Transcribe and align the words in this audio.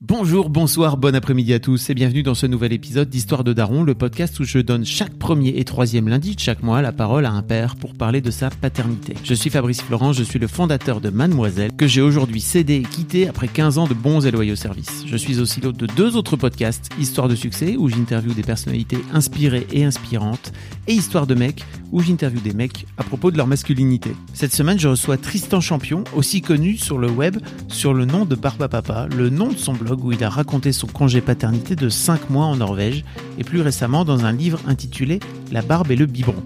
Bonjour, 0.00 0.48
bonsoir, 0.48 0.96
bon 0.96 1.16
après-midi 1.16 1.52
à 1.52 1.58
tous 1.58 1.90
et 1.90 1.94
bienvenue 1.94 2.22
dans 2.22 2.36
ce 2.36 2.46
nouvel 2.46 2.72
épisode 2.72 3.08
d'Histoire 3.08 3.42
de 3.42 3.52
Daron, 3.52 3.82
le 3.82 3.96
podcast 3.96 4.38
où 4.38 4.44
je 4.44 4.60
donne 4.60 4.84
chaque 4.84 5.14
premier 5.14 5.58
et 5.58 5.64
troisième 5.64 6.06
lundi 6.06 6.36
de 6.36 6.40
chaque 6.40 6.62
mois 6.62 6.82
la 6.82 6.92
parole 6.92 7.26
à 7.26 7.32
un 7.32 7.42
père 7.42 7.74
pour 7.74 7.94
parler 7.94 8.20
de 8.20 8.30
sa 8.30 8.48
paternité. 8.48 9.14
Je 9.24 9.34
suis 9.34 9.50
Fabrice 9.50 9.82
Florent, 9.82 10.12
je 10.12 10.22
suis 10.22 10.38
le 10.38 10.46
fondateur 10.46 11.00
de 11.00 11.10
Mademoiselle, 11.10 11.72
que 11.76 11.88
j'ai 11.88 12.00
aujourd'hui 12.00 12.40
cédé 12.40 12.74
et 12.74 12.82
quitté 12.82 13.26
après 13.26 13.48
15 13.48 13.78
ans 13.78 13.88
de 13.88 13.94
bons 13.94 14.24
et 14.24 14.30
loyaux 14.30 14.54
services. 14.54 15.02
Je 15.04 15.16
suis 15.16 15.40
aussi 15.40 15.60
l'hôte 15.60 15.78
de 15.78 15.86
deux 15.86 16.14
autres 16.14 16.36
podcasts, 16.36 16.90
Histoire 17.00 17.26
de 17.26 17.34
succès, 17.34 17.74
où 17.76 17.88
j'interviewe 17.88 18.34
des 18.34 18.44
personnalités 18.44 18.98
inspirées 19.12 19.66
et 19.72 19.84
inspirantes, 19.84 20.52
et 20.86 20.92
Histoire 20.92 21.26
de 21.26 21.34
mecs, 21.34 21.64
où 21.90 22.02
j'interviewe 22.02 22.42
des 22.42 22.54
mecs 22.54 22.86
à 22.98 23.02
propos 23.02 23.32
de 23.32 23.36
leur 23.36 23.48
masculinité. 23.48 24.12
Cette 24.32 24.54
semaine, 24.54 24.78
je 24.78 24.86
reçois 24.86 25.16
Tristan 25.16 25.60
Champion, 25.60 26.04
aussi 26.14 26.40
connu 26.40 26.76
sur 26.76 26.98
le 26.98 27.10
web 27.10 27.38
sur 27.66 27.94
le 27.94 28.04
nom 28.04 28.24
de 28.26 28.36
Barba 28.36 28.68
Papa, 28.68 29.08
le 29.16 29.28
nom 29.28 29.48
de 29.48 29.58
son 29.58 29.72
blog 29.72 29.87
où 29.96 30.12
il 30.12 30.22
a 30.24 30.28
raconté 30.28 30.72
son 30.72 30.86
congé 30.86 31.20
paternité 31.20 31.76
de 31.76 31.88
5 31.88 32.30
mois 32.30 32.46
en 32.46 32.56
Norvège, 32.56 33.04
et 33.38 33.44
plus 33.44 33.60
récemment 33.60 34.04
dans 34.04 34.24
un 34.24 34.32
livre 34.32 34.60
intitulé 34.66 35.20
La 35.52 35.62
barbe 35.62 35.90
et 35.90 35.96
le 35.96 36.06
biberon. 36.06 36.42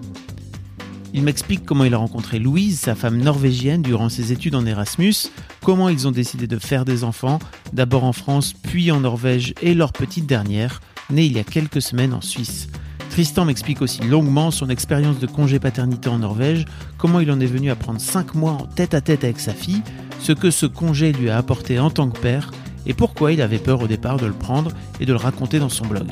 Il 1.15 1.21
m'explique 1.21 1.63
comment 1.63 1.83
il 1.83 1.93
a 1.93 1.97
rencontré 1.97 2.39
Louise, 2.39 2.79
sa 2.79 2.95
femme 2.95 3.17
norvégienne, 3.17 3.83
durant 3.83 4.09
ses 4.09 4.31
études 4.31 4.55
en 4.55 4.65
Erasmus, 4.65 5.13
comment 5.61 5.89
ils 5.89 6.07
ont 6.07 6.11
décidé 6.11 6.47
de 6.47 6.57
faire 6.57 6.85
des 6.85 7.03
enfants, 7.03 7.37
d'abord 7.71 8.03
en 8.03 8.13
France, 8.13 8.53
puis 8.53 8.91
en 8.91 9.01
Norvège, 9.01 9.53
et 9.61 9.75
leur 9.75 9.93
petite 9.93 10.25
dernière, 10.25 10.81
née 11.11 11.25
il 11.25 11.33
y 11.33 11.39
a 11.39 11.43
quelques 11.43 11.83
semaines 11.83 12.13
en 12.13 12.21
Suisse. 12.21 12.67
Tristan 13.11 13.45
m'explique 13.45 13.83
aussi 13.83 14.01
longuement 14.01 14.49
son 14.49 14.69
expérience 14.69 15.19
de 15.19 15.27
congé 15.27 15.59
paternité 15.59 16.09
en 16.09 16.17
Norvège, 16.17 16.65
comment 16.97 17.19
il 17.19 17.29
en 17.31 17.39
est 17.39 17.45
venu 17.45 17.69
à 17.69 17.75
prendre 17.75 18.01
5 18.01 18.33
mois 18.33 18.53
en 18.53 18.65
tête 18.65 18.95
à 18.95 19.01
tête 19.01 19.23
avec 19.23 19.39
sa 19.39 19.53
fille, 19.53 19.83
ce 20.19 20.31
que 20.31 20.49
ce 20.49 20.65
congé 20.65 21.11
lui 21.11 21.29
a 21.29 21.37
apporté 21.37 21.77
en 21.77 21.91
tant 21.91 22.09
que 22.09 22.19
père, 22.19 22.49
et 22.85 22.93
pourquoi 22.93 23.31
il 23.31 23.41
avait 23.41 23.57
peur 23.57 23.81
au 23.81 23.87
départ 23.87 24.17
de 24.17 24.25
le 24.25 24.33
prendre 24.33 24.71
et 24.99 25.05
de 25.05 25.13
le 25.13 25.17
raconter 25.17 25.59
dans 25.59 25.69
son 25.69 25.85
blog. 25.85 26.07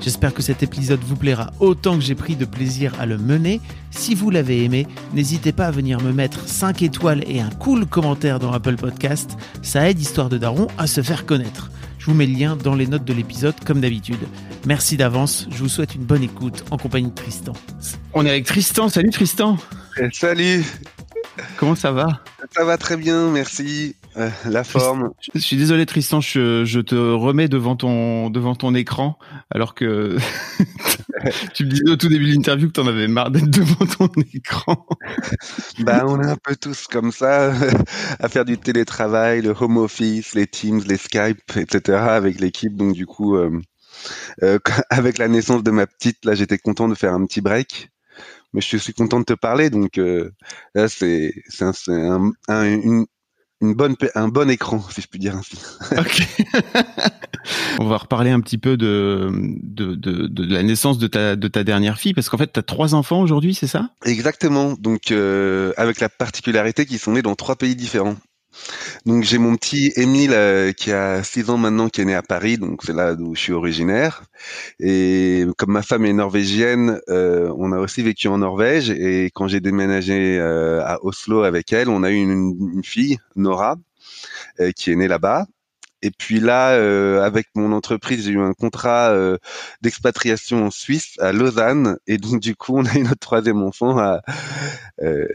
J'espère 0.00 0.32
que 0.32 0.42
cet 0.42 0.62
épisode 0.62 1.00
vous 1.04 1.16
plaira 1.16 1.50
autant 1.58 1.96
que 1.96 2.02
j'ai 2.02 2.14
pris 2.14 2.36
de 2.36 2.44
plaisir 2.44 2.94
à 3.00 3.06
le 3.06 3.18
mener. 3.18 3.60
Si 3.90 4.14
vous 4.14 4.30
l'avez 4.30 4.64
aimé, 4.64 4.86
n'hésitez 5.12 5.52
pas 5.52 5.66
à 5.66 5.70
venir 5.70 6.00
me 6.00 6.12
mettre 6.12 6.48
5 6.48 6.82
étoiles 6.82 7.24
et 7.26 7.40
un 7.40 7.50
cool 7.50 7.84
commentaire 7.84 8.38
dans 8.38 8.52
Apple 8.52 8.76
Podcast. 8.76 9.36
Ça 9.62 9.90
aide 9.90 10.00
Histoire 10.00 10.28
de 10.28 10.38
Daron 10.38 10.68
à 10.78 10.86
se 10.86 11.02
faire 11.02 11.26
connaître. 11.26 11.70
Je 11.98 12.06
vous 12.06 12.14
mets 12.14 12.26
le 12.26 12.38
lien 12.38 12.56
dans 12.56 12.74
les 12.74 12.86
notes 12.86 13.04
de 13.04 13.12
l'épisode 13.12 13.56
comme 13.66 13.80
d'habitude. 13.80 14.20
Merci 14.66 14.96
d'avance, 14.96 15.48
je 15.50 15.58
vous 15.58 15.68
souhaite 15.68 15.94
une 15.94 16.04
bonne 16.04 16.22
écoute 16.22 16.64
en 16.70 16.78
compagnie 16.78 17.08
de 17.08 17.14
Tristan. 17.14 17.52
On 18.14 18.24
est 18.24 18.30
avec 18.30 18.46
Tristan, 18.46 18.88
salut 18.88 19.10
Tristan 19.10 19.58
Salut, 20.12 20.64
Comment 21.56 21.74
ça 21.74 21.92
va? 21.92 22.20
Ça 22.54 22.64
va 22.64 22.76
très 22.78 22.96
bien, 22.96 23.30
merci. 23.30 23.96
Euh, 24.18 24.30
la 24.46 24.64
forme. 24.64 25.10
je, 25.34 25.38
suis 25.38 25.56
désolé 25.56 25.86
Tristan, 25.86 26.20
je, 26.20 26.64
je 26.64 26.80
te 26.80 26.94
remets 26.94 27.48
devant 27.48 27.76
ton, 27.76 28.30
devant 28.30 28.54
ton 28.54 28.74
écran 28.74 29.18
alors 29.50 29.74
que 29.74 30.16
tu 31.54 31.64
me 31.64 31.70
disais 31.70 31.90
au 31.90 31.96
tout 31.96 32.08
début 32.08 32.26
de 32.26 32.34
l'interview 32.34 32.68
que 32.68 32.72
tu 32.72 32.80
en 32.80 32.86
avais 32.86 33.08
marre 33.08 33.30
d'être 33.30 33.50
devant 33.50 33.86
ton 33.86 34.08
écran. 34.34 34.86
Bah, 35.80 36.04
on 36.06 36.20
est 36.20 36.26
un 36.26 36.36
peu 36.36 36.56
tous 36.56 36.86
comme 36.88 37.12
ça, 37.12 37.52
à 38.18 38.28
faire 38.28 38.44
du 38.44 38.58
télétravail, 38.58 39.42
le 39.42 39.54
home 39.58 39.76
office, 39.76 40.34
les 40.34 40.46
Teams, 40.46 40.82
les 40.86 40.96
Skype, 40.96 41.56
etc. 41.56 41.98
avec 41.98 42.40
l'équipe. 42.40 42.76
Donc 42.76 42.94
du 42.94 43.06
coup, 43.06 43.36
euh, 43.36 43.60
euh, 44.42 44.58
avec 44.90 45.18
la 45.18 45.28
naissance 45.28 45.62
de 45.62 45.70
ma 45.70 45.86
petite, 45.86 46.24
là, 46.24 46.34
j'étais 46.34 46.58
content 46.58 46.88
de 46.88 46.94
faire 46.94 47.14
un 47.14 47.24
petit 47.26 47.40
break. 47.40 47.90
Mais 48.52 48.60
je 48.60 48.76
suis 48.76 48.94
content 48.94 49.20
de 49.20 49.24
te 49.26 49.34
parler, 49.34 49.68
donc 49.70 49.98
euh, 49.98 50.30
là 50.74 50.88
c'est 50.88 51.34
c'est 51.48 51.64
un, 51.64 51.72
un, 51.88 52.32
un- 52.48 53.04
une, 53.60 53.74
bonne 53.74 53.96
un 54.14 54.28
bon 54.28 54.50
écran, 54.50 54.84
si 54.90 55.00
je 55.00 55.08
puis 55.08 55.18
dire 55.18 55.36
ainsi. 55.36 55.58
Ok. 55.96 56.22
On 57.78 57.86
va 57.86 57.96
reparler 57.96 58.30
un 58.30 58.40
petit 58.40 58.58
peu 58.58 58.76
de, 58.76 59.30
de, 59.62 59.94
de, 59.94 60.26
de 60.26 60.52
la 60.54 60.62
naissance 60.62 60.98
de 60.98 61.06
ta, 61.06 61.36
de 61.36 61.48
ta 61.48 61.64
dernière 61.64 61.98
fille, 61.98 62.14
parce 62.14 62.28
qu'en 62.28 62.38
fait, 62.38 62.52
tu 62.52 62.60
as 62.60 62.62
trois 62.62 62.94
enfants 62.94 63.20
aujourd'hui, 63.20 63.54
c'est 63.54 63.66
ça? 63.66 63.90
Exactement. 64.04 64.74
Donc 64.78 65.10
euh, 65.10 65.72
avec 65.76 66.00
la 66.00 66.08
particularité 66.08 66.86
qu'ils 66.86 66.98
sont 66.98 67.12
nés 67.12 67.22
dans 67.22 67.34
trois 67.36 67.56
pays 67.56 67.76
différents. 67.76 68.16
Donc 69.06 69.24
j'ai 69.24 69.38
mon 69.38 69.56
petit 69.56 69.92
Émile 69.96 70.32
euh, 70.32 70.72
qui 70.72 70.92
a 70.92 71.22
6 71.22 71.50
ans 71.50 71.58
maintenant 71.58 71.88
qui 71.88 72.00
est 72.00 72.04
né 72.04 72.14
à 72.14 72.22
Paris, 72.22 72.58
donc 72.58 72.82
c'est 72.84 72.92
là 72.92 73.14
d'où 73.14 73.34
je 73.34 73.40
suis 73.40 73.52
originaire. 73.52 74.22
Et 74.80 75.44
comme 75.56 75.72
ma 75.72 75.82
femme 75.82 76.04
est 76.04 76.12
norvégienne, 76.12 77.00
euh, 77.08 77.52
on 77.56 77.72
a 77.72 77.78
aussi 77.78 78.02
vécu 78.02 78.28
en 78.28 78.38
Norvège 78.38 78.90
et 78.90 79.30
quand 79.34 79.48
j'ai 79.48 79.60
déménagé 79.60 80.38
euh, 80.38 80.82
à 80.84 80.98
Oslo 81.04 81.42
avec 81.42 81.72
elle, 81.72 81.88
on 81.88 82.02
a 82.02 82.10
eu 82.10 82.16
une, 82.16 82.56
une 82.74 82.84
fille, 82.84 83.18
Nora, 83.36 83.76
euh, 84.60 84.72
qui 84.72 84.90
est 84.90 84.96
née 84.96 85.08
là-bas. 85.08 85.46
Et 86.02 86.10
puis 86.10 86.38
là, 86.40 86.72
euh, 86.72 87.22
avec 87.22 87.48
mon 87.56 87.72
entreprise, 87.72 88.24
j'ai 88.24 88.32
eu 88.32 88.40
un 88.40 88.52
contrat 88.52 89.10
euh, 89.10 89.36
d'expatriation 89.82 90.66
en 90.66 90.70
Suisse, 90.70 91.16
à 91.18 91.32
Lausanne, 91.32 91.98
et 92.06 92.18
donc 92.18 92.40
du 92.40 92.54
coup, 92.54 92.78
on 92.78 92.84
a 92.86 92.94
eu 92.94 93.02
notre 93.02 93.18
troisième 93.18 93.62
enfant 93.62 93.98
à, 93.98 94.20
euh, 95.02 95.26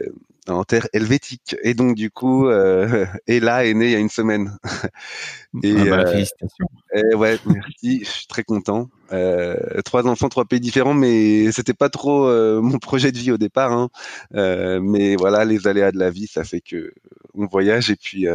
en 0.48 0.64
terre 0.64 0.86
helvétique. 0.92 1.56
Et 1.62 1.74
donc 1.74 1.94
du 1.94 2.10
coup, 2.10 2.48
euh, 2.48 3.06
Ella 3.26 3.64
est 3.66 3.74
née 3.74 3.86
il 3.86 3.92
y 3.92 3.94
a 3.94 3.98
une 3.98 4.08
semaine. 4.10 4.56
Et, 5.62 5.74
Ah 5.78 5.84
bah, 5.84 5.98
euh, 6.00 6.06
Félicitations. 6.06 6.66
et 6.94 7.14
ouais, 7.14 7.38
merci, 7.46 8.00
je 8.04 8.10
suis 8.10 8.26
très 8.26 8.42
content. 8.42 8.88
Euh, 9.12 9.80
trois 9.84 10.06
enfants, 10.08 10.28
trois 10.28 10.44
pays 10.44 10.58
différents, 10.58 10.94
mais 10.94 11.52
c'était 11.52 11.74
pas 11.74 11.88
trop 11.88 12.26
euh, 12.26 12.60
mon 12.62 12.78
projet 12.78 13.12
de 13.12 13.18
vie 13.18 13.30
au 13.30 13.38
départ. 13.38 13.72
Hein. 13.72 13.88
Mais 14.32 15.16
voilà, 15.16 15.44
les 15.44 15.66
aléas 15.66 15.92
de 15.92 15.98
la 15.98 16.10
vie, 16.10 16.26
ça 16.26 16.44
fait 16.44 16.60
que 16.60 16.92
on 17.34 17.46
voyage 17.46 17.90
et 17.90 17.96
puis 17.96 18.26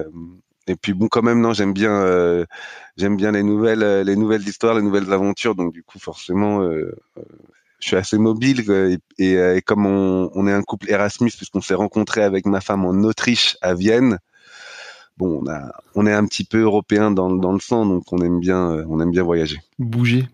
et 0.68 0.75
puis 0.75 0.94
bon, 0.94 1.08
quand 1.08 1.24
même, 1.24 1.42
non, 1.42 1.53
j'aime 1.53 1.74
bien 1.74 2.46
j'aime 2.96 3.18
bien 3.18 3.31
les 3.31 3.44
nouvelles 3.44 4.06
les 4.06 4.16
nouvelles 4.16 4.48
histoires, 4.48 4.75
les 4.75 4.81
nouvelles 4.81 5.12
aventures. 5.12 5.56
Donc 5.56 5.74
du 5.74 5.84
coup, 5.84 6.00
forcément, 6.00 6.62
je 7.80 7.88
suis 7.88 7.96
assez 7.96 8.18
mobile 8.18 8.70
et, 8.70 8.98
et, 9.18 9.38
euh, 9.38 9.56
et 9.56 9.62
comme 9.62 9.86
on, 9.86 10.30
on 10.34 10.48
est 10.48 10.54
un 10.54 10.64
couple 10.64 10.90
Erasmus 10.90 11.32
puisqu'on 11.32 11.62
s'est 11.62 11.74
rencontré 11.76 12.24
avec 12.24 12.46
ma 12.46 12.62
femme 12.62 12.86
en 12.86 13.04
Autriche 13.04 13.58
à 13.62 13.74
Vienne. 13.74 14.20
Bon, 15.18 15.42
on 15.44 15.50
a, 15.50 15.72
on 15.96 16.06
est 16.06 16.14
un 16.14 16.26
petit 16.26 16.46
peu 16.46 16.62
européen 16.62 17.12
dans, 17.12 17.30
dans 17.30 17.52
le 17.52 17.60
sang, 17.60 17.86
donc 17.86 18.04
on 18.12 18.20
aime 18.20 18.40
bien, 18.40 18.72
euh, 18.72 18.86
on 18.90 19.02
aime 19.02 19.12
bien 19.12 19.24
voyager. 19.24 19.60
Bouger. 19.80 20.28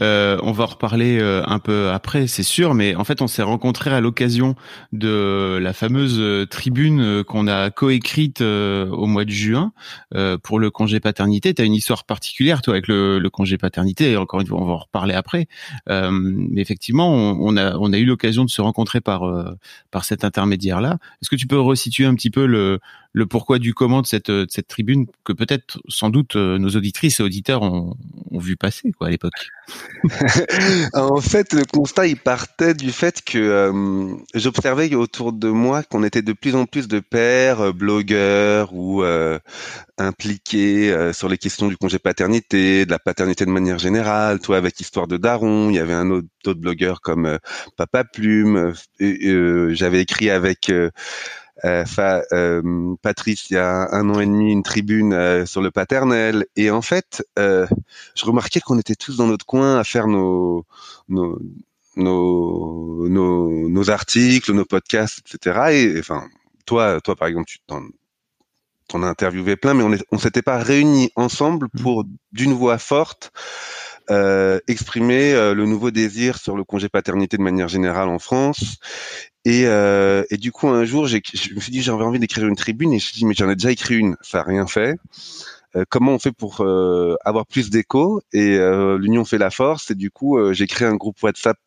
Euh, 0.00 0.38
on 0.42 0.50
va 0.50 0.64
en 0.64 0.66
reparler 0.66 1.20
euh, 1.20 1.44
un 1.46 1.60
peu 1.60 1.90
après, 1.90 2.26
c'est 2.26 2.42
sûr, 2.42 2.74
mais 2.74 2.96
en 2.96 3.04
fait, 3.04 3.22
on 3.22 3.28
s'est 3.28 3.44
rencontrés 3.44 3.90
à 3.90 4.00
l'occasion 4.00 4.56
de 4.92 5.56
la 5.62 5.72
fameuse 5.72 6.16
euh, 6.18 6.46
tribune 6.46 7.22
qu'on 7.22 7.46
a 7.46 7.70
coécrite 7.70 8.40
au 8.40 9.06
mois 9.06 9.24
de 9.24 9.30
juin 9.30 9.72
pour 10.42 10.58
le 10.58 10.70
congé 10.70 10.98
paternité. 10.98 11.54
Tu 11.54 11.62
as 11.62 11.64
une 11.64 11.74
histoire 11.74 12.04
particulière, 12.04 12.60
toi, 12.60 12.74
avec 12.74 12.88
le, 12.88 13.20
le 13.20 13.30
congé 13.30 13.56
paternité. 13.56 14.10
Et 14.10 14.16
encore 14.16 14.40
une 14.40 14.48
fois, 14.48 14.60
on 14.60 14.64
va 14.64 14.72
en 14.72 14.78
reparler 14.78 15.14
après. 15.14 15.46
Mais 15.88 16.60
effectivement, 16.60 17.12
on, 17.12 17.56
a, 17.56 17.98
eu 17.98 18.04
l'occasion 18.04 18.44
de 18.44 18.50
se 18.50 18.60
rencontrer 18.60 19.00
par, 19.00 19.22
par 19.92 20.04
cet 20.04 20.24
intermédiaire-là. 20.24 20.98
Est-ce 21.22 21.30
que 21.30 21.36
tu 21.36 21.46
peux 21.46 21.60
resituer 21.60 22.04
un 22.04 22.14
petit 22.14 22.30
peu 22.30 22.46
le, 22.46 22.80
pourquoi 23.26 23.58
du 23.58 23.74
comment 23.74 24.02
de 24.02 24.06
cette, 24.06 24.32
tribune 24.66 25.06
que 25.24 25.32
peut-être, 25.32 25.80
sans 25.88 26.10
doute, 26.10 26.34
nos 26.34 26.70
auditrices 26.70 27.20
et 27.20 27.22
auditeurs 27.22 27.62
ont 27.62 27.96
vu 28.32 28.56
passer? 28.56 28.87
À 29.00 29.10
l'époque. 29.10 29.50
en 30.94 31.20
fait, 31.20 31.52
le 31.52 31.64
constat, 31.64 32.06
il 32.06 32.16
partait 32.16 32.74
du 32.74 32.92
fait 32.92 33.22
que 33.22 33.38
euh, 33.38 34.14
j'observais 34.34 34.94
autour 34.94 35.32
de 35.32 35.48
moi 35.48 35.82
qu'on 35.82 36.04
était 36.04 36.22
de 36.22 36.32
plus 36.32 36.54
en 36.54 36.66
plus 36.66 36.88
de 36.88 37.00
pères, 37.00 37.60
euh, 37.60 37.72
blogueurs 37.72 38.72
ou 38.72 39.02
euh, 39.02 39.38
impliqués 39.98 41.12
sur 41.12 41.28
les 41.28 41.38
questions 41.38 41.68
du 41.68 41.76
congé 41.76 41.98
paternité, 41.98 42.86
de 42.86 42.90
la 42.90 42.98
paternité 42.98 43.44
de 43.44 43.50
manière 43.50 43.78
générale. 43.78 44.38
Toi, 44.38 44.56
avec 44.56 44.78
Histoire 44.80 45.08
de 45.08 45.16
Daron, 45.16 45.70
il 45.70 45.76
y 45.76 45.78
avait 45.80 45.94
un 45.94 46.10
autre, 46.10 46.28
d'autres 46.44 46.60
blogueurs 46.60 47.00
comme 47.00 47.38
Papa 47.76 48.04
Plume. 48.04 48.74
J'avais 49.00 50.00
écrit 50.00 50.30
avec 50.30 50.70
euh, 51.64 51.84
euh, 52.32 52.94
Patrice 53.02 53.50
il 53.50 53.54
y 53.54 53.56
a 53.56 53.88
un 53.92 54.08
an 54.10 54.20
et 54.20 54.26
demi 54.26 54.52
une 54.52 54.62
tribune 54.62 55.12
euh, 55.12 55.46
sur 55.46 55.62
le 55.62 55.70
paternel. 55.70 56.46
Et 56.56 56.70
en 56.70 56.82
fait, 56.82 57.24
euh, 57.38 57.66
je 58.14 58.24
remarquais 58.24 58.60
qu'on 58.60 58.78
était 58.78 58.94
tous 58.94 59.16
dans 59.16 59.26
notre 59.26 59.46
coin 59.46 59.78
à 59.78 59.84
faire 59.84 60.06
nos 60.06 60.66
nos 61.08 61.38
nos, 61.96 63.08
nos, 63.08 63.68
nos 63.68 63.90
articles, 63.90 64.52
nos 64.52 64.64
podcasts, 64.64 65.18
etc. 65.18 65.58
Et 65.72 65.98
enfin, 65.98 66.28
toi, 66.64 67.00
toi 67.00 67.16
par 67.16 67.28
exemple, 67.28 67.46
tu 67.48 67.58
t'en 67.66 67.82
on 68.94 69.02
a 69.02 69.06
interviewé 69.06 69.56
plein, 69.56 69.74
mais 69.74 69.82
on 69.82 69.90
ne 69.90 70.18
s'était 70.18 70.40
pas 70.40 70.58
réunis 70.58 71.10
ensemble 71.14 71.66
mmh. 71.74 71.82
pour 71.82 72.04
d'une 72.32 72.54
voix 72.54 72.78
forte 72.78 73.32
euh, 74.10 74.58
exprimer 74.68 75.32
euh, 75.32 75.54
le 75.54 75.66
nouveau 75.66 75.90
désir 75.90 76.38
sur 76.38 76.56
le 76.56 76.64
congé 76.64 76.88
paternité 76.88 77.36
de 77.36 77.42
manière 77.42 77.68
générale 77.68 78.08
en 78.08 78.18
France. 78.18 78.78
Et, 79.44 79.66
euh, 79.66 80.24
et 80.30 80.36
du 80.36 80.52
coup, 80.52 80.68
un 80.68 80.84
jour, 80.84 81.06
je 81.06 81.16
me 81.54 81.60
suis 81.60 81.72
dit 81.72 81.82
j'avais 81.82 82.04
envie 82.04 82.18
d'écrire 82.18 82.46
une 82.46 82.56
tribune 82.56 82.92
et 82.92 82.98
je 82.98 83.06
me 83.06 83.10
suis 83.10 83.18
dit 83.18 83.24
mais 83.26 83.34
j'en 83.34 83.48
ai 83.50 83.54
déjà 83.54 83.70
écrit 83.70 83.96
une, 83.96 84.16
ça 84.20 84.40
a 84.40 84.42
rien 84.42 84.66
fait. 84.66 84.98
Euh, 85.76 85.84
comment 85.88 86.12
on 86.14 86.18
fait 86.18 86.32
pour 86.32 86.62
euh, 86.62 87.16
avoir 87.24 87.46
plus 87.46 87.68
d'écho 87.68 88.22
et 88.32 88.56
euh, 88.56 88.96
l'union 88.96 89.26
fait 89.26 89.36
la 89.36 89.50
force 89.50 89.90
et 89.90 89.94
du 89.94 90.10
coup 90.10 90.38
j'ai 90.52 90.66
créé 90.66 90.88
un 90.88 90.96
groupe 90.96 91.22
WhatsApp 91.22 91.58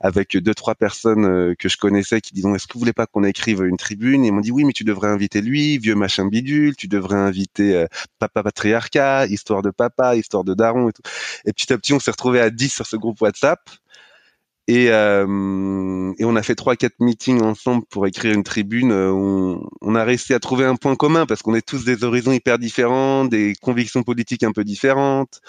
avec 0.00 0.36
deux 0.36 0.54
trois 0.54 0.76
personnes 0.76 1.56
que 1.56 1.68
je 1.68 1.76
connaissais 1.78 2.20
qui 2.20 2.32
disaient 2.32 2.48
est-ce 2.50 2.68
que 2.68 2.74
vous 2.74 2.80
voulez 2.80 2.92
pas 2.92 3.06
qu'on 3.06 3.24
écrive 3.24 3.62
une 3.64 3.76
tribune? 3.76 4.24
Et 4.24 4.28
ils 4.28 4.32
m'ont 4.32 4.40
dit 4.40 4.52
oui 4.52 4.64
mais 4.64 4.72
tu 4.72 4.84
devrais 4.84 5.08
inviter 5.08 5.40
lui 5.40 5.78
vieux 5.78 5.96
machin 5.96 6.26
bidule 6.26 6.76
tu 6.76 6.86
devrais 6.86 7.16
inviter 7.16 7.86
papa 8.18 8.42
patriarcat 8.42 9.26
histoire 9.26 9.62
de 9.62 9.70
papa 9.70 10.16
histoire 10.16 10.44
de 10.44 10.54
daron 10.54 10.88
et 10.88 10.92
tout. 10.92 11.02
Et 11.44 11.52
petit 11.52 11.72
à 11.72 11.78
petit 11.78 11.92
on 11.92 12.00
s'est 12.00 12.12
retrouvé 12.12 12.40
à 12.40 12.50
10 12.50 12.68
sur 12.68 12.86
ce 12.86 12.96
groupe 12.96 13.20
WhatsApp 13.20 13.60
et, 14.68 14.90
euh, 14.90 16.12
et, 16.18 16.24
on 16.24 16.34
a 16.34 16.42
fait 16.42 16.56
trois 16.56 16.74
quatre 16.74 16.98
meetings 16.98 17.40
ensemble 17.42 17.84
pour 17.86 18.06
écrire 18.06 18.34
une 18.34 18.42
tribune. 18.42 18.90
Euh, 18.90 19.12
on, 19.12 19.68
on, 19.80 19.94
a 19.94 20.02
réussi 20.02 20.34
à 20.34 20.40
trouver 20.40 20.64
un 20.64 20.74
point 20.74 20.96
commun 20.96 21.24
parce 21.24 21.42
qu'on 21.42 21.54
est 21.54 21.66
tous 21.66 21.84
des 21.84 22.02
horizons 22.02 22.32
hyper 22.32 22.58
différents, 22.58 23.24
des 23.24 23.54
convictions 23.60 24.02
politiques 24.02 24.42
un 24.42 24.50
peu 24.50 24.64
différentes, 24.64 25.40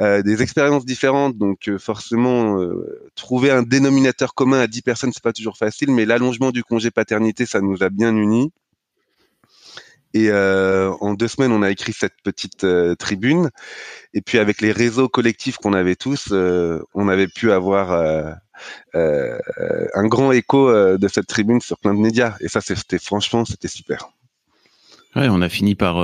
euh, 0.00 0.22
des 0.22 0.42
expériences 0.42 0.84
différentes. 0.84 1.38
Donc 1.38 1.68
euh, 1.68 1.78
forcément, 1.78 2.60
euh, 2.60 3.10
trouver 3.14 3.50
un 3.50 3.62
dénominateur 3.62 4.34
commun 4.34 4.60
à 4.60 4.66
dix 4.66 4.82
personnes, 4.82 5.12
c'est 5.12 5.22
pas 5.22 5.32
toujours 5.32 5.56
facile. 5.56 5.90
Mais 5.90 6.04
l'allongement 6.04 6.50
du 6.50 6.62
congé 6.62 6.90
paternité, 6.90 7.46
ça 7.46 7.62
nous 7.62 7.82
a 7.82 7.88
bien 7.88 8.14
unis. 8.14 8.52
Et 10.16 10.30
euh, 10.30 10.92
en 11.02 11.12
deux 11.12 11.28
semaines, 11.28 11.52
on 11.52 11.60
a 11.60 11.70
écrit 11.70 11.92
cette 11.92 12.14
petite 12.24 12.64
euh, 12.64 12.94
tribune. 12.94 13.50
Et 14.14 14.22
puis 14.22 14.38
avec 14.38 14.62
les 14.62 14.72
réseaux 14.72 15.10
collectifs 15.10 15.58
qu'on 15.58 15.74
avait 15.74 15.94
tous, 15.94 16.28
euh, 16.32 16.82
on 16.94 17.08
avait 17.08 17.28
pu 17.28 17.52
avoir 17.52 17.92
un 18.94 20.06
grand 20.06 20.32
écho 20.32 20.72
de 20.96 21.08
cette 21.08 21.26
tribune 21.26 21.60
sur 21.60 21.78
plein 21.78 21.92
de 21.92 22.00
médias. 22.00 22.34
Et 22.40 22.48
ça, 22.48 22.62
c'était 22.62 22.98
franchement, 22.98 23.44
c'était 23.44 23.68
super. 23.68 24.08
Ouais, 25.14 25.28
on 25.28 25.42
a 25.42 25.50
fini 25.50 25.74
par 25.74 25.96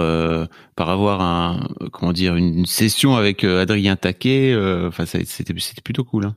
par 0.77 0.91
avoir 0.91 1.23
un 1.23 1.69
comment 1.91 2.13
dire 2.13 2.37
une 2.37 2.67
session 2.67 3.17
avec 3.17 3.45
Adrien 3.45 3.97
Taquet. 3.97 4.55
Enfin, 4.87 5.07
c'était 5.07 5.55
plutôt 5.83 6.05
cool. 6.05 6.27
Hein. 6.27 6.37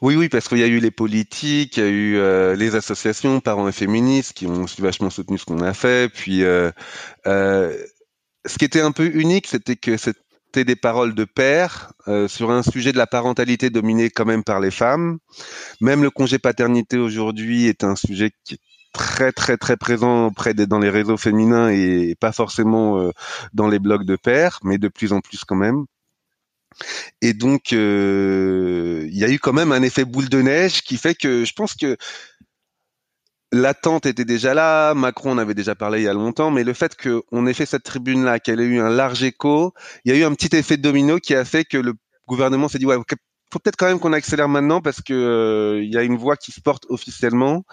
Oui, 0.00 0.16
oui, 0.16 0.28
parce 0.28 0.48
qu'il 0.48 0.58
y 0.58 0.62
a 0.62 0.66
eu 0.66 0.80
les 0.80 0.90
politiques, 0.90 1.76
il 1.76 1.82
y 1.82 1.86
a 1.86 1.88
eu 1.88 2.16
euh, 2.16 2.54
les 2.56 2.74
associations, 2.74 3.40
parents 3.40 3.68
et 3.68 3.72
féministes, 3.72 4.32
qui 4.32 4.46
ont 4.46 4.64
aussi 4.64 4.80
vachement 4.80 5.10
soutenu 5.10 5.38
ce 5.38 5.44
qu'on 5.44 5.60
a 5.60 5.74
fait. 5.74 6.10
Puis, 6.12 6.42
euh, 6.44 6.70
euh, 7.26 7.76
ce 8.46 8.58
qui 8.58 8.64
était 8.64 8.80
un 8.80 8.92
peu 8.92 9.06
unique, 9.14 9.46
c'était 9.46 9.76
que 9.76 9.96
c'était 9.96 10.64
des 10.64 10.76
paroles 10.76 11.14
de 11.14 11.24
père 11.24 11.92
sur 12.28 12.50
un 12.50 12.62
sujet 12.62 12.92
de 12.92 12.98
la 12.98 13.06
parentalité 13.06 13.68
dominé 13.70 14.10
quand 14.10 14.24
même 14.24 14.44
par 14.44 14.60
les 14.60 14.70
femmes. 14.70 15.18
Même 15.80 16.02
le 16.02 16.10
congé 16.10 16.38
paternité 16.38 16.96
aujourd'hui 16.96 17.66
est 17.66 17.84
un 17.84 17.96
sujet 17.96 18.30
qui 18.44 18.54
est 18.54 18.60
très 18.94 19.32
très 19.32 19.58
très 19.58 19.76
présent 19.76 20.32
dans 20.68 20.78
les 20.78 20.88
réseaux 20.88 21.18
féminins 21.18 21.68
et 21.68 22.14
pas 22.18 22.32
forcément 22.32 23.12
dans 23.52 23.68
les 23.68 23.78
blogs 23.78 24.04
de 24.04 24.16
pères, 24.16 24.58
mais 24.64 24.78
de 24.78 24.88
plus 24.88 25.12
en 25.12 25.20
plus 25.20 25.44
quand 25.44 25.56
même. 25.56 25.84
Et 27.22 27.34
donc, 27.34 27.72
euh, 27.72 29.06
il 29.10 29.16
y 29.16 29.24
a 29.24 29.28
eu 29.28 29.38
quand 29.38 29.52
même 29.52 29.72
un 29.72 29.82
effet 29.82 30.04
boule 30.04 30.28
de 30.28 30.40
neige 30.40 30.82
qui 30.82 30.96
fait 30.96 31.14
que 31.14 31.44
je 31.44 31.52
pense 31.52 31.74
que 31.74 31.96
l'attente 33.52 34.06
était 34.06 34.24
déjà 34.24 34.54
là. 34.54 34.94
Macron 34.94 35.32
en 35.32 35.38
avait 35.38 35.54
déjà 35.54 35.74
parlé 35.74 36.00
il 36.00 36.04
y 36.04 36.08
a 36.08 36.12
longtemps, 36.12 36.50
mais 36.50 36.64
le 36.64 36.72
fait 36.72 36.96
qu'on 36.96 37.46
ait 37.46 37.54
fait 37.54 37.66
cette 37.66 37.84
tribune-là, 37.84 38.40
qu'elle 38.40 38.60
ait 38.60 38.64
eu 38.64 38.80
un 38.80 38.90
large 38.90 39.22
écho, 39.22 39.72
il 40.04 40.12
y 40.12 40.16
a 40.16 40.18
eu 40.18 40.24
un 40.24 40.34
petit 40.34 40.54
effet 40.56 40.76
domino 40.76 41.18
qui 41.18 41.34
a 41.34 41.44
fait 41.44 41.64
que 41.64 41.78
le 41.78 41.94
gouvernement 42.26 42.68
s'est 42.68 42.78
dit 42.78 42.86
ouais, 42.86 42.96
faut 43.52 43.58
peut-être 43.58 43.76
quand 43.76 43.86
même 43.86 43.98
qu'on 43.98 44.12
accélère 44.12 44.48
maintenant 44.48 44.80
parce 44.80 45.00
que 45.00 45.14
euh, 45.14 45.82
il 45.82 45.92
y 45.92 45.96
a 45.96 46.02
une 46.02 46.16
voix 46.16 46.36
qui 46.36 46.52
se 46.52 46.60
porte 46.60 46.84
officiellement. 46.88 47.64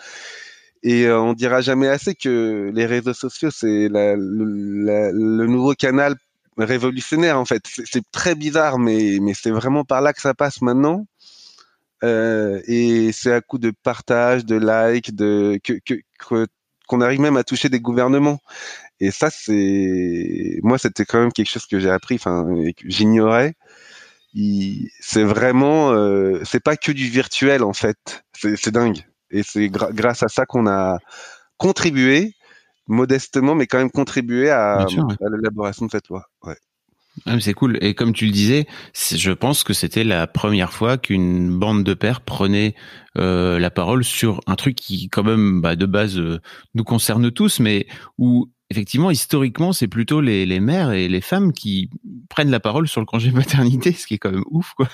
Et 0.84 1.08
euh, 1.08 1.20
on 1.20 1.34
dira 1.34 1.62
jamais 1.62 1.88
assez 1.88 2.14
que 2.14 2.72
les 2.74 2.86
réseaux 2.86 3.14
sociaux, 3.14 3.50
c'est 3.52 3.90
le 3.90 5.46
nouveau 5.48 5.74
canal 5.74 6.16
révolutionnaire 6.58 7.40
en 7.40 7.46
fait. 7.46 7.64
C'est 7.68 8.10
très 8.12 8.36
bizarre, 8.36 8.80
mais, 8.80 9.20
mais 9.22 9.34
c'est 9.34 9.52
vraiment 9.52 9.84
par 9.84 10.02
là 10.02 10.14
que 10.14 10.22
ça 10.22 10.34
passe 10.34 10.62
maintenant. 10.62 11.06
Euh, 12.04 12.62
et 12.68 13.12
c'est 13.12 13.32
à 13.32 13.42
coup 13.42 13.58
de 13.58 13.72
partage, 13.72 14.46
de 14.46 14.56
like, 14.56 15.16
de 15.16 15.60
que 15.64 16.48
qu'on 16.88 17.02
arrive 17.02 17.20
même 17.20 17.38
à 17.38 17.44
toucher 17.44 17.70
des 17.70 17.80
gouvernements. 17.80 18.40
Et 19.00 19.12
ça, 19.12 19.30
c'est 19.30 20.60
moi, 20.64 20.78
c'était 20.78 21.06
quand 21.06 21.20
même 21.20 21.32
quelque 21.32 21.50
chose 21.50 21.66
que 21.66 21.80
j'ai 21.80 21.90
appris, 21.90 22.16
enfin, 22.16 22.46
que 22.78 22.90
j'ignorais. 22.90 23.56
C'est 25.00 25.24
vraiment, 25.24 25.92
euh, 25.94 26.42
c'est 26.44 26.60
pas 26.60 26.76
que 26.76 26.92
du 26.92 27.08
virtuel 27.10 27.64
en 27.64 27.74
fait. 27.74 28.24
C'est 28.34 28.72
dingue. 28.72 29.06
Et 29.32 29.44
c'est 29.44 29.70
grâce 29.70 30.24
à 30.24 30.28
ça 30.28 30.46
qu'on 30.46 30.68
a 30.68 31.00
contribué 31.58 32.34
modestement, 32.88 33.56
mais 33.56 33.68
quand 33.68 33.78
même 33.78 33.92
contribuer 33.92 34.50
à, 34.50 34.86
l'élaboration 35.32 35.86
de 35.86 35.92
cette 35.92 36.10
loi. 36.10 36.28
Ouais. 36.44 36.58
Ah, 37.26 37.40
c'est 37.40 37.54
cool. 37.54 37.78
Et 37.82 37.94
comme 37.94 38.12
tu 38.12 38.26
le 38.26 38.32
disais, 38.32 38.68
je 38.94 39.32
pense 39.32 39.64
que 39.64 39.74
c'était 39.74 40.04
la 40.04 40.28
première 40.28 40.74
fois 40.74 40.98
qu'une 40.98 41.58
bande 41.58 41.84
de 41.84 41.94
pères 41.94 42.22
prenait 42.22 42.76
euh, 43.18 43.58
la 43.58 43.72
parole 43.72 44.04
sur 44.04 44.42
un 44.48 44.56
truc 44.56 44.76
qui, 44.76 45.10
quand 45.10 45.24
même, 45.24 45.62
bah, 45.62 45.76
de 45.78 45.86
base, 45.86 46.18
euh, 46.18 46.42
nous 46.74 46.84
concerne 46.84 47.32
tous, 47.32 47.60
mais 47.60 47.88
où 48.18 48.52
effectivement, 48.70 49.12
historiquement, 49.12 49.72
c'est 49.72 49.88
plutôt 49.88 50.20
les, 50.20 50.46
les 50.46 50.60
mères 50.60 50.92
et 50.92 51.08
les 51.08 51.22
femmes 51.22 51.54
qui 51.54 51.90
prennent 52.30 52.52
la 52.52 52.60
parole 52.60 52.88
sur 52.88 53.00
le 53.00 53.06
congé 53.06 53.32
maternité, 53.32 53.94
ce 53.94 54.08
qui 54.08 54.16
est 54.16 54.20
quand 54.20 54.32
même 54.32 54.46
ouf, 54.50 54.74
quoi. 54.76 54.90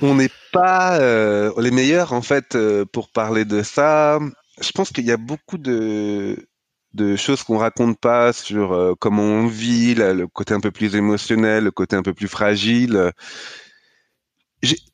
On 0.00 0.14
n'est 0.14 0.30
pas 0.52 1.00
euh, 1.00 1.52
les 1.58 1.72
meilleurs 1.72 2.12
en 2.12 2.22
fait 2.22 2.56
pour 2.92 3.08
parler 3.08 3.44
de 3.44 3.64
ça. 3.64 4.20
Je 4.60 4.70
pense 4.70 4.90
qu'il 4.90 5.04
y 5.04 5.10
a 5.10 5.16
beaucoup 5.16 5.58
de 5.58 6.47
de 6.94 7.16
choses 7.16 7.42
qu'on 7.42 7.58
raconte 7.58 7.98
pas 7.98 8.32
sur 8.32 8.72
euh, 8.72 8.94
comment 8.98 9.22
on 9.22 9.46
vit, 9.46 9.94
le 9.94 10.26
côté 10.26 10.54
un 10.54 10.60
peu 10.60 10.70
plus 10.70 10.94
émotionnel, 10.94 11.64
le 11.64 11.70
côté 11.70 11.96
un 11.96 12.02
peu 12.02 12.14
plus 12.14 12.28
fragile. 12.28 13.12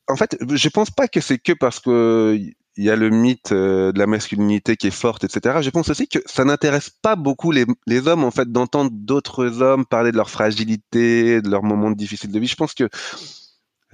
En 0.07 0.15
fait, 0.15 0.37
je 0.53 0.69
pense 0.69 0.91
pas 0.91 1.07
que 1.07 1.21
c'est 1.21 1.39
que 1.39 1.53
parce 1.53 1.79
que 1.79 2.37
il 2.77 2.83
y 2.83 2.89
a 2.89 2.95
le 2.95 3.09
mythe 3.09 3.51
euh, 3.51 3.91
de 3.91 3.99
la 3.99 4.07
masculinité 4.07 4.75
qui 4.75 4.87
est 4.87 4.91
forte, 4.91 5.23
etc. 5.23 5.59
Je 5.61 5.69
pense 5.69 5.89
aussi 5.89 6.07
que 6.07 6.19
ça 6.25 6.43
n'intéresse 6.43 6.89
pas 6.89 7.15
beaucoup 7.15 7.51
les, 7.51 7.65
les, 7.87 8.07
hommes, 8.07 8.23
en 8.23 8.31
fait, 8.31 8.51
d'entendre 8.51 8.91
d'autres 8.93 9.61
hommes 9.61 9.85
parler 9.85 10.11
de 10.11 10.17
leur 10.17 10.29
fragilité, 10.29 11.41
de 11.41 11.49
leurs 11.49 11.63
moments 11.63 11.91
difficiles 11.91 12.31
de 12.31 12.39
vie. 12.39 12.47
Je 12.47 12.55
pense 12.55 12.73
que 12.73 12.89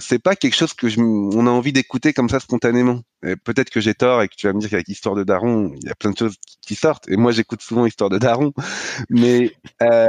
c'est 0.02 0.20
pas 0.20 0.36
quelque 0.36 0.56
chose 0.56 0.74
que 0.74 0.90
je, 0.90 1.00
on 1.00 1.48
a 1.48 1.50
envie 1.50 1.74
d'écouter 1.74 2.14
comme 2.14 2.30
ça 2.30 2.40
spontanément. 2.40 3.02
Peut-être 3.44 3.70
que 3.70 3.80
j'ai 3.80 3.94
tort 3.94 4.22
et 4.22 4.28
que 4.28 4.36
tu 4.36 4.48
vas 4.48 4.54
me 4.54 4.60
dire 4.60 4.70
qu'avec 4.70 4.90
Histoire 4.90 5.16
de 5.16 5.24
Daron, 5.24 5.72
il 5.76 5.88
y 5.88 5.90
a 5.90 5.96
plein 5.96 6.12
de 6.12 6.18
choses 6.18 6.36
qui 6.62 6.76
sortent. 6.76 7.08
Et 7.10 7.18
moi, 7.18 7.32
j'écoute 7.32 7.62
souvent 7.62 7.86
Histoire 7.86 8.10
de 8.10 8.18
Daron, 8.18 8.54
mais 9.10 9.54
euh, 9.82 10.08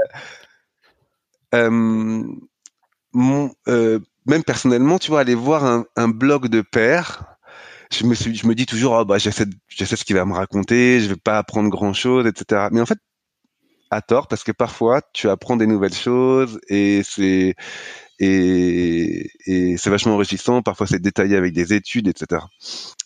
euh, 1.55 2.25
mon, 3.13 3.55
euh, 3.69 3.99
même 4.27 4.45
personnellement, 4.45 4.99
tu 4.99 5.11
vois, 5.11 5.21
aller 5.21 5.35
voir 5.35 5.65
un, 5.65 5.85
un 5.97 6.09
blog 6.09 6.49
de 6.49 6.63
père, 6.63 7.37
je 7.93 8.07
me 8.07 8.15
je 8.15 8.47
me 8.47 8.55
dis 8.55 8.67
toujours, 8.67 8.93
oh, 8.95 9.05
bah, 9.05 9.19
j'essaie, 9.19 9.47
j'essaie 9.69 9.97
ce 9.97 10.05
qu'il 10.05 10.17
va 10.17 10.25
me 10.25 10.35
raconter, 10.35 11.01
je 11.01 11.09
vais 11.09 11.17
pas 11.17 11.39
apprendre 11.39 11.69
grand 11.69 11.93
chose, 11.93 12.27
etc. 12.27 12.69
Mais 12.73 12.81
en 12.81 12.87
fait, 12.87 12.99
à 13.91 14.01
tort, 14.01 14.27
parce 14.29 14.43
que 14.43 14.53
parfois, 14.53 15.03
tu 15.13 15.29
apprends 15.29 15.57
des 15.57 15.67
nouvelles 15.67 15.95
choses 15.95 16.59
et 16.69 17.03
c'est, 17.05 17.55
et, 18.23 19.31
et 19.47 19.77
c'est 19.77 19.91
vachement 19.91 20.15
enrichissant. 20.15 20.63
Parfois, 20.63 20.87
c'est 20.87 21.01
détaillé 21.01 21.37
avec 21.37 21.53
des 21.53 21.75
études, 21.75 22.09
etc. 22.09 22.43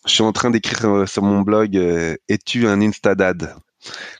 Je 0.07 0.13
suis 0.13 0.23
en 0.23 0.33
train 0.33 0.51
d'écrire 0.51 0.85
euh, 0.89 1.07
sur 1.07 1.23
mon 1.23 1.41
blog 1.41 1.77
euh, 1.77 2.17
Es-tu 2.29 2.67
un 2.69 2.81
instadad? 2.83 3.57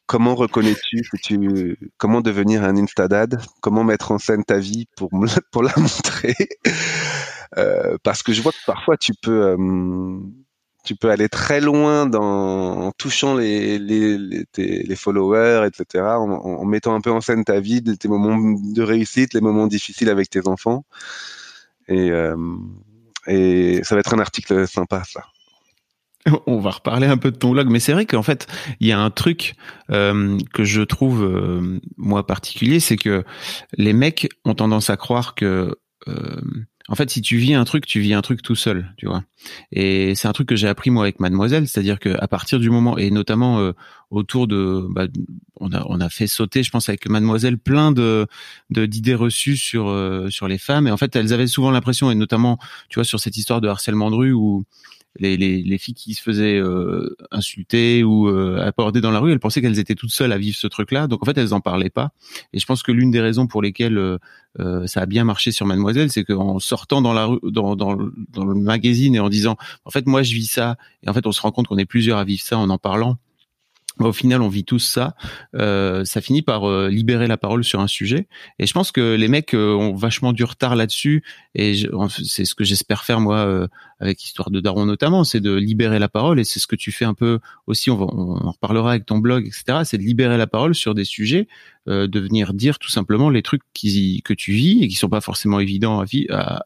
Comment 0.07 0.35
reconnais-tu 0.35 1.03
tu 1.23 1.77
comment 1.99 2.21
devenir 2.21 2.65
un 2.65 2.77
instadad? 2.77 3.41
Comment 3.61 3.85
mettre 3.85 4.13
en 4.13 4.19
scène 4.19 4.45
ta 4.45 4.59
vie 4.59 4.87
pour 4.97 5.11
pour 5.53 5.63
la 5.63 5.73
montrer? 5.77 6.35
Euh, 7.59 7.97
Parce 8.03 8.23
que 8.23 8.33
je 8.33 8.43
vois 8.43 8.53
que 8.53 8.65
parfois 8.67 8.97
tu 8.97 9.13
peux 9.23 9.43
euh, 9.47 9.57
tu 10.87 10.95
peux 10.95 11.11
aller 11.11 11.29
très 11.29 11.61
loin 11.61 12.11
en 12.15 12.93
touchant 12.93 13.35
les, 13.35 13.79
les, 13.79 14.17
les, 14.57 14.97
followers, 14.97 15.67
etc., 15.67 16.05
en, 16.05 16.65
mettant 16.65 16.95
un 16.95 17.01
peu 17.01 17.11
en 17.11 17.21
scène 17.21 17.45
ta 17.45 17.61
vie, 17.61 17.83
tes 17.83 18.09
moments 18.09 18.39
de 18.39 18.83
réussite, 18.83 19.35
les 19.35 19.41
moments 19.41 19.67
difficiles 19.67 20.09
avec 20.09 20.31
tes 20.31 20.47
enfants. 20.47 20.85
Et, 21.89 22.11
euh, 22.11 22.37
et 23.27 23.81
ça 23.83 23.97
va 23.97 24.01
être 24.01 24.15
un 24.15 24.21
article 24.21 24.67
sympa, 24.67 25.03
ça. 25.05 25.25
On 26.47 26.61
va 26.61 26.71
reparler 26.71 27.09
un 27.09 27.19
peu 27.19 27.31
de 27.31 27.37
ton 27.37 27.51
blog, 27.51 27.69
mais 27.69 27.81
c'est 27.81 27.93
vrai 27.93 28.07
qu'en 28.07 28.23
fait, 28.23 28.47
il 28.81 28.87
y 28.87 28.93
a 28.93 29.01
un 29.01 29.11
truc 29.11 29.55
euh, 29.91 30.39
que 30.55 30.65
je 30.65 30.83
trouve 30.83 31.25
euh, 31.25 31.81
moi 31.97 32.27
particulier, 32.27 32.81
c'est 32.81 32.97
que 32.97 33.25
les 33.75 33.93
mecs 33.93 34.29
ont 34.45 34.55
tendance 34.55 34.89
à 34.89 34.97
croire 34.97 35.35
que 35.35 35.77
en 36.89 36.95
fait, 36.95 37.11
si 37.11 37.21
tu 37.21 37.37
vis 37.37 37.55
un 37.55 37.65
truc, 37.65 37.85
tu 37.85 38.01
vis 38.01 38.15
un 38.15 38.23
truc 38.23 38.43
tout 38.43 38.55
seul, 38.55 38.93
tu 38.97 39.07
vois. 39.07 39.25
Et 39.73 40.15
c'est 40.15 40.29
un 40.29 40.33
truc 40.33 40.49
que 40.49 40.55
j'ai 40.55 40.69
appris 40.69 40.91
moi 40.91 41.03
avec 41.03 41.19
Mademoiselle, 41.19 41.67
c'est-à-dire 41.67 41.99
que 41.99 42.17
à 42.21 42.29
partir 42.29 42.61
du 42.61 42.71
moment 42.71 42.97
et 42.97 43.11
notamment 43.11 43.59
euh, 43.59 43.73
autour 44.11 44.47
de, 44.47 44.87
bah, 44.91 45.07
on 45.59 45.73
a 45.73 45.85
on 45.89 46.01
a 46.01 46.09
fait 46.09 46.29
sauter, 46.29 46.63
je 46.63 46.71
pense 46.71 46.89
avec 46.89 47.09
Mademoiselle 47.09 47.59
plein 47.59 47.91
de 47.91 48.29
d'idées 48.71 49.17
reçues 49.17 49.57
sur 49.57 49.89
euh, 49.89 50.31
sur 50.31 50.47
les 50.47 50.59
femmes. 50.59 50.87
Et 50.87 50.93
en 50.93 50.97
fait, 50.97 51.17
elles 51.17 51.33
avaient 51.33 51.49
souvent 51.49 51.73
l'impression, 51.73 52.11
et 52.11 52.15
notamment, 52.15 52.59
tu 52.89 52.97
vois, 52.97 53.05
sur 53.05 53.19
cette 53.19 53.37
histoire 53.37 53.61
de 53.61 53.69
harcèlement 53.69 54.11
de 54.11 54.17
rue 54.17 54.33
où 54.33 54.65
les, 55.19 55.37
les, 55.37 55.63
les, 55.63 55.79
filles 55.79 55.95
qui 55.95 56.15
se 56.15 56.23
faisaient 56.23 56.59
euh, 56.59 57.17
insulter 57.31 58.05
ou 58.05 58.29
euh, 58.29 58.61
aborder 58.61 59.01
dans 59.01 59.11
la 59.11 59.21
rue, 59.21 59.33
elles 59.33 59.41
pensaient 59.41 59.61
qu'elles 59.61 59.79
étaient 59.79 59.95
toutes 59.95 60.11
seules 60.11 60.33
à 60.33 60.39
vivre 60.39 60.57
ce 60.57 60.67
truc-là. 60.67 61.07
Donc 61.07 61.23
en 61.23 61.27
fait, 61.27 61.37
elles 61.39 61.55
en 61.55 61.61
parlaient 61.61 61.91
pas. 61.91 62.11
Et 62.53 62.59
je 62.59 62.67
pense 62.67 62.83
que 62.83 62.93
l'une 62.93 63.11
des 63.11 63.21
raisons 63.21 63.47
pour 63.47 63.63
lesquelles 63.63 63.99
euh, 63.99 64.19
euh 64.61 64.87
ça 64.87 65.01
a 65.03 65.07
bien 65.07 65.25
marché 65.25 65.53
sur 65.53 65.67
Mademoiselle, 65.67 66.11
c'est 66.11 66.25
qu'en 66.25 66.59
sortant 66.59 67.03
dans 67.03 67.13
la 67.13 67.27
rue, 67.27 67.39
dans, 67.43 67.77
dans, 67.77 67.97
dans, 67.97 68.45
le 68.45 68.55
magazine 68.55 69.15
et 69.15 69.21
en 69.21 69.29
disant, 69.29 69.57
en 69.85 69.91
fait, 69.91 70.07
moi 70.07 70.23
je 70.23 70.35
vis 70.35 70.47
ça, 70.51 70.77
et 71.03 71.09
en 71.09 71.13
fait, 71.13 71.27
on 71.27 71.33
se 71.33 71.41
rend 71.41 71.53
compte 71.53 71.69
qu'on 71.69 71.79
est 71.79 71.87
plusieurs 71.87 72.19
à 72.19 72.25
vivre 72.25 72.43
ça 72.43 72.59
en 72.59 72.71
en 72.71 72.79
parlant 72.79 73.19
au 73.99 74.13
final, 74.13 74.43
on 74.43 74.49
vit 74.49 74.65
tous 74.65 74.81
ça. 74.81 75.15
Euh, 75.55 76.05
ça 76.05 76.21
finit 76.21 76.43
par 76.43 76.69
euh, 76.69 76.89
libérer 76.89 77.27
la 77.27 77.37
parole 77.37 77.65
sur 77.65 77.81
un 77.81 77.87
sujet. 77.87 78.29
Et 78.59 78.67
je 78.67 78.73
pense 78.73 78.93
que 78.93 79.15
les 79.15 79.29
mecs 79.29 79.55
euh, 79.55 79.75
ont 79.75 79.95
vachement 79.95 80.33
du 80.33 80.45
retard 80.45 80.77
là-dessus. 80.77 81.25
Et 81.55 81.75
c'est 82.11 82.45
ce 82.45 82.55
que 82.55 82.65
j'espère 82.65 83.05
faire 83.05 83.21
moi 83.21 83.39
euh, 83.39 83.69
avec 83.99 84.23
Histoire 84.23 84.51
de 84.51 84.61
Daron 84.61 84.85
notamment, 84.85 85.25
c'est 85.25 85.41
de 85.41 85.55
libérer 85.55 85.99
la 85.99 86.09
parole. 86.09 86.39
Et 86.39 86.45
c'est 86.45 86.61
ce 86.61 86.67
que 86.67 86.77
tu 86.77 86.93
fais 86.93 87.07
un 87.07 87.15
peu 87.15 87.39
aussi. 87.67 87.91
On, 87.91 87.97
va, 87.97 88.05
on 88.13 88.47
en 88.47 88.51
reparlera 88.51 88.91
avec 88.91 89.07
ton 89.07 89.19
blog, 89.19 89.47
etc. 89.47 89.81
C'est 89.85 89.99
de 89.99 90.03
libérer 90.03 90.37
la 90.37 90.47
parole 90.47 90.75
sur 90.75 90.95
des 90.95 91.05
sujets, 91.05 91.49
de 91.87 92.21
venir 92.21 92.53
dire 92.53 92.79
tout 92.79 92.91
simplement 92.91 93.31
les 93.31 93.43
trucs 93.43 93.63
qui, 93.73 94.21
que 94.25 94.35
tu 94.35 94.53
vis 94.53 94.83
et 94.83 94.89
qui 94.89 94.97
sont 94.97 95.09
pas 95.09 95.21
forcément 95.23 95.61
évidents 95.61 96.01
à, 96.01 96.07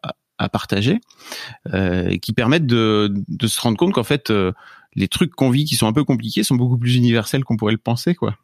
à, 0.02 0.14
à 0.38 0.48
partager, 0.48 0.98
et 1.72 2.18
qui 2.18 2.32
permettent 2.32 2.66
de, 2.66 3.12
de 3.28 3.46
se 3.46 3.60
rendre 3.60 3.76
compte 3.76 3.92
qu'en 3.92 4.02
fait 4.02 4.32
les 4.94 5.08
trucs 5.08 5.32
qu'on 5.32 5.50
vit 5.50 5.64
qui 5.64 5.76
sont 5.76 5.86
un 5.86 5.92
peu 5.92 6.04
compliqués 6.04 6.42
sont 6.42 6.56
beaucoup 6.56 6.78
plus 6.78 6.96
universels 6.96 7.44
qu'on 7.44 7.56
pourrait 7.56 7.72
le 7.72 7.78
penser, 7.78 8.14
quoi. 8.14 8.36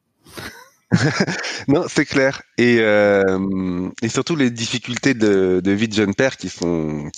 non, 1.69 1.85
c'est 1.89 2.05
clair. 2.05 2.43
Et, 2.59 2.79
euh, 2.79 3.89
et 4.03 4.09
surtout 4.09 4.37
les 4.37 4.51
difficultés 4.51 5.15
de, 5.15 5.61
vie 5.65 5.89
de 5.89 5.95
jeune 5.95 6.15
père 6.15 6.37
qui 6.37 6.49
sont 6.49 7.11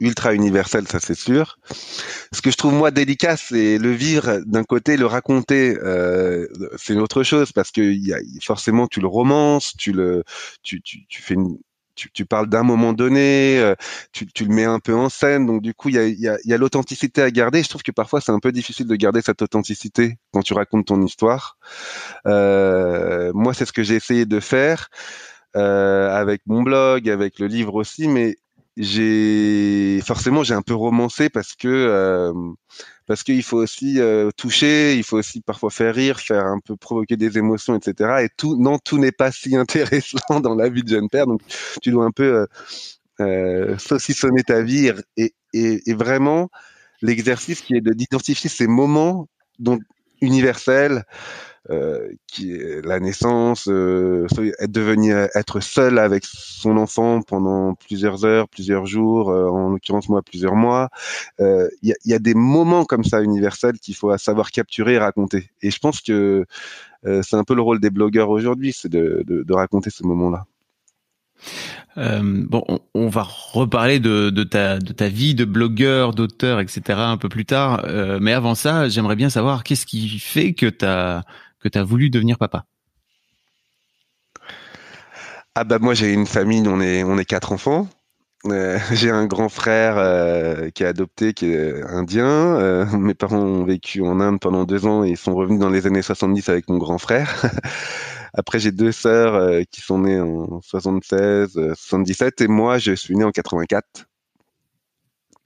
ultra 0.00 0.34
universelles, 0.34 0.88
ça 0.88 1.00
c'est 1.00 1.14
sûr. 1.14 1.58
Ce 2.32 2.40
que 2.40 2.50
je 2.50 2.56
trouve 2.56 2.72
moi 2.72 2.90
délicat, 2.90 3.36
c'est 3.36 3.76
le 3.78 3.92
vivre 3.92 4.40
d'un 4.46 4.64
côté, 4.64 4.96
le 4.96 5.06
raconter, 5.06 5.76
euh, 5.82 6.46
c'est 6.78 6.94
une 6.94 7.00
autre 7.00 7.22
chose 7.22 7.52
parce 7.52 7.70
que 7.70 7.94
forcément 8.42 8.86
tu 8.86 9.00
le 9.00 9.06
romances, 9.06 9.74
tu 9.76 9.92
le 9.92 10.24
tu, 10.62 10.80
tu, 10.80 11.06
tu 11.06 11.20
fais 11.20 11.34
une, 11.34 11.58
tu, 11.94 12.10
tu 12.12 12.26
parles 12.26 12.48
d'un 12.48 12.62
moment 12.62 12.92
donné, 12.92 13.58
euh, 13.58 13.74
tu, 14.12 14.26
tu, 14.26 14.44
le 14.44 14.54
mets 14.54 14.64
un 14.64 14.80
peu 14.80 14.94
en 14.94 15.08
scène, 15.08 15.46
donc 15.46 15.62
du 15.62 15.74
coup 15.74 15.88
il 15.88 15.94
y 15.94 15.98
a, 15.98 16.06
y 16.06 16.28
a, 16.28 16.36
y 16.44 16.52
a 16.52 16.58
l'authenticité 16.58 17.22
à 17.22 17.30
garder. 17.30 17.62
Je 17.62 17.68
trouve 17.68 17.82
que 17.82 17.92
parfois 17.92 18.20
c'est 18.20 18.32
un 18.32 18.40
peu 18.40 18.52
difficile 18.52 18.86
de 18.86 18.96
garder 18.96 19.22
cette 19.22 19.42
authenticité 19.42 20.18
quand 20.32 20.42
tu 20.42 20.54
racontes 20.54 20.86
ton 20.86 21.00
histoire. 21.02 21.58
Euh, 22.26 23.32
moi 23.34 23.54
c'est 23.54 23.64
ce 23.66 23.72
que 23.72 23.82
j'ai 23.82 23.96
essayé 23.96 24.26
de 24.26 24.40
faire 24.40 24.88
euh, 25.56 26.10
avec 26.10 26.42
mon 26.46 26.62
blog, 26.62 27.08
avec 27.08 27.38
le 27.38 27.46
livre 27.46 27.74
aussi, 27.74 28.08
mais 28.08 28.36
j'ai 28.76 30.00
forcément 30.04 30.42
j'ai 30.42 30.54
un 30.54 30.62
peu 30.62 30.74
romancé 30.74 31.28
parce 31.28 31.54
que 31.54 31.68
euh, 31.68 32.32
parce 33.06 33.22
qu'il 33.22 33.42
faut 33.42 33.58
aussi 33.58 34.00
euh, 34.00 34.30
toucher, 34.36 34.96
il 34.96 35.04
faut 35.04 35.18
aussi 35.18 35.40
parfois 35.40 35.70
faire 35.70 35.94
rire, 35.94 36.20
faire 36.20 36.44
un 36.44 36.58
peu 36.60 36.76
provoquer 36.76 37.16
des 37.16 37.36
émotions, 37.36 37.76
etc. 37.76 38.24
Et 38.24 38.28
tout, 38.36 38.56
non, 38.56 38.78
tout 38.78 38.98
n'est 38.98 39.12
pas 39.12 39.30
si 39.30 39.56
intéressant 39.56 40.40
dans 40.40 40.54
la 40.54 40.68
vie 40.68 40.82
de 40.82 40.88
jeune 40.88 41.08
père. 41.08 41.26
Donc, 41.26 41.40
tu 41.82 41.90
dois 41.90 42.04
un 42.04 42.10
peu 42.10 42.24
euh, 42.34 42.46
euh 43.20 43.78
saucissonner 43.78 44.42
ta 44.42 44.62
vie 44.62 44.90
et, 45.16 45.34
et, 45.52 45.90
et 45.90 45.94
vraiment 45.94 46.50
l'exercice 47.02 47.60
qui 47.60 47.76
est 47.76 47.80
de 47.80 47.92
d'identifier 47.92 48.50
ces 48.50 48.66
moments 48.66 49.28
dont 49.58 49.78
universels 50.20 51.04
qui 52.26 52.52
est 52.52 52.84
la 52.84 53.00
naissance, 53.00 53.68
euh, 53.68 54.26
devenir 54.68 55.28
être 55.34 55.60
seul 55.60 55.98
avec 55.98 56.24
son 56.26 56.76
enfant 56.76 57.22
pendant 57.22 57.74
plusieurs 57.74 58.24
heures, 58.24 58.48
plusieurs 58.48 58.86
jours, 58.86 59.30
euh, 59.30 59.48
en 59.48 59.70
l'occurrence 59.70 60.08
moi 60.08 60.22
plusieurs 60.22 60.56
mois. 60.56 60.90
Euh, 61.40 61.68
il 61.82 61.88
y 61.90 61.92
a, 61.92 61.96
y, 62.04 62.14
a, 62.14 62.18
des 62.18 62.34
moments 62.34 62.84
comme 62.84 63.04
ça 63.04 63.22
universels 63.22 63.78
qu'il 63.78 63.94
faut 63.94 64.16
savoir 64.18 64.50
capturer 64.50 64.94
et 64.94 64.98
raconter. 64.98 65.50
Et 65.62 65.70
je 65.70 65.78
pense 65.78 66.00
que 66.00 66.44
c'est 67.22 67.36
un 67.36 67.44
peu 67.44 67.54
le 67.54 67.60
rôle 67.60 67.80
des 67.80 67.90
blogueurs 67.90 68.30
aujourd'hui, 68.30 68.72
c'est 68.72 68.88
de, 68.88 69.22
de, 69.26 69.42
de 69.42 69.52
raconter 69.52 69.90
ces 69.90 70.04
moments-là. 70.04 70.46
Euh, 71.96 72.44
bon, 72.48 72.64
on, 72.68 72.80
on, 72.94 73.08
va 73.08 73.22
reparler 73.22 74.00
de, 74.00 74.30
de, 74.30 74.42
ta, 74.42 74.78
de 74.78 74.92
ta 74.92 75.08
vie 75.08 75.34
de 75.34 75.44
blogueur, 75.44 76.12
d'auteur, 76.12 76.58
etc. 76.60 76.82
un 76.98 77.16
peu 77.16 77.28
plus 77.28 77.44
tard. 77.44 77.84
Euh, 77.84 78.18
mais 78.20 78.32
avant 78.32 78.54
ça, 78.54 78.88
j'aimerais 78.88 79.14
bien 79.16 79.30
savoir 79.30 79.62
qu'est-ce 79.62 79.86
qui 79.86 80.18
fait 80.18 80.54
que 80.54 80.66
tu 80.66 80.84
que 81.64 81.68
tu 81.70 81.78
as 81.78 81.82
voulu 81.82 82.10
devenir 82.10 82.36
papa 82.36 82.66
Ah 85.54 85.64
bah 85.64 85.78
moi 85.78 85.94
j'ai 85.94 86.12
une 86.12 86.26
famille, 86.26 86.62
on 86.68 86.80
est 86.80 87.02
on 87.02 87.16
est 87.16 87.24
quatre 87.24 87.52
enfants. 87.52 87.88
Euh, 88.46 88.78
j'ai 88.92 89.10
un 89.10 89.26
grand 89.26 89.48
frère 89.48 89.96
euh, 89.96 90.68
qui 90.70 90.82
est 90.82 90.86
adopté, 90.86 91.32
qui 91.32 91.46
est 91.46 91.82
indien. 91.82 92.26
Euh, 92.26 92.84
mes 92.98 93.14
parents 93.14 93.38
ont 93.38 93.64
vécu 93.64 94.02
en 94.02 94.20
Inde 94.20 94.38
pendant 94.40 94.64
deux 94.64 94.84
ans 94.84 95.04
et 95.04 95.16
sont 95.16 95.34
revenus 95.34 95.58
dans 95.58 95.70
les 95.70 95.86
années 95.86 96.02
70 96.02 96.50
avec 96.50 96.68
mon 96.68 96.76
grand 96.76 96.98
frère. 96.98 97.42
Après, 98.34 98.58
j'ai 98.58 98.72
deux 98.72 98.92
sœurs 98.92 99.64
qui 99.70 99.80
sont 99.80 100.00
nées 100.00 100.20
en 100.20 100.60
76, 100.60 101.72
77 101.76 102.40
et 102.40 102.48
moi, 102.48 102.78
je 102.78 102.92
suis 102.92 103.14
né 103.14 103.22
en 103.22 103.30
84. 103.30 104.06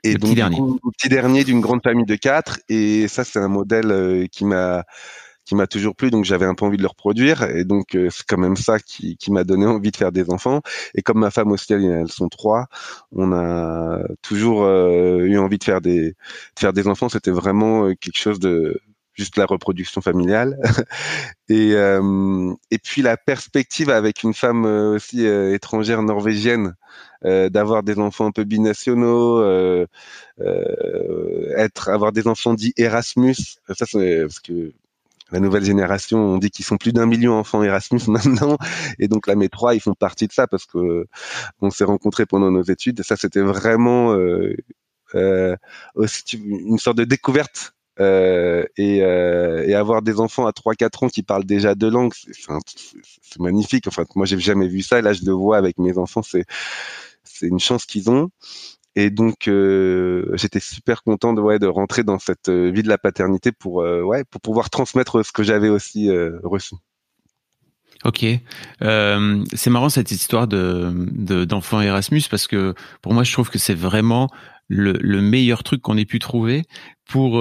Et 0.04 0.14
le 0.14 0.18
donc, 0.18 0.30
petit 0.30 0.36
dernier. 0.36 0.58
petit 0.96 1.08
dernier 1.10 1.44
d'une 1.44 1.60
grande 1.60 1.82
famille 1.82 2.06
de 2.06 2.16
quatre. 2.16 2.58
Et 2.70 3.06
ça, 3.06 3.24
c'est 3.24 3.40
un 3.40 3.48
modèle 3.48 4.26
qui 4.32 4.46
m'a 4.46 4.84
qui 5.48 5.54
m'a 5.54 5.66
toujours 5.66 5.96
plu, 5.96 6.10
donc 6.10 6.26
j'avais 6.26 6.44
un 6.44 6.54
peu 6.54 6.66
envie 6.66 6.76
de 6.76 6.82
le 6.82 6.88
reproduire, 6.88 7.42
et 7.42 7.64
donc 7.64 7.94
euh, 7.94 8.10
c'est 8.10 8.26
quand 8.26 8.36
même 8.36 8.56
ça 8.56 8.78
qui, 8.78 9.16
qui 9.16 9.32
m'a 9.32 9.44
donné 9.44 9.64
envie 9.64 9.90
de 9.90 9.96
faire 9.96 10.12
des 10.12 10.30
enfants. 10.30 10.60
Et 10.94 11.00
comme 11.00 11.20
ma 11.20 11.30
femme 11.30 11.50
aussi, 11.52 11.72
elles, 11.72 12.10
sont 12.10 12.28
trois, 12.28 12.66
on 13.12 13.32
a 13.32 14.00
toujours 14.20 14.62
euh, 14.64 15.20
eu 15.20 15.38
envie 15.38 15.56
de 15.56 15.64
faire 15.64 15.80
des 15.80 16.10
de 16.10 16.14
faire 16.60 16.74
des 16.74 16.86
enfants. 16.86 17.08
C'était 17.08 17.30
vraiment 17.30 17.86
euh, 17.86 17.94
quelque 17.94 18.18
chose 18.18 18.40
de 18.40 18.78
juste 19.14 19.38
la 19.38 19.46
reproduction 19.46 20.02
familiale. 20.02 20.58
et 21.48 21.72
et 22.70 22.78
puis 22.78 23.00
la 23.02 23.16
perspective 23.16 23.88
avec 23.88 24.22
une 24.22 24.34
femme 24.34 24.66
aussi 24.66 25.24
étrangère 25.26 26.02
norvégienne. 26.02 26.74
d'avoir 27.24 27.82
des 27.82 27.98
enfants 27.98 28.26
un 28.26 28.32
peu 28.32 28.44
binationaux, 28.44 29.42
être 31.56 31.88
avoir 31.88 32.12
des 32.12 32.26
enfants 32.28 32.54
dits 32.54 32.74
Erasmus, 32.76 33.34
ça 33.74 33.86
c'est 33.86 34.22
parce 34.22 34.40
que 34.40 34.72
la 35.30 35.40
nouvelle 35.40 35.64
génération, 35.64 36.18
on 36.18 36.38
dit 36.38 36.50
qu'ils 36.50 36.64
sont 36.64 36.76
plus 36.76 36.92
d'un 36.92 37.06
million 37.06 37.32
d'enfants 37.36 37.62
Erasmus 37.62 38.00
maintenant, 38.08 38.56
et 38.98 39.08
donc 39.08 39.26
la 39.26 39.34
métro, 39.34 39.70
ils 39.72 39.80
font 39.80 39.94
partie 39.94 40.26
de 40.26 40.32
ça 40.32 40.46
parce 40.46 40.66
que 40.66 41.06
on 41.60 41.70
s'est 41.70 41.84
rencontrés 41.84 42.26
pendant 42.26 42.50
nos 42.50 42.62
études. 42.62 43.00
Et 43.00 43.02
ça, 43.02 43.16
c'était 43.16 43.40
vraiment 43.40 44.14
euh, 44.14 44.56
euh, 45.14 45.56
aussi 45.94 46.36
une 46.36 46.78
sorte 46.78 46.98
de 46.98 47.04
découverte. 47.04 47.74
Euh, 48.00 48.64
et, 48.76 49.02
euh, 49.02 49.66
et, 49.66 49.74
avoir 49.74 50.02
des 50.02 50.20
enfants 50.20 50.46
à 50.46 50.52
3-4 50.52 51.06
ans 51.06 51.08
qui 51.08 51.24
parlent 51.24 51.44
déjà 51.44 51.74
deux 51.74 51.90
langues, 51.90 52.12
c'est 52.14 53.40
magnifique. 53.40 53.88
Enfin, 53.88 54.04
moi, 54.14 54.24
j'ai 54.24 54.38
jamais 54.38 54.68
vu 54.68 54.82
ça. 54.82 55.02
Là, 55.02 55.12
je 55.12 55.24
le 55.24 55.32
vois 55.32 55.56
avec 55.56 55.78
mes 55.78 55.98
enfants. 55.98 56.22
C'est 56.22 56.44
c'est 57.24 57.46
une 57.46 57.58
chance 57.58 57.86
qu'ils 57.86 58.10
ont. 58.10 58.30
Et 58.98 59.10
donc 59.10 59.46
euh, 59.46 60.24
j'étais 60.34 60.58
super 60.58 61.04
content 61.04 61.32
de 61.32 61.66
rentrer 61.68 62.02
dans 62.02 62.18
cette 62.18 62.48
euh, 62.48 62.72
vie 62.72 62.82
de 62.82 62.88
la 62.88 62.98
paternité 62.98 63.52
pour 63.52 63.82
euh, 63.82 64.02
pour 64.28 64.40
pouvoir 64.40 64.70
transmettre 64.70 65.24
ce 65.24 65.30
que 65.30 65.44
j'avais 65.44 65.68
aussi 65.68 66.10
reçu. 66.42 66.74
Ok, 68.04 68.26
c'est 68.80 69.70
marrant 69.70 69.88
cette 69.88 70.10
histoire 70.10 70.48
de 70.48 71.44
d'enfant 71.44 71.80
Erasmus 71.80 72.22
parce 72.28 72.48
que 72.48 72.74
pour 73.00 73.14
moi 73.14 73.22
je 73.22 73.32
trouve 73.32 73.50
que 73.50 73.58
c'est 73.60 73.74
vraiment 73.74 74.28
le, 74.66 74.94
le, 75.00 75.22
meilleur 75.22 75.62
truc 75.62 75.80
qu'on 75.80 75.96
ait 75.96 76.04
pu 76.04 76.18
trouver 76.18 76.64
pour 77.08 77.40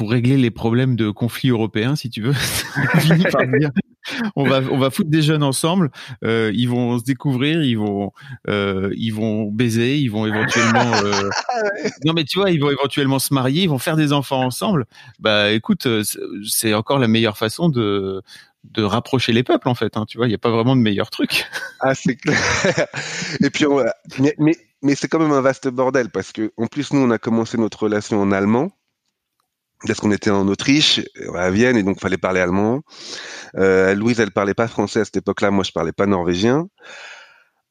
régler 0.00 0.38
les 0.38 0.50
problèmes 0.50 0.96
de 0.96 1.10
conflits 1.10 1.50
européens 1.50 1.96
si 1.96 2.08
tu 2.08 2.22
veux. 2.22 2.32
on 4.36 4.44
va 4.44 4.60
on 4.70 4.78
va 4.78 4.90
foutre 4.90 5.10
des 5.10 5.22
jeunes 5.22 5.42
ensemble. 5.42 5.90
Euh, 6.24 6.50
ils 6.54 6.68
vont 6.68 6.98
se 6.98 7.04
découvrir, 7.04 7.62
ils 7.62 7.78
vont 7.78 8.12
euh, 8.48 8.92
ils 8.96 9.10
vont 9.10 9.44
baiser, 9.44 9.98
ils 9.98 10.08
vont 10.08 10.26
éventuellement. 10.26 10.92
Euh... 11.04 11.30
non 12.04 12.12
mais 12.14 12.24
tu 12.24 12.38
vois, 12.38 12.50
ils 12.50 12.60
vont 12.60 12.70
éventuellement 12.70 13.18
se 13.18 13.32
marier, 13.32 13.62
ils 13.62 13.68
vont 13.68 13.78
faire 13.78 13.96
des 13.96 14.12
enfants 14.12 14.42
ensemble. 14.42 14.86
Bah 15.18 15.52
écoute, 15.52 15.86
c'est 16.44 16.74
encore 16.74 16.98
la 16.98 17.08
meilleure 17.08 17.38
façon 17.38 17.68
de 17.68 18.22
de 18.64 18.82
rapprocher 18.82 19.32
les 19.32 19.42
peuples 19.42 19.68
en 19.68 19.74
fait. 19.74 19.96
Hein, 19.96 20.04
tu 20.06 20.16
vois, 20.16 20.26
il 20.26 20.30
n'y 20.30 20.34
a 20.34 20.38
pas 20.38 20.50
vraiment 20.50 20.76
de 20.76 20.80
meilleur 20.80 21.10
truc. 21.10 21.46
Ah 21.80 21.94
c'est 21.94 22.16
clair. 22.16 22.38
Et 23.42 23.50
puis 23.50 23.66
on, 23.66 23.84
mais 24.18 24.34
mais, 24.38 24.56
mais 24.82 24.94
c'est 24.94 25.06
quand 25.06 25.18
même 25.18 25.32
un 25.32 25.42
vaste 25.42 25.68
bordel 25.68 26.08
parce 26.08 26.32
que 26.32 26.50
en 26.56 26.66
plus 26.66 26.92
nous 26.94 27.00
on 27.00 27.10
a 27.10 27.18
commencé 27.18 27.58
notre 27.58 27.82
relation 27.82 28.22
en 28.22 28.32
allemand 28.32 28.70
parce 29.86 30.00
qu'on 30.00 30.12
était 30.12 30.30
en 30.30 30.48
Autriche, 30.48 31.00
à 31.34 31.50
Vienne, 31.50 31.76
et 31.76 31.82
donc 31.82 32.00
fallait 32.00 32.16
parler 32.16 32.40
allemand. 32.40 32.82
Euh, 33.56 33.94
Louise, 33.94 34.20
elle 34.20 34.30
parlait 34.30 34.54
pas 34.54 34.68
français 34.68 35.00
à 35.00 35.04
cette 35.04 35.18
époque-là, 35.18 35.50
moi 35.50 35.64
je 35.64 35.72
parlais 35.72 35.92
pas 35.92 36.06
norvégien. 36.06 36.66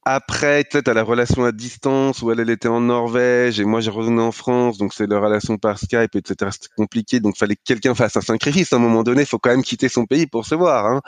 après, 0.06 0.66
peut-être 0.70 0.90
à 0.90 0.94
la 0.94 1.04
relation 1.04 1.46
à 1.46 1.54
distance 1.54 2.22
où 2.22 2.32
elle, 2.32 2.42
elle 2.42 2.50
était 2.50 2.68
en 2.68 2.82
Norvège 2.82 3.60
et 3.62 3.66
moi 3.66 3.80
j'ai 3.80 3.90
revenu 3.90 4.20
en 4.20 4.34
France, 4.34 4.78
donc 4.78 4.94
c'est 4.94 5.08
la 5.08 5.20
relation 5.20 5.58
par 5.58 5.80
Skype, 5.80 6.16
etc. 6.16 6.52
C'était 6.52 6.74
compliqué, 6.76 7.20
donc 7.22 7.38
fallait 7.38 7.56
que 7.56 7.62
quelqu'un 7.64 7.96
fasse 7.96 8.18
un 8.18 8.22
sacrifice. 8.22 8.74
À 8.74 8.76
un 8.76 8.80
moment 8.80 9.04
donné, 9.04 9.26
faut 9.26 9.40
quand 9.40 9.52
même 9.52 9.64
quitter 9.64 9.88
son 9.88 10.06
pays 10.06 10.28
pour 10.28 10.46
se 10.46 10.56
voir. 10.56 10.86
Hein. 10.88 11.02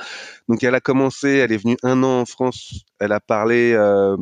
Donc 0.48 0.64
elle 0.64 0.76
a 0.76 0.80
commencé, 0.80 1.30
elle 1.30 1.52
est 1.52 1.58
venue 1.58 1.78
un 1.84 2.04
an 2.04 2.22
en 2.22 2.26
France, 2.26 2.86
elle 3.00 3.12
a 3.12 3.20
parlé, 3.20 3.74
euh, 3.74 4.16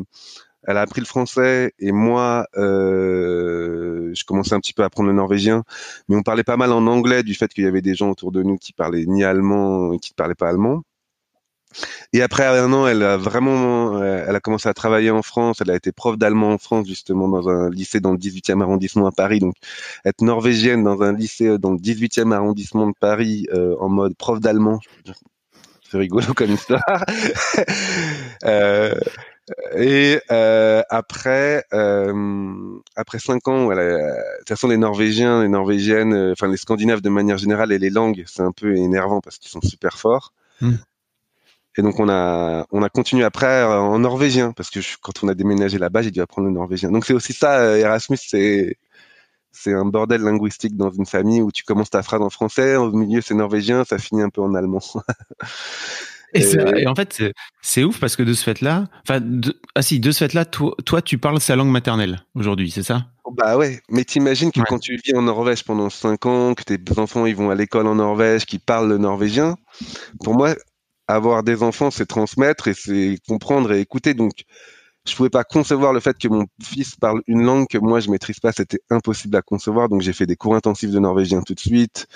elle 0.65 0.77
a 0.77 0.81
appris 0.81 1.01
le 1.01 1.05
français 1.05 1.73
et 1.79 1.91
moi, 1.91 2.47
euh, 2.57 4.11
je 4.13 4.23
commençais 4.23 4.55
un 4.55 4.59
petit 4.59 4.73
peu 4.73 4.83
à 4.83 4.85
apprendre 4.85 5.09
le 5.09 5.15
norvégien, 5.15 5.63
mais 6.07 6.15
on 6.15 6.23
parlait 6.23 6.43
pas 6.43 6.57
mal 6.57 6.71
en 6.71 6.87
anglais 6.87 7.23
du 7.23 7.33
fait 7.33 7.53
qu'il 7.53 7.63
y 7.63 7.67
avait 7.67 7.81
des 7.81 7.95
gens 7.95 8.09
autour 8.09 8.31
de 8.31 8.43
nous 8.43 8.57
qui 8.57 8.73
parlaient 8.73 9.05
ni 9.05 9.23
allemand, 9.23 9.97
qui 9.97 10.11
ne 10.11 10.15
parlaient 10.15 10.35
pas 10.35 10.49
allemand. 10.49 10.83
Et 12.13 12.21
après 12.21 12.45
un 12.45 12.71
an, 12.73 12.87
elle 12.87 13.03
a 13.03 13.17
vraiment, 13.17 13.97
euh, 13.97 14.25
elle 14.27 14.35
a 14.35 14.39
commencé 14.39 14.69
à 14.69 14.73
travailler 14.73 15.11
en 15.11 15.21
France. 15.21 15.57
Elle 15.61 15.71
a 15.71 15.75
été 15.75 15.91
prof 15.91 16.17
d'allemand 16.17 16.53
en 16.53 16.57
France, 16.57 16.87
justement, 16.87 17.27
dans 17.27 17.49
un 17.49 17.69
lycée 17.69 17.99
dans 17.99 18.11
le 18.11 18.17
18e 18.17 18.61
arrondissement 18.61 19.07
à 19.07 19.11
Paris. 19.11 19.39
Donc, 19.39 19.55
être 20.05 20.21
norvégienne 20.21 20.83
dans 20.83 21.01
un 21.01 21.13
lycée 21.13 21.47
euh, 21.47 21.57
dans 21.57 21.71
le 21.71 21.77
18e 21.77 22.31
arrondissement 22.31 22.87
de 22.87 22.93
Paris, 22.99 23.47
euh, 23.53 23.75
en 23.79 23.89
mode 23.89 24.15
prof 24.15 24.39
d'allemand, 24.39 24.79
c'est 25.89 25.97
rigolo 25.97 26.33
comme 26.35 26.51
histoire. 26.51 26.81
euh, 28.45 28.93
et 29.75 30.21
euh, 30.31 30.81
après, 30.89 31.65
euh, 31.73 32.79
après 32.95 33.19
cinq 33.19 33.47
ans, 33.47 33.65
voilà, 33.65 33.97
de 33.97 34.37
toute 34.39 34.49
façon, 34.49 34.67
les 34.67 34.77
Norvégiens, 34.77 35.43
les 35.43 35.49
Norvégiennes, 35.49 36.31
enfin 36.31 36.47
les 36.47 36.57
Scandinaves 36.57 37.01
de 37.01 37.09
manière 37.09 37.37
générale 37.37 37.71
et 37.71 37.79
les 37.79 37.89
langues, 37.89 38.23
c'est 38.25 38.41
un 38.41 38.53
peu 38.53 38.75
énervant 38.75 39.19
parce 39.19 39.37
qu'ils 39.37 39.51
sont 39.51 39.61
super 39.61 39.97
forts. 39.97 40.33
Mmh. 40.61 40.75
Et 41.77 41.81
donc 41.81 41.99
on 41.99 42.07
a 42.07 42.67
on 42.71 42.83
a 42.83 42.89
continué 42.89 43.23
après 43.23 43.47
euh, 43.47 43.79
en 43.79 43.99
norvégien 43.99 44.51
parce 44.51 44.69
que 44.69 44.79
quand 45.01 45.23
on 45.23 45.27
a 45.27 45.33
déménagé 45.33 45.79
là-bas, 45.79 46.03
j'ai 46.03 46.11
dû 46.11 46.21
apprendre 46.21 46.47
le 46.47 46.53
norvégien. 46.53 46.91
Donc 46.91 47.05
c'est 47.05 47.13
aussi 47.13 47.33
ça 47.33 47.59
euh, 47.59 47.77
Erasmus, 47.77 48.17
c'est 48.17 48.77
c'est 49.51 49.73
un 49.73 49.85
bordel 49.85 50.21
linguistique 50.21 50.77
dans 50.77 50.91
une 50.91 51.05
famille 51.05 51.41
où 51.41 51.51
tu 51.51 51.63
commences 51.63 51.89
ta 51.89 52.03
phrase 52.03 52.21
en 52.21 52.29
français, 52.29 52.75
au 52.75 52.91
milieu 52.91 53.21
c'est 53.21 53.33
norvégien, 53.33 53.83
ça 53.85 53.97
finit 53.97 54.21
un 54.21 54.29
peu 54.29 54.41
en 54.41 54.53
allemand. 54.53 54.81
et, 56.33 56.87
en 56.87 56.95
fait, 56.95 57.23
c'est 57.61 57.83
ouf 57.83 57.99
parce 57.99 58.15
que 58.15 58.23
de 58.23 58.33
ce 58.33 58.43
fait-là, 58.43 58.87
enfin, 59.07 59.21
ah 59.75 59.81
si, 59.81 59.99
de 59.99 60.11
ce 60.11 60.19
fait-là, 60.19 60.45
toi, 60.45 60.75
toi, 60.85 61.01
tu 61.01 61.17
parles 61.17 61.39
sa 61.39 61.55
langue 61.55 61.71
maternelle 61.71 62.23
aujourd'hui, 62.35 62.71
c'est 62.71 62.83
ça? 62.83 63.07
Bah 63.35 63.57
ouais, 63.57 63.81
mais 63.89 64.03
t'imagines 64.03 64.51
que 64.51 64.59
quand 64.61 64.79
tu 64.79 64.99
vis 65.03 65.15
en 65.15 65.23
Norvège 65.23 65.63
pendant 65.63 65.89
5 65.89 66.25
ans, 66.25 66.53
que 66.53 66.63
tes 66.63 66.77
enfants 66.99 67.25
ils 67.25 67.35
vont 67.35 67.49
à 67.49 67.55
l'école 67.55 67.87
en 67.87 67.95
Norvège, 67.95 68.45
qu'ils 68.45 68.59
parlent 68.59 68.89
le 68.89 68.97
norvégien, 68.97 69.55
pour 70.23 70.35
moi, 70.35 70.55
avoir 71.07 71.43
des 71.43 71.63
enfants, 71.63 71.89
c'est 71.89 72.05
transmettre 72.05 72.67
et 72.67 72.73
c'est 72.73 73.17
comprendre 73.27 73.71
et 73.71 73.79
écouter. 73.79 74.13
Donc, 74.13 74.43
je 75.07 75.15
pouvais 75.15 75.29
pas 75.29 75.43
concevoir 75.43 75.93
le 75.93 75.99
fait 75.99 76.17
que 76.17 76.27
mon 76.27 76.45
fils 76.61 76.95
parle 76.95 77.21
une 77.27 77.43
langue 77.43 77.67
que 77.67 77.77
moi 77.77 77.99
je 77.99 78.09
maîtrise 78.09 78.39
pas. 78.39 78.51
C'était 78.51 78.79
impossible 78.89 79.35
à 79.35 79.41
concevoir. 79.41 79.89
Donc, 79.89 80.01
j'ai 80.01 80.13
fait 80.13 80.25
des 80.25 80.35
cours 80.35 80.55
intensifs 80.55 80.91
de 80.91 80.99
norvégien 80.99 81.41
tout 81.41 81.53
de 81.55 81.59
suite. 81.59 82.07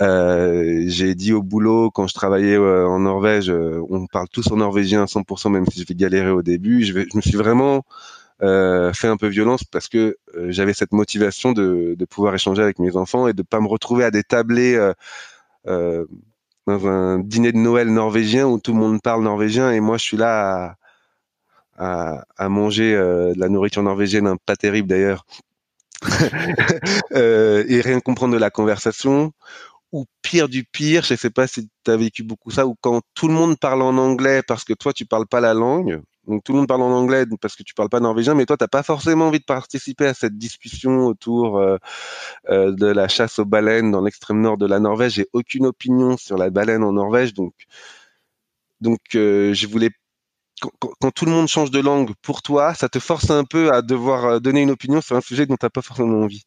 Euh, 0.00 0.84
j'ai 0.86 1.14
dit 1.14 1.32
au 1.32 1.42
boulot 1.42 1.90
quand 1.90 2.06
je 2.06 2.14
travaillais 2.14 2.56
euh, 2.56 2.86
en 2.88 3.00
Norvège, 3.00 3.48
euh, 3.48 3.80
on 3.90 4.06
parle 4.06 4.28
tous 4.28 4.50
en 4.50 4.56
norvégien 4.56 5.02
à 5.02 5.06
100%, 5.06 5.50
même 5.50 5.66
si 5.66 5.80
je 5.80 5.86
vais 5.86 5.94
galérer 5.94 6.30
au 6.30 6.42
début. 6.42 6.84
Je, 6.84 6.92
vais, 6.92 7.06
je 7.10 7.16
me 7.16 7.22
suis 7.22 7.36
vraiment 7.36 7.84
fait 8.40 9.08
un 9.08 9.16
peu 9.16 9.28
violence 9.28 9.64
parce 9.64 9.88
que 9.88 10.18
j'avais 10.48 10.74
cette 10.74 10.92
motivation 10.92 11.52
de, 11.52 11.94
de, 11.96 12.04
pouvoir 12.04 12.34
échanger 12.34 12.62
avec 12.62 12.78
mes 12.78 12.94
enfants 12.96 13.26
et 13.26 13.32
de 13.32 13.42
pas 13.42 13.60
me 13.60 13.68
retrouver 13.68 14.04
à 14.04 14.10
des 14.10 14.22
tablés 14.22 14.76
dans 15.64 16.86
un 16.86 17.20
dîner 17.20 17.52
de 17.52 17.56
Noël 17.58 17.88
norvégien 17.88 18.46
où 18.46 18.58
tout 18.58 18.72
le 18.72 18.78
monde 18.78 19.00
parle 19.00 19.22
norvégien 19.22 19.70
et 19.72 19.80
moi 19.80 19.96
je 19.96 20.02
suis 20.02 20.16
là 20.18 20.76
à, 21.78 22.24
à, 22.36 22.48
manger 22.48 22.94
euh, 22.94 23.34
de 23.34 23.40
la 23.40 23.48
nourriture 23.48 23.82
norvégienne, 23.82 24.26
hein, 24.26 24.36
pas 24.46 24.56
terrible 24.56 24.88
d'ailleurs, 24.88 25.26
euh, 27.12 27.64
et 27.68 27.80
rien 27.80 28.00
comprendre 28.00 28.34
de 28.34 28.38
la 28.38 28.50
conversation. 28.50 29.32
Ou 29.94 30.06
pire 30.22 30.48
du 30.48 30.64
pire, 30.64 31.04
je 31.04 31.14
sais 31.14 31.30
pas 31.30 31.46
si 31.46 31.68
tu 31.84 31.90
as 31.90 31.96
vécu 31.96 32.24
beaucoup 32.24 32.50
ça, 32.50 32.66
ou 32.66 32.74
quand 32.80 33.00
tout 33.14 33.28
le 33.28 33.34
monde 33.34 33.56
parle 33.58 33.80
en 33.82 33.96
anglais 33.96 34.42
parce 34.42 34.64
que 34.64 34.72
toi 34.74 34.92
tu 34.92 35.06
parles 35.06 35.28
pas 35.28 35.40
la 35.40 35.54
langue, 35.54 36.02
donc 36.26 36.42
tout 36.42 36.52
le 36.52 36.58
monde 36.58 36.66
parle 36.66 36.82
en 36.82 36.90
anglais 36.90 37.24
parce 37.40 37.54
que 37.54 37.62
tu 37.62 37.74
parles 37.74 37.88
pas 37.88 38.00
norvégien, 38.00 38.34
mais 38.34 38.44
toi 38.44 38.56
t'as 38.56 38.66
pas 38.66 38.82
forcément 38.82 39.28
envie 39.28 39.38
de 39.38 39.44
participer 39.44 40.06
à 40.06 40.14
cette 40.14 40.36
discussion 40.36 41.06
autour 41.06 41.58
euh, 41.58 41.76
euh, 42.50 42.72
de 42.72 42.86
la 42.86 43.06
chasse 43.06 43.38
aux 43.38 43.44
baleines 43.44 43.92
dans 43.92 44.02
l'extrême 44.02 44.40
nord 44.40 44.58
de 44.58 44.66
la 44.66 44.80
Norvège. 44.80 45.14
J'ai 45.14 45.28
aucune 45.32 45.66
opinion 45.66 46.16
sur 46.16 46.38
la 46.38 46.50
baleine 46.50 46.82
en 46.82 46.92
Norvège, 46.94 47.32
donc 47.32 47.54
donc 48.80 49.00
euh, 49.14 49.54
je 49.54 49.66
voulais 49.68 49.90
quand, 50.60 51.10
tout 51.10 51.24
le 51.26 51.32
monde 51.32 51.48
change 51.48 51.70
de 51.70 51.80
langue 51.80 52.12
pour 52.22 52.42
toi, 52.42 52.74
ça 52.74 52.88
te 52.88 52.98
force 52.98 53.30
un 53.30 53.44
peu 53.44 53.72
à 53.72 53.82
devoir 53.82 54.40
donner 54.40 54.62
une 54.62 54.70
opinion 54.70 55.00
sur 55.00 55.16
un 55.16 55.20
sujet 55.20 55.46
dont 55.46 55.56
t'as 55.56 55.70
pas 55.70 55.82
forcément 55.82 56.22
envie. 56.22 56.44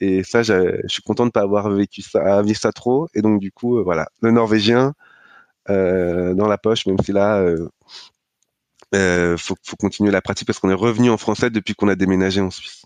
Et 0.00 0.22
ça, 0.24 0.42
je 0.42 0.82
suis 0.88 1.02
content 1.02 1.26
de 1.26 1.30
pas 1.30 1.42
avoir 1.42 1.68
vécu 1.70 2.02
ça, 2.02 2.42
vivre 2.42 2.58
ça 2.60 2.72
trop. 2.72 3.08
Et 3.14 3.22
donc 3.22 3.40
du 3.40 3.52
coup, 3.52 3.82
voilà, 3.82 4.08
le 4.20 4.30
norvégien 4.30 4.94
dans 5.68 6.48
la 6.48 6.58
poche, 6.58 6.86
même 6.86 6.98
si 7.04 7.12
là 7.12 7.42
euh, 8.94 9.36
faut, 9.36 9.56
faut 9.62 9.76
continuer 9.76 10.10
la 10.10 10.22
pratique 10.22 10.46
parce 10.46 10.58
qu'on 10.58 10.70
est 10.70 10.74
revenu 10.74 11.10
en 11.10 11.18
français 11.18 11.50
depuis 11.50 11.74
qu'on 11.74 11.88
a 11.88 11.96
déménagé 11.96 12.40
en 12.40 12.50
Suisse. 12.50 12.85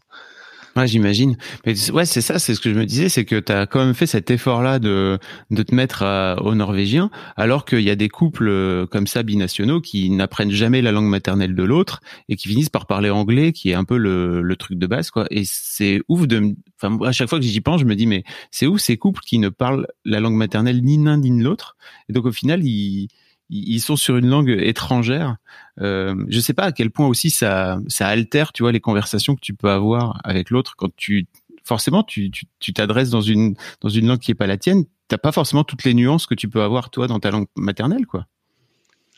Ouais, 0.77 0.87
j'imagine. 0.87 1.37
Mais 1.67 1.75
ouais, 1.91 2.05
c'est 2.05 2.21
ça, 2.21 2.39
c'est 2.39 2.55
ce 2.55 2.61
que 2.61 2.73
je 2.73 2.79
me 2.79 2.87
disais, 2.87 3.09
c'est 3.09 3.25
que 3.25 3.41
tu 3.41 3.51
as 3.51 3.67
quand 3.67 3.85
même 3.85 3.95
fait 3.95 4.07
cet 4.07 4.31
effort-là 4.31 4.79
de, 4.79 5.19
de 5.51 5.63
te 5.65 5.75
mettre 5.75 6.05
au 6.43 6.55
norvégien, 6.55 7.11
alors 7.37 7.65
qu'il 7.65 7.81
y 7.81 7.91
a 7.91 7.97
des 7.97 8.09
couples 8.09 8.49
euh, 8.49 8.87
comme 8.87 9.09
ça 9.09 9.25
binationaux 9.25 9.81
qui 9.81 10.11
n'apprennent 10.11 10.53
jamais 10.53 10.81
la 10.81 10.93
langue 10.93 11.09
maternelle 11.09 11.57
de 11.57 11.65
l'autre 11.65 12.01
et 12.29 12.37
qui 12.37 12.49
finissent 12.49 12.69
par 12.69 12.87
parler 12.87 13.11
anglais, 13.11 13.53
qui 13.53 13.71
est 13.71 13.75
un 13.75 13.85
peu 13.85 13.97
le, 13.97 14.43
le 14.43 14.57
truc 14.57 14.79
de 14.79 14.87
base, 14.87 15.11
quoi. 15.11 15.27
Et 15.31 15.43
c'est 15.45 16.03
ouf 16.09 16.29
de, 16.29 16.55
enfin, 16.81 16.97
à 17.05 17.11
chaque 17.11 17.29
fois 17.29 17.41
que 17.41 17.45
j'y 17.45 17.61
pense, 17.61 17.81
je 17.81 17.87
me 17.87 17.97
dis, 17.97 18.07
mais 18.07 18.23
c'est 18.53 18.67
ouf 18.67 18.81
ces 18.81 18.97
couples 18.97 19.23
qui 19.27 19.39
ne 19.41 19.49
parlent 19.49 19.89
la 20.05 20.21
langue 20.21 20.37
maternelle 20.37 20.83
ni 20.85 21.03
l'un 21.03 21.17
ni 21.17 21.31
l'autre. 21.43 21.77
Et 22.09 22.13
donc 22.13 22.27
au 22.27 22.33
final, 22.33 22.65
ils 22.65 23.09
ils 23.51 23.81
sont 23.81 23.97
sur 23.97 24.17
une 24.17 24.29
langue 24.29 24.49
étrangère. 24.49 25.37
Euh, 25.81 26.15
je 26.29 26.41
sais 26.41 26.55
pas 26.55 26.65
à 26.65 26.73
quel 26.73 26.91
point 26.91 27.07
aussi 27.07 27.31
ça 27.31 27.79
altère, 27.99 28.53
tu 28.53 28.63
vois, 28.63 28.73
les 28.73 28.81
conversations 28.81 29.35
que 29.35 29.41
tu 29.41 29.55
peux 29.55 29.71
avoir 29.71 30.21
avec 30.25 30.51
l'autre 30.51 30.75
quand 30.77 30.95
tu 30.97 31.27
forcément 31.65 32.03
tu 32.03 32.31
t'adresses 32.75 33.11
dans 33.11 33.21
une 33.21 33.55
dans 33.81 33.89
une 33.89 34.07
langue 34.07 34.19
qui 34.19 34.31
est 34.31 34.35
pas 34.35 34.47
la 34.47 34.57
tienne. 34.57 34.85
T'as 35.09 35.19
pas 35.19 35.33
forcément 35.33 35.65
toutes 35.65 35.85
les 35.85 35.95
nuances 35.95 36.27
que 36.27 36.35
tu 36.35 36.49
peux 36.49 36.63
avoir 36.63 36.91
toi 36.91 37.09
dans 37.09 37.19
ta 37.19 37.31
langue 37.31 37.47
maternelle, 37.57 38.07
quoi. 38.07 38.27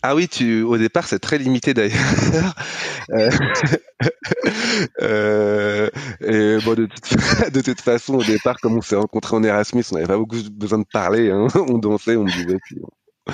Ah 0.05 0.17
oui, 0.17 0.29
au 0.65 0.77
départ, 0.79 1.07
c'est 1.07 1.21
très 1.21 1.39
limité 1.39 1.75
d'ailleurs. 1.75 1.95
euh, 3.11 3.31
euh, 6.23 6.61
bon, 6.65 6.75
de 6.75 6.87
toute, 6.87 7.53
de 7.53 7.61
toute, 7.61 7.81
façon, 7.81 8.15
au 8.15 8.25
départ, 8.25 8.59
comme 8.61 8.77
on 8.77 8.81
s'est 8.83 8.97
rencontrés 8.97 9.37
en 9.37 9.45
Erasmus, 9.45 9.85
on 9.93 9.95
n'avait 9.95 10.09
pas 10.09 10.19
beaucoup 10.19 10.39
besoin 10.51 10.81
de 10.81 10.87
parler. 10.93 11.31
Hein. 11.31 11.47
On 11.69 11.79
dansait, 11.79 12.17
on 12.17 12.25
buvait, 12.25 12.59
puis 12.65 12.79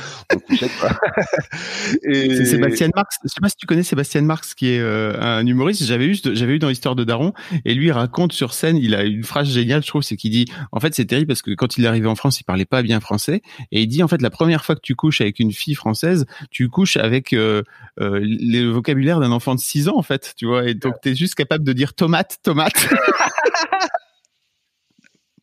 C'est 2.03 2.45
Sébastien 2.45 2.89
Marx. 2.95 3.17
Je 3.23 3.29
sais 3.29 3.41
pas 3.41 3.49
si 3.49 3.57
tu 3.57 3.67
connais 3.67 3.83
Sébastien 3.83 4.21
Marx, 4.23 4.55
qui 4.55 4.69
est 4.69 4.81
euh, 4.81 5.19
un 5.19 5.47
humoriste. 5.47 5.85
J'avais 5.85 6.07
eu, 6.07 6.19
j'avais 6.33 6.55
eu 6.55 6.59
dans 6.59 6.69
l'histoire 6.69 6.95
de 6.95 7.05
Daron, 7.05 7.33
et 7.65 7.75
lui 7.75 7.87
il 7.87 7.93
raconte 7.93 8.33
sur 8.33 8.53
scène. 8.53 8.77
Il 8.77 8.95
a 8.95 9.05
une 9.05 9.25
phrase 9.25 9.49
géniale, 9.49 9.83
je 9.83 9.89
trouve, 9.89 10.03
c'est 10.03 10.17
qu'il 10.17 10.31
dit, 10.31 10.47
en 10.73 10.81
fait, 10.81 10.95
c'est 10.95 11.07
terrible 11.07 11.29
parce 11.29 11.43
que 11.43 11.53
quand 11.53 11.79
il 11.79 11.85
est 11.85 11.89
arrivé 11.89 12.07
en 12.07 12.15
France, 12.15 12.41
il 12.41 12.45
parlait 12.45 12.67
pas 12.67 12.83
bien 12.83 13.01
français, 13.01 13.43
et 13.73 13.83
il 13.83 13.87
dit, 13.87 14.03
en 14.03 14.09
fait, 14.09 14.21
la 14.21 14.31
première 14.31 14.65
fois 14.65 14.75
que 14.75 14.83
tu 14.83 14.95
couches 14.95 15.21
avec 15.21 15.41
une 15.41 15.53
fille 15.53 15.75
française, 15.75 16.27
tu 16.51 16.69
couches 16.69 16.97
avec 16.97 17.33
euh, 17.33 17.63
euh, 18.01 18.21
le 18.23 18.67
vocabulaire 18.67 19.21
d'un 19.21 19.33
enfant 19.33 19.55
de 19.55 19.61
6 19.61 19.89
ans, 19.89 19.97
en 19.97 20.03
fait, 20.03 20.35
tu 20.37 20.47
vois, 20.47 20.69
et 20.69 20.75
donc 20.75 20.95
t'es 21.03 21.15
juste 21.15 21.35
capable 21.35 21.65
de 21.65 21.73
dire 21.73 21.95
tomate, 21.95 22.39
tomate. 22.43 22.89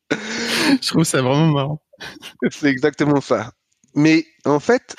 je 0.82 0.88
trouve 0.88 1.04
ça 1.04 1.22
vraiment 1.22 1.48
marrant. 1.48 1.82
C'est 2.50 2.68
exactement 2.68 3.22
ça. 3.22 3.52
Mais 3.96 4.26
en 4.46 4.60
fait, 4.60 4.96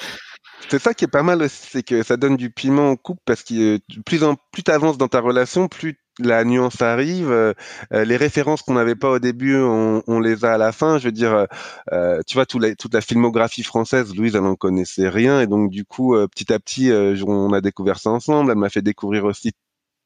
c'est 0.69 0.81
ça 0.81 0.95
qui 0.95 1.05
est 1.05 1.09
pas 1.09 1.23
mal 1.23 1.43
aussi, 1.43 1.69
c'est 1.71 1.83
que 1.83 2.03
ça 2.03 2.17
donne 2.17 2.37
du 2.37 2.51
piment 2.51 2.91
au 2.91 2.97
couple 2.97 3.21
parce 3.25 3.43
que 3.43 3.79
plus 4.05 4.25
en 4.25 4.37
plus 4.53 4.63
t'avances 4.63 4.99
dans 4.99 5.09
ta 5.09 5.21
relation, 5.21 5.69
plus 5.69 5.99
la 6.19 6.45
nuance 6.45 6.81
arrive. 6.83 7.31
Euh, 7.31 7.53
les 7.93 8.17
références 8.17 8.63
qu'on 8.63 8.75
n'avait 8.75 8.95
pas 8.95 9.11
au 9.11 9.19
début, 9.19 9.57
on, 9.57 10.03
on, 10.07 10.21
les 10.21 10.45
a 10.45 10.55
à 10.55 10.59
la 10.59 10.73
fin. 10.73 10.99
Je 10.99 11.05
veux 11.05 11.13
dire, 11.13 11.47
euh, 11.93 12.21
tu 12.27 12.35
vois, 12.35 12.47
toute 12.47 12.63
la, 12.63 12.75
toute 12.75 12.95
la 12.95 13.01
filmographie 13.01 13.63
française, 13.63 14.15
Louise, 14.15 14.35
elle 14.35 14.43
n'en 14.43 14.57
connaissait 14.57 15.09
rien, 15.09 15.41
et 15.41 15.47
donc 15.47 15.71
du 15.71 15.85
coup, 15.85 16.15
euh, 16.17 16.27
petit 16.27 16.53
à 16.53 16.59
petit, 16.59 16.91
euh, 16.91 17.17
on 17.27 17.53
a 17.53 17.61
découvert 17.61 17.99
ça 17.99 18.11
ensemble. 18.11 18.51
Elle 18.51 18.59
m'a 18.59 18.71
fait 18.71 18.83
découvrir 18.83 19.25
aussi 19.25 19.53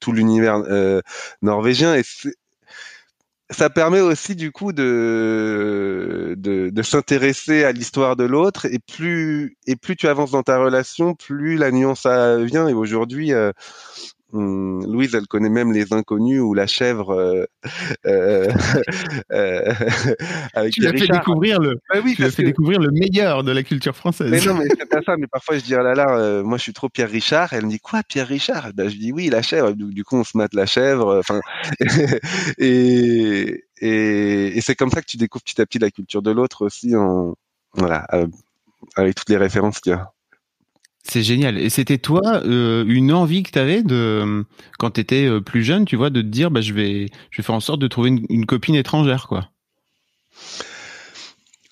tout 0.00 0.12
l'univers 0.12 0.62
norvégien, 1.42 1.94
et 1.94 2.02
ça 3.50 3.68
permet 3.68 4.00
aussi 4.00 4.36
du 4.36 4.52
coup 4.52 4.72
de 4.72 6.34
de, 6.36 6.82
s'intéresser 6.82 7.64
à 7.64 7.72
l'histoire 7.72 8.16
de 8.16 8.24
l'autre 8.24 8.66
et 8.66 8.78
plus 8.78 9.56
et 9.66 9.76
plus 9.76 9.96
tu 9.96 10.08
avances 10.08 10.30
dans 10.30 10.42
ta 10.42 10.58
relation, 10.58 11.14
plus 11.14 11.56
la 11.56 11.70
nuance 11.70 12.06
vient. 12.06 12.68
Et 12.68 12.74
aujourd'hui, 12.74 13.32
euh, 13.32 13.52
hum, 14.32 14.84
Louise, 14.86 15.14
elle 15.14 15.26
connaît 15.26 15.48
même 15.48 15.72
les 15.72 15.92
inconnus 15.92 16.40
ou 16.40 16.54
la 16.54 16.66
chèvre 16.66 17.10
euh, 17.10 17.44
euh, 18.06 18.52
euh 19.32 19.72
avec 20.54 20.72
Tu 20.72 20.80
l'as 20.80 20.92
fait 20.92 21.06
découvrir 21.06 21.60
le, 21.60 21.76
bah 21.92 22.00
oui, 22.04 22.14
tu 22.16 22.24
as 22.24 22.30
fait 22.30 22.42
découvrir 22.42 22.80
le 22.80 22.90
meilleur 22.90 23.44
de 23.44 23.52
la 23.52 23.62
culture 23.62 23.96
française. 23.96 24.30
Mais 24.30 24.40
non, 24.40 24.54
mais 24.54 24.66
c'est 24.68 24.88
pas 24.88 25.02
ça. 25.02 25.16
Mais 25.16 25.26
parfois, 25.26 25.58
je 25.58 25.64
dis 25.64 25.74
ah 25.74 25.82
là 25.82 25.94
là, 25.94 26.42
moi, 26.42 26.58
je 26.58 26.62
suis 26.62 26.72
trop 26.72 26.88
Pierre 26.88 27.10
Richard. 27.10 27.52
Elle 27.52 27.66
me 27.66 27.70
dit 27.70 27.80
quoi, 27.80 28.02
Pierre 28.02 28.28
Richard? 28.28 28.72
Ben, 28.74 28.88
je 28.88 28.96
dis 28.96 29.12
oui, 29.12 29.28
la 29.28 29.42
chèvre. 29.42 29.72
Du, 29.72 30.04
coup, 30.04 30.16
on 30.16 30.24
se 30.24 30.36
mate 30.36 30.54
la 30.54 30.66
chèvre. 30.66 31.18
Enfin, 31.18 31.40
et 32.58 33.64
et, 33.80 34.58
et 34.58 34.60
c'est 34.60 34.74
comme 34.74 34.90
ça 34.90 35.00
que 35.00 35.06
tu 35.06 35.16
découvres 35.16 35.42
petit 35.42 35.60
à 35.60 35.66
petit 35.66 35.78
la 35.78 35.90
culture 35.90 36.22
de 36.22 36.30
l'autre 36.30 36.64
aussi, 36.64 36.94
en 36.94 37.34
voilà, 37.72 38.06
avec 38.96 39.14
toutes 39.14 39.30
les 39.30 39.36
références 39.36 39.80
qu'il 39.80 39.92
y 39.92 39.94
a. 39.94 40.12
C'est 41.02 41.22
génial. 41.22 41.58
Et 41.58 41.70
c'était 41.70 41.98
toi 41.98 42.42
euh, 42.44 42.84
une 42.86 43.12
envie 43.12 43.42
que 43.42 43.50
tu 43.50 43.58
avais 43.58 43.82
de 43.82 44.44
quand 44.78 44.92
tu 44.92 45.00
étais 45.00 45.26
euh, 45.26 45.40
plus 45.40 45.62
jeune, 45.64 45.84
tu 45.84 45.96
vois, 45.96 46.10
de 46.10 46.20
te 46.20 46.26
dire 46.26 46.50
bah 46.50 46.60
je 46.60 46.74
vais 46.74 47.06
je 47.30 47.38
vais 47.38 47.42
faire 47.42 47.54
en 47.54 47.60
sorte 47.60 47.80
de 47.80 47.88
trouver 47.88 48.10
une, 48.28 48.46
copine 48.46 48.74
étrangère 48.74 49.26
quoi? 49.26 49.48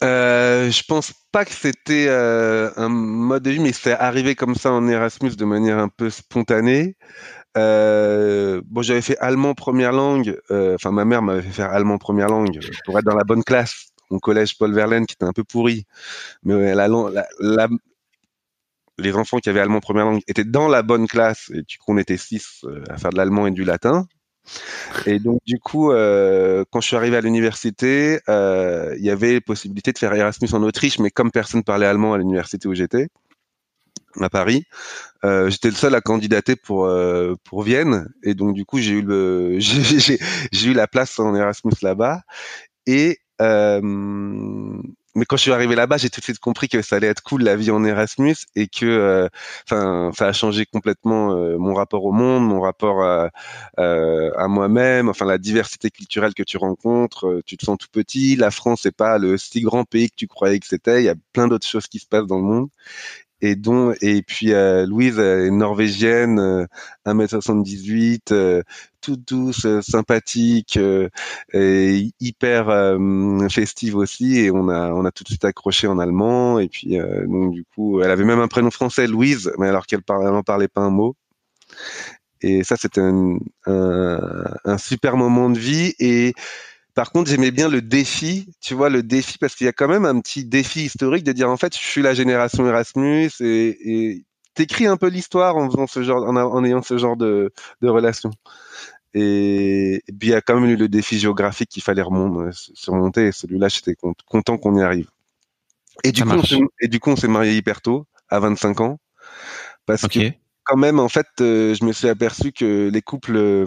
Euh, 0.03 0.71
je 0.71 0.83
pense 0.85 1.13
pas 1.33 1.45
que 1.45 1.53
c'était 1.53 2.07
euh, 2.09 2.71
un 2.77 2.89
mode 2.89 3.43
de 3.43 3.51
vie, 3.51 3.59
mais 3.59 3.73
c'est 3.73 3.93
arrivé 3.93 4.35
comme 4.35 4.55
ça 4.55 4.73
en 4.73 4.87
Erasmus 4.89 5.37
de 5.37 5.45
manière 5.45 5.79
un 5.79 5.89
peu 5.89 6.09
spontanée. 6.09 6.97
bon, 7.55 8.83
j'avais 8.83 9.03
fait 9.03 9.19
allemand 9.19 9.55
première 9.55 9.93
langue. 9.93 10.39
Enfin, 10.51 10.91
ma 10.91 11.05
mère 11.05 11.21
m'avait 11.23 11.43
fait 11.43 11.51
faire 11.51 11.71
allemand 11.71 11.99
première 11.99 12.29
langue 12.29 12.61
pour 12.85 12.99
être 12.99 13.05
dans 13.05 13.17
la 13.17 13.25
bonne 13.25 13.45
classe 13.45 13.89
au 14.11 14.21
collège 14.21 14.57
Paul 14.57 14.73
Verlaine 14.75 15.07
qui 15.07 15.15
était 15.15 15.27
un 15.27 15.33
peu 15.33 15.45
pourri. 15.45 15.85
Mais 16.45 16.75
la, 16.75 16.89
les 18.99 19.15
enfants 19.15 19.39
qui 19.39 19.49
avaient 19.49 19.61
allemand 19.61 19.81
première 19.81 20.05
langue 20.05 20.23
étaient 20.27 20.45
dans 20.45 20.69
la 20.69 20.83
bonne 20.83 21.07
classe 21.07 21.51
et 21.55 21.63
du 21.63 21.79
coup 21.79 21.93
on 21.93 21.99
était 21.99 22.17
six 22.17 22.65
euh, 22.65 22.83
à 22.89 22.99
faire 22.99 23.11
de 23.11 23.17
l'allemand 23.17 23.47
et 23.47 23.51
du 23.51 23.65
latin. 23.65 24.07
Et 25.07 25.19
donc 25.19 25.41
du 25.47 25.59
coup, 25.59 25.93
euh, 25.93 26.65
quand 26.71 26.81
je 26.81 26.89
suis 26.89 26.97
arrivé 26.97 27.17
à 27.17 27.21
l'université, 27.21 28.21
euh, 28.29 28.95
il 28.99 29.05
y 29.05 29.11
avait 29.11 29.41
possibilité 29.41 29.93
de 29.93 29.99
faire 29.99 30.15
Erasmus 30.15 30.49
en 30.53 30.63
Autriche, 30.63 30.99
mais 30.99 31.11
comme 31.11 31.31
personne 31.31 31.63
parlait 31.63 31.87
allemand 31.87 32.15
à 32.15 32.19
l'université 32.19 32.67
où 32.69 32.75
j'étais, 32.75 33.09
à 34.21 34.31
Paris, 34.31 34.65
euh, 35.25 35.51
j'étais 35.51 35.69
le 35.69 35.75
seul 35.75 35.95
à 35.95 36.01
candidater 36.01 36.57
pour 36.57 36.87
euh, 36.87 37.35
pour 37.45 37.63
Vienne, 37.63 38.09
et 38.23 38.35
donc 38.35 38.55
du 38.55 38.65
coup 38.65 38.79
j'ai 38.79 38.95
eu 38.95 39.03
le 39.03 39.59
j'ai 39.59 40.19
eu 40.65 40.73
la 40.73 40.87
place 40.89 41.19
en 41.19 41.35
Erasmus 41.35 41.73
là-bas, 41.83 42.23
et 42.87 43.19
mais 45.15 45.25
quand 45.25 45.37
je 45.37 45.43
suis 45.43 45.53
arrivé 45.53 45.75
là-bas, 45.75 45.97
j'ai 45.97 46.11
tout 46.11 46.21
de 46.21 46.25
suite 46.25 46.39
compris 46.39 46.69
que 46.69 46.83
ça 46.83 46.97
allait 46.97 47.09
être 47.09 47.23
cool 47.23 47.43
la 47.43 47.57
vie 47.57 47.71
en 47.71 47.85
Erasmus 47.85 48.37
et 48.55 48.69
que, 48.69 48.87
euh, 48.87 49.29
enfin, 49.65 50.11
ça 50.17 50.27
a 50.27 50.33
changé 50.33 50.67
complètement 50.67 51.33
euh, 51.33 51.59
mon 51.59 51.75
rapport 51.75 52.05
au 52.05 52.13
monde, 52.13 52.45
mon 52.47 52.61
rapport 52.61 53.03
à, 53.03 53.31
euh, 53.79 54.31
à 54.37 54.49
moi-même, 54.49 55.09
enfin 55.09 55.25
la 55.25 55.39
diversité 55.39 55.91
culturelle 55.91 56.35
que 56.35 56.43
tu 56.43 56.57
rencontres. 56.57 57.43
Tu 57.47 57.57
te 57.57 57.65
sens 57.65 57.79
tout 57.79 57.89
petit. 57.91 58.37
La 58.37 58.51
France 58.51 58.85
n'est 58.85 58.93
pas 58.93 59.19
le 59.19 59.39
si 59.39 59.61
grand 59.63 59.85
pays 59.85 60.11
que 60.11 60.17
tu 60.17 60.27
croyais 60.29 60.59
que 60.61 60.67
c'était. 60.67 61.01
Il 61.03 61.05
y 61.07 61.09
a 61.09 61.17
plein 61.33 61.49
d'autres 61.49 61.67
choses 61.67 61.87
qui 61.87 61.99
se 61.99 62.07
passent 62.07 62.27
dans 62.27 62.39
le 62.39 62.45
monde 62.45 62.69
et 63.41 63.57
dont 63.57 63.95
et 64.01 64.23
puis 64.23 64.53
euh, 64.53 64.87
Louise 64.87 65.19
est 65.19 65.51
norvégienne, 65.51 66.39
euh, 66.39 66.67
1m78, 67.07 68.33
euh, 68.33 68.63
toute 69.01 69.27
douce, 69.29 69.65
euh, 69.65 69.81
sympathique 69.81 70.79
et 71.53 72.11
hyper 72.21 72.99
festive 73.51 73.97
aussi. 73.97 74.39
Et 74.39 74.51
on 74.51 74.69
a 74.69 74.93
on 74.93 75.05
a 75.05 75.11
tout 75.13 75.25
de 75.25 75.29
suite 75.29 75.45
accroché 75.45 75.87
en 75.87 75.99
allemand. 75.99 76.59
Et 76.59 76.69
puis 76.69 76.99
donc 77.27 77.53
du 77.53 77.65
coup 77.65 78.01
elle 78.03 78.11
avait 78.11 78.25
même 78.25 78.41
un 78.41 78.49
prénom 78.49 78.71
français 78.71 79.07
Louise 79.07 79.53
mais 79.59 79.69
alors 79.69 79.87
qu'elle 79.87 80.03
n'en 80.09 80.43
parlait 80.43 80.69
pas 80.69 80.83
un 80.83 80.91
mot. 80.91 81.17
Et 82.41 82.65
ça 82.65 82.77
c'était 82.77 83.01
un, 83.01 83.39
un, 83.67 84.45
un 84.65 84.79
super 84.79 85.17
moment 85.17 85.51
de 85.51 85.59
vie. 85.59 85.95
Et 85.99 86.35
par 86.99 87.13
contre, 87.13 87.31
j'aimais 87.31 87.53
bien 87.53 87.69
le 87.69 87.81
défi, 87.81 88.51
tu 88.61 88.75
vois, 88.75 88.91
le 88.91 89.05
défi, 89.05 89.39
parce 89.39 89.55
qu'il 89.55 89.67
y 89.67 89.69
a 89.69 89.73
quand 89.73 89.87
même 89.87 90.05
un 90.05 90.21
petit 90.21 90.45
défi 90.45 90.83
historique 90.83 91.23
de 91.23 91.31
dire, 91.31 91.49
en 91.49 91.57
fait, 91.57 91.73
je 91.73 91.81
suis 91.81 92.03
la 92.03 92.13
génération 92.13 92.67
Erasmus 92.67 93.31
et, 93.39 93.69
et 93.85 94.25
t'écris 94.55 94.89
un 94.89 94.97
peu 94.97 95.07
l'histoire 95.07 95.57
en 95.57 95.71
faisant 95.71 95.87
ce 95.87 96.03
genre, 96.03 96.25
en, 96.27 96.65
ayant 96.65 96.83
ce 96.83 96.99
genre 96.99 97.17
de, 97.17 97.53
de 97.83 97.89
relation. 97.89 98.33
Et, 99.15 100.03
puis, 100.09 100.31
il 100.31 100.31
y 100.31 100.35
a 100.35 100.41
quand 100.41 100.59
même 100.59 100.69
eu 100.69 100.75
le 100.75 100.89
défi 100.89 101.21
géographique 101.21 101.69
qu'il 101.69 101.85
fallait 101.85 102.03
remonter, 102.03 102.51
surmonter. 102.75 103.29
Et 103.29 103.33
celui-là, 103.33 103.69
j'étais 103.69 103.95
content 104.27 104.59
qu'on 104.59 104.75
y 104.75 104.83
arrive. 104.83 105.09
Et 106.03 106.11
du, 106.11 106.25
coup, 106.25 106.31
on 106.31 106.69
et 106.81 106.89
du 106.89 106.99
coup, 106.99 107.11
on 107.11 107.17
s'est 107.17 107.29
marié 107.29 107.55
hyper 107.57 107.81
tôt, 107.81 108.09
à 108.29 108.41
25 108.41 108.81
ans. 108.81 108.99
Parce 109.87 110.09
que, 110.09 110.33
quand 110.65 110.77
même, 110.77 110.99
en 110.99 111.09
fait, 111.09 111.29
euh, 111.43 111.75
je 111.75 111.85
me 111.85 111.93
suis 111.93 112.09
aperçu 112.09 112.51
que 112.51 112.91
les 112.93 113.03
couples, 113.03 113.37
euh, 113.37 113.67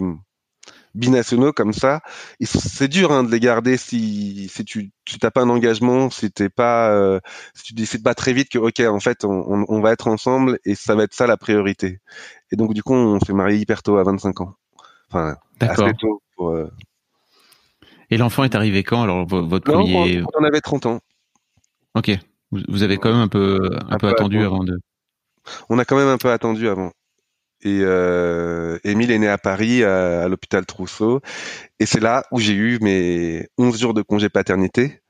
binationaux 0.94 1.52
comme 1.52 1.72
ça, 1.72 2.00
c'est 2.42 2.88
dur 2.88 3.12
hein, 3.12 3.24
de 3.24 3.30
les 3.30 3.40
garder 3.40 3.76
si, 3.76 4.48
si 4.48 4.64
tu 4.64 4.90
tu 5.04 5.18
t'as 5.18 5.30
pas 5.30 5.42
un 5.42 5.48
engagement, 5.48 6.10
si 6.10 6.30
t'es 6.30 6.48
pas, 6.48 6.90
euh, 6.90 7.20
si 7.54 7.64
tu 7.64 7.74
décides 7.74 8.02
pas 8.02 8.14
très 8.14 8.32
vite 8.32 8.48
que 8.50 8.58
ok 8.58 8.80
en 8.80 9.00
fait 9.00 9.24
on, 9.24 9.64
on, 9.68 9.80
va 9.80 9.92
être 9.92 10.08
ensemble 10.08 10.58
et 10.64 10.74
ça 10.74 10.94
va 10.94 11.04
être 11.04 11.14
ça 11.14 11.26
la 11.26 11.36
priorité. 11.36 12.00
Et 12.50 12.56
donc 12.56 12.74
du 12.74 12.82
coup 12.82 12.94
on 12.94 13.20
s'est 13.20 13.32
marié 13.32 13.58
hyper 13.58 13.82
tôt 13.82 13.96
à 13.96 14.04
25 14.04 14.40
ans. 14.42 14.54
Enfin 15.10 15.36
assez 15.60 15.92
tôt 15.98 16.22
pour. 16.36 16.50
Euh, 16.50 16.70
et 18.10 18.18
l'enfant 18.18 18.44
est 18.44 18.54
arrivé 18.54 18.82
quand 18.82 19.02
alors 19.02 19.26
votre 19.26 19.64
premier 19.72 20.22
On 20.38 20.44
avait 20.44 20.60
30 20.60 20.86
ans. 20.86 21.00
Ok. 21.94 22.10
Vous 22.50 22.82
avez 22.82 22.98
quand 22.98 23.10
même 23.10 23.20
un 23.20 23.28
peu 23.28 23.58
un, 23.88 23.96
peu, 23.96 24.08
attendu 24.08 24.42
avant 24.44 24.62
de. 24.62 24.78
On 25.70 25.78
a 25.78 25.86
quand 25.86 25.96
même 25.96 26.08
un 26.08 26.18
peu 26.18 26.30
attendu 26.30 26.68
avant. 26.68 26.92
Et 27.64 27.80
euh, 27.82 28.78
Émile 28.84 29.10
est 29.10 29.18
né 29.18 29.28
à 29.28 29.38
Paris, 29.38 29.84
à, 29.84 30.28
l'hôpital 30.28 30.66
Trousseau. 30.66 31.20
Et 31.78 31.86
c'est 31.86 32.00
là 32.00 32.24
où 32.32 32.40
j'ai 32.40 32.54
eu 32.54 32.78
mes 32.80 33.48
11 33.58 33.80
jours 33.80 33.94
de 33.94 34.02
congé 34.02 34.28
paternité. 34.28 35.00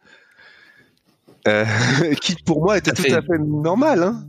Euh, 1.49 1.65
qui 2.21 2.37
pour 2.45 2.63
moi 2.63 2.79
était 2.79 2.93
tout 2.93 3.13
à 3.13 3.23
fait 3.23 3.39
normal. 3.39 4.03
Hein 4.03 4.25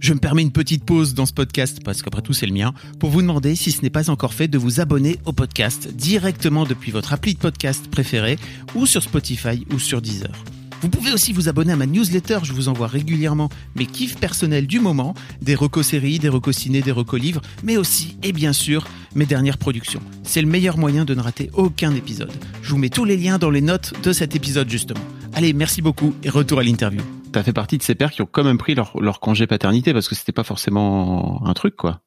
je 0.00 0.14
me 0.14 0.18
permets 0.18 0.42
une 0.42 0.52
petite 0.52 0.84
pause 0.84 1.14
dans 1.14 1.26
ce 1.26 1.32
podcast, 1.32 1.80
parce 1.84 2.02
qu'après 2.02 2.22
tout 2.22 2.32
c'est 2.32 2.46
le 2.46 2.52
mien, 2.52 2.72
pour 3.00 3.10
vous 3.10 3.22
demander, 3.22 3.54
si 3.56 3.72
ce 3.72 3.82
n'est 3.82 3.90
pas 3.90 4.10
encore 4.10 4.34
fait, 4.34 4.48
de 4.48 4.58
vous 4.58 4.80
abonner 4.80 5.18
au 5.24 5.32
podcast 5.32 5.88
directement 5.88 6.64
depuis 6.64 6.92
votre 6.92 7.12
appli 7.12 7.34
de 7.34 7.38
podcast 7.38 7.90
préféré, 7.90 8.38
ou 8.74 8.86
sur 8.86 9.02
Spotify 9.02 9.66
ou 9.72 9.78
sur 9.78 10.00
Deezer. 10.00 10.32
Vous 10.80 10.90
pouvez 10.90 11.12
aussi 11.12 11.32
vous 11.32 11.48
abonner 11.48 11.72
à 11.72 11.76
ma 11.76 11.86
newsletter, 11.86 12.38
je 12.44 12.52
vous 12.52 12.68
envoie 12.68 12.86
régulièrement 12.86 13.48
mes 13.74 13.86
kiffs 13.86 14.16
personnels 14.16 14.68
du 14.68 14.78
moment, 14.78 15.14
des 15.42 15.56
recos 15.56 15.88
séries, 15.88 16.20
des 16.20 16.28
recos 16.28 16.56
ciné, 16.56 16.82
des 16.82 16.92
recos 16.92 17.20
livres, 17.20 17.40
mais 17.64 17.76
aussi, 17.76 18.16
et 18.22 18.32
bien 18.32 18.52
sûr, 18.52 18.86
mes 19.16 19.26
dernières 19.26 19.58
productions. 19.58 20.00
C'est 20.22 20.40
le 20.40 20.46
meilleur 20.46 20.78
moyen 20.78 21.04
de 21.04 21.14
ne 21.14 21.20
rater 21.20 21.50
aucun 21.54 21.92
épisode. 21.96 22.32
Je 22.62 22.70
vous 22.70 22.78
mets 22.78 22.90
tous 22.90 23.04
les 23.04 23.16
liens 23.16 23.38
dans 23.38 23.50
les 23.50 23.60
notes 23.60 23.92
de 24.04 24.12
cet 24.12 24.36
épisode 24.36 24.70
justement. 24.70 25.00
Allez, 25.34 25.52
merci 25.52 25.82
beaucoup 25.82 26.14
et 26.22 26.30
retour 26.30 26.60
à 26.60 26.62
l'interview. 26.62 27.02
T'as 27.32 27.42
fait 27.42 27.52
partie 27.52 27.76
de 27.76 27.82
ces 27.82 27.96
pères 27.96 28.12
qui 28.12 28.22
ont 28.22 28.28
quand 28.30 28.44
même 28.44 28.58
pris 28.58 28.76
leur, 28.76 29.00
leur 29.00 29.18
congé 29.18 29.48
paternité 29.48 29.92
parce 29.92 30.08
que 30.08 30.14
c'était 30.14 30.32
pas 30.32 30.44
forcément 30.44 31.44
un 31.44 31.54
truc, 31.54 31.74
quoi. 31.74 32.02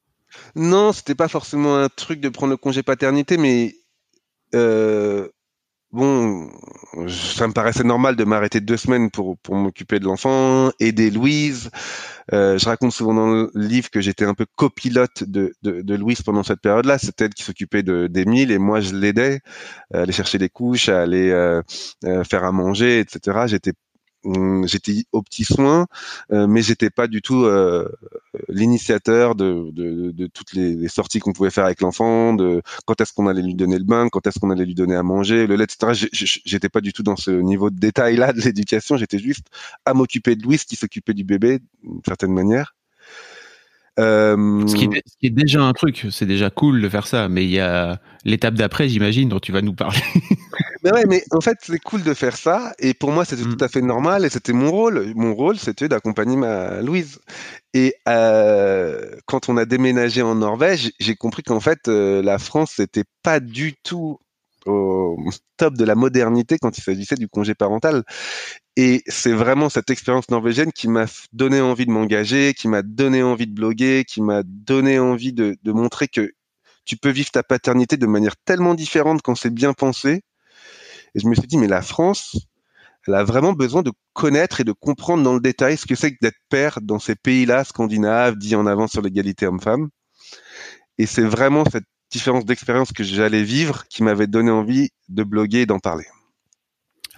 Non, 0.56 0.94
c'était 0.94 1.16
pas 1.16 1.28
forcément 1.28 1.78
un 1.78 1.90
truc 1.90 2.22
de 2.22 2.30
prendre 2.30 2.52
le 2.52 2.58
congé 2.58 2.84
paternité, 2.84 3.36
mais 3.36 3.76
euh, 4.56 5.28
bon, 5.92 6.50
ça 7.08 7.48
me 7.48 7.54
paraissait 7.54 7.84
normal 7.84 8.16
de 8.16 8.24
m'arrêter 8.24 8.62
deux 8.62 8.78
semaines 8.78 9.12
pour, 9.12 9.38
pour 9.40 9.56
m'occuper 9.56 10.00
de 10.00 10.06
l'enfant, 10.06 10.72
aider 10.80 11.12
Louise. 11.12 11.70
Euh, 12.34 12.58
je 12.58 12.66
raconte 12.66 12.92
souvent 12.92 13.14
dans 13.14 13.28
le 13.28 13.52
livre 13.56 13.90
que 13.90 14.02
j'étais 14.02 14.26
un 14.26 14.34
peu 14.34 14.46
copilote 14.56 15.24
de, 15.24 15.54
de, 15.64 15.82
de 15.82 15.96
Louise 15.96 16.22
pendant 16.22 16.44
cette 16.44 16.62
période-là. 16.62 16.98
C'est 16.98 17.20
elle 17.22 17.34
qui 17.34 17.44
s'occupait 17.44 17.84
d'Emile 17.84 18.52
et 18.52 18.58
moi 18.58 18.80
je 18.80 18.96
l'aidais 18.96 19.42
à 19.94 20.02
aller 20.02 20.14
chercher 20.14 20.38
des 20.38 20.50
couches, 20.50 20.90
à 20.90 21.02
aller 21.02 21.30
euh, 21.32 21.62
euh, 22.06 22.24
faire 22.24 22.44
à 22.44 22.52
manger, 22.52 23.00
etc. 23.00 23.46
J'étais 23.48 23.74
j'étais 24.66 25.04
au 25.12 25.22
petit 25.22 25.44
soin, 25.44 25.88
euh, 26.32 26.48
mais 26.48 26.62
j'étais 26.62 26.90
pas 26.90 27.08
du 27.08 27.22
tout 27.22 27.46
euh, 27.46 27.90
l'initiateur 28.50 29.36
de, 29.36 29.72
de, 29.72 30.12
de, 30.12 30.28
toutes 30.28 30.54
les, 30.54 30.76
les 30.76 30.88
sorties 30.88 31.20
qu'on 31.20 31.34
pouvait 31.34 31.50
faire 31.50 31.66
avec 31.66 31.82
l'enfant, 31.82 32.34
de 32.34 32.62
quand 32.86 33.02
est-ce 33.02 33.14
qu'on 33.14 33.28
allait 33.28 33.42
lui 33.42 33.56
donner 33.56 33.78
le 33.78 33.84
bain, 33.84 34.10
quand 34.10 34.26
est-ce 34.28 34.40
qu'on 34.40 34.52
allait 34.52 34.66
lui 34.66 34.76
donner 34.76 34.96
à 34.96 35.04
manger, 35.04 35.48
le 35.48 35.56
lait, 35.56 35.66
etc. 35.66 36.08
J'étais 36.46 36.70
pas 36.70 36.82
du 36.82 36.94
tout 36.94 37.04
dans 37.04 37.16
ce 37.16 37.32
niveau 37.32 37.70
de 37.70 37.80
détail 37.80 38.18
là 38.18 38.34
de 38.34 38.42
l'éducation. 38.42 38.98
J'étais 38.98 39.20
juste 39.20 39.48
à 39.86 39.94
m'occuper 39.94 40.36
de 40.36 40.44
Louise 40.44 40.64
qui 40.66 40.76
s'occupait 40.76 41.14
du 41.14 41.24
bébé 41.24 41.60
d'une 41.84 42.02
certaine 42.06 42.34
manière. 42.34 42.76
Euh... 44.00 44.66
Ce, 44.68 44.76
qui 44.76 44.86
est, 44.86 45.04
ce, 45.06 45.18
qui 45.18 45.28
est, 45.28 45.32
déjà 45.32 45.62
un 45.62 45.74
truc, 45.74 46.08
c'est 46.12 46.26
déjà 46.26 46.50
cool 46.50 46.82
de 46.82 46.90
faire 46.90 47.08
ça, 47.08 47.28
mais 47.28 47.44
il 47.44 47.52
y 47.52 47.60
a 47.60 48.00
l'étape 48.24 48.54
d'après, 48.54 48.88
j'imagine, 48.88 49.30
dont 49.30 49.40
tu 49.40 49.52
vas 49.52 49.62
nous 49.62 49.74
parler. 49.74 50.00
mais 50.84 50.94
ouais, 50.94 51.06
mais 51.08 51.24
en 51.32 51.42
fait, 51.42 51.58
c'est 51.62 51.80
cool 51.80 52.04
de 52.04 52.14
faire 52.14 52.36
ça, 52.36 52.74
et 52.80 52.94
pour 52.94 53.12
moi, 53.12 53.26
c'était 53.26 53.44
mm. 53.44 53.56
tout 53.56 53.64
à 53.64 53.68
fait 53.68 53.82
normal, 53.82 54.26
et 54.26 54.30
c'était 54.30 54.54
mon 54.54 54.72
rôle. 54.72 55.14
Mon 55.16 55.36
rôle, 55.36 55.58
c'était 55.58 55.88
d'accompagner 55.88 56.36
ma 56.36 56.82
Louise. 56.82 57.20
Et 57.74 57.96
euh, 58.08 59.16
quand 59.26 59.50
on 59.50 59.58
a 59.58 59.66
déménagé 59.66 60.22
en 60.22 60.36
Norvège, 60.36 60.92
j'ai 61.00 61.16
compris 61.16 61.44
qu'en 61.44 61.60
fait, 61.60 61.88
euh, 61.88 62.22
la 62.22 62.40
France, 62.40 62.74
c'était 62.78 63.06
pas 63.24 63.40
du 63.40 63.76
tout 63.84 64.20
au 64.66 65.18
top 65.58 65.76
de 65.76 65.86
la 65.86 65.96
modernité 65.96 66.58
quand 66.60 66.78
il 66.78 66.84
s'agissait 66.84 67.16
du 67.16 67.28
congé 67.28 67.56
parental. 67.56 68.04
Et 68.78 69.04
c'est 69.08 69.34
vraiment 69.34 69.70
cette 69.70 69.90
expérience 69.90 70.30
norvégienne 70.30 70.72
qui 70.72 70.88
m'a 70.88 71.06
donné 71.34 71.62
envie 71.62 71.86
de 71.86 71.92
m'engager, 71.92 72.54
qui 72.54 72.68
m'a 72.68 72.84
donné 72.84 73.24
envie 73.24 73.48
de 73.48 73.54
bloguer, 73.54 74.06
qui 74.06 74.22
m'a 74.22 74.44
donné 74.44 75.00
envie 75.00 75.34
de, 75.34 75.58
de, 75.62 75.72
montrer 75.72 76.08
que 76.08 76.32
tu 76.86 76.98
peux 76.98 77.10
vivre 77.10 77.32
ta 77.32 77.44
paternité 77.44 77.98
de 77.98 78.06
manière 78.08 78.36
tellement 78.46 78.74
différente 78.74 79.22
quand 79.22 79.36
c'est 79.36 79.54
bien 79.54 79.74
pensé. 79.74 80.22
Et 81.16 81.20
je 81.20 81.28
me 81.28 81.36
suis 81.36 81.48
dit, 81.48 81.58
mais 81.58 81.68
la 81.68 81.82
France, 81.82 82.38
elle 83.08 83.16
a 83.16 83.24
vraiment 83.24 83.54
besoin 83.54 83.82
de 83.82 83.92
connaître 84.14 84.62
et 84.62 84.64
de 84.64 84.72
comprendre 84.72 85.24
dans 85.24 85.34
le 85.34 85.40
détail 85.40 85.78
ce 85.78 85.86
que 85.86 85.96
c'est 85.96 86.12
que 86.12 86.18
d'être 86.22 86.38
père 86.50 86.80
dans 86.82 87.00
ces 87.00 87.16
pays-là 87.16 87.64
scandinaves, 87.64 88.38
dit 88.38 88.56
en 88.56 88.66
avant 88.66 88.88
sur 88.88 89.02
l'égalité 89.02 89.48
homme-femme. 89.48 89.90
Et 90.98 91.06
c'est 91.06 91.24
vraiment 91.24 91.64
cette 91.66 91.86
différence 92.12 92.46
d'expérience 92.46 92.92
que 92.92 93.04
j'allais 93.04 93.44
vivre 93.44 93.88
qui 93.88 94.04
m'avait 94.04 94.28
donné 94.28 94.52
envie 94.52 94.90
de 95.10 95.24
bloguer 95.24 95.62
et 95.62 95.66
d'en 95.66 95.80
parler. 95.80 96.06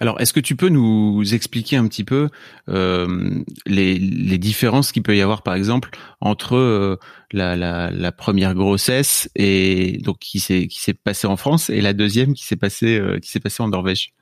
Alors, 0.00 0.20
est-ce 0.20 0.32
que 0.32 0.40
tu 0.40 0.56
peux 0.56 0.70
nous 0.70 1.34
expliquer 1.34 1.76
un 1.76 1.86
petit 1.86 2.02
peu 2.02 2.28
euh, 2.68 3.42
les, 3.64 4.38
différences 4.38 4.90
qu'il 4.90 5.04
peut 5.04 5.16
y 5.16 5.20
avoir, 5.20 5.42
par 5.42 5.54
exemple, 5.54 5.90
entre 6.20 6.56
euh, 6.56 6.98
la, 7.30 8.12
première 8.12 8.54
grossesse 8.54 9.30
et 9.36 9.98
donc 10.02 10.18
qui 10.18 10.40
s'est 10.40 10.66
qui 10.66 10.80
s'est 10.80 10.94
passée 10.94 11.28
en 11.28 11.36
France 11.36 11.70
et 11.70 11.80
la 11.80 11.92
deuxième 11.92 12.34
qui 12.34 12.44
s'est 12.44 12.56
passée 12.56 12.98
euh, 12.98 13.20
qui 13.20 13.30
s'est 13.30 13.40
passée 13.40 13.62
en 13.62 13.68
Norvège? 13.68 14.12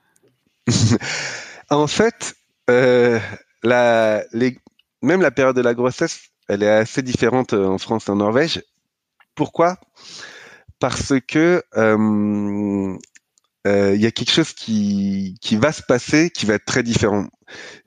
En 1.69 1.87
fait, 1.87 2.35
même 2.67 3.21
la 3.63 4.21
période 5.31 5.55
de 5.55 5.61
la 5.61 5.73
grossesse, 5.73 6.29
elle 6.49 6.61
est 6.61 6.69
assez 6.69 7.01
différente 7.01 7.53
en 7.53 7.77
France 7.79 8.09
et 8.09 8.11
en 8.11 8.17
Norvège. 8.17 8.61
Pourquoi? 9.33 9.77
Parce 10.79 11.13
que 11.25 11.63
euh, 13.67 13.91
euh, 13.91 13.95
il 13.95 14.01
y 14.01 14.05
a 14.05 14.11
quelque 14.11 14.31
chose 14.31 14.53
qui, 14.53 15.37
qui 15.41 15.55
va 15.55 15.71
se 15.71 15.81
passer 15.81 16.29
qui 16.29 16.45
va 16.45 16.55
être 16.55 16.65
très 16.65 16.83
différent. 16.83 17.27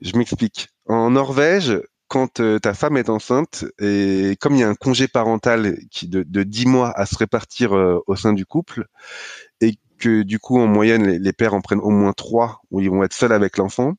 Je 0.01 0.15
m'explique. 0.17 0.69
En 0.85 1.11
Norvège, 1.11 1.81
quand 2.07 2.39
euh, 2.39 2.59
ta 2.59 2.73
femme 2.73 2.97
est 2.97 3.09
enceinte, 3.09 3.65
et 3.79 4.37
comme 4.39 4.55
il 4.55 4.59
y 4.59 4.63
a 4.63 4.69
un 4.69 4.75
congé 4.75 5.07
parental 5.07 5.77
de, 6.03 6.23
de 6.23 6.43
10 6.43 6.65
mois 6.65 6.97
à 6.97 7.05
se 7.05 7.17
répartir 7.17 7.75
euh, 7.75 7.99
au 8.07 8.15
sein 8.15 8.33
du 8.33 8.45
couple, 8.45 8.87
et 9.61 9.75
que 9.99 10.23
du 10.23 10.39
coup, 10.39 10.59
en 10.59 10.67
moyenne, 10.67 11.05
les, 11.05 11.33
pères 11.33 11.53
en 11.53 11.61
prennent 11.61 11.81
au 11.81 11.89
moins 11.89 12.13
trois, 12.13 12.61
où 12.71 12.79
ils 12.79 12.89
vont 12.89 13.03
être 13.03 13.13
seuls 13.13 13.33
avec 13.33 13.57
l'enfant, 13.57 13.95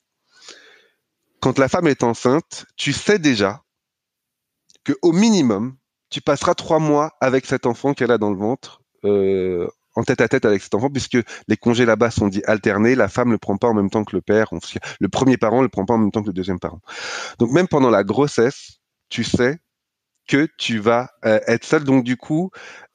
quand 1.41 1.59
la 1.59 1.69
femme 1.69 1.87
est 1.87 2.03
enceinte, 2.03 2.67
tu 2.77 2.93
sais 2.93 3.19
déjà 3.19 3.63
que 4.85 4.93
au 5.03 5.13
minimum, 5.13 5.77
tu 6.11 6.21
passeras 6.21 6.55
trois 6.55 6.79
mois 6.79 7.13
avec 7.21 7.45
cet 7.47 7.67
enfant 7.67 7.93
qu'elle 7.93 8.11
a 8.11 8.19
dans 8.19 8.31
le 8.31 8.39
ventre 8.39 8.81
euh, 9.05 9.69
en 9.99 10.05
tête 10.05 10.21
à 10.21 10.29
tête 10.29 10.45
avec 10.45 10.63
cet 10.63 10.75
enfant, 10.75 10.91
puisque 10.91 11.19
les 11.49 11.57
congés 11.57 11.85
là-bas 11.85 12.11
sont 12.11 12.29
dits 12.29 12.43
alternés. 12.47 12.95
La 12.95 13.09
femme 13.09 13.33
le 13.33 13.39
prend 13.39 13.57
pas 13.57 13.69
en 13.69 13.75
même 13.75 13.91
temps 13.91 14.05
que 14.05 14.15
le 14.15 14.23
père. 14.23 14.51
Le 15.01 15.09
premier 15.09 15.37
parent 15.37 15.61
le 15.61 15.69
prend 15.69 15.85
pas 15.85 15.95
en 15.95 15.99
même 15.99 16.13
temps 16.13 16.23
que 16.23 16.29
le 16.29 16.33
deuxième 16.33 16.61
parent. 16.61 16.81
Donc 17.39 17.51
même 17.51 17.67
pendant 17.67 17.91
la 17.91 18.05
grossesse, 18.05 18.79
tu 19.09 19.25
sais 19.25 19.59
que 20.29 20.47
tu 20.59 20.79
vas 20.79 21.11
euh, 21.25 21.41
être 21.49 21.65
seul. 21.65 21.83
Donc 21.83 22.05
du 22.05 22.17
coup, 22.17 22.51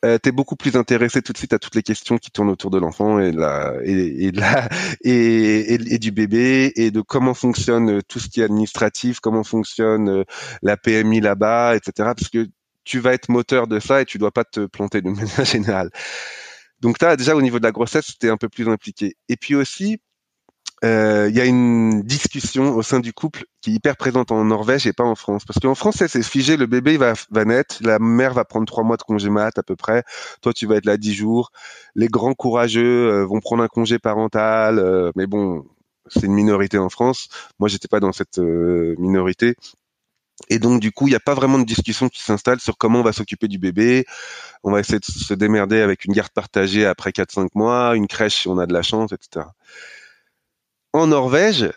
euh, 0.05 0.17
tu 0.21 0.29
es 0.29 0.31
beaucoup 0.31 0.55
plus 0.55 0.77
intéressé 0.77 1.21
tout 1.21 1.33
de 1.33 1.37
suite 1.37 1.51
à 1.51 1.59
toutes 1.59 1.75
les 1.75 1.83
questions 1.83 2.17
qui 2.17 2.31
tournent 2.31 2.49
autour 2.49 2.69
de 2.69 2.77
l'enfant 2.77 3.19
et, 3.19 3.31
la, 3.33 3.73
et, 5.01 5.97
du 5.99 6.11
bébé 6.11 6.71
et 6.75 6.91
de 6.91 7.01
comment 7.01 7.33
fonctionne 7.33 8.01
tout 8.03 8.19
ce 8.19 8.29
qui 8.29 8.39
est 8.39 8.45
administratif, 8.45 9.19
comment 9.19 9.43
fonctionne 9.43 10.09
euh, 10.09 10.23
la 10.61 10.77
PMI 10.77 11.19
là-bas, 11.19 11.75
etc. 11.75 12.11
Parce 12.15 12.29
que 12.29 12.47
tu 12.85 12.99
vas 12.99 13.13
être 13.13 13.29
moteur 13.29 13.67
de 13.67 13.79
ça 13.79 14.01
et 14.01 14.05
tu 14.05 14.17
dois 14.17 14.31
pas 14.31 14.45
te 14.45 14.65
planter 14.67 15.01
de 15.01 15.09
manière 15.09 15.45
générale. 15.45 15.89
Donc 16.83 17.01
là, 17.01 17.15
déjà 17.15 17.35
au 17.35 17.41
niveau 17.41 17.59
de 17.59 17.63
la 17.63 17.71
grossesse, 17.71 18.07
c'était 18.07 18.29
un 18.29 18.37
peu 18.37 18.49
plus 18.49 18.67
impliqué. 18.69 19.15
Et 19.29 19.37
puis 19.37 19.55
aussi, 19.55 19.99
euh, 20.83 21.27
il 21.29 21.35
y 21.35 21.39
a 21.39 21.45
une 21.45 22.01
discussion 22.01 22.75
au 22.75 22.81
sein 22.81 22.99
du 22.99 23.13
couple 23.13 23.45
qui 23.61 23.71
est 23.71 23.73
hyper 23.75 23.95
présente 23.95 24.31
en 24.31 24.43
Norvège 24.43 24.85
et 24.85 24.93
pas 24.93 25.05
en 25.05 25.15
France. 25.15 25.45
Parce 25.45 25.59
qu'en 25.59 25.75
France, 25.75 26.03
c'est 26.05 26.23
figé, 26.23 26.57
le 26.57 26.65
bébé 26.65 26.97
va, 26.97 27.13
va 27.31 27.45
naître, 27.45 27.77
la 27.81 27.99
mère 27.99 28.33
va 28.33 28.43
prendre 28.43 28.65
trois 28.65 28.83
mois 28.83 28.97
de 28.97 29.03
congé 29.03 29.29
mat 29.29 29.57
à 29.57 29.63
peu 29.63 29.77
près, 29.77 30.03
toi 30.41 30.51
tu 30.51 30.67
vas 30.67 30.75
être 30.75 30.85
là 30.85 30.97
dix 30.97 31.13
jours, 31.13 31.51
les 31.95 32.07
grands 32.07 32.33
courageux 32.33 33.09
euh, 33.11 33.25
vont 33.25 33.39
prendre 33.39 33.63
un 33.63 33.69
congé 33.69 33.97
parental, 33.97 34.77
euh, 34.77 35.11
mais 35.15 35.25
bon, 35.25 35.65
c'est 36.07 36.25
une 36.25 36.33
minorité 36.33 36.77
en 36.77 36.89
France. 36.89 37.29
Moi, 37.59 37.69
j'étais 37.69 37.87
pas 37.87 37.99
dans 37.99 38.11
cette 38.11 38.39
euh, 38.39 38.95
minorité. 38.99 39.55
Et 40.49 40.59
donc, 40.59 40.81
du 40.81 40.91
coup, 40.91 41.07
il 41.07 41.11
n'y 41.11 41.15
a 41.15 41.21
pas 41.21 41.35
vraiment 41.35 41.59
de 41.59 41.63
discussion 41.63 42.09
qui 42.09 42.21
s'installe 42.21 42.59
sur 42.59 42.77
comment 42.77 42.99
on 42.99 43.03
va 43.03 43.13
s'occuper 43.13 43.47
du 43.47 43.59
bébé. 43.59 44.05
On 44.63 44.71
va 44.71 44.79
essayer 44.79 44.99
de 44.99 45.05
se 45.05 45.33
démerder 45.33 45.81
avec 45.81 46.05
une 46.05 46.13
garde 46.13 46.31
partagée 46.31 46.85
après 46.85 47.11
4-5 47.11 47.49
mois, 47.55 47.95
une 47.95 48.07
crèche 48.07 48.41
si 48.41 48.47
on 48.47 48.57
a 48.57 48.65
de 48.65 48.73
la 48.73 48.81
chance, 48.81 49.11
etc. 49.11 49.45
En 50.91 51.07
Norvège, 51.07 51.71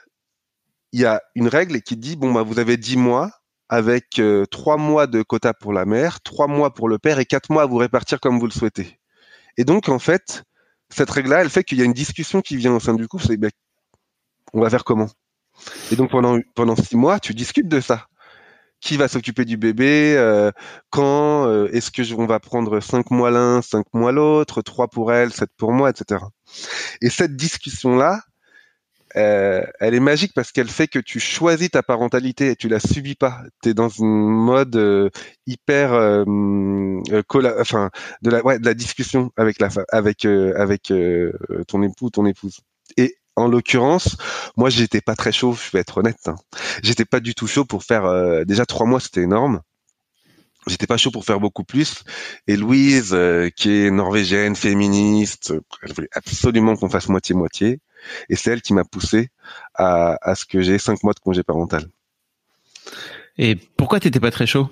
il 0.93 1.01
y 1.01 1.05
a 1.05 1.23
une 1.35 1.49
règle 1.49 1.81
qui 1.83 1.97
dit, 1.97 2.17
bon, 2.17 2.33
bah, 2.33 2.43
vous 2.43 2.59
avez 2.59 2.77
10 2.77 2.97
mois 2.97 3.31
avec 3.69 4.19
euh, 4.19 4.47
3 4.47 4.77
mois 4.77 5.07
de 5.07 5.23
quota 5.23 5.53
pour 5.53 5.73
la 5.73 5.85
mère, 5.85 6.21
3 6.23 6.47
mois 6.47 6.73
pour 6.73 6.89
le 6.89 6.99
père 6.99 7.19
et 7.19 7.27
4 7.27 7.51
mois 7.51 7.63
à 7.63 7.67
vous 7.67 7.77
répartir 7.77 8.21
comme 8.21 8.39
vous 8.39 8.47
le 8.47 8.53
souhaitez. 8.53 8.99
Et 9.59 9.65
donc, 9.65 9.89
en 9.89 9.99
fait, 9.99 10.45
cette 10.89 11.11
règle-là, 11.11 11.43
elle 11.43 11.51
fait 11.51 11.65
qu'il 11.65 11.79
y 11.79 11.83
a 11.83 11.85
une 11.85 11.93
discussion 11.93 12.41
qui 12.41 12.57
vient 12.57 12.75
au 12.75 12.81
sein 12.81 12.95
du 12.95 13.09
couple, 13.09 13.25
c'est, 13.27 13.37
ben, 13.37 13.51
on 14.53 14.61
va 14.61 14.71
faire 14.71 14.85
comment? 14.85 15.09
Et 15.91 15.97
donc, 15.97 16.11
pendant, 16.11 16.39
pendant 16.55 16.77
6 16.77 16.97
mois, 16.97 17.21
tu 17.21 17.35
discutes 17.35 17.69
de 17.69 17.81
ça 17.81 18.07
qui 18.81 18.97
va 18.97 19.09
s'occuper 19.09 19.45
du 19.45 19.57
bébé, 19.57 20.15
euh, 20.17 20.51
quand, 20.91 21.47
euh, 21.47 21.69
est-ce 21.73 21.91
que 21.91 22.03
je, 22.03 22.15
on 22.15 22.27
va 22.27 22.41
prendre 22.41 22.81
cinq 22.81 23.11
mois 23.11 23.31
l'un, 23.31 23.63
cinq 23.63 23.87
mois 23.93 24.13
l'autre, 24.13 24.63
trois 24.63 24.89
pour 24.89 25.13
elle, 25.13 25.33
sept 25.33 25.51
pour 25.57 25.73
moi, 25.73 25.91
etc. 25.91 26.25
Et 27.01 27.11
cette 27.11 27.37
discussion-là, 27.37 28.21
euh, 29.17 29.65
elle 29.81 29.95
est 29.95 30.01
magique 30.01 30.33
parce 30.35 30.53
qu'elle 30.53 30.69
fait 30.69 30.89
que 30.89 30.99
tu 30.99 31.21
choisis 31.21 31.71
ta 31.71 31.83
parentalité 31.83 32.51
et 32.51 32.57
tu 32.57 32.69
la 32.69 32.81
subis 32.81 33.15
pas. 33.15 33.43
Tu 33.63 33.71
es 33.71 33.75
dans 33.75 33.89
une 33.89 34.07
mode 34.07 34.77
euh, 34.77 35.09
hyper 35.47 35.95
euh, 35.95 36.25
enfin 37.59 37.91
de 38.23 38.31
la 38.31 38.45
ouais, 38.45 38.59
de 38.59 38.67
la 38.67 38.75
discussion 38.75 39.31
avec 39.37 39.59
la 39.59 39.69
avec 39.91 40.27
avec 40.27 40.93
ton 41.69 41.83
époux, 41.83 42.11
ton 42.11 42.27
épouse. 42.27 42.61
Et 42.97 43.17
en 43.37 43.49
l'occurrence, 43.49 44.17
moi, 44.57 44.71
j'étais 44.71 45.01
pas 45.01 45.15
très 45.15 45.33
chaud, 45.33 45.55
je 45.55 45.71
vais 45.71 45.81
être 45.81 45.99
honnête. 45.99 46.27
Hein. 46.27 46.37
J'étais 46.83 47.05
pas 47.05 47.21
du 47.21 47.35
tout 47.35 47.47
chaud 47.47 47.65
pour 47.65 47.85
faire. 47.85 48.07
Euh, 48.07 48.45
déjà 48.45 48.67
trois 48.67 48.87
mois, 48.87 48.99
c'était 48.99 49.23
énorme. 49.23 49.61
J'étais 50.67 50.87
pas 50.87 50.97
chaud 50.97 51.13
pour 51.13 51.25
faire 51.25 51.39
beaucoup 51.39 51.63
plus. 51.63 52.03
Et 52.49 52.57
Louise, 52.57 53.11
euh, 53.13 53.51
qui 53.55 53.71
est 53.71 53.91
norvégienne, 53.91 54.57
féministe, 54.57 55.55
elle 55.83 55.93
voulait 55.93 56.09
absolument 56.13 56.75
qu'on 56.75 56.89
fasse 56.89 57.09
moitié-moitié. 57.09 57.79
Et 58.29 58.37
c'est 58.37 58.51
elle 58.51 58.63
qui 58.63 58.75
m'a 58.75 58.85
poussé 58.85 59.29
à, 59.75 60.35
ce 60.35 60.45
que 60.45 60.63
j'ai 60.63 60.79
cinq 60.79 61.05
mois 61.05 61.13
de 61.13 61.21
congé 61.21 61.43
parental. 61.45 61.87
Et 63.39 63.55
pourquoi 63.55 64.01
t'étais 64.01 64.21
pas 64.21 64.31
très 64.31 64.47
chaud? 64.47 64.69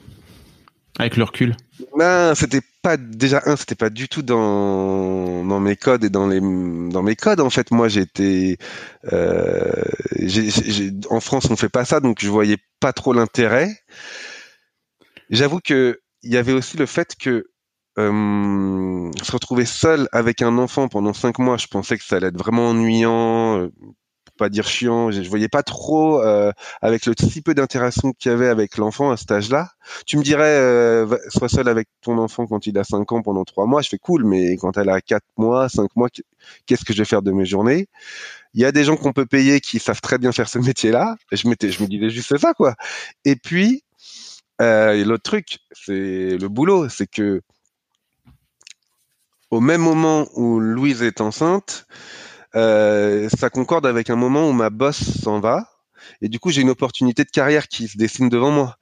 Avec 0.98 1.16
le 1.16 1.24
recul 1.24 1.56
Ben, 1.96 2.34
c'était 2.34 2.60
pas 2.82 2.96
déjà 2.96 3.42
un, 3.46 3.56
c'était 3.56 3.74
pas 3.74 3.90
du 3.90 4.08
tout 4.08 4.22
dans 4.22 5.44
dans 5.44 5.60
mes 5.60 5.76
codes 5.76 6.04
et 6.04 6.10
dans 6.10 6.28
les 6.28 6.40
dans 6.40 7.02
mes 7.02 7.16
codes 7.16 7.40
en 7.40 7.50
fait. 7.50 7.70
Moi, 7.70 7.88
j'étais 7.88 8.58
euh, 9.12 9.72
en 11.10 11.20
France, 11.20 11.48
on 11.50 11.56
fait 11.56 11.68
pas 11.68 11.84
ça, 11.84 12.00
donc 12.00 12.18
je 12.20 12.28
voyais 12.28 12.58
pas 12.80 12.92
trop 12.92 13.12
l'intérêt. 13.12 13.76
J'avoue 15.30 15.60
que 15.60 15.98
il 16.22 16.32
y 16.32 16.36
avait 16.36 16.52
aussi 16.52 16.76
le 16.76 16.86
fait 16.86 17.14
que 17.18 17.46
euh, 17.98 19.10
se 19.22 19.32
retrouver 19.32 19.64
seul 19.64 20.08
avec 20.12 20.42
un 20.42 20.58
enfant 20.58 20.88
pendant 20.88 21.12
cinq 21.12 21.38
mois, 21.38 21.56
je 21.56 21.66
pensais 21.66 21.96
que 21.96 22.04
ça 22.04 22.16
allait 22.16 22.28
être 22.28 22.38
vraiment 22.38 22.70
ennuyant, 22.70 23.58
euh, 23.58 23.72
pas 24.36 24.48
dire 24.48 24.66
chiant. 24.66 25.10
Je, 25.10 25.22
je 25.22 25.28
voyais 25.28 25.48
pas 25.48 25.62
trop 25.62 26.20
euh, 26.22 26.52
avec 26.82 27.06
le 27.06 27.14
si 27.18 27.42
peu 27.42 27.54
d'interaction 27.54 28.12
qu'il 28.12 28.30
y 28.30 28.34
avait 28.34 28.48
avec 28.48 28.76
l'enfant 28.76 29.10
à 29.10 29.16
cet 29.16 29.30
âge-là. 29.30 29.70
Tu 30.06 30.16
me 30.16 30.22
dirais, 30.22 30.58
euh, 30.58 31.16
sois 31.28 31.48
seul 31.48 31.68
avec 31.68 31.88
ton 32.02 32.18
enfant 32.18 32.46
quand 32.46 32.66
il 32.66 32.78
a 32.78 32.84
5 32.84 33.10
ans 33.12 33.22
pendant 33.22 33.44
3 33.44 33.66
mois. 33.66 33.82
Je 33.82 33.88
fais 33.88 33.98
cool, 33.98 34.24
mais 34.24 34.56
quand 34.56 34.76
elle 34.76 34.88
a 34.88 35.00
4 35.00 35.24
mois, 35.36 35.68
5 35.68 35.94
mois, 35.96 36.08
qu'est-ce 36.66 36.84
que 36.84 36.92
je 36.92 36.98
vais 36.98 37.04
faire 37.04 37.22
de 37.22 37.32
mes 37.32 37.46
journées? 37.46 37.88
Il 38.54 38.60
y 38.60 38.64
a 38.64 38.72
des 38.72 38.84
gens 38.84 38.96
qu'on 38.96 39.12
peut 39.12 39.26
payer 39.26 39.60
qui 39.60 39.78
savent 39.78 40.00
très 40.00 40.18
bien 40.18 40.32
faire 40.32 40.48
ce 40.48 40.58
métier-là. 40.58 41.16
Je 41.32 41.48
m'étais, 41.48 41.70
je 41.70 41.82
me 41.82 41.88
disais 41.88 42.10
juste 42.10 42.36
ça, 42.38 42.54
quoi. 42.54 42.74
Et 43.24 43.36
puis, 43.36 43.82
euh, 44.60 45.04
l'autre 45.04 45.24
truc, 45.24 45.58
c'est 45.72 46.36
le 46.38 46.48
boulot, 46.48 46.88
c'est 46.88 47.08
que 47.08 47.42
au 49.50 49.60
même 49.60 49.80
moment 49.80 50.26
où 50.34 50.58
Louise 50.58 51.02
est 51.02 51.20
enceinte, 51.20 51.86
euh, 52.56 53.28
ça 53.28 53.50
concorde 53.50 53.86
avec 53.86 54.10
un 54.10 54.16
moment 54.16 54.48
où 54.48 54.52
ma 54.52 54.70
boss 54.70 54.96
s'en 55.22 55.40
va. 55.40 55.68
Et 56.20 56.28
du 56.28 56.38
coup, 56.38 56.50
j'ai 56.50 56.62
une 56.62 56.70
opportunité 56.70 57.24
de 57.24 57.30
carrière 57.30 57.68
qui 57.68 57.88
se 57.88 57.96
dessine 57.96 58.28
devant 58.28 58.50
moi. 58.50 58.76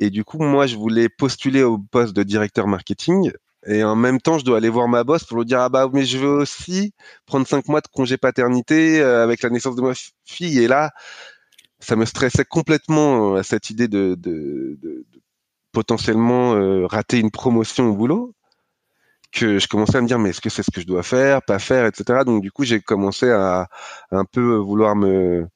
Et 0.00 0.10
du 0.10 0.24
coup, 0.24 0.38
moi, 0.38 0.66
je 0.66 0.76
voulais 0.76 1.08
postuler 1.08 1.62
au 1.62 1.78
poste 1.78 2.14
de 2.14 2.22
directeur 2.22 2.66
marketing. 2.66 3.32
Et 3.66 3.82
en 3.82 3.96
même 3.96 4.20
temps, 4.20 4.38
je 4.38 4.44
dois 4.44 4.58
aller 4.58 4.68
voir 4.68 4.88
ma 4.88 5.04
boss 5.04 5.24
pour 5.24 5.38
lui 5.38 5.44
dire 5.44 5.60
ah 5.60 5.68
bah 5.68 5.88
mais 5.92 6.04
je 6.04 6.18
veux 6.18 6.28
aussi 6.28 6.92
prendre 7.26 7.46
cinq 7.46 7.66
mois 7.68 7.80
de 7.80 7.88
congé 7.88 8.16
paternité 8.16 9.00
euh, 9.00 9.24
avec 9.24 9.42
la 9.42 9.50
naissance 9.50 9.74
de 9.74 9.82
ma 9.82 9.92
fille. 10.24 10.60
Et 10.60 10.68
là, 10.68 10.92
ça 11.80 11.96
me 11.96 12.04
stressait 12.04 12.44
complètement 12.44 13.34
à 13.34 13.38
euh, 13.38 13.42
cette 13.42 13.70
idée 13.70 13.88
de, 13.88 14.14
de, 14.18 14.78
de, 14.80 15.04
de 15.12 15.22
potentiellement 15.72 16.54
euh, 16.54 16.86
rater 16.86 17.18
une 17.18 17.30
promotion 17.32 17.88
au 17.88 17.96
boulot. 17.96 18.35
Que 19.32 19.58
je 19.58 19.68
commençais 19.68 19.98
à 19.98 20.00
me 20.00 20.06
dire 20.06 20.18
mais 20.18 20.30
est-ce 20.30 20.40
que 20.40 20.50
c'est 20.50 20.62
ce 20.62 20.70
que 20.70 20.80
je 20.80 20.86
dois 20.86 21.02
faire, 21.02 21.42
pas 21.42 21.58
faire, 21.58 21.86
etc. 21.86 22.20
Donc 22.24 22.42
du 22.42 22.50
coup 22.50 22.64
j'ai 22.64 22.80
commencé 22.80 23.30
à, 23.30 23.68
un 24.10 24.24
peu 24.24 24.56
vouloir 24.56 24.96
me 24.96 25.46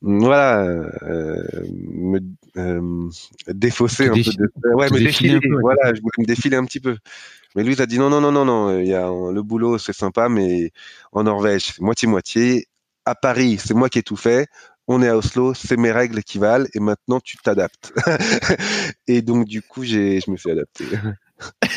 voilà 0.00 0.60
euh, 0.62 1.34
me 1.92 2.20
euh, 2.56 3.08
défausser 3.48 4.06
un 4.06 4.14
peu 4.14 4.20
de, 4.20 4.74
ouais 4.74 4.88
me 4.90 4.98
défiler, 4.98 5.40
voilà 5.60 5.92
je 5.94 6.00
voulais 6.00 6.20
me 6.20 6.26
défiler 6.26 6.56
un 6.56 6.64
petit 6.64 6.78
peu 6.78 6.96
mais 7.56 7.64
lui 7.64 7.72
il 7.72 7.82
a 7.82 7.86
dit 7.86 7.98
non 7.98 8.08
non 8.08 8.20
non 8.20 8.30
non 8.30 8.44
non 8.44 8.78
il 8.78 8.86
y 8.86 8.94
a 8.94 9.08
le 9.08 9.42
boulot 9.42 9.76
c'est 9.78 9.92
sympa 9.92 10.28
mais 10.28 10.70
en 11.10 11.24
Norvège 11.24 11.80
moitié 11.80 12.06
moitié 12.06 12.68
à 13.04 13.16
Paris 13.16 13.58
c'est 13.58 13.74
moi 13.74 13.88
qui 13.88 13.98
ai 13.98 14.04
tout 14.04 14.16
fait 14.16 14.48
on 14.88 15.02
est 15.02 15.08
à 15.08 15.16
Oslo, 15.16 15.52
c'est 15.52 15.76
mes 15.76 15.92
règles 15.92 16.22
qui 16.22 16.38
valent, 16.38 16.66
et 16.74 16.80
maintenant 16.80 17.20
tu 17.20 17.36
t'adaptes. 17.36 17.92
et 19.06 19.20
donc 19.20 19.46
du 19.46 19.60
coup, 19.60 19.84
j'ai, 19.84 20.20
je 20.20 20.30
me 20.30 20.36
suis 20.36 20.50
adapté. 20.50 20.84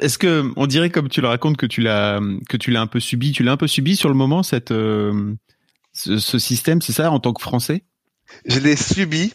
Est-ce 0.00 0.18
que 0.18 0.50
on 0.56 0.66
dirait 0.66 0.90
comme 0.90 1.08
tu 1.08 1.20
le 1.20 1.28
racontes 1.28 1.56
que 1.56 1.66
tu 1.66 1.80
l'as 1.82 2.20
que 2.48 2.56
tu 2.56 2.70
l'as 2.70 2.80
un 2.80 2.86
peu 2.86 3.00
subi, 3.00 3.32
tu 3.32 3.42
l'as 3.42 3.52
un 3.52 3.56
peu 3.56 3.66
subi 3.66 3.96
sur 3.96 4.08
le 4.08 4.14
moment 4.14 4.42
cette 4.42 4.70
euh, 4.70 5.34
ce, 5.92 6.38
système, 6.38 6.82
c'est 6.82 6.92
ça 6.92 7.10
en 7.10 7.20
tant 7.20 7.32
que 7.32 7.42
Français? 7.42 7.84
Je 8.44 8.58
l'ai 8.58 8.76
subi, 8.76 9.32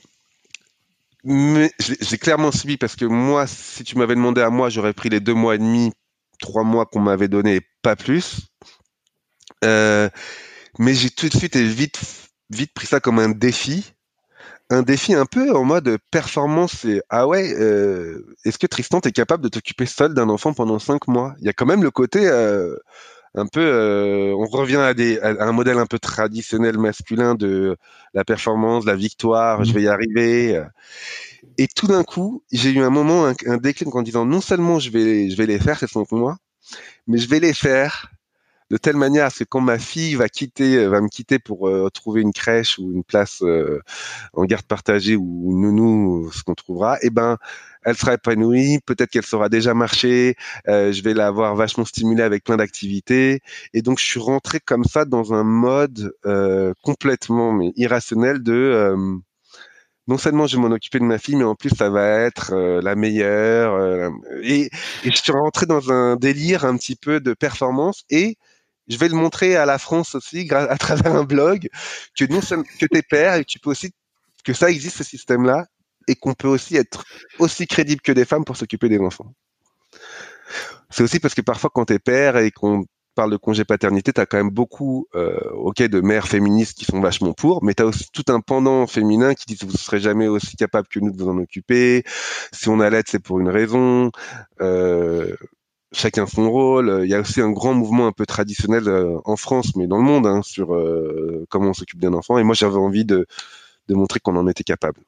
mais 1.24 1.72
j'ai 1.80 2.18
clairement 2.18 2.52
subi 2.52 2.78
parce 2.78 2.96
que 2.96 3.06
moi, 3.06 3.48
si 3.48 3.84
tu 3.84 3.98
m'avais 3.98 4.16
demandé 4.16 4.42
à 4.42 4.50
moi, 4.50 4.70
j'aurais 4.70 4.94
pris 4.94 5.10
les 5.10 5.20
deux 5.20 5.34
mois 5.34 5.56
et 5.56 5.58
demi, 5.58 5.92
trois 6.40 6.64
mois 6.64 6.86
qu'on 6.86 7.02
m'avait 7.02 7.28
donné, 7.28 7.62
pas 7.82 7.96
plus. 7.96 8.48
Euh, 9.64 10.10
mais 10.80 10.94
j'ai 10.94 11.10
tout 11.10 11.30
de 11.30 11.38
suite 11.38 11.56
et 11.56 11.66
vite 11.66 12.00
vite 12.50 12.74
pris 12.74 12.88
ça 12.88 13.00
comme 13.00 13.20
un 13.20 13.30
défi 13.30 13.94
un 14.72 14.84
défi 14.84 15.14
un 15.14 15.26
peu 15.26 15.56
en 15.56 15.64
mode 15.64 15.98
performance 16.12 16.86
et 16.86 17.02
ah 17.10 17.28
ouais 17.28 17.54
euh, 17.60 18.36
est-ce 18.46 18.58
que 18.58 18.68
Tristan 18.68 19.00
est 19.02 19.12
capable 19.12 19.44
de 19.44 19.50
t'occuper 19.50 19.86
seul 19.86 20.14
d'un 20.14 20.30
enfant 20.30 20.54
pendant 20.54 20.80
cinq 20.80 21.08
mois? 21.08 21.34
Il 21.40 21.46
y 21.46 21.50
a 21.50 21.54
quand 21.54 21.66
même 21.66 21.84
le 21.84 21.92
côté 21.92 22.28
euh, 22.28 22.76
un 23.36 23.48
peu 23.48 23.62
euh, 23.62 24.34
on 24.34 24.46
revient 24.46 24.78
à 24.78 24.94
des 24.94 25.20
à 25.20 25.44
un 25.44 25.52
modèle 25.52 25.78
un 25.78 25.86
peu 25.86 26.00
traditionnel 26.00 26.78
masculin 26.78 27.36
de 27.36 27.78
la 28.14 28.24
performance 28.24 28.86
la 28.86 28.96
victoire 28.96 29.64
je 29.64 29.72
mmh. 29.72 29.74
vais 29.74 29.82
y 29.82 29.88
arriver 29.88 30.64
et 31.58 31.68
tout 31.68 31.88
d'un 31.88 32.04
coup 32.04 32.44
j'ai 32.52 32.72
eu 32.72 32.82
un 32.82 32.90
moment 32.90 33.28
un, 33.28 33.34
un, 33.48 33.58
déclic 33.58 33.94
en 33.94 34.02
disant 34.02 34.26
non 34.26 34.42
seulement 34.42 34.80
je 34.80 34.90
vais 34.90 35.30
je 35.30 35.36
vais 35.36 35.46
les 35.46 35.60
faire 35.60 35.80
ces 35.80 35.88
cinq 35.88 36.12
mois 36.12 36.38
mais 37.08 37.18
je 37.18 37.30
vais 37.30 37.40
les 37.40 37.54
faire 37.54 38.12
de 38.72 38.78
telle 38.78 38.96
manière 38.96 39.34
que 39.34 39.44
quand 39.44 39.60
ma 39.60 39.78
fille 39.78 40.16
va 40.16 40.30
quitter, 40.30 40.78
euh, 40.78 40.88
va 40.88 41.02
me 41.02 41.10
quitter 41.10 41.40
pour 41.40 41.68
euh, 41.68 41.90
trouver 41.90 42.22
une 42.22 42.32
crèche 42.32 42.80
ou 42.80 42.94
une 42.94 43.04
place 43.04 43.42
euh, 43.42 43.82
en 44.34 44.46
garde 44.46 44.66
partagée 44.66 45.18
ou 45.18 45.54
nounou, 45.60 46.32
ce 46.32 46.42
qu'on 46.44 46.56
trouvera, 46.56 46.98
eh 47.02 47.10
ben, 47.10 47.38
elle 47.84 47.98
sera 47.98 48.14
épanouie, 48.14 48.80
peut-être 48.86 49.10
qu'elle 49.10 49.26
saura 49.26 49.50
déjà 49.50 49.74
marcher, 49.74 50.36
je 50.68 51.02
vais 51.02 51.14
l'avoir 51.14 51.56
vachement 51.56 51.84
stimulée 51.84 52.24
avec 52.24 52.44
plein 52.44 52.58
d'activités, 52.58 53.42
et 53.74 53.82
donc 53.82 54.00
je 54.00 54.06
suis 54.06 54.20
rentré 54.20 54.60
comme 54.60 54.84
ça 54.86 55.04
dans 55.04 55.34
un 55.34 55.44
mode 55.44 56.14
complètement 56.84 57.52
mais 57.54 57.74
irrationnel 57.76 58.44
de 58.44 58.96
non 60.08 60.18
seulement 60.20 60.46
je 60.46 60.58
vais 60.58 60.62
m'en 60.62 60.76
occuper 60.76 61.00
de 61.00 61.06
ma 61.06 61.18
fille, 61.18 61.36
mais 61.36 61.44
en 61.44 61.56
plus 61.56 61.72
ça 61.72 61.90
va 61.90 62.08
être 62.08 62.54
la 62.56 62.96
meilleure. 62.96 64.12
et, 64.44 64.70
et, 65.04 65.12
je 65.12 65.16
suis 65.16 65.32
rentré 65.32 65.66
dans 65.66 65.92
un 65.92 66.18
délire 66.18 66.66
un 66.66 66.78
petit 66.78 66.96
peu 66.96 67.20
de 67.20 67.34
performance 67.34 68.04
et 68.12 68.38
je 68.92 68.98
vais 68.98 69.08
le 69.08 69.16
montrer 69.16 69.56
à 69.56 69.66
la 69.66 69.78
France 69.78 70.16
aussi 70.16 70.48
à 70.52 70.78
travers 70.78 71.16
un 71.16 71.24
blog 71.24 71.70
que 72.18 72.26
non 72.26 72.42
que 72.42 72.86
t'es 72.86 73.02
père 73.02 73.36
et 73.36 73.46
que 73.46 73.50
tu 73.50 73.60
peux 73.60 73.72
aussi 73.72 73.92
que 74.44 74.54
ça 74.54 74.70
existe 74.70 74.98
ce 74.98 75.04
système-là 75.04 75.66
et 76.08 76.16
qu'on 76.16 76.34
peut 76.34 76.48
aussi 76.48 76.76
être 76.76 77.06
aussi 77.40 77.68
crédible 77.68 78.02
que 78.02 78.12
des 78.12 78.26
femmes 78.26 78.44
pour 78.44 78.58
s'occuper 78.58 78.90
des 78.90 79.00
enfants. 79.00 79.34
C'est 80.90 81.04
aussi 81.04 81.20
parce 81.20 81.34
que 81.34 81.42
parfois 81.42 81.70
quand 81.74 81.86
t'es 81.86 82.00
père 82.00 82.38
et 82.38 82.52
qu'on 82.52 82.86
parle 83.16 83.32
de 83.32 83.38
congé 83.38 83.66
paternité, 83.66 84.12
tu 84.14 84.22
as 84.22 84.26
quand 84.26 84.38
même 84.38 84.50
beaucoup 84.50 85.08
euh, 85.16 85.38
ok 85.54 85.84
de 85.84 86.02
mères 86.02 86.28
féministes 86.28 86.78
qui 86.78 86.86
sont 86.86 87.00
vachement 87.00 87.34
pour, 87.34 87.64
mais 87.64 87.74
tu 87.74 87.84
as 87.84 87.86
aussi 87.86 88.08
tout 88.12 88.26
un 88.30 88.40
pendant 88.42 88.88
féminin 88.88 89.34
qui 89.36 89.46
dit 89.46 89.58
que 89.58 89.66
vous 89.66 89.74
ne 89.74 89.78
serez 89.78 90.00
jamais 90.00 90.28
aussi 90.28 90.56
capable 90.56 90.88
que 90.88 91.00
nous 91.00 91.12
de 91.12 91.22
vous 91.22 91.30
en 91.30 91.38
occuper. 91.38 92.04
Si 92.52 92.70
on 92.70 92.80
a 92.80 92.90
l'aide, 92.90 93.06
c'est 93.08 93.24
pour 93.24 93.40
une 93.40 93.50
raison. 93.50 94.12
Euh, 94.62 95.36
chacun 95.92 96.26
son 96.26 96.50
rôle. 96.50 97.02
Il 97.04 97.10
y 97.10 97.16
a 97.16 97.20
aussi 97.20 97.42
un 97.42 97.52
grand 97.52 97.74
mouvement 97.74 98.08
un 98.08 98.12
peu 98.12 98.26
traditionnel 98.26 98.88
euh, 98.88 99.18
en 99.26 99.36
France, 99.36 99.76
mais 99.76 99.88
dans 99.88 99.98
le 99.98 100.04
monde, 100.04 100.26
hein, 100.26 100.42
sur 100.44 100.74
euh, 100.74 101.46
comment 101.50 101.70
on 101.70 101.74
s'occupe 101.74 102.00
d'un 102.00 102.14
enfant. 102.14 102.38
Et 102.38 102.44
moi, 102.44 102.56
j'avais 102.56 102.78
envie 102.78 103.06
de, 103.06 103.26
de 103.88 103.96
montrer 103.96 104.20
qu'on 104.20 104.36
en 104.36 104.48
était 104.48 104.64
capable. 104.64 105.02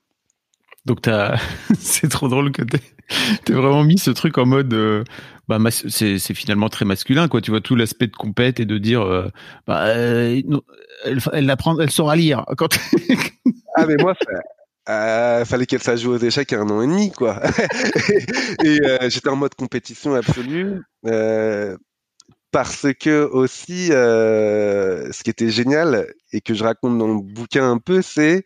Donc 0.85 0.99
c'est 1.79 2.09
trop 2.09 2.27
drôle 2.27 2.51
que 2.51 2.61
t'aies 2.61 3.53
vraiment 3.53 3.85
mis 3.85 3.97
ce 3.97 4.11
truc 4.11 4.37
en 4.37 4.45
mode, 4.45 4.73
euh, 4.73 5.05
bah 5.47 5.57
c'est 5.71 6.33
finalement 6.33 6.67
très 6.67 6.83
masculin 6.83 7.29
quoi. 7.29 7.39
Tu 7.39 7.51
vois 7.51 7.61
tout 7.61 7.75
l'aspect 7.77 8.07
de 8.07 8.15
compète 8.15 8.59
et 8.59 8.65
de 8.65 8.77
dire, 8.77 9.31
bah, 9.65 9.85
elle, 9.87 10.43
elle 11.31 11.49
apprend, 11.49 11.79
elle 11.79 11.89
saura 11.89 12.17
lire. 12.17 12.43
Quand 12.57 12.77
ah 13.77 13.85
mais 13.85 13.95
moi, 13.95 14.13
euh, 14.89 15.45
fallait 15.45 15.65
qu'elle 15.65 15.81
sache 15.81 16.01
jouer 16.01 16.15
aux 16.15 16.25
échecs 16.25 16.53
un 16.53 16.69
an 16.69 16.81
et 16.81 16.87
demi, 16.87 17.11
quoi. 17.11 17.41
et, 18.63 18.79
euh, 18.83 19.09
j'étais 19.09 19.29
en 19.29 19.35
mode 19.35 19.55
compétition 19.55 20.13
absolue. 20.13 20.81
Euh, 21.05 21.77
parce 22.51 22.87
que 22.99 23.23
aussi, 23.23 23.91
euh, 23.91 25.11
ce 25.11 25.23
qui 25.23 25.29
était 25.29 25.49
génial 25.49 26.13
et 26.31 26.41
que 26.41 26.53
je 26.53 26.63
raconte 26.63 26.97
dans 26.97 27.07
le 27.07 27.21
bouquin 27.21 27.69
un 27.69 27.77
peu, 27.77 28.01
c'est 28.01 28.45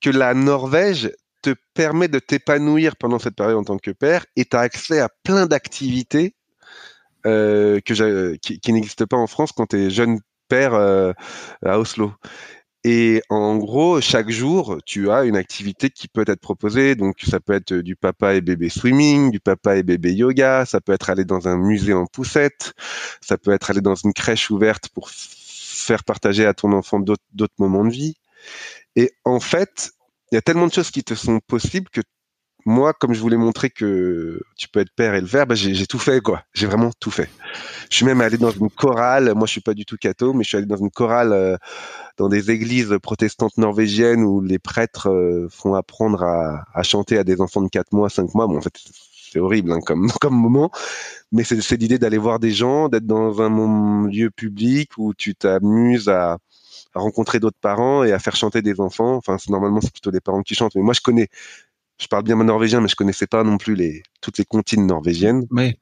que 0.00 0.10
la 0.10 0.34
Norvège 0.34 1.12
te 1.42 1.54
permet 1.74 2.08
de 2.08 2.18
t'épanouir 2.18 2.96
pendant 2.96 3.18
cette 3.18 3.34
période 3.34 3.56
en 3.56 3.64
tant 3.64 3.78
que 3.78 3.90
père 3.90 4.24
et 4.36 4.44
tu 4.44 4.56
as 4.56 4.60
accès 4.60 5.00
à 5.00 5.08
plein 5.24 5.46
d'activités 5.46 6.34
que 7.24 8.36
qui, 8.36 8.58
qui 8.58 8.72
n'existent 8.72 9.06
pas 9.06 9.16
en 9.16 9.26
France 9.26 9.52
quand 9.52 9.66
tu 9.66 9.76
es 9.76 9.90
jeune 9.90 10.20
père 10.48 10.74
à 10.74 11.78
Oslo. 11.78 12.12
Et 12.84 13.22
en 13.28 13.56
gros, 13.58 14.00
chaque 14.00 14.30
jour, 14.30 14.78
tu 14.84 15.10
as 15.10 15.24
une 15.24 15.36
activité 15.36 15.88
qui 15.88 16.08
peut 16.08 16.24
être 16.26 16.40
proposée. 16.40 16.96
Donc, 16.96 17.20
ça 17.20 17.38
peut 17.38 17.52
être 17.52 17.74
du 17.74 17.94
papa 17.94 18.34
et 18.34 18.40
bébé 18.40 18.68
swimming, 18.68 19.30
du 19.30 19.38
papa 19.38 19.76
et 19.76 19.84
bébé 19.84 20.12
yoga, 20.12 20.64
ça 20.66 20.80
peut 20.80 20.92
être 20.92 21.08
aller 21.08 21.24
dans 21.24 21.46
un 21.46 21.56
musée 21.56 21.94
en 21.94 22.06
poussette, 22.06 22.74
ça 23.20 23.38
peut 23.38 23.52
être 23.52 23.70
aller 23.70 23.80
dans 23.80 23.94
une 23.94 24.12
crèche 24.12 24.50
ouverte 24.50 24.88
pour 24.88 25.10
faire 25.10 26.02
partager 26.02 26.44
à 26.44 26.54
ton 26.54 26.72
enfant 26.72 26.98
d'autres 26.98 27.54
moments 27.58 27.84
de 27.84 27.92
vie. 27.92 28.16
Et 28.96 29.12
en 29.24 29.38
fait, 29.38 29.92
il 30.30 30.34
y 30.34 30.38
a 30.38 30.42
tellement 30.42 30.66
de 30.66 30.72
choses 30.72 30.90
qui 30.90 31.04
te 31.04 31.14
sont 31.14 31.40
possibles 31.40 31.88
que 31.90 32.00
moi, 32.64 32.92
comme 32.92 33.14
je 33.14 33.20
voulais 33.20 33.36
montrer 33.36 33.70
que 33.70 34.40
tu 34.56 34.68
peux 34.68 34.80
être 34.80 34.92
père 34.94 35.14
et 35.14 35.20
le 35.20 35.26
faire, 35.26 35.46
bah, 35.46 35.54
j'ai 35.54 35.86
tout 35.86 35.98
fait, 35.98 36.20
quoi. 36.20 36.42
J'ai 36.54 36.66
vraiment 36.66 36.90
tout 37.00 37.10
fait. 37.10 37.28
Je 37.90 37.96
suis 37.96 38.04
même 38.04 38.20
allé 38.20 38.38
dans 38.38 38.50
une 38.50 38.70
chorale. 38.70 39.32
Moi, 39.34 39.46
je 39.46 39.52
suis 39.52 39.60
pas 39.60 39.74
du 39.74 39.84
tout 39.84 39.96
catho, 39.96 40.32
mais 40.32 40.44
je 40.44 40.48
suis 40.48 40.56
allé 40.56 40.66
dans 40.66 40.76
une 40.76 40.90
chorale 40.90 41.32
euh, 41.32 41.56
dans 42.18 42.28
des 42.28 42.50
églises 42.50 42.96
protestantes 43.02 43.58
norvégiennes 43.58 44.22
où 44.22 44.40
les 44.40 44.58
prêtres 44.58 45.10
euh, 45.10 45.48
font 45.50 45.74
apprendre 45.74 46.22
à, 46.22 46.82
chanter 46.82 47.18
à 47.18 47.24
des 47.24 47.40
enfants 47.40 47.62
de 47.62 47.68
4 47.68 47.92
mois, 47.92 48.08
5 48.08 48.34
mois. 48.34 48.46
Bon, 48.46 48.58
en 48.58 48.60
fait, 48.60 48.74
c'est 49.32 49.40
horrible 49.40 49.72
hein, 49.72 49.80
comme, 49.80 50.08
moment, 50.30 50.70
mais 51.32 51.44
c'est 51.44 51.76
l'idée 51.76 51.98
d'aller 51.98 52.18
voir 52.18 52.38
des 52.38 52.52
gens, 52.52 52.88
d'être 52.88 53.06
dans 53.06 53.40
un 53.40 54.08
lieu 54.08 54.30
public 54.30 54.90
où 54.98 55.14
tu 55.14 55.34
t'amuses 55.34 56.08
à, 56.08 56.38
à 56.94 57.00
rencontrer 57.00 57.40
d'autres 57.40 57.58
parents 57.60 58.04
et 58.04 58.12
à 58.12 58.18
faire 58.18 58.36
chanter 58.36 58.62
des 58.62 58.80
enfants. 58.80 59.16
Enfin, 59.16 59.36
normalement, 59.48 59.80
c'est 59.80 59.92
plutôt 59.92 60.10
des 60.10 60.20
parents 60.20 60.42
qui 60.42 60.54
chantent. 60.54 60.74
Mais 60.74 60.82
moi, 60.82 60.94
je 60.94 61.00
connais 61.00 61.28
je 62.02 62.08
parle 62.08 62.24
bien 62.24 62.36
norvégien, 62.36 62.80
mais 62.80 62.88
je 62.88 62.96
connaissais 62.96 63.28
pas 63.28 63.44
non 63.44 63.58
plus 63.58 63.76
les 63.76 64.02
toutes 64.20 64.38
les 64.38 64.44
comptines 64.44 64.86
norvégiennes. 64.86 65.46
Oui. 65.50 65.76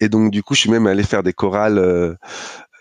Et 0.00 0.08
donc 0.08 0.30
du 0.30 0.42
coup, 0.42 0.54
je 0.54 0.60
suis 0.60 0.70
même 0.70 0.86
allé 0.86 1.02
faire 1.02 1.22
des 1.22 1.32
chorales 1.32 1.78
euh, 1.78 2.14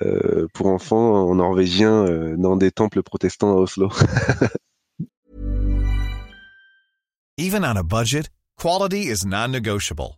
euh, 0.02 0.48
pour 0.54 0.68
enfants 0.68 1.30
en 1.30 1.36
norvégien 1.36 2.06
euh, 2.06 2.36
dans 2.38 2.58
des 2.58 2.72
temples 2.72 3.02
protestants 3.04 3.52
à 3.54 3.56
Oslo. 3.56 3.90
Even 7.40 7.64
on 7.64 7.78
a 7.78 7.84
budget, 7.84 8.30
quality 8.58 9.10
is 9.10 9.26
non-negotiable. 9.26 10.18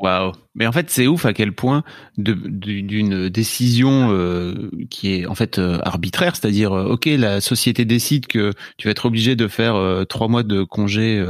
Waouh. 0.00 0.32
Mais 0.54 0.66
en 0.66 0.72
fait, 0.72 0.90
c'est 0.90 1.06
ouf 1.06 1.24
à 1.24 1.32
quel 1.32 1.54
point 1.54 1.82
d'une 2.18 3.28
décision 3.30 4.10
euh, 4.10 4.70
qui 4.90 5.14
est 5.14 5.26
en 5.26 5.34
fait 5.34 5.58
euh, 5.58 5.78
arbitraire, 5.82 6.36
c'est-à-dire, 6.36 6.72
euh, 6.72 6.84
ok, 6.84 7.06
la 7.06 7.40
société 7.40 7.84
décide 7.86 8.26
que 8.26 8.52
tu 8.76 8.88
vas 8.88 8.92
être 8.92 9.06
obligé 9.06 9.36
de 9.36 9.48
faire 9.48 10.04
trois 10.08 10.28
mois 10.28 10.42
de 10.42 10.64
congé 10.64 11.24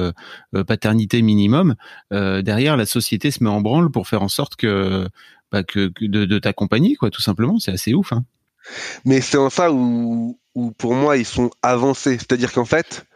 paternité 0.67 1.23
minimum. 1.23 1.77
derrière, 2.11 2.77
la 2.77 2.87
société 2.87 3.31
se 3.31 3.43
met 3.45 3.51
en 3.51 3.61
branle 3.61 3.91
pour 3.91 4.09
faire 4.09 4.23
en 4.23 4.29
sorte 4.29 4.57
que, 4.57 5.09
bah, 5.53 5.63
que, 5.63 5.89
que 5.89 6.07
de, 6.07 6.25
de 6.25 6.39
t'accompagner, 6.39 6.97
quoi, 6.97 7.11
tout 7.11 7.23
simplement. 7.23 7.59
C'est 7.59 7.73
assez 7.73 7.95
ouf. 7.95 8.13
Hein. 8.13 8.25
Mais 9.05 9.21
c'est 9.21 9.39
en 9.39 9.51
ça 9.51 9.71
où, 9.71 10.41
où 10.57 10.73
pour 10.73 10.95
moi 10.95 11.17
ils 11.17 11.25
sont 11.27 11.51
avancés. 11.63 12.19
C'est-à-dire 12.19 12.53
qu'en 12.53 12.65
fait, 12.65 13.07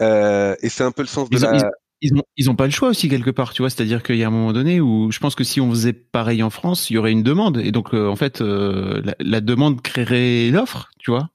et 0.00 0.68
c'est 0.68 0.84
un 0.84 0.92
peu 0.92 1.02
le 1.02 1.08
sens 1.08 1.28
de 1.28 1.38
ont- 1.38 1.50
la. 1.50 1.56
Ils 1.56 1.64
ils 2.00 2.50
ont 2.50 2.54
pas 2.54 2.66
le 2.66 2.70
choix 2.70 2.88
aussi 2.90 3.08
quelque 3.08 3.30
part, 3.30 3.52
tu 3.52 3.62
vois. 3.62 3.70
C'est-à-dire 3.70 4.02
qu'il 4.02 4.16
y 4.16 4.24
a 4.24 4.28
un 4.28 4.30
moment 4.30 4.52
donné 4.52 4.80
où 4.80 5.10
je 5.10 5.18
pense 5.18 5.34
que 5.34 5.44
si 5.44 5.60
on 5.60 5.70
faisait 5.70 5.92
pareil 5.92 6.42
en 6.42 6.50
France, 6.50 6.90
il 6.90 6.94
y 6.94 6.98
aurait 6.98 7.12
une 7.12 7.22
demande 7.22 7.58
et 7.58 7.72
donc 7.72 7.94
euh, 7.94 8.08
en 8.08 8.16
fait 8.16 8.40
euh, 8.40 9.02
la, 9.04 9.14
la 9.18 9.40
demande 9.40 9.82
créerait 9.82 10.50
l'offre, 10.50 10.90
tu 10.98 11.10
vois. 11.10 11.30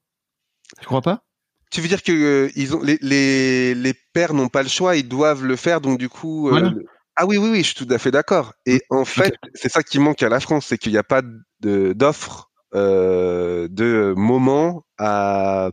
Tu 0.79 0.85
crois 0.85 1.01
pas? 1.01 1.23
Tu 1.71 1.81
veux 1.81 1.87
dire 1.87 2.03
que 2.03 2.11
euh, 2.11 2.51
ils 2.55 2.75
ont 2.75 2.81
les, 2.81 2.97
les, 3.01 3.75
les 3.75 3.93
pères 4.13 4.33
n'ont 4.33 4.47
pas 4.47 4.63
le 4.63 4.69
choix, 4.69 4.95
ils 4.95 5.07
doivent 5.07 5.43
le 5.43 5.55
faire, 5.55 5.81
donc 5.81 5.99
du 5.99 6.07
coup. 6.07 6.49
Voilà. 6.49 6.73
Ah 7.15 7.25
oui, 7.25 7.37
oui, 7.37 7.49
oui, 7.51 7.57
je 7.59 7.75
suis 7.75 7.75
tout 7.75 7.93
à 7.93 7.97
fait 7.97 8.11
d'accord. 8.11 8.53
Et 8.65 8.81
en 8.89 9.05
fait, 9.05 9.35
c'est 9.53 9.69
ça 9.69 9.83
qui 9.83 9.99
manque 9.99 10.23
à 10.23 10.29
la 10.29 10.39
France, 10.39 10.65
c'est 10.67 10.77
qu'il 10.77 10.91
n'y 10.91 10.97
a 10.97 11.03
pas 11.03 11.21
d'offre 11.61 12.51
de 12.73 14.13
moment 14.15 14.83
à, 14.97 15.69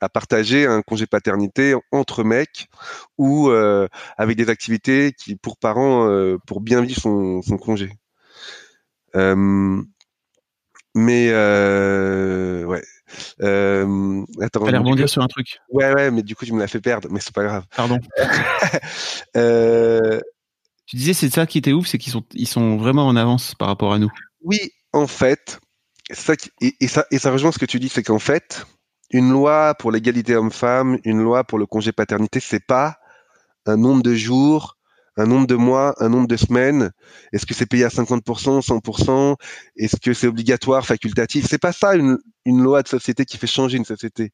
à 0.00 0.08
partager 0.08 0.66
un 0.66 0.82
congé 0.82 1.06
paternité 1.06 1.74
entre 1.92 2.24
mecs 2.24 2.68
ou 3.18 3.48
euh, 3.48 3.88
avec 4.16 4.36
des 4.36 4.50
activités 4.50 5.12
qui 5.12 5.36
pour 5.36 5.56
parents 5.56 6.08
euh, 6.08 6.36
pour 6.46 6.60
bien 6.60 6.82
vivre 6.82 7.00
son, 7.00 7.42
son 7.42 7.56
congé. 7.56 7.90
Euh, 9.14 9.82
mais 10.94 11.28
euh, 11.30 12.64
ouais. 12.64 12.82
Attends. 14.42 14.64
T'allais 14.64 14.78
rebondir 14.78 15.08
sur 15.08 15.22
un 15.22 15.28
truc. 15.28 15.58
Ouais, 15.70 15.92
ouais, 15.94 16.10
mais 16.10 16.22
du 16.22 16.34
coup, 16.36 16.44
tu 16.44 16.52
me 16.52 16.58
l'as 16.58 16.68
fait 16.68 16.80
perdre, 16.80 17.08
mais 17.10 17.20
c'est 17.20 17.34
pas 17.34 17.44
grave. 17.44 17.64
Pardon. 17.74 17.98
Tu 20.86 20.96
disais 20.96 21.14
c'est 21.14 21.30
ça 21.30 21.46
qui 21.46 21.58
était 21.58 21.72
ouf, 21.72 21.88
c'est 21.88 21.98
qu'ils 21.98 22.12
sont 22.12 22.22
ils 22.32 22.46
sont 22.46 22.76
vraiment 22.76 23.06
en 23.08 23.16
avance 23.16 23.54
par 23.56 23.66
rapport 23.68 23.92
à 23.92 23.98
nous. 23.98 24.10
oui, 24.42 24.58
en 24.92 25.08
fait, 25.08 25.58
ça, 26.12 26.36
qui- 26.36 26.50
et, 26.60 26.76
et 26.80 26.86
ça, 26.86 27.04
et 27.10 27.18
ça 27.18 27.32
rejoint 27.32 27.50
ce 27.50 27.58
que 27.58 27.66
tu 27.66 27.80
dis, 27.80 27.88
c'est 27.88 28.04
qu'en 28.04 28.20
fait, 28.20 28.64
une 29.10 29.30
loi 29.30 29.74
pour 29.74 29.92
l'égalité 29.92 30.36
homme-femme, 30.36 30.98
une 31.04 31.22
loi 31.22 31.44
pour 31.44 31.58
le 31.58 31.66
congé 31.66 31.92
paternité, 31.92 32.40
c'est 32.40 32.64
pas 32.64 32.98
un 33.66 33.76
nombre 33.76 34.02
de 34.02 34.14
jours, 34.14 34.76
un 35.16 35.26
nombre 35.26 35.46
de 35.46 35.54
mois, 35.54 35.94
un 35.98 36.08
nombre 36.08 36.28
de 36.28 36.36
semaines. 36.36 36.90
Est-ce 37.32 37.46
que 37.46 37.54
c'est 37.54 37.66
payé 37.66 37.84
à 37.84 37.88
50%, 37.88 38.60
100% 38.60 39.36
Est-ce 39.76 39.96
que 39.96 40.12
c'est 40.12 40.26
obligatoire, 40.26 40.84
facultatif? 40.84 41.46
C'est 41.48 41.58
pas 41.58 41.72
ça 41.72 41.94
une, 41.94 42.18
une 42.44 42.62
loi 42.62 42.82
de 42.82 42.88
société 42.88 43.24
qui 43.24 43.38
fait 43.38 43.46
changer 43.46 43.78
une 43.78 43.84
société. 43.84 44.32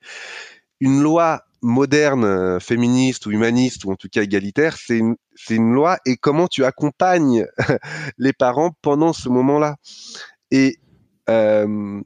Une 0.81 1.03
loi 1.03 1.43
moderne, 1.63 2.59
féministe 2.59 3.27
ou 3.27 3.31
humaniste, 3.31 3.85
ou 3.85 3.93
en 3.93 3.97
tout 3.97 4.09
cas 4.11 4.23
égalitaire, 4.23 4.77
c'est 4.77 4.99
une, 4.99 5.15
une 5.49 5.73
loi 5.73 5.99
et 6.05 6.17
comment 6.17 6.49
tu 6.49 6.65
accompagnes 6.65 7.47
les 8.19 8.33
parents 8.33 8.73
pendant 8.83 9.13
ce 9.13 9.29
moment-là? 9.29 9.77
Et 10.51 10.79
euh, 11.31 12.01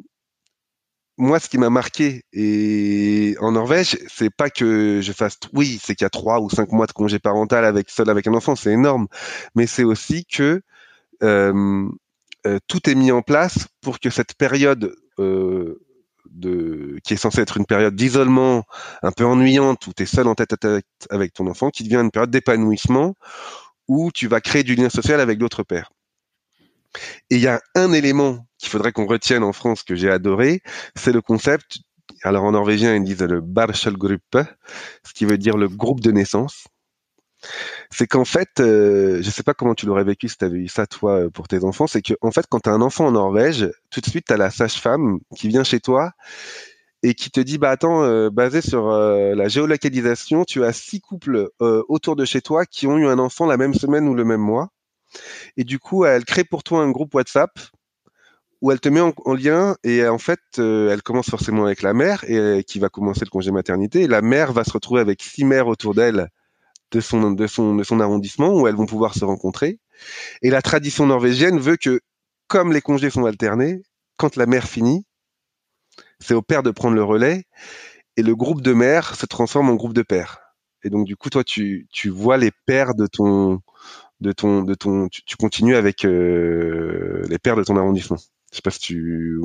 moi, 1.18 1.40
ce 1.40 1.48
qui 1.48 1.58
m'a 1.58 1.70
marqué 1.70 2.24
et 2.32 3.36
en 3.40 3.52
Norvège, 3.52 3.98
c'est 4.08 4.30
pas 4.30 4.50
que 4.50 5.00
je 5.02 5.12
fasse, 5.12 5.38
oui, 5.52 5.80
c'est 5.82 5.94
qu'il 5.94 6.04
y 6.04 6.06
a 6.06 6.10
trois 6.10 6.40
ou 6.40 6.50
cinq 6.50 6.72
mois 6.72 6.86
de 6.86 6.92
congé 6.92 7.18
parental 7.18 7.64
avec 7.64 7.88
seul 7.90 8.10
avec 8.10 8.26
un 8.26 8.34
enfant, 8.34 8.54
c'est 8.54 8.72
énorme, 8.72 9.06
mais 9.54 9.66
c'est 9.66 9.84
aussi 9.84 10.26
que 10.26 10.60
euh, 11.22 11.88
tout 12.66 12.90
est 12.90 12.94
mis 12.94 13.12
en 13.12 13.22
place 13.22 13.66
pour 13.80 13.98
que 13.98 14.10
cette 14.10 14.34
période 14.34 14.94
euh, 15.18 15.80
de, 16.30 16.98
qui 17.04 17.14
est 17.14 17.16
censée 17.16 17.40
être 17.40 17.56
une 17.56 17.66
période 17.66 17.94
d'isolement 17.94 18.64
un 19.02 19.12
peu 19.12 19.24
ennuyante 19.24 19.86
où 19.86 19.92
tu 19.94 20.02
es 20.02 20.06
seul 20.06 20.26
en 20.28 20.34
tête 20.34 20.52
à 20.52 20.56
tête 20.56 20.84
avec 21.10 21.32
ton 21.32 21.46
enfant, 21.46 21.70
qui 21.70 21.84
devient 21.84 21.96
une 21.96 22.10
période 22.10 22.30
d'épanouissement 22.30 23.14
où 23.88 24.10
tu 24.12 24.28
vas 24.28 24.40
créer 24.40 24.64
du 24.64 24.74
lien 24.74 24.90
social 24.90 25.20
avec 25.20 25.38
d'autres 25.38 25.62
pères. 25.62 25.92
Et 27.30 27.36
il 27.36 27.40
y 27.40 27.46
a 27.46 27.60
un 27.74 27.92
élément 27.92 28.45
qu'il 28.58 28.68
faudrait 28.68 28.92
qu'on 28.92 29.06
retienne 29.06 29.42
en 29.42 29.52
France 29.52 29.82
que 29.82 29.94
j'ai 29.94 30.10
adoré, 30.10 30.62
c'est 30.94 31.12
le 31.12 31.20
concept. 31.20 31.78
Alors 32.22 32.44
en 32.44 32.52
norvégien, 32.52 32.94
ils 32.94 33.04
disent 33.04 33.22
le 33.22 33.40
Barselgruppe, 33.40 34.38
ce 35.04 35.12
qui 35.14 35.24
veut 35.24 35.38
dire 35.38 35.56
le 35.56 35.68
groupe 35.68 36.00
de 36.00 36.12
naissance. 36.12 36.66
C'est 37.90 38.06
qu'en 38.06 38.24
fait, 38.24 38.60
euh, 38.60 39.22
je 39.22 39.30
sais 39.30 39.42
pas 39.42 39.54
comment 39.54 39.74
tu 39.74 39.86
l'aurais 39.86 40.04
vécu 40.04 40.28
si 40.28 40.38
tu 40.38 40.44
avais 40.44 40.58
eu 40.58 40.68
ça 40.68 40.86
toi 40.86 41.26
euh, 41.26 41.30
pour 41.30 41.48
tes 41.48 41.64
enfants, 41.64 41.86
c'est 41.86 42.02
que 42.02 42.14
en 42.22 42.30
fait, 42.30 42.46
quand 42.48 42.60
tu 42.60 42.70
as 42.70 42.72
un 42.72 42.80
enfant 42.80 43.06
en 43.06 43.12
Norvège, 43.12 43.70
tout 43.90 44.00
de 44.00 44.06
suite, 44.06 44.26
tu 44.26 44.32
as 44.32 44.36
la 44.36 44.50
sage-femme 44.50 45.18
qui 45.36 45.48
vient 45.48 45.62
chez 45.62 45.80
toi 45.80 46.12
et 47.02 47.14
qui 47.14 47.30
te 47.30 47.40
dit 47.40 47.58
bah 47.58 47.70
attends 47.70 48.02
euh, 48.02 48.30
basé 48.30 48.60
sur 48.60 48.88
euh, 48.88 49.34
la 49.34 49.48
géolocalisation 49.48 50.44
tu 50.44 50.64
as 50.64 50.72
six 50.72 51.00
couples 51.00 51.50
euh, 51.60 51.82
autour 51.88 52.16
de 52.16 52.24
chez 52.24 52.40
toi 52.40 52.66
qui 52.66 52.86
ont 52.86 52.96
eu 52.96 53.06
un 53.06 53.18
enfant 53.18 53.46
la 53.46 53.56
même 53.56 53.74
semaine 53.74 54.08
ou 54.08 54.14
le 54.14 54.24
même 54.24 54.40
mois 54.40 54.70
et 55.56 55.64
du 55.64 55.78
coup 55.78 56.04
elle 56.04 56.24
crée 56.24 56.44
pour 56.44 56.62
toi 56.62 56.82
un 56.82 56.90
groupe 56.90 57.14
WhatsApp 57.14 57.50
où 58.66 58.72
elle 58.72 58.80
te 58.80 58.88
met 58.88 59.00
en, 59.00 59.12
en 59.24 59.34
lien 59.34 59.76
et 59.84 60.04
en 60.08 60.18
fait 60.18 60.40
euh, 60.58 60.92
elle 60.92 61.00
commence 61.00 61.30
forcément 61.30 61.66
avec 61.66 61.82
la 61.82 61.94
mère 61.94 62.24
et 62.26 62.36
euh, 62.36 62.62
qui 62.62 62.80
va 62.80 62.88
commencer 62.88 63.20
le 63.24 63.30
congé 63.30 63.52
maternité 63.52 64.08
la 64.08 64.22
mère 64.22 64.52
va 64.52 64.64
se 64.64 64.72
retrouver 64.72 65.00
avec 65.00 65.22
six 65.22 65.44
mères 65.44 65.68
autour 65.68 65.94
d'elle 65.94 66.30
de 66.90 67.00
son 67.00 67.30
de 67.30 67.46
son 67.46 67.76
de 67.76 67.84
son 67.84 68.00
arrondissement 68.00 68.52
où 68.60 68.66
elles 68.66 68.74
vont 68.74 68.86
pouvoir 68.86 69.14
se 69.14 69.24
rencontrer 69.24 69.78
et 70.42 70.50
la 70.50 70.62
tradition 70.62 71.06
norvégienne 71.06 71.60
veut 71.60 71.76
que 71.76 72.00
comme 72.48 72.72
les 72.72 72.80
congés 72.80 73.08
sont 73.08 73.24
alternés 73.24 73.82
quand 74.16 74.34
la 74.34 74.46
mère 74.46 74.66
finit 74.66 75.04
c'est 76.18 76.34
au 76.34 76.42
père 76.42 76.64
de 76.64 76.72
prendre 76.72 76.96
le 76.96 77.04
relais 77.04 77.44
et 78.16 78.24
le 78.24 78.34
groupe 78.34 78.62
de 78.62 78.72
mères 78.72 79.14
se 79.14 79.26
transforme 79.26 79.70
en 79.70 79.74
groupe 79.74 79.92
de 79.92 80.02
pères. 80.02 80.40
Et 80.82 80.90
donc 80.90 81.06
du 81.06 81.14
coup 81.14 81.30
toi 81.30 81.44
tu, 81.44 81.86
tu 81.92 82.08
vois 82.08 82.36
les 82.36 82.50
pères 82.66 82.96
de 82.96 83.06
ton 83.06 83.60
de 84.20 84.32
ton 84.32 84.62
de 84.62 84.74
ton 84.74 85.08
tu, 85.08 85.36
continues 85.36 85.76
avec 85.76 86.04
euh, 86.04 87.22
les 87.28 87.38
pères 87.38 87.56
de 87.56 87.62
ton 87.62 87.76
arrondissement. 87.76 88.18
Je 88.52 88.56
sais 88.56 88.62
pas 88.62 88.70
si 88.70 88.78
tu 88.80 89.38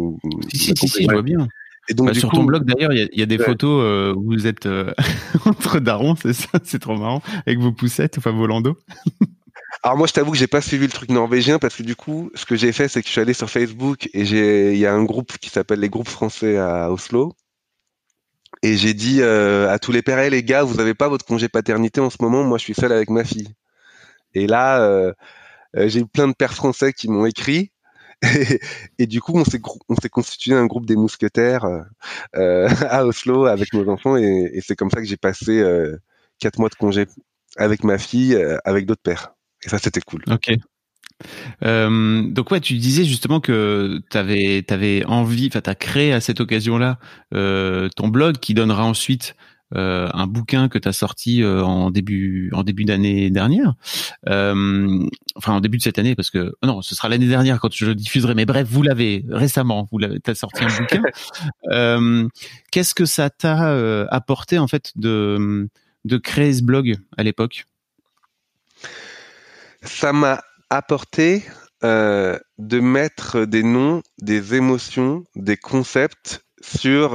Si 0.54 0.58
si 0.60 0.76
si, 0.78 0.88
si 0.88 1.04
je 1.04 1.10
vois 1.10 1.22
bien. 1.22 1.48
Et 1.90 1.94
donc 1.94 2.08
Bah, 2.08 2.12
du 2.14 2.20
sur 2.20 2.30
coup, 2.30 2.36
ton 2.38 2.44
blog 2.44 2.64
d'ailleurs, 2.66 2.94
il 2.94 3.00
y 3.00 3.02
a, 3.04 3.08
il 3.12 3.20
y 3.20 3.24
a 3.24 3.26
des 3.26 3.38
Ouais. 3.38 3.46
photos 3.46 3.84
euh, 3.84 4.14
où 4.14 4.26
vous 4.34 4.48
êtes 4.48 4.66
euh, 4.68 4.94
entre 5.46 5.80
darons, 5.80 6.16
c'est 6.16 6.34
ça, 6.34 6.60
c'est 6.64 6.80
trop 6.80 6.96
marrant, 6.96 7.22
avec 7.48 7.60
vos 7.60 7.72
poussettes, 7.72 8.18
enfin 8.20 8.32
vos 8.32 8.46
landaux. 8.48 8.78
Alors 9.84 9.98
moi, 9.98 10.06
je 10.08 10.14
t'avoue 10.14 10.32
que 10.32 10.38
j'ai 10.38 10.48
pas 10.48 10.62
suivi 10.62 10.86
le 10.86 10.92
truc 10.92 11.10
norvégien 11.10 11.58
parce 11.60 11.76
que 11.76 11.84
du 11.84 11.96
coup, 11.96 12.30
ce 12.36 12.46
que 12.46 12.56
j'ai 12.56 12.72
fait, 12.72 12.88
c'est 12.88 13.02
que 13.02 13.08
je 13.08 13.12
suis 13.12 13.22
allé 13.22 13.34
sur 13.34 13.50
Facebook 13.50 14.10
et 14.14 14.26
j'ai, 14.26 14.74
il 14.74 14.78
y 14.80 14.86
a 14.86 14.94
un 14.94 15.04
groupe 15.04 15.38
qui 15.40 15.50
s'appelle 15.50 15.80
les 15.80 15.90
groupes 15.90 16.08
français 16.10 16.58
à 16.58 16.92
Oslo. 16.92 17.34
Et 18.64 18.78
j'ai 18.78 18.94
dit 18.94 19.22
euh, 19.22 19.70
à 19.72 19.80
tous 19.80 19.92
les 19.92 20.02
pères, 20.04 20.20
Eh, 20.20 20.30
les 20.30 20.44
gars, 20.44 20.64
vous 20.64 20.80
avez 20.80 20.94
pas 20.94 21.08
votre 21.08 21.26
congé 21.26 21.50
paternité 21.50 22.00
en 22.00 22.10
ce 22.10 22.18
moment? 22.22 22.44
Moi, 22.44 22.58
je 22.60 22.64
suis 22.64 22.74
seul 22.76 22.92
avec 22.92 23.10
ma 23.10 23.24
fille. 23.24 23.54
Et 24.36 24.48
là, 24.48 24.82
euh, 24.84 25.14
j'ai 25.76 26.02
eu 26.02 26.06
plein 26.08 26.28
de 26.28 26.34
pères 26.34 26.54
français 26.54 26.94
qui 26.94 27.10
m'ont 27.10 27.26
écrit. 27.26 27.71
Et, 29.00 29.08
du 29.08 29.22
coup, 29.22 29.34
on 29.38 29.44
s'est 29.46 30.10
constitué 30.10 30.54
un 30.54 30.66
groupe 30.66 30.86
des 30.86 30.96
mousquetaires 30.96 31.66
euh, 31.66 31.82
euh, 32.36 32.70
à 32.90 33.06
Oslo 33.06 33.46
avec 33.46 33.74
nos 33.74 33.90
enfants 33.90 34.18
et, 34.18 34.60
c'est 34.66 34.76
comme 34.76 34.92
ça 34.92 35.02
que 35.02 35.08
j'ai 35.08 35.18
passé 35.18 35.60
euh, 35.60 35.98
quatre 36.40 36.60
mois 36.60 36.70
de 36.70 36.76
congé 36.76 37.08
avec 37.58 37.84
ma 37.84 37.98
fille, 37.98 38.38
avec 38.64 38.86
d'autres 38.86 39.02
pères. 39.02 39.34
Et 39.64 39.70
ça, 39.70 39.78
c'était 39.78 40.02
cool. 40.02 40.24
Ok. 40.32 40.54
Donc 41.62 42.52
ouais, 42.52 42.62
tu 42.62 42.76
disais 42.76 43.04
justement 43.04 43.40
que 43.40 44.02
t'avais 44.10 44.66
avais 44.70 45.06
envie, 45.06 45.48
enfin 45.48 45.62
t'as 45.62 45.76
créé 45.76 46.14
à 46.14 46.22
cette 46.22 46.40
occasion-là 46.40 46.98
ton 47.32 48.08
blog 48.08 48.38
qui 48.38 48.54
donnera 48.54 48.86
ensuite 48.86 49.36
euh, 49.76 50.10
un 50.14 50.28
bouquin 50.28 50.68
que 50.68 50.78
t'as 50.78 50.92
sorti 50.92 51.42
euh, 51.42 51.64
en 51.64 51.92
début 51.92 52.50
en 52.54 52.64
début 52.64 52.84
d'année 52.84 53.30
dernière, 53.30 53.76
euh, 54.28 55.08
enfin 55.36 55.54
en 55.54 55.62
début 55.62 55.78
de 55.78 55.84
cette 55.84 55.98
année 55.98 56.14
parce 56.14 56.30
que 56.30 56.54
oh 56.62 56.68
non, 56.68 56.82
ce 56.82 56.94
sera 56.94 57.08
l'année 57.08 57.28
dernière 57.28 57.60
quand 57.62 57.74
je 57.74 57.86
le 57.86 57.96
diffuserai. 57.96 58.36
Mais 58.36 58.46
bref, 58.46 58.68
vous 58.70 58.84
l'avez 58.84 59.24
récemment, 59.30 59.88
vous 59.90 59.98
l'avez, 59.98 60.20
t'as 60.20 60.36
sorti 60.36 60.64
un 60.66 60.78
bouquin. 60.78 62.30
Qu'est-ce 62.72 62.94
que 62.94 63.06
ça 63.06 63.30
t'a 63.30 64.06
apporté 64.08 64.60
en 64.60 64.68
fait 64.68 64.92
de 64.96 65.70
de 66.04 66.18
créer 66.18 66.54
ce 66.54 66.64
blog 66.64 66.98
à 67.18 67.24
l'époque? 67.24 67.66
Ça 69.84 70.12
m'a 70.12 70.42
apporté 70.70 71.44
de 71.82 72.80
mettre 72.80 73.46
des 73.46 73.64
noms, 73.64 74.04
des 74.22 74.54
émotions, 74.54 75.24
des 75.36 75.56
concepts 75.56 76.44
sur 76.62 77.12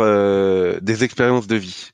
des 0.81 1.05
expériences 1.05 1.47
de 1.47 1.57
vie. 1.57 1.91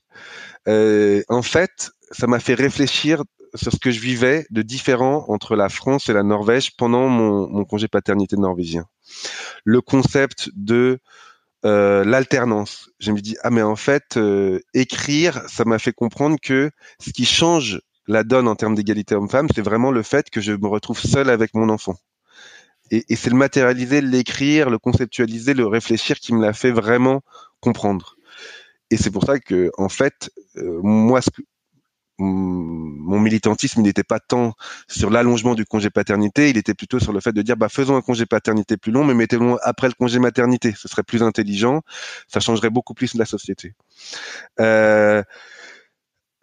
Euh, 0.67 1.23
en 1.29 1.41
fait, 1.41 1.91
ça 2.11 2.27
m'a 2.27 2.39
fait 2.39 2.53
réfléchir 2.53 3.23
sur 3.55 3.71
ce 3.71 3.77
que 3.77 3.91
je 3.91 3.99
vivais 3.99 4.45
de 4.49 4.61
différent 4.61 5.25
entre 5.27 5.55
la 5.55 5.69
France 5.69 6.09
et 6.09 6.13
la 6.13 6.23
Norvège 6.23 6.75
pendant 6.75 7.07
mon, 7.07 7.65
congé 7.65 7.87
paternité 7.87 8.35
norvégien. 8.37 8.85
Le 9.63 9.81
concept 9.81 10.49
de 10.55 10.99
euh, 11.65 12.03
l'alternance. 12.03 12.89
Je 12.99 13.11
me 13.11 13.21
dis 13.21 13.37
ah 13.43 13.49
mais 13.49 13.61
en 13.61 13.75
fait 13.75 14.17
euh, 14.17 14.59
écrire, 14.73 15.43
ça 15.47 15.63
m'a 15.65 15.79
fait 15.79 15.93
comprendre 15.93 16.37
que 16.41 16.71
ce 16.99 17.11
qui 17.11 17.25
change 17.25 17.79
la 18.07 18.23
donne 18.23 18.49
en 18.49 18.55
termes 18.55 18.75
d'égalité 18.75 19.15
homme-femme, 19.15 19.47
c'est 19.55 19.61
vraiment 19.61 19.91
le 19.91 20.03
fait 20.03 20.29
que 20.29 20.41
je 20.41 20.51
me 20.51 20.67
retrouve 20.67 20.99
seul 20.99 21.29
avec 21.29 21.53
mon 21.53 21.69
enfant. 21.69 21.95
Et 22.91 23.15
c'est 23.15 23.29
le 23.29 23.37
matérialiser, 23.37 24.01
l'écrire, 24.01 24.69
le 24.69 24.77
conceptualiser, 24.77 25.53
le 25.53 25.65
réfléchir 25.65 26.19
qui 26.19 26.33
me 26.33 26.41
l'a 26.41 26.53
fait 26.53 26.71
vraiment 26.71 27.21
comprendre. 27.59 28.17
Et 28.93 28.97
c'est 28.97 29.09
pour 29.09 29.25
ça 29.25 29.39
que, 29.39 29.71
en 29.79 29.89
fait, 29.89 30.29
euh, 30.57 30.79
moi, 30.83 31.19
mon 32.19 33.19
militantisme 33.19 33.79
il 33.79 33.85
n'était 33.85 34.03
pas 34.03 34.19
tant 34.19 34.53
sur 34.87 35.09
l'allongement 35.09 35.55
du 35.55 35.65
congé 35.65 35.89
paternité, 35.89 36.51
il 36.51 36.57
était 36.57 36.75
plutôt 36.75 36.99
sur 36.99 37.11
le 37.11 37.19
fait 37.19 37.31
de 37.31 37.41
dire 37.41 37.57
bah 37.57 37.69
faisons 37.69 37.95
un 37.95 38.03
congé 38.03 38.27
paternité 38.27 38.77
plus 38.77 38.91
long, 38.91 39.03
mais 39.03 39.15
mettez-le 39.15 39.57
après 39.63 39.87
le 39.87 39.95
congé 39.95 40.19
maternité, 40.19 40.75
ce 40.77 40.87
serait 40.87 41.01
plus 41.01 41.23
intelligent, 41.23 41.81
ça 42.27 42.39
changerait 42.39 42.69
beaucoup 42.69 42.93
plus 42.93 43.15
la 43.15 43.25
société. 43.25 43.73
Euh, 44.59 45.23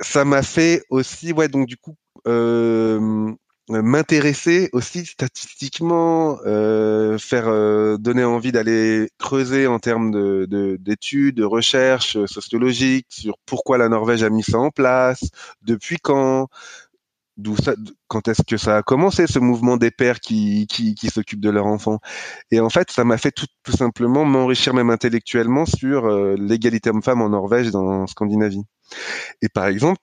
ça 0.00 0.24
m'a 0.24 0.42
fait 0.42 0.82
aussi 0.90 1.32
ouais 1.32 1.46
donc 1.46 1.68
du 1.68 1.76
coup 1.76 1.94
euh, 2.26 3.32
m'intéresser 3.70 4.68
aussi 4.72 5.06
statistiquement, 5.06 6.38
euh, 6.44 7.18
faire 7.18 7.48
euh, 7.48 7.96
donner 7.96 8.24
envie 8.24 8.52
d'aller 8.52 9.08
creuser 9.18 9.66
en 9.66 9.78
termes 9.78 10.10
de, 10.10 10.76
d'études, 10.80 11.36
de, 11.36 11.44
recherches 11.44 12.24
sociologiques 12.26 13.06
sur 13.08 13.36
pourquoi 13.46 13.78
la 13.78 13.88
Norvège 13.88 14.22
a 14.22 14.30
mis 14.30 14.42
ça 14.42 14.58
en 14.58 14.70
place, 14.70 15.20
depuis 15.62 15.98
quand, 16.02 16.48
d'où 17.36 17.56
ça, 17.56 17.74
quand 18.08 18.28
est-ce 18.28 18.42
que 18.42 18.56
ça 18.56 18.78
a 18.78 18.82
commencé 18.82 19.26
ce 19.26 19.38
mouvement 19.38 19.76
des 19.76 19.90
pères 19.90 20.20
qui, 20.20 20.66
qui, 20.68 20.94
qui 20.94 21.08
s'occupent 21.08 21.40
de 21.40 21.50
leurs 21.50 21.66
enfants. 21.66 22.00
Et 22.50 22.60
en 22.60 22.70
fait, 22.70 22.90
ça 22.90 23.04
m'a 23.04 23.18
fait 23.18 23.32
tout, 23.32 23.46
tout 23.62 23.72
simplement 23.72 24.24
m'enrichir 24.24 24.74
même 24.74 24.90
intellectuellement 24.90 25.66
sur 25.66 26.06
euh, 26.06 26.34
l'égalité 26.38 26.90
homme-femme 26.90 27.22
en 27.22 27.30
Norvège 27.30 27.68
et 27.68 27.70
dans 27.70 28.06
Scandinavie. 28.06 28.62
Et 29.42 29.48
par 29.48 29.66
exemple, 29.66 30.00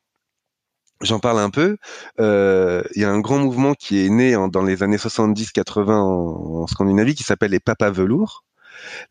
J'en 1.01 1.19
parle 1.19 1.39
un 1.39 1.49
peu. 1.49 1.77
Euh, 2.19 2.83
il 2.95 3.01
y 3.01 3.05
a 3.05 3.11
un 3.11 3.19
grand 3.19 3.37
mouvement 3.37 3.73
qui 3.73 4.03
est 4.03 4.09
né 4.09 4.35
dans 4.51 4.63
les 4.63 4.81
années 4.81 4.97
70-80 4.97 5.91
en, 5.91 6.61
en, 6.61 6.67
Scandinavie 6.67 7.15
qui 7.15 7.23
s'appelle 7.23 7.51
les 7.51 7.59
papas 7.59 7.91
velours. 7.91 8.43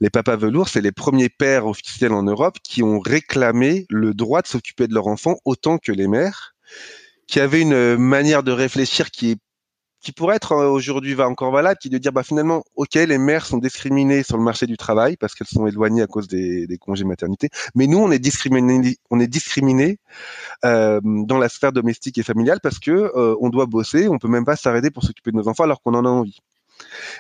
Les 0.01 0.11
papas 0.11 0.37
velours, 0.37 0.68
c'est 0.68 0.80
les 0.80 0.93
premiers 0.93 1.28
pères 1.28 1.66
officiels 1.66 2.12
en 2.12 2.22
Europe 2.22 2.59
qui 2.62 2.82
ont 2.82 2.99
réclamé 2.99 3.87
le 3.89 4.14
droit 4.14 4.43
de 4.43 4.47
s'occuper 4.47 4.89
de 4.89 4.95
leurs 4.95 5.07
enfants 5.07 5.37
autant 5.45 5.78
que 5.78 5.93
les 5.93 6.09
mères, 6.09 6.55
qui 7.26 7.41
avaient 7.41 7.62
une 7.62 7.97
manière 7.97 8.43
de 8.43 8.53
réfléchir 8.53 9.11
qui 9.11 9.32
est 9.32 9.39
qui 10.07 10.13
pourrait 10.13 10.37
être 10.37 10.53
euh, 10.53 10.69
aujourd'hui 10.69 11.15
va 11.15 11.29
encore 11.29 11.51
valable, 11.51 11.79
qui 11.81 11.89
est 11.89 11.91
de 11.91 11.99
dire 11.99 12.13
bah 12.13 12.23
finalement, 12.23 12.63
ok, 12.77 12.95
les 12.95 13.19
mères 13.19 13.45
sont 13.45 13.59
discriminées 13.59 14.23
sur 14.23 14.37
le 14.37 14.45
marché 14.45 14.69
du 14.69 14.77
travail 14.77 15.17
parce 15.17 15.35
qu'elles 15.35 15.49
sont 15.49 15.67
éloignées 15.67 16.03
à 16.03 16.07
cause 16.07 16.29
des, 16.29 16.69
des, 16.69 16.79
congés 16.79 17.05
maternité, 17.05 17.49
mais 17.75 17.89
nous 17.89 17.99
on 17.99 18.13
est 18.13 18.21
discriminés, 18.21 18.99
on 19.11 19.19
est 19.19 19.27
discriminés 19.27 19.99
euh, 20.65 21.01
dans 21.03 21.39
la 21.39 21.49
sphère 21.49 21.73
domestique 21.73 22.19
et 22.19 22.23
familiale 22.23 22.61
parce 22.63 22.79
que 22.79 22.93
euh, 22.93 23.35
on 23.41 23.49
doit 23.49 23.67
bosser, 23.67 24.07
on 24.07 24.21
peut 24.21 24.29
même 24.29 24.45
pas 24.45 24.55
s'arrêter 24.55 24.93
pour 24.93 25.03
s'occuper 25.03 25.33
de 25.33 25.39
nos 25.39 25.49
enfants 25.49 25.65
alors 25.65 25.83
qu'on 25.83 25.95
en 25.95 26.05
a 26.05 26.09
envie. 26.09 26.39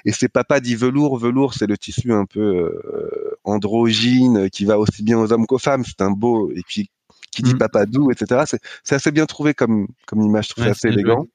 Et 0.04 0.12
c'est 0.12 0.28
papa 0.28 0.60
dit 0.60 0.76
velours, 0.76 1.18
velours 1.18 1.54
c'est 1.54 1.66
le 1.66 1.76
tissu 1.76 2.12
un 2.12 2.24
peu 2.24 2.40
euh, 2.40 3.36
androgyne 3.42 4.48
qui 4.48 4.64
va 4.64 4.78
aussi 4.78 5.02
bien 5.02 5.18
aux 5.18 5.32
hommes 5.32 5.48
qu'aux 5.48 5.58
femmes, 5.58 5.84
c'est 5.84 6.02
un 6.02 6.12
beau 6.12 6.52
et 6.52 6.62
puis 6.64 6.88
qui 7.32 7.42
dit 7.42 7.54
mmh. 7.54 7.58
papa 7.58 7.84
doux, 7.84 8.12
etc. 8.12 8.44
C'est 8.84 8.94
assez 8.94 9.10
bien 9.10 9.26
trouvé 9.26 9.54
comme 9.54 9.88
comme 10.06 10.20
image, 10.20 10.44
je 10.44 10.50
trouve 10.50 10.66
ouais, 10.66 10.70
assez 10.70 10.86
élégant. 10.86 11.26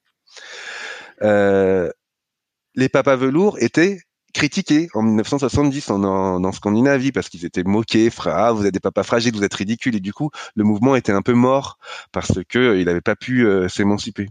Les 1.22 2.88
papas 2.88 3.16
velours 3.16 3.58
étaient 3.60 4.00
critiqués 4.32 4.88
en 4.94 5.02
1970 5.02 5.90
en, 5.90 6.52
Scandinavie 6.52 7.12
parce 7.12 7.28
qu'ils 7.28 7.44
étaient 7.44 7.64
moqués, 7.64 8.10
ah, 8.26 8.52
vous 8.52 8.66
êtes 8.66 8.74
des 8.74 8.80
papas 8.80 9.02
fragiles, 9.02 9.34
vous 9.34 9.44
êtes 9.44 9.54
ridicules 9.54 9.96
et 9.96 10.00
du 10.00 10.12
coup 10.12 10.30
le 10.54 10.64
mouvement 10.64 10.96
était 10.96 11.12
un 11.12 11.22
peu 11.22 11.34
mort 11.34 11.78
parce 12.12 12.40
que 12.48 12.58
euh, 12.58 12.80
il 12.80 12.86
n'avait 12.86 13.00
pas 13.00 13.16
pu 13.16 13.46
euh, 13.46 13.68
s'émanciper. 13.68 14.28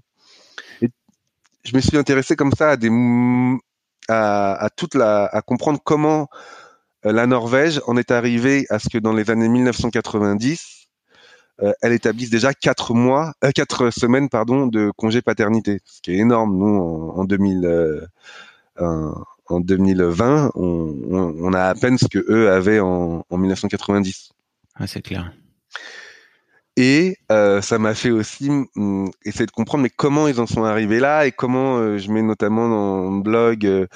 Je 1.64 1.76
me 1.76 1.80
suis 1.80 1.98
intéressé 1.98 2.36
comme 2.36 2.52
ça 2.54 2.72
à 2.72 2.78
des 2.78 2.90
à, 4.08 4.70
toute 4.76 4.96
la 4.96 5.26
à 5.26 5.42
comprendre 5.42 5.80
comment 5.84 6.28
euh, 7.06 7.12
la 7.12 7.28
Norvège 7.28 7.82
en 7.86 7.98
est 7.98 8.10
arrivée 8.10 8.66
à 8.70 8.80
ce 8.80 8.90
que 8.90 8.98
dans 8.98 9.14
les 9.14 9.30
années 9.30 9.48
1990 9.48 10.81
euh, 11.64 11.74
elle 11.82 11.94
établisse 11.94 12.30
déjà 12.30 12.54
quatre 12.54 12.92
euh, 13.86 13.92
semaines 13.92 14.30
de 14.68 14.92
congé 14.96 15.22
paternité, 15.22 15.80
ce 15.86 16.02
qui 16.02 16.12
est 16.12 16.18
énorme. 16.18 16.58
Nous 16.58 16.80
en, 16.80 17.20
en 17.20 17.24
2000, 17.24 17.66
euh, 17.66 18.06
2020, 19.50 20.52
on, 20.56 21.54
a 21.54 21.64
à 21.64 21.76
peine 21.76 21.98
ce 21.98 22.08
que 22.08 22.20
eux 22.30 22.50
avaient 22.52 22.80
en, 22.80 23.26
en 23.30 23.38
1990. 23.38 24.32
Ah, 24.76 24.88
c'est 24.88 25.02
clair. 25.02 25.32
Et 26.78 27.18
euh, 27.32 27.62
ça 27.62 27.80
m'a 27.80 27.94
fait 27.94 28.12
aussi 28.12 28.50
mm, 28.50 29.10
essayer 29.26 29.46
de 29.46 29.52
comprendre 29.52 29.84
mais 29.84 29.90
comment 29.90 30.30
ils 30.30 30.40
en 30.40 30.48
sont 30.48 30.64
arrivés 30.64 31.02
là 31.02 31.26
et 31.26 31.34
comment 31.34 31.78
euh, 31.78 31.98
je 31.98 32.10
mets 32.10 32.22
notamment 32.22 32.70
dans 32.70 33.12
mon 33.12 33.18
blog 33.18 33.66
euh, 33.66 33.88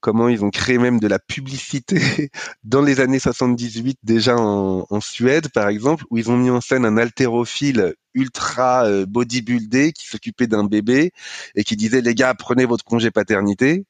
comment 0.00 0.28
ils 0.28 0.44
ont 0.44 0.50
créé 0.50 0.78
même 0.78 0.98
de 0.98 1.06
la 1.06 1.20
publicité 1.20 2.30
dans 2.64 2.82
les 2.82 2.98
années 2.98 3.20
78 3.20 3.98
déjà 4.02 4.36
en, 4.36 4.84
en, 4.90 5.00
Suède 5.00 5.48
par 5.50 5.68
exemple 5.68 6.04
où 6.10 6.18
ils 6.18 6.28
ont 6.28 6.36
mis 6.36 6.50
en 6.50 6.60
scène 6.60 6.84
un 6.84 6.96
haltérophile 6.96 7.94
ultra 8.14 8.84
euh, 8.86 9.06
bodybuildé 9.06 9.92
qui 9.92 10.06
s'occupait 10.06 10.46
d'un 10.46 10.64
bébé 10.64 11.12
et 11.54 11.64
qui 11.64 11.76
disait 11.76 12.00
les 12.00 12.14
gars 12.14 12.34
prenez 12.34 12.64
votre 12.64 12.84
congé 12.84 13.10
paternité. 13.10 13.84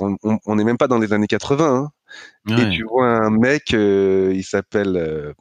On 0.00 0.54
n'est 0.54 0.62
même 0.62 0.78
pas 0.78 0.86
dans 0.86 1.00
les 1.00 1.12
années 1.12 1.26
80. 1.26 1.66
Hein. 1.66 1.90
Ouais. 2.46 2.68
Et 2.68 2.70
tu 2.70 2.84
vois 2.84 3.08
un 3.08 3.30
mec, 3.30 3.74
euh, 3.74 4.32
il 4.32 4.44
s'appelle 4.44 5.34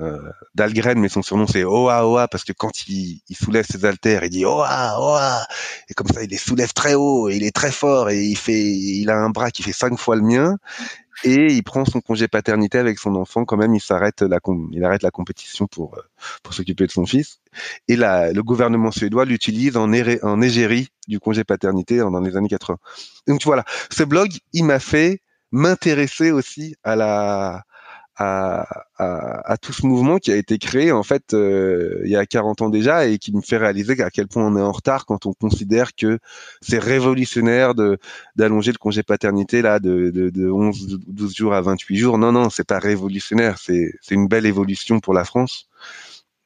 euh, 0.00 0.18
Dahlgren, 0.54 0.98
mais 0.98 1.08
son 1.08 1.22
surnom 1.22 1.46
c'est 1.46 1.64
Oa 1.64 2.06
Oa 2.06 2.28
parce 2.28 2.44
que 2.44 2.52
quand 2.52 2.88
il, 2.88 3.20
il 3.28 3.36
soulève 3.36 3.64
ses 3.64 3.84
haltères, 3.84 4.24
il 4.24 4.30
dit 4.30 4.44
Oa 4.44 4.98
Oa 5.00 5.46
et 5.88 5.94
comme 5.94 6.08
ça 6.08 6.22
il 6.22 6.30
les 6.30 6.36
soulève 6.36 6.72
très 6.72 6.94
haut 6.94 7.28
et 7.28 7.36
il 7.36 7.44
est 7.44 7.54
très 7.54 7.70
fort 7.70 8.10
et 8.10 8.24
il 8.24 8.36
fait, 8.36 8.60
il 8.60 9.08
a 9.10 9.16
un 9.16 9.30
bras 9.30 9.50
qui 9.50 9.62
fait 9.62 9.72
cinq 9.72 9.96
fois 9.98 10.16
le 10.16 10.22
mien 10.22 10.56
et 11.22 11.46
il 11.52 11.62
prend 11.62 11.84
son 11.84 12.00
congé 12.00 12.26
paternité 12.26 12.78
avec 12.78 12.98
son 12.98 13.14
enfant 13.14 13.44
quand 13.44 13.56
même. 13.56 13.74
Il 13.74 13.80
s'arrête 13.80 14.22
la, 14.22 14.40
il 14.72 14.84
arrête 14.84 15.02
la 15.02 15.10
compétition 15.10 15.66
pour 15.66 15.96
pour 16.42 16.54
s'occuper 16.54 16.86
de 16.86 16.92
son 16.92 17.06
fils 17.06 17.40
et 17.88 17.96
la, 17.96 18.32
le 18.32 18.42
gouvernement 18.42 18.90
suédois 18.90 19.24
l'utilise 19.24 19.76
en, 19.76 19.92
en 19.92 20.42
égérie 20.42 20.88
du 21.06 21.20
congé 21.20 21.44
paternité 21.44 21.98
dans 21.98 22.20
les 22.20 22.36
années 22.36 22.48
80. 22.48 22.78
Donc 23.28 23.42
voilà, 23.44 23.64
ce 23.90 24.02
blog 24.02 24.32
il 24.52 24.64
m'a 24.64 24.80
fait 24.80 25.20
m'intéresser 25.52 26.32
aussi 26.32 26.74
à 26.82 26.96
la 26.96 27.62
à, 28.16 28.84
à, 28.96 29.52
à, 29.52 29.56
tout 29.56 29.72
ce 29.72 29.84
mouvement 29.86 30.18
qui 30.18 30.30
a 30.30 30.36
été 30.36 30.58
créé 30.58 30.92
en 30.92 31.02
fait 31.02 31.34
euh, 31.34 32.00
il 32.04 32.10
y 32.10 32.16
a 32.16 32.24
40 32.26 32.62
ans 32.62 32.68
déjà 32.68 33.06
et 33.06 33.18
qui 33.18 33.34
me 33.34 33.40
fait 33.40 33.56
réaliser 33.56 34.00
à 34.02 34.10
quel 34.10 34.28
point 34.28 34.46
on 34.46 34.56
est 34.56 34.62
en 34.62 34.70
retard 34.70 35.04
quand 35.04 35.26
on 35.26 35.32
considère 35.32 35.94
que 35.94 36.18
c'est 36.60 36.78
révolutionnaire 36.78 37.74
de 37.74 37.98
d'allonger 38.36 38.70
le 38.70 38.78
congé 38.78 39.02
paternité 39.02 39.62
là 39.62 39.80
de, 39.80 40.10
de, 40.10 40.30
de 40.30 40.48
11 40.48 41.00
12 41.06 41.34
jours 41.34 41.54
à 41.54 41.60
28 41.60 41.96
jours. 41.96 42.18
Non 42.18 42.30
non 42.30 42.50
c'est 42.50 42.66
pas 42.66 42.78
révolutionnaire 42.78 43.58
c'est 43.58 43.92
c'est 44.00 44.14
une 44.14 44.28
belle 44.28 44.46
évolution 44.46 45.00
pour 45.00 45.14
la 45.14 45.24
France. 45.24 45.68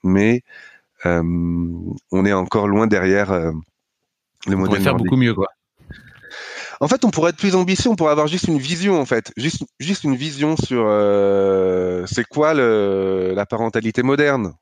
Mais 0.02 0.42
euh, 1.04 1.22
on 1.22 2.24
est 2.24 2.32
encore 2.32 2.66
loin 2.66 2.86
derrière 2.86 3.30
euh, 3.30 3.52
le 4.46 4.56
modèle 4.56 4.80
on 4.80 4.84
faire 4.84 4.96
beaucoup 4.96 5.16
mieux 5.16 5.34
quoi 5.34 5.48
en 6.80 6.88
fait, 6.88 7.04
on 7.04 7.10
pourrait 7.10 7.30
être 7.30 7.38
plus 7.38 7.54
ambitieux, 7.54 7.90
on 7.90 7.96
pourrait 7.96 8.12
avoir 8.12 8.26
juste 8.28 8.48
une 8.48 8.58
vision, 8.58 9.00
en 9.00 9.04
fait, 9.06 9.32
juste, 9.36 9.64
juste 9.80 10.04
une 10.04 10.16
vision 10.16 10.56
sur 10.56 10.84
euh, 10.86 12.04
c'est 12.06 12.24
quoi 12.24 12.54
le, 12.54 13.32
la 13.34 13.46
parentalité 13.46 14.02
moderne? 14.02 14.54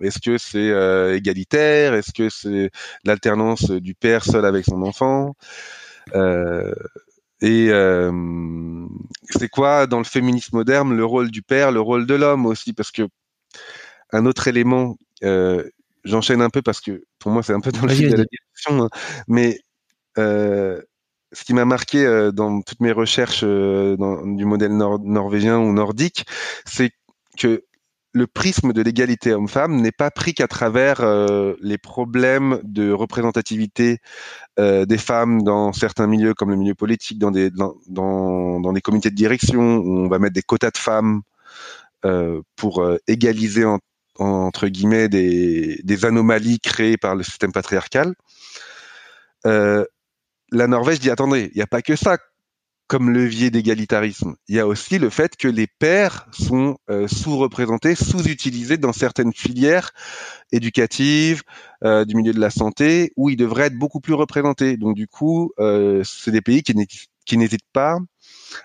Est-ce 0.00 0.20
que 0.20 0.38
c'est 0.38 0.70
euh, 0.70 1.16
égalitaire? 1.16 1.94
Est-ce 1.94 2.12
que 2.12 2.28
c'est 2.30 2.70
l'alternance 3.04 3.70
du 3.70 3.94
père 3.94 4.24
seul 4.24 4.44
avec 4.44 4.64
son 4.64 4.82
enfant? 4.82 5.34
Euh, 6.14 6.72
Et 7.40 7.68
euh, 7.70 8.10
c'est 9.30 9.48
quoi 9.48 9.86
dans 9.86 9.98
le 9.98 10.04
féminisme 10.04 10.56
moderne 10.56 10.96
le 10.96 11.04
rôle 11.04 11.30
du 11.30 11.42
père, 11.42 11.70
le 11.72 11.80
rôle 11.80 12.06
de 12.06 12.14
l'homme 12.14 12.46
aussi? 12.46 12.72
Parce 12.72 12.90
que 12.90 13.08
un 14.12 14.26
autre 14.26 14.48
élément, 14.48 14.96
euh, 15.22 15.62
j'enchaîne 16.04 16.42
un 16.42 16.50
peu 16.50 16.62
parce 16.62 16.80
que 16.80 17.04
pour 17.18 17.30
moi 17.30 17.42
c'est 17.42 17.52
un 17.52 17.60
peu 17.60 17.70
dans 17.72 17.82
le 17.82 17.90
fil 17.94 18.10
de 18.10 18.16
la 18.16 18.24
discussion, 18.24 18.84
hein, 18.84 18.88
mais 19.28 19.60
euh, 20.18 20.82
ce 21.32 21.44
qui 21.44 21.54
m'a 21.54 21.64
marqué 21.64 22.04
euh, 22.04 22.32
dans 22.32 22.62
toutes 22.62 22.80
mes 22.80 22.92
recherches 22.92 23.42
euh, 23.44 23.96
du 24.24 24.44
modèle 24.44 24.76
nor 24.76 24.98
norvégien 25.00 25.58
ou 25.58 25.72
nordique, 25.72 26.24
c'est 26.64 26.90
que 27.36 27.64
le 28.14 28.26
prisme 28.26 28.72
de 28.72 28.80
l'égalité 28.80 29.32
homme-femme 29.32 29.80
n'est 29.80 29.92
pas 29.92 30.10
pris 30.10 30.32
qu'à 30.32 30.48
travers 30.48 31.02
euh, 31.02 31.54
les 31.60 31.76
problèmes 31.76 32.58
de 32.64 32.90
représentativité 32.90 33.98
des 34.58 34.98
femmes 34.98 35.44
dans 35.44 35.72
certains 35.72 36.08
milieux 36.08 36.34
comme 36.34 36.50
le 36.50 36.56
milieu 36.56 36.74
politique, 36.74 37.20
dans 37.20 37.30
des 37.30 38.80
comités 38.82 39.10
de 39.10 39.14
direction 39.14 39.76
où 39.76 39.98
on 39.98 40.08
va 40.08 40.18
mettre 40.18 40.34
des 40.34 40.42
quotas 40.42 40.72
de 40.72 40.78
femmes 40.78 41.22
pour 42.56 42.84
égaliser 43.06 43.64
entre 44.18 44.66
guillemets 44.66 45.08
des, 45.08 46.04
anomalies 46.04 46.58
créées 46.58 46.96
par 46.96 47.14
le 47.14 47.22
système 47.22 47.52
patriarcal. 47.52 48.14
La 50.50 50.66
Norvège 50.66 51.00
dit 51.00 51.10
attendez, 51.10 51.50
il 51.52 51.56
n'y 51.56 51.62
a 51.62 51.66
pas 51.66 51.82
que 51.82 51.96
ça 51.96 52.18
comme 52.88 53.10
levier 53.10 53.50
d'égalitarisme. 53.50 54.34
Il 54.48 54.56
y 54.56 54.60
a 54.60 54.66
aussi 54.66 54.98
le 54.98 55.10
fait 55.10 55.36
que 55.36 55.46
les 55.46 55.66
pères 55.66 56.26
sont 56.32 56.78
euh, 56.88 57.06
sous-représentés, 57.06 57.94
sous-utilisés 57.94 58.78
dans 58.78 58.94
certaines 58.94 59.34
filières 59.34 59.92
éducatives, 60.52 61.42
euh, 61.84 62.06
du 62.06 62.16
milieu 62.16 62.32
de 62.32 62.40
la 62.40 62.48
santé, 62.48 63.12
où 63.16 63.28
ils 63.28 63.36
devraient 63.36 63.66
être 63.66 63.78
beaucoup 63.78 64.00
plus 64.00 64.14
représentés. 64.14 64.78
Donc 64.78 64.96
du 64.96 65.06
coup, 65.06 65.52
euh, 65.58 66.02
c'est 66.02 66.30
des 66.30 66.40
pays 66.40 66.62
qui 66.62 67.36
n'hésitent 67.36 67.60
pas 67.74 67.98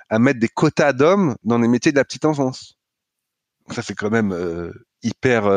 à 0.10 0.20
mettre 0.20 0.40
des 0.40 0.48
quotas 0.48 0.94
d'hommes 0.94 1.36
dans 1.44 1.60
les 1.60 1.68
métiers 1.68 1.92
de 1.92 1.98
la 1.98 2.06
petite 2.06 2.24
enfance. 2.24 2.78
Ça, 3.72 3.82
c'est 3.82 3.94
quand 3.94 4.10
même 4.10 4.32
hyper 5.04 5.48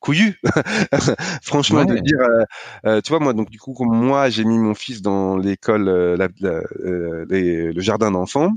couillu, 0.00 0.40
franchement, 1.42 1.84
de 1.84 1.96
dire, 1.96 2.20
euh, 2.20 2.44
euh, 2.86 3.00
tu 3.00 3.10
vois, 3.10 3.20
moi, 3.20 3.32
donc 3.32 3.50
du 3.50 3.58
coup, 3.58 3.72
comme 3.72 3.94
moi, 3.94 4.30
j'ai 4.30 4.44
mis 4.44 4.58
mon 4.58 4.74
fils 4.74 5.02
dans 5.02 5.36
l'école, 5.36 5.88
euh, 5.88 6.16
le 7.28 7.80
jardin 7.80 8.10
d'enfants, 8.10 8.52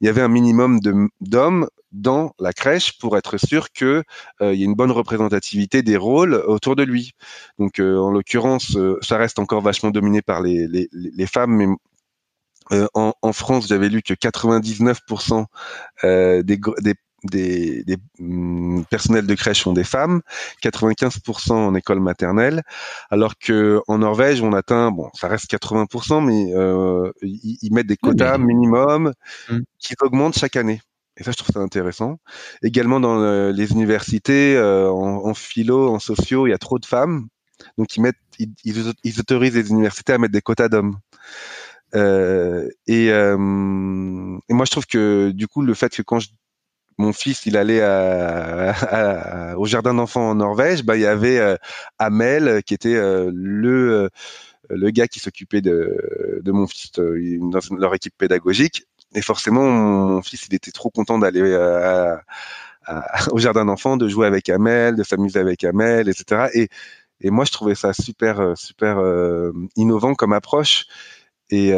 il 0.00 0.06
y 0.06 0.08
avait 0.08 0.22
un 0.22 0.28
minimum 0.28 0.80
d'hommes 1.20 1.68
dans 1.90 2.32
la 2.38 2.52
crèche 2.52 2.98
pour 2.98 3.16
être 3.16 3.38
sûr 3.38 3.72
que 3.72 4.02
il 4.40 4.54
y 4.54 4.62
ait 4.62 4.66
une 4.66 4.74
bonne 4.74 4.90
représentativité 4.90 5.82
des 5.82 5.96
rôles 5.96 6.34
autour 6.34 6.76
de 6.76 6.82
lui. 6.82 7.12
Donc, 7.58 7.80
en 7.80 8.10
l'occurrence, 8.10 8.76
ça 9.00 9.16
reste 9.16 9.38
encore 9.38 9.62
vachement 9.62 9.90
dominé 9.90 10.22
par 10.22 10.42
les, 10.42 10.68
les, 10.68 10.88
les 10.92 11.26
femmes, 11.26 11.56
mais 11.56 11.66
en, 12.94 13.14
en, 13.22 13.32
France, 13.32 13.66
j'avais 13.68 13.88
lu 13.88 14.02
que 14.02 14.14
99% 14.14 15.46
euh, 16.04 16.42
des, 16.42 16.58
des, 16.80 16.94
des, 17.24 17.82
des 17.84 17.96
mm, 18.18 18.82
personnels 18.90 19.26
de 19.26 19.34
crèche 19.34 19.62
sont 19.62 19.72
des 19.72 19.84
femmes, 19.84 20.22
95% 20.62 21.52
en 21.52 21.74
école 21.74 22.00
maternelle, 22.00 22.62
alors 23.10 23.38
que 23.38 23.80
en 23.88 23.98
Norvège 23.98 24.42
on 24.42 24.52
atteint, 24.52 24.90
bon, 24.90 25.10
ça 25.14 25.28
reste 25.28 25.50
80%, 25.50 26.24
mais 26.24 26.54
euh, 26.54 27.10
ils, 27.22 27.72
mettent 27.72 27.86
des 27.86 27.96
quotas 27.96 28.38
minimum 28.38 29.12
mmh. 29.50 29.58
qui 29.78 29.94
augmentent 30.00 30.38
chaque 30.38 30.56
année. 30.56 30.80
Et 31.16 31.24
ça, 31.24 31.32
je 31.32 31.36
trouve 31.36 31.52
ça 31.52 31.60
intéressant. 31.60 32.18
Également 32.62 33.00
dans 33.00 33.50
les 33.50 33.72
universités, 33.72 34.56
euh, 34.56 34.88
en, 34.88 35.34
philo, 35.34 35.92
en 35.92 35.98
sociaux, 35.98 36.46
il 36.46 36.50
y 36.50 36.52
a 36.52 36.58
trop 36.58 36.78
de 36.78 36.86
femmes, 36.86 37.26
donc 37.76 37.96
ils 37.96 38.00
mettent, 38.00 38.16
ils, 38.38 38.54
ils 39.02 39.20
autorisent 39.20 39.56
les 39.56 39.70
universités 39.70 40.12
à 40.12 40.18
mettre 40.18 40.32
des 40.32 40.42
quotas 40.42 40.68
d'hommes. 40.68 40.96
Euh, 41.94 42.68
et, 42.86 43.10
euh, 43.10 43.34
et, 44.48 44.54
moi, 44.54 44.64
je 44.64 44.70
trouve 44.70 44.86
que 44.86 45.30
du 45.30 45.48
coup, 45.48 45.62
le 45.62 45.74
fait 45.74 45.94
que 45.94 46.02
quand 46.02 46.20
je 46.20 46.28
mon 46.98 47.12
fils, 47.12 47.46
il 47.46 47.56
allait 47.56 47.82
au 49.56 49.64
jardin 49.66 49.94
d'enfants 49.94 50.30
en 50.30 50.34
Norvège, 50.34 50.82
bah, 50.82 50.96
il 50.96 51.02
y 51.02 51.06
avait 51.06 51.38
euh, 51.38 51.56
Amel 51.98 52.62
qui 52.64 52.74
était 52.74 52.96
euh, 52.96 53.30
le 53.32 53.92
euh, 53.92 54.08
le 54.70 54.90
gars 54.90 55.08
qui 55.08 55.20
s'occupait 55.20 55.62
de, 55.62 56.40
de 56.42 56.52
mon 56.52 56.66
fils 56.66 56.92
dans 56.92 57.60
leur 57.78 57.94
équipe 57.94 58.14
pédagogique. 58.18 58.84
Et 59.14 59.22
forcément, 59.22 59.64
mon 59.70 60.20
fils, 60.20 60.46
il 60.48 60.54
était 60.54 60.72
trop 60.72 60.90
content 60.90 61.18
d'aller 61.18 61.40
au 63.30 63.38
jardin 63.38 63.64
d'enfants, 63.64 63.96
de 63.96 64.08
jouer 64.08 64.26
avec 64.26 64.50
Amel, 64.50 64.94
de 64.96 65.02
s'amuser 65.04 65.38
avec 65.38 65.64
Amel, 65.64 66.10
etc. 66.10 66.50
Et, 66.52 66.68
et 67.22 67.30
moi, 67.30 67.46
je 67.46 67.52
trouvais 67.52 67.74
ça 67.74 67.94
super, 67.94 68.58
super 68.58 69.00
innovant 69.76 70.14
comme 70.14 70.34
approche. 70.34 70.84
Et, 71.48 71.72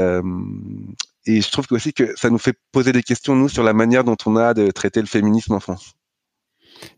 et 1.27 1.41
je 1.41 1.51
trouve 1.51 1.67
aussi 1.71 1.93
que 1.93 2.15
ça 2.17 2.31
nous 2.31 2.39
fait 2.39 2.55
poser 2.73 2.93
des 2.93 3.03
questions 3.03 3.35
nous 3.35 3.49
sur 3.49 3.63
la 3.63 3.73
manière 3.73 4.05
dont 4.05 4.17
on 4.27 4.37
a 4.37 4.55
de 4.55 4.71
traiter 4.71 5.01
le 5.01 5.07
féminisme 5.07 5.55
en 5.55 5.61
France. 5.61 5.95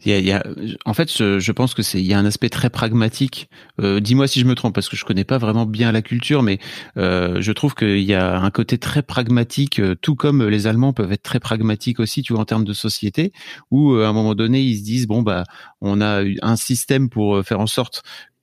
Il 0.04 0.12
y 0.12 0.14
a, 0.14 0.18
il 0.18 0.24
y 0.24 0.32
a, 0.32 0.44
en 0.84 0.94
fait, 0.94 1.10
je, 1.10 1.52
pense 1.52 1.74
que 1.74 1.82
c'est 1.82 2.00
il 2.00 2.06
y 2.06 2.14
a 2.14 2.18
un 2.18 2.24
aspect 2.24 2.48
très 2.48 2.70
pragmatique. 2.70 3.48
Euh, 3.80 4.00
dis-moi 4.00 4.28
si 4.28 4.40
je 4.40 4.46
me 4.46 4.54
trompe 4.54 4.74
parce 4.74 4.88
que 4.88 4.96
je 4.96 5.04
connais 5.04 5.24
pas 5.24 5.38
vraiment 5.38 5.66
bien 5.66 5.92
la 5.92 6.02
culture, 6.02 6.42
mais 6.42 6.58
euh, 6.96 7.40
je 7.40 7.52
trouve 7.52 7.74
qu'il 7.74 8.02
y 8.02 8.14
a 8.14 8.38
un 8.38 8.50
côté 8.50 8.78
très 8.78 9.02
pragmatique, 9.02 9.80
euh, 9.80 9.94
tout 10.00 10.14
comme 10.14 10.46
les 10.46 10.66
Allemands 10.66 10.92
peuvent 10.92 11.12
être 11.12 11.22
très 11.22 11.40
pragmatiques 11.40 12.00
aussi, 12.00 12.22
tu 12.22 12.32
vois, 12.32 12.42
en 12.42 12.44
termes 12.44 12.64
de 12.64 12.72
société, 12.72 13.32
où 13.70 13.94
à 13.96 14.08
un 14.08 14.12
moment 14.12 14.34
donné 14.34 14.60
ils 14.60 14.78
se 14.78 14.84
disent 14.84 15.06
bon 15.06 15.22
bah 15.22 15.44
on 15.80 16.00
a 16.00 16.22
un 16.42 16.56
système 16.56 17.08
pour 17.08 17.42
faire 17.44 17.60
en 17.60 17.66
sorte 17.66 18.02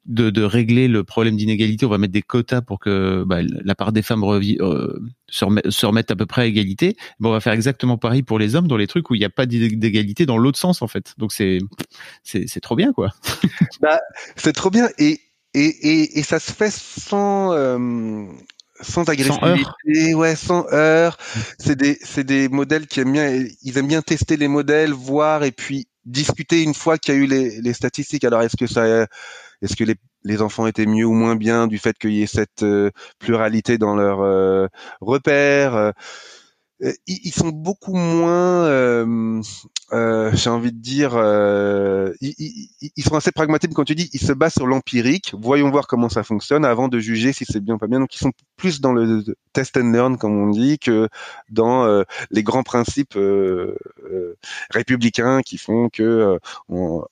de, 0.10 0.32
de, 0.32 0.42
régler 0.42 0.88
le 0.88 1.04
problème 1.04 1.38
d'inégalité, 1.38 1.86
on 1.86 1.90
va 1.90 2.00
mettre 2.00 2.14
des 2.14 2.24
quotas 2.24 2.62
pour 2.62 2.80
que 2.80 3.24
bah, 3.28 3.42
la 3.44 3.76
part 3.76 3.92
des 3.92 4.02
femmes 4.02 4.24
euh, 4.24 5.00
se, 5.30 5.86
remette, 5.86 6.10
à 6.10 6.16
peu 6.16 6.26
près 6.26 6.42
à 6.42 6.46
égalité. 6.46 6.98
Bon, 7.20 7.30
on 7.30 7.32
va 7.32 7.40
faire 7.40 7.54
exactement 7.54 7.98
pareil 7.98 8.24
pour 8.24 8.40
les 8.40 8.56
hommes 8.56 8.68
dans 8.68 8.76
les 8.76 8.88
trucs 8.88 9.12
où 9.12 9.16
il 9.16 9.20
n'y 9.20 9.26
a 9.26 9.30
pas 9.30 9.46
d'égalité 9.46 10.26
dans 10.26 10.40
l'autre 10.40 10.58
sens 10.58 10.82
en 10.82 10.88
fait. 10.88 11.14
Donc 11.20 11.32
c'est 11.32 11.60
c'est 12.24 12.60
trop 12.60 12.76
bien 12.76 12.92
quoi. 12.92 13.14
bah, 13.82 14.02
c'est 14.36 14.54
trop 14.54 14.72
bien 14.72 14.90
et, 14.98 15.20
et, 15.54 15.66
et, 15.66 16.20
et, 16.20 16.24
ça 16.24 16.40
se 16.40 16.52
fait 16.52 16.74
sans 16.74 17.54
euh, 17.54 18.26
sans 18.82 19.08
agressivité, 19.10 20.16
ouais, 20.16 20.36
sans 20.36 20.66
heurts. 20.74 21.20
C'est 21.60 21.76
des 21.76 22.00
c'est 22.02 22.24
des 22.24 22.50
modèles 22.50 22.88
qui 22.88 23.00
aiment 23.00 23.14
bien 23.14 23.46
ils 23.62 23.78
aiment 23.78 23.88
bien 23.88 24.02
tester 24.02 24.38
les 24.38 24.48
modèles, 24.48 24.92
voir 24.92 25.44
et 25.44 25.52
puis 25.52 25.88
discuter 26.06 26.64
une 26.64 26.74
fois 26.74 26.98
qu'il 26.98 27.14
y 27.14 27.18
a 27.18 27.20
eu 27.20 27.28
les, 27.28 27.62
les 27.62 27.74
statistiques. 27.74 28.24
Alors 28.24 28.42
est-ce 28.42 28.58
que 28.58 28.66
ça 28.66 29.06
est-ce 29.62 29.76
que 29.76 29.84
les, 30.24 30.42
enfants 30.42 30.68
étaient 30.68 30.86
mieux 30.86 31.06
ou 31.06 31.14
moins 31.14 31.36
bien 31.36 31.68
du 31.68 31.78
fait 31.78 31.98
qu'il 31.98 32.12
y 32.14 32.24
ait 32.24 32.28
cette 32.28 32.64
euh, 32.64 32.92
pluralité 33.20 33.78
dans 33.78 33.96
leurs 33.96 34.22
euh, 34.22 34.68
repères 35.02 35.76
euh, 35.76 35.92
ils, 37.08 37.32
sont 37.32 37.50
beaucoup 37.50 37.94
moins, 37.94 39.42
j'ai 39.92 40.50
envie 40.50 40.72
de 40.72 40.78
dire, 40.78 41.12
ils, 42.22 42.70
ils, 42.96 43.04
sont 43.04 43.16
assez 43.16 43.32
pragmatiques 43.32 43.74
quand 43.74 43.84
tu 43.84 43.96
dis, 43.96 44.10
ils 44.14 44.22
se 44.22 44.32
basent 44.34 44.54
sur 44.54 44.68
l'empirique. 44.68 45.34
Voyons 45.38 45.70
voir 45.70 45.88
comment 45.88 46.10
ça 46.10 46.24
fonctionne 46.24 46.64
avant 46.64 46.88
de 46.88 47.00
juger 47.00 47.34
si 47.34 47.46
c'est 47.46 47.60
bien 47.60 47.76
ou 47.76 47.78
pas 47.78 47.88
bien. 47.88 48.00
Donc 48.00 48.16
ils 48.16 48.20
sont 48.20 48.32
plus 48.56 48.82
dans 48.82 48.94
le 48.94 49.24
test 49.54 49.78
and 49.78 49.92
learn, 49.92 50.18
comme 50.18 50.38
on 50.38 50.50
dit, 50.52 50.80
que 50.80 51.10
dans 51.50 52.04
les 52.32 52.44
grands 52.44 52.64
principes 52.64 53.18
républicains 54.70 55.42
qui 55.42 55.58
font 55.58 55.90
que 55.90 56.40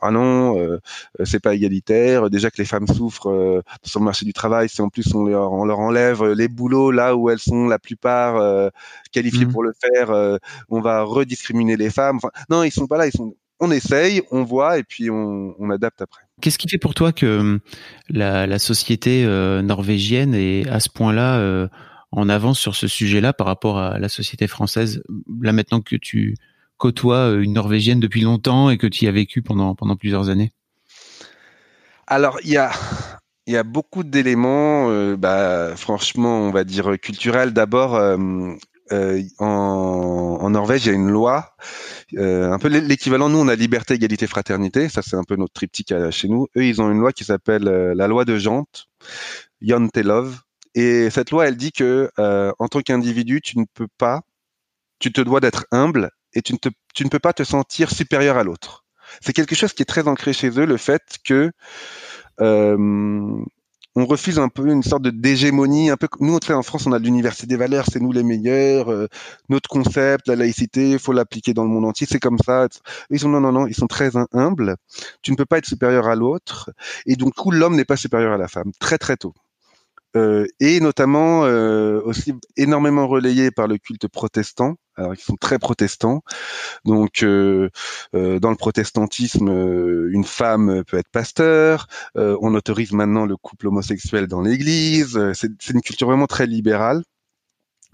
ah 0.02 0.12
non, 0.12 0.80
c'est 1.26 1.42
pas 1.42 1.56
égalitaire. 1.56 2.30
Déjà 2.30 2.52
que 2.52 2.58
les 2.58 2.66
femmes 2.66 2.88
souffrent 2.88 3.64
sur 3.84 4.00
le 4.00 4.06
marché 4.06 4.26
du 4.26 4.34
travail, 4.34 4.70
si 4.70 4.82
en 4.82 4.90
plus 4.90 5.14
on 5.14 5.26
leur, 5.26 5.52
on 5.52 5.68
enlève 5.70 6.24
les 6.24 6.48
boulots 6.48 6.92
là 6.92 7.16
où 7.16 7.30
elles 7.30 7.40
sont 7.40 7.68
la 7.68 7.80
plupart 7.80 8.72
qualifiées 9.12 9.46
mmh. 9.46 9.57
Le 9.64 9.74
faire, 9.74 10.40
on 10.70 10.82
va 10.82 11.04
rediscriminer 11.04 11.78
les 11.78 11.90
femmes. 11.90 12.18
Enfin, 12.18 12.30
non, 12.50 12.64
ils 12.64 12.72
sont 12.72 12.88
pas 12.88 12.98
là. 12.98 13.08
Ils 13.08 13.12
sont 13.12 13.36
on 13.60 13.72
essaye, 13.72 14.22
on 14.30 14.44
voit 14.44 14.78
et 14.78 14.84
puis 14.84 15.10
on, 15.10 15.56
on 15.58 15.70
adapte 15.72 16.02
après. 16.02 16.22
Qu'est-ce 16.42 16.60
qui 16.60 16.70
fait 16.70 16.78
pour 16.78 16.94
toi 16.94 17.12
que 17.12 17.60
la, 18.08 18.46
la 18.46 18.60
société 18.60 19.26
norvégienne 19.64 20.36
est 20.36 20.70
à 20.70 20.80
ce 20.80 20.90
point-là 20.90 21.68
en 22.12 22.30
avance 22.30 22.60
sur 22.60 22.76
ce 22.76 22.88
sujet-là 22.88 23.34
par 23.34 23.48
rapport 23.48 23.80
à 23.80 23.98
la 23.98 24.10
société 24.10 24.48
française? 24.48 25.02
Là 25.42 25.54
maintenant 25.54 25.82
que 25.82 25.96
tu 25.96 26.36
côtoies 26.78 27.34
une 27.34 27.54
Norvégienne 27.54 28.00
depuis 28.00 28.22
longtemps 28.22 28.70
et 28.70 28.78
que 28.78 28.88
tu 28.88 29.06
y 29.06 29.08
as 29.08 29.12
vécu 29.12 29.42
pendant, 29.42 29.76
pendant 29.76 29.96
plusieurs 29.96 30.30
années 30.30 30.54
Alors, 32.06 32.40
il 32.44 32.52
y 32.52 32.58
a, 32.58 32.72
il 33.48 33.54
y 33.54 33.58
a 33.58 33.64
beaucoup 33.64 34.04
d'éléments, 34.04 34.90
euh, 34.90 35.18
bah, 35.18 35.76
franchement, 35.76 36.42
on 36.42 36.52
va 36.52 36.64
dire 36.64 37.00
culturels. 37.00 37.52
D'abord, 37.52 37.96
euh, 37.96 38.18
euh, 38.92 39.22
en, 39.40 40.50
Norvège, 40.50 40.86
il 40.86 40.90
y 40.90 40.92
a 40.92 40.96
une 40.96 41.10
loi, 41.10 41.56
un 42.18 42.60
peu 42.60 42.68
l'équivalent. 42.68 43.30
Nous, 43.30 43.38
on 43.38 43.48
a 43.48 43.56
liberté, 43.56 43.96
égalité, 43.96 44.28
fraternité. 44.28 44.90
Ça, 44.90 45.02
c'est 45.02 45.16
un 45.16 45.24
peu 45.24 45.36
notre 45.36 45.54
triptyque 45.54 45.94
chez 46.12 46.28
nous. 46.28 46.48
Eux, 46.56 46.66
ils 46.66 46.82
ont 46.82 46.92
une 46.92 47.00
loi 47.00 47.12
qui 47.12 47.24
s'appelle 47.24 47.64
la 47.64 48.08
loi 48.08 48.26
de 48.26 48.38
Jante, 48.38 48.88
Love. 49.62 50.40
Et 50.76 51.10
cette 51.10 51.32
loi, 51.32 51.48
elle 51.48 51.58
dit 51.58 51.72
que 51.72 52.10
en 52.18 52.68
tant 52.68 52.82
qu'individu, 52.82 53.42
tu 53.42 53.60
ne 53.60 53.66
peux 53.74 53.88
pas, 53.98 54.22
tu 55.00 55.12
te 55.12 55.22
dois 55.22 55.40
d'être 55.40 55.66
humble 55.72 56.12
et 56.34 56.42
tu 56.42 56.54
ne, 56.54 57.10
peux 57.10 57.20
pas 57.20 57.34
te 57.34 57.44
sentir 57.44 57.92
supérieur 57.92 58.38
à 58.38 58.44
l'autre. 58.44 58.86
C'est 59.22 59.34
quelque 59.34 59.56
chose 59.56 59.74
qui 59.74 59.82
est 59.82 59.86
très 59.86 60.08
ancré 60.08 60.34
chez 60.34 60.50
eux, 60.60 60.66
le 60.66 60.78
fait 60.78 61.18
que 61.24 61.52
euh, 62.42 63.44
on 63.96 64.06
refuse 64.06 64.38
un 64.40 64.50
peu 64.50 64.70
une 64.70 64.84
sorte 64.84 65.02
de 65.04 65.10
d'hégémonie, 65.10 65.90
un 65.90 65.98
peu. 65.98 66.08
Nous, 66.20 66.38
en 66.50 66.62
France, 66.64 66.86
on 66.86 66.92
a 66.92 67.00
l'université 67.00 67.48
des 67.48 67.58
valeurs, 67.58 67.86
c'est 67.92 68.00
nous 68.00 68.12
les 68.12 68.24
meilleurs. 68.24 68.92
Euh, 68.92 69.08
notre 69.50 69.70
concept, 69.70 70.28
la 70.28 70.36
laïcité, 70.36 71.00
faut 71.00 71.14
l'appliquer 71.14 71.54
dans 71.54 71.64
le 71.64 71.70
monde 71.70 71.86
entier, 71.86 72.08
c'est 72.10 72.20
comme 72.20 72.38
ça. 72.46 72.68
Ils 73.10 73.20
sont 73.20 73.30
non, 73.30 73.42
non, 73.42 73.52
non, 73.52 73.68
ils 73.68 73.76
sont 73.76 73.88
très 73.88 74.12
humbles. 74.34 74.76
Tu 75.24 75.32
ne 75.32 75.36
peux 75.36 75.46
pas 75.46 75.58
être 75.58 75.66
supérieur 75.66 76.08
à 76.08 76.16
l'autre, 76.16 76.72
et 77.06 77.16
donc, 77.16 77.34
l'homme 77.52 77.76
n'est 77.76 77.86
pas 77.86 77.98
supérieur 77.98 78.34
à 78.34 78.38
la 78.38 78.48
femme, 78.48 78.72
très 78.80 78.98
très 78.98 79.18
tôt. 79.18 79.34
Euh, 80.16 80.46
et 80.60 80.80
notamment 80.80 81.46
euh, 81.46 82.02
aussi 82.04 82.34
énormément 82.56 83.08
relayé 83.08 83.52
par 83.52 83.68
le 83.68 83.78
culte 83.78 84.08
protestant. 84.08 84.76
Alors 84.96 85.14
ils 85.14 85.20
sont 85.20 85.36
très 85.36 85.60
protestants. 85.60 86.24
Donc 86.86 87.24
euh, 87.24 87.70
dans 88.14 88.50
le 88.50 88.56
protestantisme, 88.56 89.50
une 90.12 90.24
femme 90.24 90.84
peut 90.86 90.98
être 90.98 91.10
pasteur. 91.12 91.88
on 92.16 92.56
autorise 92.56 92.94
maintenant 92.94 93.26
le 93.26 93.38
couple 93.38 93.68
homosexuel 93.68 94.28
dans 94.28 94.42
l'Église. 94.42 95.20
C'est 95.34 95.70
une 95.70 95.82
culture 95.82 96.08
vraiment 96.08 96.28
très 96.28 96.48
libérale. 96.48 97.04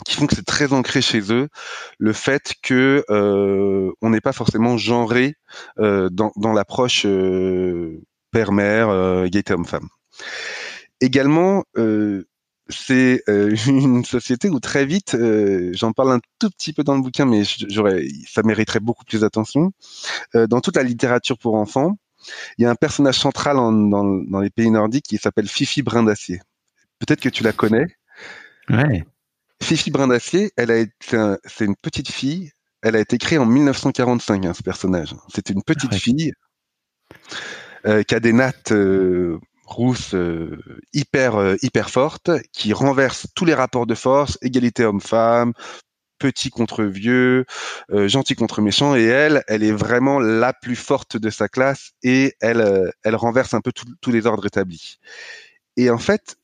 qui 0.05 0.15
font 0.15 0.27
que 0.27 0.35
c'est 0.35 0.45
très 0.45 0.73
ancré 0.73 1.01
chez 1.01 1.31
eux 1.31 1.49
le 1.97 2.13
fait 2.13 2.53
que 2.61 3.03
euh, 3.09 3.91
on 4.01 4.09
n'est 4.09 4.21
pas 4.21 4.33
forcément 4.33 4.77
genré 4.77 5.35
euh, 5.79 6.09
dans, 6.09 6.31
dans 6.35 6.53
l'approche 6.53 7.05
euh, 7.05 8.01
père-mère, 8.31 8.89
égalité 9.25 9.53
homme-femme. 9.53 9.87
Également, 11.01 11.63
euh, 11.77 12.25
c'est 12.69 13.23
euh, 13.29 13.55
une 13.67 14.05
société 14.05 14.49
où 14.49 14.59
très 14.59 14.85
vite, 14.85 15.15
euh, 15.15 15.71
j'en 15.73 15.91
parle 15.91 16.13
un 16.13 16.19
tout 16.39 16.49
petit 16.49 16.73
peu 16.73 16.83
dans 16.83 16.95
le 16.95 17.01
bouquin, 17.01 17.25
mais 17.25 17.43
j'aurais, 17.43 18.07
ça 18.27 18.41
mériterait 18.43 18.79
beaucoup 18.79 19.05
plus 19.05 19.21
d'attention. 19.21 19.71
Euh, 20.35 20.47
dans 20.47 20.61
toute 20.61 20.75
la 20.75 20.83
littérature 20.83 21.37
pour 21.37 21.55
enfants, 21.55 21.97
il 22.57 22.63
y 22.63 22.65
a 22.65 22.69
un 22.69 22.75
personnage 22.75 23.19
central 23.19 23.57
en, 23.57 23.71
dans, 23.71 24.05
dans, 24.05 24.39
les 24.39 24.49
pays 24.49 24.71
nordiques 24.71 25.05
qui 25.05 25.17
s'appelle 25.17 25.47
Fifi 25.47 25.81
Brin 25.81 26.03
d'Acier. 26.03 26.41
Peut-être 26.99 27.19
que 27.19 27.29
tu 27.29 27.43
la 27.43 27.51
connais. 27.51 27.85
Ouais. 28.69 29.03
Fifi 29.61 29.91
Brin 29.91 30.07
d'Acier, 30.07 30.51
elle 30.55 30.71
a 30.71 30.77
été, 30.77 31.17
c'est 31.45 31.65
une 31.65 31.75
petite 31.75 32.09
fille. 32.09 32.51
Elle 32.81 32.95
a 32.95 32.99
été 32.99 33.17
créée 33.17 33.37
en 33.37 33.45
1945, 33.45 34.45
hein, 34.45 34.53
ce 34.53 34.63
personnage. 34.63 35.15
C'est 35.33 35.49
une 35.49 35.63
petite 35.63 35.91
ouais. 35.91 35.99
fille 35.99 36.33
euh, 37.85 38.03
qui 38.03 38.15
a 38.15 38.19
des 38.19 38.33
nattes 38.33 38.73
euh, 39.65 39.73
rousses 39.73 40.13
euh, 40.13 40.57
hyper 40.93 41.55
hyper 41.61 41.89
fortes, 41.89 42.31
qui 42.51 42.73
renverse 42.73 43.27
tous 43.35 43.45
les 43.45 43.53
rapports 43.53 43.85
de 43.85 43.95
force, 43.95 44.37
égalité 44.41 44.85
homme-femme, 44.85 45.53
petit 46.23 46.51
contre 46.51 46.85
vieux, 46.85 47.43
euh, 47.91 48.07
gentil 48.07 48.35
contre 48.35 48.61
méchant, 48.61 48.95
et 48.95 49.03
elle, 49.03 49.43
elle 49.49 49.61
est 49.61 49.73
vraiment 49.73 50.19
la 50.19 50.53
plus 50.53 50.77
forte 50.77 51.17
de 51.17 51.29
sa 51.29 51.49
classe 51.49 51.91
et 52.01 52.35
elle, 52.39 52.61
euh, 52.61 52.89
elle 53.03 53.17
renverse 53.17 53.53
un 53.53 53.59
peu 53.59 53.73
tous 53.73 54.11
les 54.11 54.25
ordres 54.25 54.45
établis. 54.45 54.99
Et 55.75 55.89
en 55.89 55.97
fait, 55.97 56.37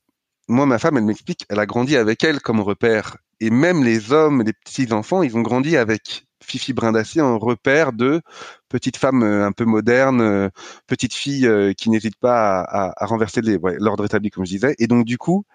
moi, 0.49 0.65
ma 0.65 0.79
femme, 0.79 0.97
elle 0.97 1.05
m'explique, 1.05 1.45
elle 1.49 1.59
a 1.59 1.65
grandi 1.65 1.95
avec 1.95 2.25
elle 2.25 2.41
comme 2.41 2.59
repère. 2.59 3.15
Et 3.39 3.51
même 3.51 3.85
les 3.85 4.11
hommes, 4.11 4.43
les 4.43 4.51
petits 4.51 4.91
enfants, 4.91 5.23
ils 5.23 5.37
ont 5.37 5.41
grandi 5.41 5.77
avec 5.77 6.25
Fifi 6.49 6.73
Brindacier 6.73 7.21
en 7.21 7.37
repère 7.37 7.93
de 7.93 8.21
petite 8.67 8.97
femme 8.97 9.23
euh, 9.23 9.45
un 9.45 9.51
peu 9.51 9.65
moderne, 9.65 10.49
petite 10.87 11.13
fille 11.13 11.49
qui 11.75 11.89
n'hésite 11.89 12.17
pas 12.17 12.61
à, 12.61 13.05
renverser 13.05 13.41
l'ordre 13.41 14.05
établi, 14.05 14.29
comme 14.29 14.45
je 14.45 14.51
disais. 14.51 14.75
Et 14.79 14.87
donc, 14.87 15.05
du 15.05 15.17
coup, 15.17 15.45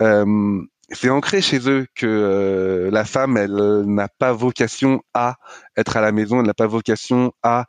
euh, 0.00 0.62
c'est 0.90 1.10
ancré 1.10 1.42
chez 1.42 1.68
eux 1.68 1.86
que 1.94 2.06
euh, 2.06 2.90
la 2.90 3.04
femme, 3.04 3.36
elle 3.36 3.58
euh, 3.58 3.84
n'a 3.84 4.08
pas 4.08 4.32
vocation 4.32 5.02
à 5.12 5.36
être 5.76 5.96
à 5.96 6.00
la 6.00 6.12
maison, 6.12 6.40
elle 6.40 6.46
n'a 6.46 6.54
pas 6.54 6.66
vocation 6.66 7.32
à 7.42 7.66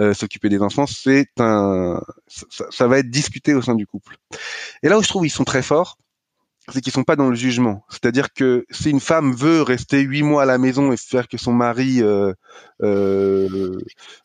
euh, 0.00 0.14
s'occuper 0.14 0.48
des 0.48 0.62
enfants. 0.62 0.86
C'est 0.86 1.28
un, 1.38 2.00
ça, 2.28 2.66
ça, 2.70 2.88
va 2.88 2.98
être 2.98 3.10
discuté 3.10 3.52
au 3.52 3.60
sein 3.60 3.74
du 3.74 3.86
couple. 3.86 4.16
Et 4.82 4.88
là 4.88 4.98
où 4.98 5.02
je 5.02 5.08
trouve 5.08 5.26
ils 5.26 5.30
sont 5.30 5.44
très 5.44 5.62
forts, 5.62 5.98
c'est 6.72 6.80
qu'ils 6.80 6.92
sont 6.92 7.04
pas 7.04 7.16
dans 7.16 7.28
le 7.28 7.34
jugement. 7.34 7.84
C'est-à-dire 7.88 8.32
que 8.32 8.64
si 8.70 8.90
une 8.90 9.00
femme 9.00 9.34
veut 9.34 9.62
rester 9.62 10.00
huit 10.00 10.22
mois 10.22 10.42
à 10.42 10.46
la 10.46 10.58
maison 10.58 10.92
et 10.92 10.96
faire 10.96 11.28
que 11.28 11.38
son 11.38 11.52
mari 11.52 12.02
euh, 12.02 12.32
euh, 12.82 13.78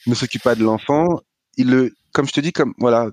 ne 0.05 0.15
s'occupe 0.15 0.43
pas 0.43 0.55
de 0.55 0.63
l'enfant, 0.63 1.21
il 1.57 1.69
le, 1.69 1.93
comme 2.13 2.27
je 2.27 2.33
te 2.33 2.39
dis, 2.39 2.53
comme 2.53 2.73
voilà, 2.77 3.09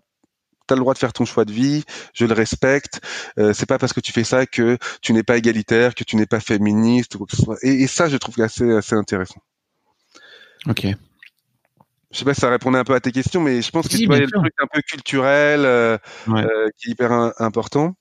tu 0.66 0.72
as 0.72 0.76
le 0.76 0.80
droit 0.80 0.94
de 0.94 0.98
faire 0.98 1.12
ton 1.12 1.24
choix 1.24 1.44
de 1.44 1.52
vie, 1.52 1.84
je 2.14 2.24
le 2.24 2.34
respecte. 2.34 3.00
Euh, 3.38 3.52
c'est 3.52 3.66
pas 3.66 3.78
parce 3.78 3.92
que 3.92 4.00
tu 4.00 4.12
fais 4.12 4.24
ça 4.24 4.46
que 4.46 4.78
tu 5.02 5.12
n'es 5.12 5.22
pas 5.22 5.36
égalitaire, 5.36 5.94
que 5.94 6.04
tu 6.04 6.16
n'es 6.16 6.26
pas 6.26 6.40
féministe 6.40 7.14
ou 7.14 7.18
quoi 7.18 7.26
que 7.26 7.36
ce 7.36 7.42
soit. 7.42 7.58
Et, 7.62 7.82
et 7.82 7.86
ça, 7.86 8.08
je 8.08 8.16
trouve 8.16 8.40
assez 8.40 8.70
assez 8.72 8.94
intéressant. 8.94 9.40
Ok. 10.66 10.86
Je 12.14 12.18
sais 12.20 12.24
pas 12.24 12.34
si 12.34 12.40
ça 12.40 12.48
répondait 12.48 12.78
un 12.78 12.84
peu 12.84 12.94
à 12.94 13.00
tes 13.00 13.10
questions, 13.10 13.40
mais 13.40 13.60
je 13.60 13.70
pense 13.72 13.88
que 13.88 13.96
tu 13.96 14.06
vois, 14.06 14.16
il 14.16 14.20
y 14.20 14.22
a 14.22 14.26
le 14.26 14.30
truc 14.30 14.54
un 14.62 14.68
peu 14.72 14.80
culturel 14.82 15.62
ouais. 15.62 16.44
euh, 16.44 16.68
qui 16.78 16.88
est 16.88 16.92
hyper 16.92 17.10
un, 17.10 17.32
important. 17.38 17.96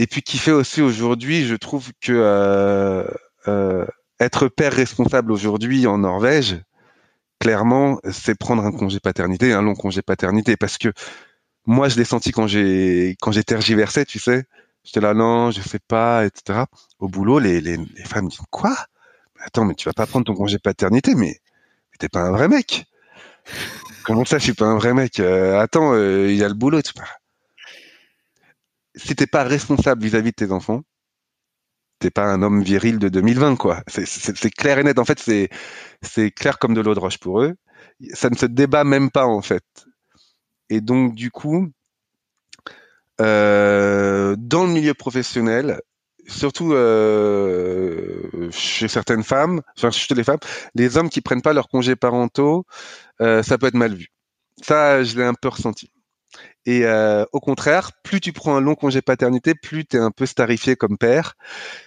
Et 0.00 0.06
puis 0.06 0.22
qui 0.22 0.38
fait 0.38 0.50
aussi 0.50 0.80
aujourd'hui, 0.80 1.44
je 1.44 1.54
trouve 1.54 1.90
que 2.00 2.12
euh, 2.12 3.04
euh, 3.48 3.84
être 4.18 4.48
père 4.48 4.72
responsable 4.72 5.30
aujourd'hui 5.30 5.86
en 5.86 5.98
Norvège, 5.98 6.62
clairement, 7.38 8.00
c'est 8.10 8.34
prendre 8.34 8.64
un 8.64 8.72
congé 8.72 8.98
paternité, 8.98 9.52
un 9.52 9.60
long 9.60 9.74
congé 9.74 10.00
paternité, 10.00 10.56
parce 10.56 10.78
que 10.78 10.90
moi, 11.66 11.90
je 11.90 11.98
l'ai 11.98 12.06
senti 12.06 12.32
quand 12.32 12.46
j'ai 12.46 13.14
quand 13.20 13.30
j'ai 13.30 13.44
tergiversé, 13.44 14.06
tu 14.06 14.18
sais. 14.18 14.44
J'étais 14.84 15.02
là, 15.02 15.12
non, 15.12 15.50
je 15.50 15.60
sais 15.60 15.80
pas, 15.86 16.24
etc. 16.24 16.60
Au 16.98 17.08
boulot, 17.08 17.38
les, 17.38 17.60
les, 17.60 17.76
les 17.76 18.04
femmes 18.04 18.28
disent 18.28 18.40
quoi? 18.48 18.74
Attends, 19.44 19.66
mais 19.66 19.74
tu 19.74 19.86
vas 19.86 19.92
pas 19.92 20.06
prendre 20.06 20.24
ton 20.24 20.34
congé 20.34 20.58
paternité, 20.58 21.14
mais, 21.14 21.40
t'es 21.98 22.08
pas 22.08 22.22
un 22.22 22.30
vrai 22.32 22.48
mec. 22.48 22.86
Comment 24.04 24.24
ça, 24.24 24.38
je 24.38 24.44
suis 24.44 24.54
pas 24.54 24.64
un 24.64 24.76
vrai 24.76 24.94
mec? 24.94 25.20
Euh, 25.20 25.60
Attends, 25.60 25.94
il 25.94 26.36
y 26.36 26.42
a 26.42 26.48
le 26.48 26.54
boulot. 26.54 26.80
Tu... 26.80 26.94
Si 28.94 29.14
t'es 29.14 29.26
pas 29.26 29.44
responsable 29.44 30.02
vis-à-vis 30.02 30.30
-vis 30.30 30.40
de 30.40 30.46
tes 30.46 30.52
enfants, 30.52 30.82
t'es 32.00 32.10
pas 32.10 32.24
un 32.24 32.42
homme 32.42 32.62
viril 32.62 32.98
de 32.98 33.08
2020, 33.08 33.56
quoi. 33.56 33.82
C'est 33.88 34.50
clair 34.50 34.78
et 34.78 34.84
net. 34.84 34.98
En 34.98 35.04
fait, 35.04 35.20
c'est 35.20 35.50
c'est 36.02 36.30
clair 36.32 36.58
comme 36.58 36.74
de 36.74 36.80
l'eau 36.80 36.94
de 36.94 37.00
roche 37.00 37.18
pour 37.18 37.42
eux. 37.42 37.54
Ça 38.14 38.30
ne 38.30 38.36
se 38.36 38.46
débat 38.46 38.84
même 38.84 39.10
pas, 39.10 39.26
en 39.26 39.42
fait. 39.42 39.64
Et 40.70 40.80
donc, 40.80 41.14
du 41.14 41.30
coup, 41.30 41.68
euh, 43.20 44.34
dans 44.38 44.64
le 44.64 44.70
milieu 44.72 44.94
professionnel, 44.94 45.80
surtout 46.26 46.72
euh, 46.72 48.50
chez 48.50 48.88
certaines 48.88 49.24
femmes, 49.24 49.60
enfin 49.76 49.90
chez 49.90 50.14
les 50.14 50.24
femmes, 50.24 50.38
les 50.74 50.96
hommes 50.96 51.10
qui 51.10 51.20
prennent 51.20 51.42
pas 51.42 51.52
leurs 51.52 51.68
congés 51.68 51.96
parentaux, 51.96 52.64
euh, 53.20 53.42
ça 53.42 53.58
peut 53.58 53.66
être 53.66 53.74
mal 53.74 53.94
vu. 53.94 54.08
Ça, 54.62 55.02
je 55.04 55.16
l'ai 55.18 55.24
un 55.24 55.34
peu 55.34 55.48
ressenti. 55.48 55.90
Et 56.66 56.84
euh, 56.84 57.24
au 57.32 57.40
contraire, 57.40 57.92
plus 58.04 58.20
tu 58.20 58.32
prends 58.32 58.56
un 58.56 58.60
long 58.60 58.74
congé 58.74 59.02
paternité, 59.02 59.54
plus 59.54 59.86
tu 59.86 59.96
es 59.96 60.00
un 60.00 60.10
peu 60.10 60.26
starifié 60.26 60.76
comme 60.76 60.98
père. 60.98 61.34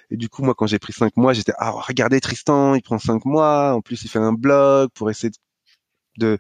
Et 0.10 0.18
du 0.18 0.30
coup, 0.30 0.44
moi, 0.44 0.56
quand 0.56 0.68
j'ai 0.68 0.80
pris 0.80 0.94
cinq 0.94 1.16
mois, 1.18 1.34
j'étais 1.34 1.54
ah 1.58 1.72
regardez 1.72 2.20
Tristan, 2.22 2.76
il 2.76 2.82
prend 2.82 3.00
cinq 3.00 3.26
mois. 3.26 3.74
En 3.74 3.82
plus, 3.82 4.04
il 4.04 4.10
fait 4.10 4.20
un 4.20 4.34
blog 4.34 4.90
pour 4.96 5.10
essayer 5.10 5.32
de 6.18 6.38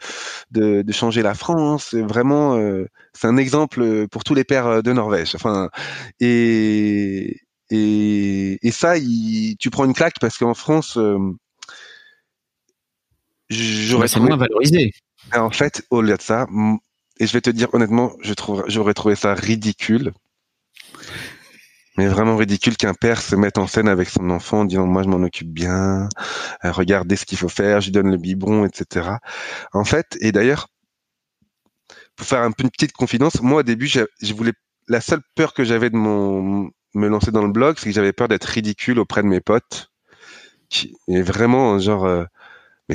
de, 0.51 0.83
de, 0.83 0.91
changer 0.91 1.21
la 1.23 1.33
France. 1.33 1.93
Vraiment, 1.95 2.57
euh, 2.57 2.87
c'est 3.13 3.27
un 3.27 3.37
exemple 3.37 4.07
pour 4.09 4.23
tous 4.23 4.35
les 4.35 4.43
pères 4.43 4.83
de 4.83 4.93
Norvège. 4.93 5.35
Enfin, 5.35 5.69
et 6.19 7.39
et, 7.69 8.59
et 8.61 8.71
ça, 8.71 8.97
il, 8.97 9.57
tu 9.57 9.69
prends 9.69 9.85
une 9.85 9.93
claque 9.93 10.19
parce 10.19 10.37
qu'en 10.37 10.53
France, 10.53 10.97
euh, 10.97 11.17
j'aurais 13.49 14.07
trouvé 14.07 14.27
moins 14.27 14.37
valorisé. 14.37 14.91
En 15.33 15.49
fait, 15.49 15.83
au-delà 15.89 16.17
de 16.17 16.21
ça, 16.21 16.45
et 17.23 17.27
je 17.27 17.33
vais 17.33 17.41
te 17.41 17.49
dire 17.49 17.69
honnêtement, 17.73 18.13
je 18.21 18.33
j'aurais 18.67 18.93
trouvé 18.93 19.15
ça 19.15 19.33
ridicule 19.33 20.13
mais 21.97 22.07
vraiment 22.07 22.37
ridicule 22.37 22.75
qu'un 22.77 22.93
père 22.93 23.21
se 23.21 23.35
mette 23.35 23.57
en 23.57 23.67
scène 23.67 23.87
avec 23.87 24.09
son 24.09 24.29
enfant 24.29 24.61
en 24.61 24.65
disant 24.65 24.87
moi 24.87 25.03
je 25.03 25.09
m'en 25.09 25.23
occupe 25.23 25.51
bien, 25.51 26.09
euh, 26.65 26.71
regardez 26.71 27.15
ce 27.15 27.25
qu'il 27.25 27.37
faut 27.37 27.49
faire, 27.49 27.81
je 27.81 27.87
lui 27.87 27.91
donne 27.91 28.09
le 28.09 28.17
biberon, 28.17 28.65
etc. 28.65 29.09
En 29.73 29.83
fait, 29.85 30.17
et 30.19 30.31
d'ailleurs, 30.31 30.69
pour 32.15 32.25
faire 32.27 32.43
une 32.43 32.53
petite 32.53 32.93
confidence, 32.93 33.41
moi 33.41 33.59
au 33.59 33.63
début, 33.63 33.87
voulais 34.33 34.53
la 34.87 35.01
seule 35.01 35.21
peur 35.35 35.53
que 35.53 35.63
j'avais 35.63 35.89
de 35.89 35.97
me 35.97 37.07
lancer 37.07 37.31
dans 37.31 37.45
le 37.45 37.51
blog, 37.51 37.77
c'est 37.77 37.89
que 37.89 37.95
j'avais 37.95 38.13
peur 38.13 38.27
d'être 38.27 38.45
ridicule 38.45 38.99
auprès 38.99 39.21
de 39.23 39.27
mes 39.27 39.41
potes. 39.41 39.89
Est 41.07 41.21
vraiment 41.21 41.77
genre 41.77 42.05
euh, 42.05 42.25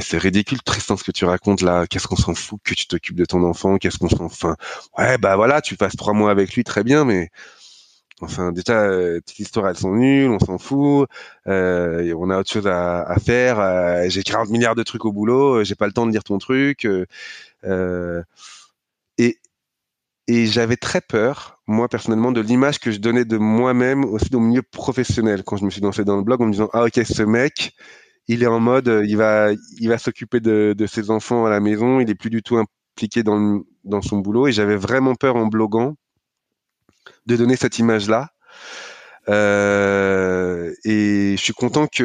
c'est 0.01 0.19
ridicule 0.19 0.63
Tristan 0.63 0.97
ce 0.97 1.05
que 1.05 1.13
tu 1.13 1.25
racontes 1.25 1.63
là. 1.63 1.87
Qu'est-ce 1.87 2.07
qu'on 2.07 2.17
s'en 2.17 2.35
fout 2.35 2.61
que 2.65 2.75
tu 2.75 2.87
t'occupes 2.87 3.17
de 3.17 3.25
ton 3.25 3.43
enfant? 3.45 3.79
Qu'est-ce 3.79 3.99
qu'on 3.99 4.09
s'en 4.09 4.25
enfin 4.25 4.57
ouais 4.99 5.19
bah 5.19 5.37
voilà 5.37 5.61
tu 5.61 5.77
passes 5.77 5.97
trois 5.97 6.13
mois 6.15 6.31
avec 6.31 6.55
lui 6.55 6.65
très 6.65 6.85
bien 6.85 7.05
mais 7.05 7.31
Enfin, 8.21 8.51
déjà, 8.53 8.83
euh, 8.83 9.21
toutes 9.21 9.39
histoires, 9.39 9.69
elles 9.69 9.77
sont 9.77 9.95
nulles, 9.95 10.31
on 10.31 10.39
s'en 10.41 10.59
fout. 10.59 11.09
Euh, 11.47 12.13
on 12.19 12.31
a 12.31 12.39
autre 12.39 12.51
chose 12.51 12.67
à, 12.67 13.15
faire. 13.25 13.61
Euh, 13.61 14.07
j'ai 14.09 14.23
40 14.23 14.51
milliards 14.51 14.75
de 14.75 14.83
trucs 14.83 15.05
au 15.05 15.13
boulot. 15.13 15.63
J'ai 15.65 15.77
pas 15.77 15.87
le 15.87 15.93
temps 15.93 16.07
de 16.07 16.13
lire 16.13 16.25
ton 16.25 16.39
truc. 16.39 16.87
Euh, 17.65 18.23
et 19.19 19.39
et 20.29 20.47
j'avais 20.47 20.77
très 20.77 21.01
peur, 21.01 21.59
moi 21.67 21.89
personnellement, 21.89 22.33
de 22.33 22.43
l'image 22.43 22.81
que 22.81 22.91
je 22.91 22.99
donnais 22.99 23.25
de 23.25 23.39
moi-même 23.39 24.05
aussi 24.05 24.35
au 24.35 24.41
milieu 24.41 24.63
professionnel 24.63 25.43
quand 25.43 25.57
je 25.57 25.65
me 25.65 25.71
suis 25.71 25.81
lancé 25.81 26.05
dans 26.05 26.17
le 26.17 26.23
blog 26.23 26.43
en 26.43 26.47
me 26.47 26.53
disant 26.53 26.69
ah 26.75 26.85
ok 26.85 27.01
ce 27.05 27.23
mec 27.23 27.75
il 28.29 28.43
est 28.43 28.47
en 28.47 28.61
mode 28.61 29.03
il 29.07 29.17
va 29.17 29.51
il 29.79 29.89
va 29.89 29.99
s'occuper 29.99 30.41
de, 30.41 30.87
ses 30.87 31.11
enfants 31.11 31.47
à 31.47 31.51
la 31.51 31.61
maison 31.61 32.01
il 32.01 32.11
est 32.11 32.15
plus 32.15 32.31
du 32.31 32.43
tout 32.43 32.57
impliqué 32.57 33.23
dans 33.23 33.63
dans 33.85 34.03
son 34.03 34.19
boulot 34.19 34.47
et 34.47 34.53
j'avais 34.53 34.77
vraiment 34.77 35.15
peur 35.15 35.37
en 35.37 35.47
bloguant 35.47 35.97
de 37.27 37.37
donner 37.37 37.57
cette 37.57 37.79
image-là. 37.79 38.31
Euh, 39.29 40.75
et 40.85 41.35
je 41.37 41.43
suis 41.43 41.53
content 41.53 41.87
que 41.87 42.03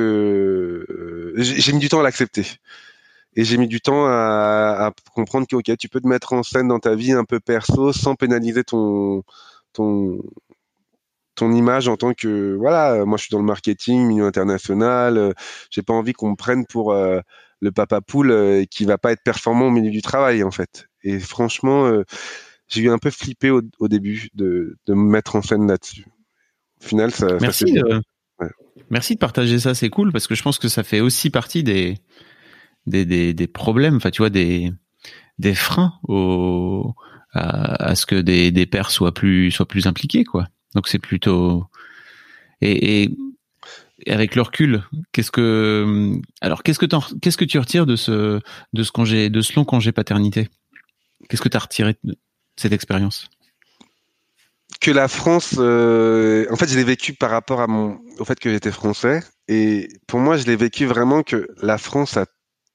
euh, 0.90 1.34
j'ai 1.38 1.72
mis 1.74 1.80
du 1.80 1.90
temps 1.90 2.02
à 2.02 2.04
l'accepter. 2.04 2.46
Et 3.36 3.46
j'ai 3.46 3.58
mis 3.58 3.68
du 3.68 3.82
temps 3.82 4.06
à, 4.06 4.88
à 4.88 4.92
comprendre 5.16 5.48
que 5.48 5.56
ok, 5.56 5.78
tu 5.78 5.90
peux 5.90 6.02
te 6.02 6.08
mettre 6.08 6.34
en 6.34 6.44
scène 6.44 6.68
dans 6.68 6.80
ta 6.80 6.96
vie 6.96 7.14
un 7.14 7.24
peu 7.26 7.40
perso 7.40 7.94
sans 7.94 8.16
pénaliser 8.16 8.64
ton 8.64 9.24
ton 9.74 10.20
ton 11.36 11.52
image 11.52 11.88
en 11.88 11.98
tant 11.98 12.14
que 12.14 12.56
voilà, 12.56 13.06
moi 13.06 13.18
je 13.18 13.24
suis 13.24 13.32
dans 13.32 13.40
le 13.40 13.46
marketing, 13.46 14.06
milieu 14.06 14.26
international, 14.26 15.18
euh, 15.18 15.32
j'ai 15.70 15.82
pas 15.82 15.94
envie 15.94 16.14
qu'on 16.14 16.32
me 16.32 16.36
prenne 16.36 16.66
pour 16.66 16.92
euh, 16.92 17.20
le 17.62 17.72
papa 17.72 18.02
poule 18.02 18.32
euh, 18.32 18.66
qui 18.70 18.86
va 18.86 18.98
pas 18.98 19.12
être 19.12 19.24
performant 19.24 19.68
au 19.68 19.72
milieu 19.72 19.92
du 19.92 20.02
travail 20.02 20.44
en 20.44 20.52
fait. 20.52 20.88
Et 21.04 21.20
franchement, 21.20 21.88
euh, 21.88 22.04
j'ai 22.68 22.82
eu 22.82 22.90
un 22.90 22.98
peu 22.98 23.10
flippé 23.10 23.50
au, 23.50 23.62
au, 23.80 23.88
début 23.88 24.30
de, 24.36 24.78
de 24.86 24.94
me 24.94 25.10
mettre 25.10 25.36
en 25.36 25.42
scène 25.42 25.68
là-dessus. 25.68 26.06
Au 26.82 26.86
final, 26.86 27.12
ça. 27.12 27.28
Merci. 27.42 27.74
ça 27.74 27.82
de... 27.82 28.02
ouais. 28.40 28.50
Merci 28.90 29.16
de 29.16 29.20
partager 29.20 29.60
ça, 29.60 29.74
c'est 29.74 29.90
cool 29.90 30.12
parce 30.12 30.28
que 30.28 30.36
je 30.36 30.44
pense 30.44 30.60
que 30.60 30.68
ça 30.68 30.84
fait 30.84 31.00
aussi 31.00 31.30
partie 31.30 31.64
des 31.64 31.98
des, 32.86 33.06
des, 33.06 33.34
des 33.34 33.48
problèmes, 33.48 33.96
enfin 33.96 34.12
tu 34.12 34.22
vois 34.22 34.30
des 34.30 34.72
des 35.40 35.56
freins 35.56 35.94
au 36.08 36.94
à, 37.32 37.90
à 37.90 37.96
ce 37.96 38.06
que 38.06 38.16
des, 38.16 38.52
des 38.52 38.66
pères 38.66 38.92
soient 38.92 39.14
plus 39.14 39.52
soient 39.52 39.68
plus 39.68 39.88
impliqués 39.88 40.26
quoi. 40.26 40.48
Donc 40.76 40.88
c'est 40.88 41.00
plutôt 41.00 41.66
et, 42.62 43.12
avec 44.08 44.36
le 44.36 44.42
recul, 44.42 44.84
qu'est-ce 45.12 45.32
que 45.32 46.20
alors 46.42 46.64
qu'est-ce 46.64 46.80
que 46.80 47.46
tu 47.46 47.60
retires 47.60 47.86
de 47.86 47.96
ce 47.96 48.40
de 48.74 48.84
ce 48.84 48.92
congé 48.92 49.30
de 49.30 49.42
ce 49.42 49.54
long 49.56 49.66
congé 49.66 49.92
paternité? 49.92 50.50
Qu'est-ce 51.30 51.42
que 51.42 51.50
tu 51.50 51.58
as 51.58 51.62
retiré 51.62 51.96
de 52.04 52.16
cette 52.58 52.74
expérience? 52.74 53.30
Que 54.82 54.92
la 54.92 55.08
France, 55.08 55.56
euh, 55.60 56.46
en 56.52 56.56
fait, 56.56 56.68
je 56.68 56.76
l'ai 56.76 56.84
vécu 56.84 57.14
par 57.14 57.30
rapport 57.30 57.66
au 58.20 58.26
fait 58.26 58.40
que 58.40 58.52
j'étais 58.52 58.72
français. 58.72 59.22
Et 59.48 59.88
pour 60.08 60.20
moi, 60.20 60.36
je 60.36 60.46
l'ai 60.46 60.56
vécu 60.56 60.86
vraiment 60.86 61.24
que 61.24 61.48
la 61.62 61.78
France 61.78 62.18
a 62.18 62.26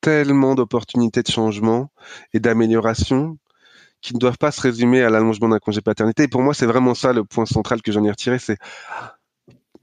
tellement 0.00 0.54
d'opportunités 0.54 1.22
de 1.22 1.30
changement 1.30 1.90
et 2.32 2.40
d'amélioration 2.40 3.36
qui 4.00 4.14
ne 4.14 4.18
doivent 4.18 4.38
pas 4.38 4.50
se 4.50 4.60
résumer 4.60 5.02
à 5.02 5.10
l'allongement 5.10 5.48
d'un 5.48 5.58
congé 5.58 5.80
paternité. 5.80 6.24
Et 6.24 6.28
pour 6.28 6.42
moi, 6.42 6.54
c'est 6.54 6.66
vraiment 6.66 6.94
ça 6.94 7.12
le 7.12 7.24
point 7.24 7.46
central 7.46 7.82
que 7.82 7.92
j'en 7.92 8.04
ai 8.04 8.10
retiré. 8.10 8.38
C'est, 8.38 8.58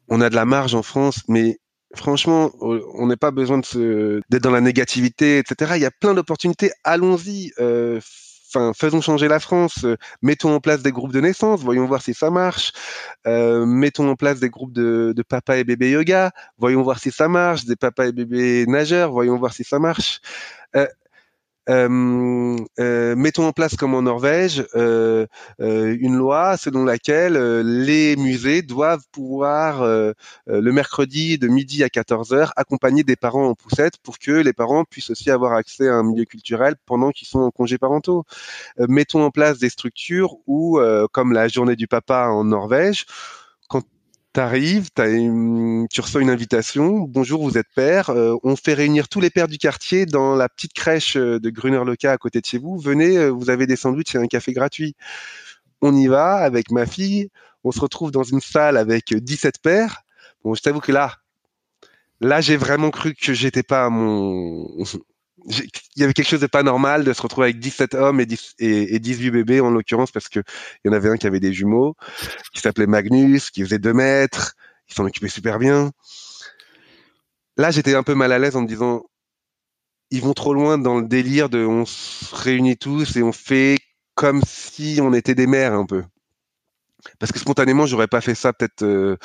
on 0.08 0.22
a 0.22 0.30
de 0.30 0.36
la 0.36 0.46
marge 0.46 0.76
en 0.76 0.84
France, 0.84 1.24
mais 1.28 1.60
franchement, 1.96 2.52
on 2.62 3.08
n'a 3.08 3.18
pas 3.18 3.32
besoin 3.32 3.60
de 3.60 4.22
d'être 4.30 4.44
dans 4.44 4.52
la 4.52 4.62
négativité, 4.62 5.40
etc. 5.40 5.74
Il 5.76 5.82
y 5.82 5.86
a 5.86 5.92
plein 5.92 6.14
d'opportunités. 6.14 6.72
Allons-y. 6.84 7.52
Euh, 7.60 8.00
enfin, 8.48 8.72
faisons 8.74 9.02
changer 9.02 9.28
la 9.28 9.40
France. 9.40 9.84
Euh, 9.84 9.98
mettons 10.22 10.54
en 10.54 10.60
place 10.60 10.82
des 10.82 10.92
groupes 10.92 11.12
de 11.12 11.22
naissance. 11.22 11.62
Voyons 11.62 11.86
voir 11.86 12.02
si 12.02 12.14
ça 12.14 12.30
marche. 12.30 12.72
Euh, 13.28 13.66
mettons 13.66 14.10
en 14.10 14.16
place 14.16 14.40
des 14.40 14.50
groupes 14.50 14.74
de, 14.74 15.14
papa 15.28 15.58
et 15.58 15.64
bébé 15.64 15.92
yoga. 15.92 16.32
Voyons 16.58 16.84
voir 16.84 17.00
si 17.00 17.12
ça 17.12 17.28
marche. 17.28 17.66
Des 17.66 17.76
papas 17.76 18.08
et 18.08 18.12
bébés 18.12 18.66
nageurs. 18.68 19.12
Voyons 19.12 19.38
voir 19.38 19.54
si 19.54 19.64
ça 19.64 19.80
marche. 19.80 20.22
Euh, 20.76 20.82
euh, 20.84 20.88
euh, 20.88 21.05
mettons 21.68 23.48
en 23.48 23.52
place 23.52 23.76
comme 23.76 23.96
en 23.96 24.04
Norvège 24.04 24.66
euh, 24.76 25.26
une 25.60 26.16
loi 26.16 26.58
selon 26.58 26.86
laquelle 26.86 27.38
les 27.62 28.16
musées 28.16 28.62
doivent 28.62 29.06
pouvoir 29.12 29.84
le 29.84 30.72
mercredi 30.72 31.38
de 31.38 31.48
midi 31.48 31.84
à 31.84 31.88
14h 31.88 32.52
accompagner 32.56 33.04
des 33.04 33.16
parents 33.16 33.48
en 33.48 33.56
poussette 33.56 33.98
pour 33.98 34.20
que 34.20 34.32
les 34.32 34.54
parents 34.54 34.86
puissent 34.86 35.10
aussi 35.10 35.32
avoir 35.32 35.54
accès 35.54 35.88
à 35.88 35.96
un 35.96 36.04
milieu 36.04 36.26
culturel 36.26 36.76
pendant 36.86 37.12
qu'ils 37.12 37.28
sont 37.28 37.40
en 37.40 37.52
congé 37.52 37.78
parentaux. 37.78 38.26
mettons 38.78 39.24
en 39.24 39.32
place 39.32 39.58
des 39.58 39.70
structures 39.70 40.36
où, 40.48 40.80
comme 41.12 41.34
la 41.34 41.48
journée 41.48 41.76
du 41.76 41.88
papa 41.88 42.28
en 42.30 42.44
Norvège, 42.44 43.06
T'arrives, 44.36 44.90
tu 44.94 46.02
reçois 46.02 46.22
une 46.22 46.30
invitation. 46.30 47.00
Bonjour, 47.08 47.42
vous 47.42 47.58
êtes 47.58 47.70
père. 47.74 48.10
Euh, 48.10 48.36
on 48.44 48.58
fait 48.58 48.74
réunir 48.74 49.08
tous 49.08 49.22
les 49.22 49.30
pères 49.30 49.48
du 49.48 49.58
quartier 49.58 50.06
dans 50.06 50.36
la 50.36 50.50
petite 50.50 50.74
crèche 50.74 51.16
euh, 51.16 51.40
de 51.40 51.50
Gruner-Loca 51.50 52.12
à 52.12 52.18
côté 52.18 52.42
de 52.42 52.46
chez 52.46 52.58
vous. 52.58 52.78
Venez, 52.78 53.18
euh, 53.18 53.30
vous 53.30 53.50
avez 53.50 53.66
des 53.66 53.78
sandwichs 53.78 54.14
et 54.14 54.18
un 54.18 54.28
café 54.28 54.52
gratuit. 54.52 54.94
On 55.82 55.96
y 55.96 56.08
va 56.08 56.34
avec 56.36 56.70
ma 56.70 56.86
fille. 56.86 57.30
On 57.64 57.72
se 57.72 57.80
retrouve 57.80 58.12
dans 58.12 58.24
une 58.24 58.42
salle 58.42 58.76
avec 58.76 59.14
17 59.14 59.60
pères. 59.62 60.02
Bon, 60.44 60.54
je 60.54 60.62
t'avoue 60.62 60.82
que 60.82 60.92
là, 60.92 61.14
là, 62.20 62.42
j'ai 62.42 62.58
vraiment 62.58 62.92
cru 62.92 63.14
que 63.16 63.34
j'étais 63.34 63.64
pas 63.64 63.86
à 63.86 63.90
mon, 63.90 64.68
il 65.48 65.70
y 65.96 66.04
avait 66.04 66.14
quelque 66.14 66.28
chose 66.28 66.42
de 66.42 66.48
pas 66.48 66.64
normal 66.64 67.04
de 67.04 67.14
se 67.14 67.22
retrouver 67.22 67.46
avec 67.48 67.60
17 67.60 67.94
hommes 67.94 68.20
et, 68.20 68.26
10, 68.26 68.56
et, 68.60 69.00
18 69.00 69.32
bébés 69.32 69.60
en 69.62 69.70
l'occurrence 69.70 70.12
parce 70.12 70.28
que 70.28 70.40
il 70.84 70.88
y 70.88 70.90
en 70.90 70.94
avait 70.94 71.10
un 71.10 71.18
qui 71.18 71.28
avait 71.28 71.40
des 71.40 71.54
jumeaux, 71.54 71.96
qui 72.54 72.62
s'appelait 72.62 72.88
Magnus, 72.88 73.52
qui 73.52 73.62
faisait 73.62 73.80
2 73.80 73.94
mètres, 73.94 74.56
il 74.90 74.96
s'en 74.96 75.06
occupait 75.06 75.30
super 75.30 75.60
bien. 75.60 75.92
Là, 77.58 77.72
j'étais 77.72 77.96
un 77.96 78.04
peu 78.04 78.16
mal 78.16 78.32
à 78.32 78.40
l'aise 78.40 78.56
en 78.56 78.62
me 78.62 78.68
disant, 78.68 79.04
ils 80.12 80.22
vont 80.22 80.34
trop 80.34 80.54
loin 80.54 80.78
dans 80.78 81.00
le 81.00 81.08
délire 81.08 81.50
de 81.50 81.66
on 81.66 81.86
se 81.86 82.36
réunit 82.36 82.78
tous 82.78 83.16
et 83.16 83.24
on 83.24 83.32
fait 83.32 83.78
comme 84.16 84.42
si 84.46 85.00
on 85.02 85.14
était 85.14 85.36
des 85.36 85.48
mères 85.48 85.74
un 85.74 85.86
peu. 85.86 86.04
Parce 87.20 87.32
que 87.32 87.40
spontanément, 87.40 87.86
j'aurais 87.86 88.08
pas 88.08 88.22
fait 88.22 88.36
ça 88.36 88.54
peut-être 88.54 88.84
euh, 88.84 89.18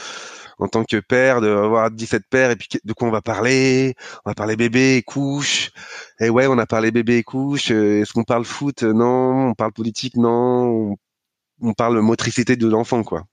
en 0.59 0.68
tant 0.68 0.85
que 0.85 0.99
père, 1.01 1.41
d'avoir 1.41 1.91
17 1.91 2.24
pères, 2.28 2.51
et 2.51 2.57
puis 2.57 2.68
de 2.85 2.93
quoi 2.93 3.09
on 3.09 3.11
va 3.11 3.22
parler? 3.22 3.95
On 4.24 4.31
va 4.31 4.35
parler 4.35 4.57
bébé 4.57 4.97
et 4.97 5.03
couche. 5.03 5.70
Et 6.20 6.28
ouais, 6.28 6.47
on 6.47 6.59
a 6.59 6.66
parlé 6.66 6.91
bébé 6.91 7.18
et 7.18 7.22
couche. 7.22 7.70
Euh, 7.70 8.03
est-ce 8.03 8.12
qu'on 8.12 8.24
parle 8.24 8.45
foot? 8.45 8.83
Non. 8.83 9.49
On 9.51 9.55
parle 9.55 9.72
politique? 9.72 10.16
Non. 10.16 10.97
On 11.62 11.72
parle 11.74 12.01
motricité 12.01 12.57
de 12.57 12.68
l'enfant, 12.68 13.03
quoi. 13.03 13.24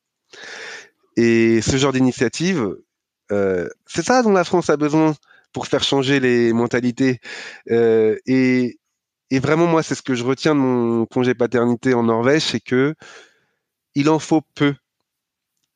Et 1.18 1.62
ce 1.62 1.78
genre 1.78 1.92
d'initiative, 1.92 2.76
euh, 3.32 3.68
c'est 3.86 4.06
ça 4.06 4.22
dont 4.24 4.32
la 4.32 4.44
France 4.44 4.70
a 4.70 4.78
besoin 4.78 5.16
pour 5.52 5.68
faire 5.68 5.84
changer 5.84 6.20
les 6.20 6.54
mentalités. 6.54 7.20
Euh, 7.72 8.18
et, 8.26 8.80
et 9.32 9.40
vraiment, 9.40 9.68
moi, 9.68 9.84
c'est 9.84 9.96
ce 9.96 10.02
que 10.02 10.16
je 10.16 10.24
retiens 10.24 10.56
de 10.56 10.60
mon 10.60 11.06
congé 11.06 11.34
paternité 11.34 11.94
en 11.94 12.04
Norvège, 12.04 12.44
c'est 12.44 12.60
que 12.60 12.94
il 13.98 14.10
en 14.10 14.20
faut 14.20 14.44
peu. 14.54 14.76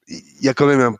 Il 0.07 0.43
y 0.43 0.47
a 0.47 0.53
quand 0.53 0.67
même 0.67 0.79
un, 0.79 0.95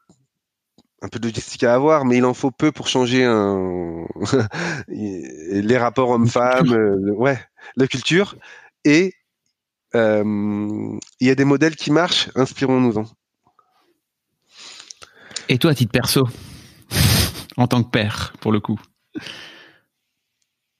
un 1.03 1.07
peu 1.07 1.19
de 1.19 1.27
logistique 1.27 1.63
à 1.63 1.75
avoir, 1.75 2.03
mais 2.03 2.17
il 2.17 2.25
en 2.25 2.33
faut 2.33 2.49
peu 2.49 2.71
pour 2.71 2.87
changer 2.87 3.23
un... 3.23 4.07
les 4.87 5.77
rapports 5.77 6.09
hommes-femmes, 6.09 6.73
euh, 6.73 7.13
ouais, 7.13 7.39
la 7.75 7.87
culture. 7.87 8.35
Et 8.85 9.13
euh, 9.93 10.97
il 11.19 11.27
y 11.27 11.29
a 11.29 11.35
des 11.35 11.45
modèles 11.45 11.75
qui 11.75 11.91
marchent, 11.91 12.29
inspirons-nous-en. 12.33 13.05
Et 15.47 15.59
toi, 15.59 15.71
à 15.71 15.75
titre 15.75 15.91
perso, 15.91 16.27
en 17.57 17.67
tant 17.67 17.83
que 17.83 17.89
père, 17.89 18.33
pour 18.41 18.51
le 18.51 18.59
coup, 18.59 18.79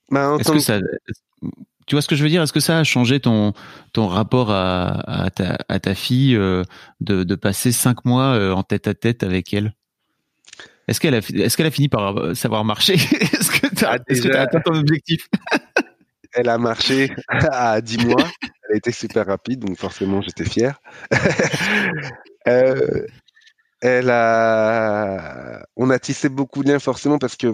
bah, 0.10 0.38
est-ce 0.39 0.52
que 0.52 0.60
ça, 0.60 0.80
tu 1.92 1.96
vois 1.96 2.02
ce 2.02 2.08
que 2.08 2.16
je 2.16 2.24
veux 2.24 2.30
dire? 2.30 2.42
Est-ce 2.42 2.54
que 2.54 2.62
ça 2.62 2.80
a 2.80 2.86
changé 2.86 3.20
ton 3.20 3.52
ton 3.92 4.08
rapport 4.08 4.50
à, 4.50 5.26
à, 5.26 5.30
ta, 5.30 5.58
à 5.68 5.78
ta, 5.82 5.94
fille 5.94 6.38
euh, 6.38 6.64
de, 7.02 7.26
de, 7.26 7.36
passer 7.36 7.74
cinq 7.74 8.06
mois 8.06 8.56
en 8.56 8.64
tête 8.64 8.88
à 8.88 8.94
tête 8.94 9.24
avec 9.24 9.54
elle? 9.54 9.74
Est-ce 10.88 11.02
qu'elle 11.02 11.16
a, 11.16 11.18
est-ce 11.18 11.58
qu'elle 11.58 11.66
a 11.66 11.72
fini 11.72 11.89
par 11.89 12.18
euh, 12.18 12.34
savoir 12.34 12.64
marcher? 12.64 12.94
Est-ce 13.22 13.52
que 13.60 13.76
tu 13.76 13.84
as, 13.84 13.92
ah, 13.92 14.42
atteint 14.42 14.62
ton 14.62 14.76
objectif? 14.76 15.28
Elle 16.34 16.48
a 16.48 16.58
marché 16.58 17.14
à 17.28 17.82
10 17.82 18.06
mois. 18.06 18.24
Elle 18.42 18.76
a 18.76 18.78
été 18.78 18.94
super 18.94 19.26
rapide, 19.26 19.66
donc 19.66 19.78
forcément 19.78 20.22
j'étais 20.22 20.46
fier. 20.46 20.80
euh, 22.48 23.06
elle 23.82 24.10
a, 24.10 25.66
on 25.76 25.89
a 25.89 26.00
tissé 26.00 26.30
beaucoup 26.30 26.64
de 26.64 26.70
liens 26.70 26.80
forcément 26.80 27.18
parce 27.18 27.36
que 27.36 27.48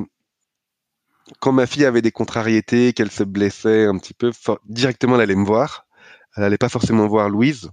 quand 1.39 1.51
ma 1.51 1.65
fille 1.65 1.85
avait 1.85 2.01
des 2.01 2.11
contrariétés, 2.11 2.93
qu'elle 2.93 3.11
se 3.11 3.23
blessait 3.23 3.85
un 3.85 3.97
petit 3.97 4.13
peu, 4.13 4.31
directement 4.65 5.15
elle 5.15 5.21
allait 5.21 5.35
me 5.35 5.45
voir. 5.45 5.85
Elle 6.35 6.43
allait 6.43 6.57
pas 6.57 6.69
forcément 6.69 7.07
voir 7.07 7.29
Louise, 7.29 7.71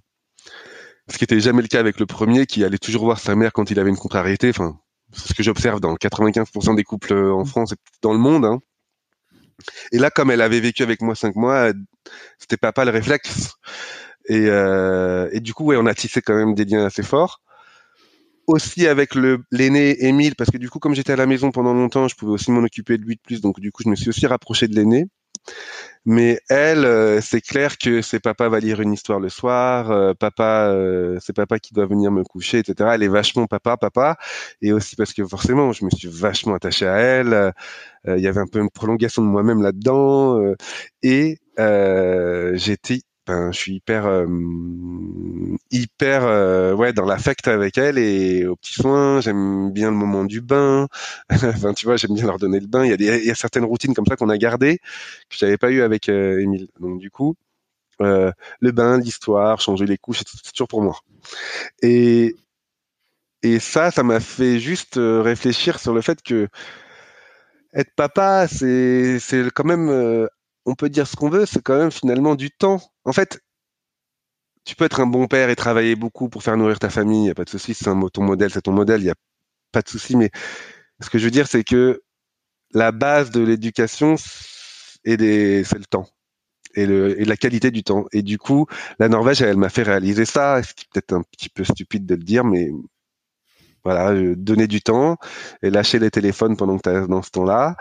ce 1.11 1.19
qui 1.19 1.25
était 1.25 1.41
jamais 1.41 1.63
le 1.63 1.69
cas 1.69 1.81
avec 1.81 2.01
le 2.01 2.07
premier, 2.07 2.47
qui 2.47 2.65
allait 2.65 2.79
toujours 2.79 3.05
voir 3.05 3.19
sa 3.19 3.35
mère 3.37 3.53
quand 3.53 3.71
il 3.71 3.79
avait 3.79 3.91
une 3.91 3.97
contrariété. 3.97 4.51
Enfin, 4.51 4.79
c'est 5.13 5.29
ce 5.29 5.35
que 5.35 5.43
j'observe 5.43 5.81
dans 5.81 5.95
95% 5.95 6.75
des 6.75 6.85
couples 6.85 7.13
euh, 7.13 7.35
en. 7.35 7.45
France 7.45 7.73
et 7.73 7.77
dans 8.03 8.13
le 8.13 8.19
monde. 8.19 8.45
Hein. 8.45 8.61
Et 9.93 9.99
là, 9.99 10.11
comme 10.11 10.31
elle 10.31 10.41
avait 10.41 10.61
vécu 10.61 10.83
avec 10.83 11.03
moi 11.03 11.15
cinq 11.15 11.37
mois, 11.37 11.73
c'était 12.39 12.57
pas 12.57 12.85
le 12.85 12.91
réflexe. 12.91 13.55
Et, 14.27 14.47
euh, 14.49 15.29
et 15.33 15.41
du 15.41 15.53
coup, 15.53 15.65
ouais, 15.65 15.77
on 15.77 15.87
a 15.87 15.95
tissé 15.95 16.23
quand 16.23 16.35
même 16.35 16.55
des 16.55 16.65
liens 16.65 16.87
assez 16.87 17.03
forts. 17.03 17.43
Aussi 18.47 18.87
avec 18.87 19.15
le 19.15 19.43
l'aîné 19.51 20.05
Émile, 20.05 20.35
parce 20.37 20.51
que 20.51 20.59
du 20.59 20.69
coup, 20.69 20.79
comme 20.79 20.95
j'étais 20.95 21.13
à 21.13 21.17
la 21.17 21.27
maison 21.27 21.51
pendant 21.51 21.73
longtemps, 21.73 22.09
je 22.09 22.15
pouvais 22.15 22.33
aussi 22.33 22.51
m'en 22.51 22.63
occuper 22.63 22.99
de 22.99 23.03
lui 23.05 23.17
de 23.17 23.21
plus. 23.21 23.41
Donc 23.41 23.61
du 23.61 23.73
coup, 23.73 23.83
je 23.85 23.89
me 23.89 23.97
suis 23.97 24.11
aussi 24.11 24.27
rapproché 24.27 24.69
de 24.69 24.75
l'aîné. 24.75 25.07
Mais 26.07 26.41
elle, 26.51 26.85
euh, 26.85 27.21
c'est 27.21 27.41
clair 27.41 27.79
que 27.79 28.03
c'est 28.03 28.21
papa 28.21 28.49
va 28.49 28.61
lire 28.61 28.81
une 28.81 28.93
histoire 28.93 29.21
le 29.21 29.29
soir, 29.31 29.91
euh, 29.91 30.13
papa, 30.15 30.69
euh, 30.69 31.19
c'est 31.21 31.33
papa 31.35 31.59
qui 31.59 31.73
doit 31.75 31.87
venir 31.87 32.11
me 32.13 32.23
coucher, 32.25 32.59
etc. 32.59 32.91
Elle 32.95 33.03
est 33.03 33.09
vachement 33.09 33.47
papa, 33.47 33.77
papa, 33.79 34.17
et 34.61 34.73
aussi 34.73 34.97
parce 34.97 35.13
que 35.15 35.25
forcément, 35.27 35.73
je 35.73 35.85
me 35.85 35.91
suis 35.91 36.09
vachement 36.09 36.55
attaché 36.55 36.87
à 36.87 36.97
elle. 36.97 37.53
Il 38.07 38.21
y 38.21 38.27
avait 38.27 38.41
un 38.41 38.47
peu 38.47 38.61
une 38.61 38.71
prolongation 38.71 39.23
de 39.23 39.29
moi-même 39.29 39.63
là-dedans, 39.63 40.41
et 41.03 41.39
j'étais 41.59 43.01
ben, 43.27 43.53
je 43.53 43.59
suis 43.59 43.75
hyper 43.77 44.07
euh, 44.07 44.27
hyper 45.71 46.25
euh, 46.25 46.75
ouais 46.75 46.93
dans 46.93 47.07
l'affect 47.07 47.49
avec 47.49 47.79
elle 47.79 47.97
et 47.97 48.47
aux 48.47 48.57
petits 48.57 48.75
soins 48.75 49.21
j'aime 49.23 49.71
bien 49.73 49.91
le 49.91 49.97
moment 49.97 50.25
du 50.25 50.43
bain. 50.43 50.89
Enfin 51.31 51.73
tu 51.73 51.87
vois 51.87 51.97
j'aime 51.97 52.15
bien 52.15 52.27
leur 52.27 52.39
donner 52.39 52.61
le 52.61 52.67
bain. 52.67 52.85
Il 52.85 52.91
y 52.91 52.93
a 52.93 52.97
des, 52.99 53.19
il 53.21 53.25
y 53.25 53.31
a 53.31 53.35
certaines 53.35 53.65
routines 53.65 53.95
comme 53.95 54.05
ça 54.07 54.17
qu'on 54.17 54.29
a 54.29 54.37
gardées 54.37 54.79
que 55.31 55.37
j'avais 55.39 55.57
pas 55.57 55.71
eu 55.71 55.81
avec 55.81 56.09
euh, 56.11 56.41
Émile. 56.41 56.69
Donc 56.81 57.01
du 57.01 57.11
coup 57.11 57.35
le 58.01 58.73
bain 58.73 58.99
l'histoire 58.99 59.61
changer 59.61 59.87
les 59.87 59.99
couches 59.99 60.23
c'est 60.27 60.53
toujours 60.53 60.69
pour 60.69 60.83
moi. 60.83 60.97
Et 61.83 62.37
et 63.43 63.59
ça 63.61 63.91
ça 63.91 64.03
m'a 64.03 64.21
fait 64.21 64.59
juste 64.59 64.97
réfléchir 64.99 65.79
sur 65.79 65.95
le 65.95 66.03
fait 66.03 66.23
que 66.23 66.49
être 67.73 67.95
papa 67.97 68.49
c'est 68.49 69.19
c'est 69.21 69.51
quand 69.53 69.65
même 69.65 70.29
on 70.67 70.75
peut 70.75 70.89
dire 70.89 71.07
ce 71.07 71.17
qu'on 71.17 71.31
veut, 71.31 71.47
c'est 71.47 71.63
quand 71.63 71.79
même 71.79 71.91
finalement 71.91 72.35
du 72.35 72.51
temps. 72.51 72.81
En 73.05 73.13
fait, 73.13 73.41
tu 74.65 74.77
peux 74.77 74.85
être 74.85 75.01
un 75.01 75.07
bon 75.07 75.27
père 75.27 75.51
et 75.51 75.57
travailler 75.57 75.97
beaucoup 75.97 76.29
pour 76.29 76.43
faire 76.43 76.57
nourrir 76.57 76.79
ta 76.79 76.91
famille, 76.91 77.21
il 77.21 77.25
n'y 77.25 77.31
a 77.31 77.35
pas 77.35 77.45
de 77.45 77.51
souci, 77.51 77.75
c'est 77.75 77.85
ton 77.85 78.23
modèle, 78.23 78.51
c'est 78.51 78.63
ton 78.63 78.73
modèle, 78.73 79.01
il 79.01 79.05
n'y 79.05 79.11
a 79.11 79.17
pas 79.73 79.83
de 79.83 79.89
souci. 79.89 80.17
Mais 80.17 80.31
ce 81.01 81.11
que 81.11 81.19
je 81.19 81.25
veux 81.27 81.31
dire, 81.31 81.49
c'est 81.49 81.65
que 81.65 82.03
la 82.73 82.93
base 82.93 83.31
de 83.31 83.41
l'éducation, 83.43 84.17
c'est 84.17 85.17
le 85.17 85.85
temps 85.89 86.09
et, 86.77 87.25
la 87.25 87.37
qualité 87.37 87.71
du 87.71 87.83
temps. 87.83 88.07
Et 88.13 88.23
du 88.23 88.39
coup, 88.39 88.67
la 88.99 89.09
Norvège, 89.09 89.43
elle, 89.43 89.57
m'a 89.57 89.69
fait 89.69 89.83
réaliser 89.83 90.25
ça. 90.25 90.63
Ce 90.63 90.75
qui 90.75 90.85
est 90.85 90.89
peut-être 90.93 91.13
un 91.13 91.23
petit 91.23 91.49
peu 91.49 91.65
stupide 91.65 92.07
de 92.07 92.15
le 92.15 92.23
dire, 92.23 92.45
mais 92.45 92.71
voilà, 93.85 94.13
euh, 94.13 94.35
donner 94.37 94.67
du 94.67 94.81
temps 94.81 95.19
et 95.63 95.71
lâcher 95.71 95.99
les 95.99 96.11
téléphones 96.11 96.57
pendant 96.57 96.79
que 96.79 96.83
tu 96.83 96.97
es 96.97 97.07
dans 97.07 97.23
ce 97.23 97.31
temps-là. 97.31 97.77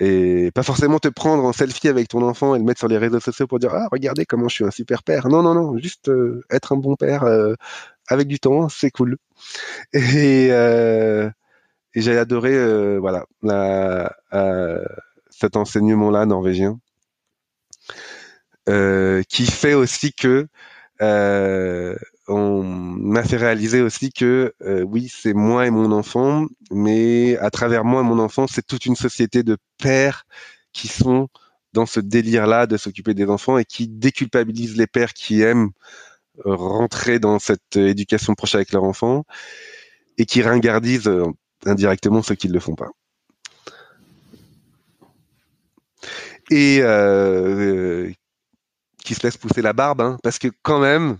Et 0.00 0.50
pas 0.54 0.62
forcément 0.62 0.98
te 0.98 1.08
prendre 1.08 1.44
en 1.44 1.52
selfie 1.52 1.88
avec 1.88 2.08
ton 2.08 2.22
enfant 2.22 2.54
et 2.54 2.58
le 2.58 2.64
mettre 2.64 2.80
sur 2.80 2.88
les 2.88 2.98
réseaux 2.98 3.20
sociaux 3.20 3.46
pour 3.46 3.58
dire 3.58 3.72
ah 3.72 3.88
regardez 3.92 4.26
comment 4.26 4.48
je 4.48 4.56
suis 4.56 4.64
un 4.64 4.70
super 4.70 5.02
père. 5.02 5.28
Non 5.28 5.42
non 5.42 5.54
non, 5.54 5.78
juste 5.78 6.08
euh, 6.08 6.44
être 6.50 6.72
un 6.72 6.76
bon 6.76 6.96
père 6.96 7.22
euh, 7.24 7.54
avec 8.08 8.28
du 8.28 8.40
temps, 8.40 8.68
c'est 8.68 8.90
cool. 8.90 9.16
Et, 9.94 10.50
j'ai 11.94 12.18
adoré 12.18 12.98
voilà 12.98 13.24
cet 15.30 15.56
enseignement-là 15.56 16.26
norvégien. 16.26 16.78
Qui 18.66 19.46
fait 19.46 19.74
aussi 19.74 20.12
que 20.12 20.46
on 22.28 22.62
m'a 22.62 23.22
fait 23.22 23.36
réaliser 23.36 23.82
aussi 23.82 24.10
que 24.12 24.54
euh, 24.62 24.82
oui, 24.82 25.08
c'est 25.12 25.34
moi 25.34 25.66
et 25.66 25.70
mon 25.70 25.92
enfant, 25.92 26.46
mais 26.70 27.36
à 27.38 27.50
travers 27.50 27.84
moi 27.84 28.00
et 28.02 28.04
mon 28.04 28.18
enfant, 28.18 28.46
c'est 28.46 28.66
toute 28.66 28.86
une 28.86 28.96
société 28.96 29.42
de 29.42 29.56
pères 29.78 30.24
qui 30.72 30.88
sont 30.88 31.28
dans 31.72 31.86
ce 31.86 32.00
délire-là 32.00 32.66
de 32.66 32.76
s'occuper 32.76 33.14
des 33.14 33.26
enfants 33.26 33.58
et 33.58 33.64
qui 33.64 33.86
déculpabilisent 33.88 34.76
les 34.76 34.86
pères 34.86 35.12
qui 35.12 35.42
aiment 35.42 35.70
rentrer 36.44 37.18
dans 37.18 37.38
cette 37.38 37.76
éducation 37.76 38.34
proche 38.34 38.54
avec 38.54 38.72
leur 38.72 38.84
enfant 38.84 39.24
et 40.18 40.26
qui 40.26 40.42
ringardisent 40.42 41.10
indirectement 41.64 42.22
ceux 42.22 42.34
qui 42.34 42.48
ne 42.48 42.54
le 42.54 42.60
font 42.60 42.74
pas. 42.74 42.90
Et 46.50 46.78
euh, 46.80 48.10
qui 49.04 49.14
se 49.14 49.22
laisse 49.22 49.36
pousser 49.36 49.62
la 49.62 49.72
barbe, 49.72 50.00
hein, 50.00 50.18
parce 50.22 50.38
que 50.38 50.48
quand 50.62 50.78
même, 50.78 51.18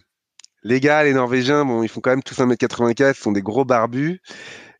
les 0.67 0.81
gars, 0.81 1.05
les 1.05 1.14
Norvégiens, 1.14 1.64
bon, 1.64 1.83
ils 1.83 1.89
font 1.89 2.01
quand 2.01 2.11
même 2.11 2.23
tous 2.23 2.39
1m84, 2.39 3.14
ils 3.17 3.23
sont 3.23 3.33
des 3.33 3.43
gros 3.43 3.64
barbus. 3.64 4.21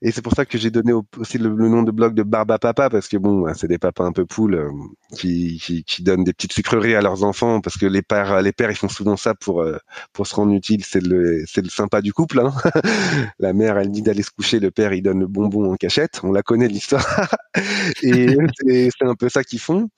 Et 0.03 0.13
c'est 0.13 0.21
pour 0.21 0.35
ça 0.35 0.45
que 0.45 0.59
j'ai 0.59 0.71
donné 0.71 0.93
aussi 1.17 1.39
le, 1.39 1.49
nom 1.49 1.83
de 1.83 1.91
blog 1.91 2.13
de 2.15 2.23
Barba 2.23 2.59
Papa, 2.59 2.91
parce 2.91 3.09
que 3.09 3.17
bon, 3.17 3.47
c'est 3.55 3.67
des 3.67 3.79
papas 3.79 4.05
un 4.05 4.13
peu 4.13 4.27
poules 4.27 4.57
euh, 4.57 4.71
qui, 5.17 5.83
donnent 6.01 6.23
des 6.23 6.35
petites 6.35 6.53
sucreries 6.53 6.95
à 6.95 7.01
leurs 7.01 7.25
enfants, 7.25 7.61
parce 7.63 7.79
que 7.79 7.87
les 7.87 8.03
pères, 8.03 8.43
les 8.43 8.53
pères, 8.53 8.71
ils 8.71 8.77
font 8.77 8.91
souvent 8.91 9.17
ça 9.17 9.35
pour 9.35 9.63
euh, 9.63 9.79
pour 10.13 10.27
se 10.27 10.35
rendre 10.35 10.53
utile. 10.53 10.85
C'est 10.85 11.03
le 11.03 11.45
le 11.57 11.69
sympa 11.71 12.03
du 12.03 12.13
couple. 12.13 12.41
Hein. 12.41 12.53
la 13.39 13.55
mère, 13.55 13.79
elle 13.79 13.91
dit 13.91 14.03
d'aller 14.03 14.23
se 14.23 14.31
coucher, 14.31 14.61
le 14.61 14.71
père, 14.71 14.93
il 14.93 15.03
donne 15.03 15.21
le 15.21 15.27
bonbon 15.29 15.73
en 15.73 15.77
cachette. 15.77 16.21
On 16.25 16.33
la 16.33 16.43
connaît 16.43 16.69
l'histoire. 16.69 17.35
et 18.03 18.37
c'est 18.63 19.07
un 19.07 19.15
peu 19.15 19.31
ça 19.31 19.45
qu'ils 19.45 19.61
font 19.61 19.89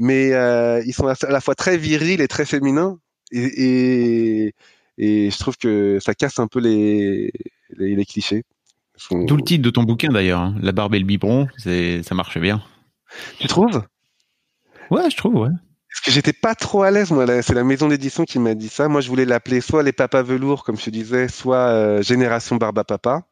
mais 0.00 0.32
euh, 0.32 0.82
ils 0.86 0.94
sont 0.94 1.06
à 1.06 1.14
la 1.28 1.40
fois 1.42 1.54
très 1.54 1.76
virils 1.76 2.22
et 2.22 2.28
très 2.28 2.46
féminins. 2.46 2.98
Et, 3.32 4.54
et, 5.00 5.30
je 5.30 5.38
trouve 5.38 5.56
que 5.56 5.98
ça 6.00 6.14
casse 6.14 6.38
un 6.38 6.46
peu 6.46 6.60
les, 6.60 7.32
les, 7.76 7.94
les 7.94 8.04
clichés. 8.04 8.44
D'où 9.10 9.36
le 9.36 9.42
titre 9.42 9.62
de 9.62 9.70
ton 9.70 9.84
bouquin 9.84 10.08
d'ailleurs, 10.08 10.40
hein. 10.40 10.54
La 10.60 10.72
barbe 10.72 10.94
et 10.94 10.98
le 10.98 11.06
biberon, 11.06 11.48
ça 11.56 12.14
marche 12.14 12.38
bien. 12.38 12.62
Tu 13.38 13.48
trouves? 13.48 13.82
Ouais, 14.90 15.08
je 15.10 15.16
trouve, 15.16 15.36
ouais. 15.36 15.48
Parce 15.90 16.00
que 16.04 16.10
j'étais 16.12 16.32
pas 16.32 16.54
trop 16.54 16.82
à 16.82 16.90
l'aise, 16.90 17.10
moi. 17.10 17.26
C'est 17.42 17.54
la 17.54 17.64
maison 17.64 17.88
d'édition 17.88 18.24
qui 18.24 18.38
m'a 18.38 18.54
dit 18.54 18.68
ça. 18.68 18.88
Moi, 18.88 19.00
je 19.00 19.08
voulais 19.08 19.24
l'appeler 19.24 19.60
soit 19.60 19.82
les 19.82 19.92
papas 19.92 20.22
velours, 20.22 20.64
comme 20.64 20.76
je 20.76 20.84
te 20.84 20.90
disais, 20.90 21.28
soit 21.28 21.56
euh, 21.56 22.02
Génération 22.02 22.56
Barbe 22.56 22.78
à 22.78 22.84
Papa. 22.84 23.22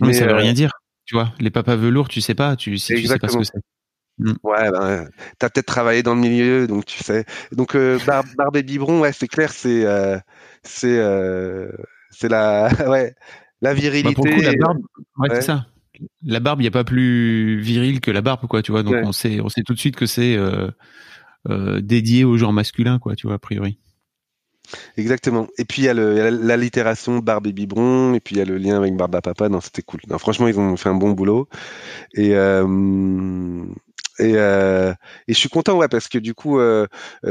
Mais, 0.00 0.14
ça 0.14 0.24
veut 0.24 0.32
euh, 0.32 0.36
rien 0.36 0.52
dire. 0.52 0.70
Tu 1.04 1.14
vois, 1.16 1.32
les 1.40 1.50
papas 1.50 1.76
velours, 1.76 2.08
tu 2.08 2.20
sais 2.20 2.34
pas, 2.34 2.56
tu, 2.56 2.78
si 2.78 2.94
tu 2.94 3.06
sais 3.06 3.18
pas 3.18 3.28
ce 3.28 3.36
que 3.36 3.44
c'est. 3.44 3.60
Mm. 4.18 4.34
Ouais, 4.42 4.70
ben, 4.70 5.08
t'as 5.38 5.48
peut-être 5.48 5.66
travaillé 5.66 6.02
dans 6.02 6.14
le 6.14 6.20
milieu, 6.20 6.66
donc 6.66 6.84
tu 6.84 7.02
sais. 7.02 7.24
Donc 7.52 7.74
euh, 7.74 7.98
barbe, 8.06 8.56
et 8.56 8.62
biberon, 8.62 9.00
ouais, 9.00 9.12
c'est 9.12 9.28
clair, 9.28 9.50
c'est 9.52 9.84
euh, 9.84 10.18
c'est 10.62 10.98
euh, 10.98 11.70
c'est 12.10 12.28
la 12.28 12.68
ouais 12.88 13.14
la 13.62 13.74
virilité. 13.74 14.22
Bah, 14.22 14.42
la 14.42 14.52
barbe, 14.54 14.78
ouais, 15.18 15.28
c'est 15.34 15.42
ça. 15.42 15.66
La 16.24 16.40
barbe, 16.40 16.62
il 16.62 16.64
y 16.64 16.68
a 16.68 16.70
pas 16.70 16.84
plus 16.84 17.60
viril 17.60 18.00
que 18.00 18.10
la 18.10 18.22
barbe, 18.22 18.46
quoi, 18.46 18.62
tu 18.62 18.72
vois. 18.72 18.82
Donc 18.82 18.96
on 19.04 19.12
sait 19.12 19.40
on 19.40 19.48
sait 19.48 19.62
tout 19.62 19.74
de 19.74 19.78
suite 19.78 19.96
que 19.96 20.06
c'est 20.06 20.34
euh, 20.34 20.70
euh, 21.50 21.80
dédié 21.82 22.24
au 22.24 22.38
genre 22.38 22.54
masculin, 22.54 22.98
quoi, 22.98 23.16
tu 23.16 23.26
vois, 23.26 23.36
a 23.36 23.38
priori. 23.38 23.78
Exactement. 24.96 25.48
Et 25.58 25.64
puis 25.64 25.82
il 25.82 25.84
y 25.86 25.88
a 25.88 25.94
l'allitération 25.94 27.18
barbe 27.18 27.48
et 27.48 27.52
biberon, 27.52 28.14
et 28.14 28.20
puis 28.20 28.36
il 28.36 28.38
y 28.38 28.42
a 28.42 28.44
le 28.46 28.56
lien 28.56 28.76
avec 28.76 28.96
barbe 28.96 29.14
à 29.16 29.20
papa. 29.20 29.48
Non, 29.50 29.60
c'était 29.60 29.82
cool. 29.82 30.00
Non, 30.08 30.16
franchement, 30.18 30.48
ils 30.48 30.58
ont 30.58 30.76
fait 30.76 30.88
un 30.88 30.94
bon 30.94 31.10
boulot. 31.10 31.48
Et 32.14 32.34
et, 34.20 34.34
euh, 34.36 34.92
et 35.28 35.32
je 35.32 35.38
suis 35.38 35.48
content, 35.48 35.76
ouais, 35.76 35.88
parce 35.88 36.08
que 36.08 36.18
du 36.18 36.34
coup, 36.34 36.58
euh, 36.58 36.86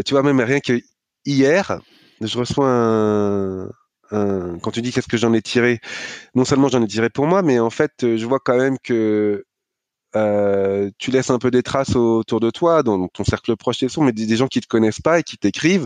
tu 0.05 0.13
vois, 0.13 0.23
même 0.23 0.39
rien 0.39 0.59
que 0.59 0.82
hier, 1.25 1.80
je 2.22 2.38
reçois 2.38 2.67
un, 2.70 3.70
un 4.11 4.59
quand 4.61 4.72
tu 4.72 4.82
dis 4.82 4.91
qu'est-ce 4.91 5.07
que 5.07 5.17
j'en 5.17 5.34
ai 5.34 5.41
tiré, 5.41 5.80
non 6.36 6.45
seulement 6.45 6.67
j'en 6.67 6.84
ai 6.84 6.88
tiré 6.88 7.09
pour 7.09 7.28
moi, 7.28 7.41
mais 7.41 7.59
en 7.59 7.70
fait, 7.70 7.93
je 8.01 8.26
vois 8.26 8.39
quand 8.39 8.57
même 8.57 8.78
que 8.84 9.45
euh, 10.15 10.89
tu 10.97 11.11
laisses 11.11 11.30
un 11.30 11.39
peu 11.39 11.51
des 11.51 11.63
traces 11.63 11.95
autour 11.95 12.39
de 12.39 12.49
toi, 12.49 12.84
dans 12.84 13.07
ton 13.07 13.24
cercle 13.24 13.55
proche 13.55 13.84
et 13.84 13.89
son, 13.89 14.03
mais 14.03 14.11
des, 14.11 14.36
gens 14.36 14.47
qui 14.47 14.61
te 14.61 14.67
connaissent 14.67 15.01
pas 15.01 15.20
et 15.20 15.24
qui 15.24 15.38
t'écrivent. 15.38 15.86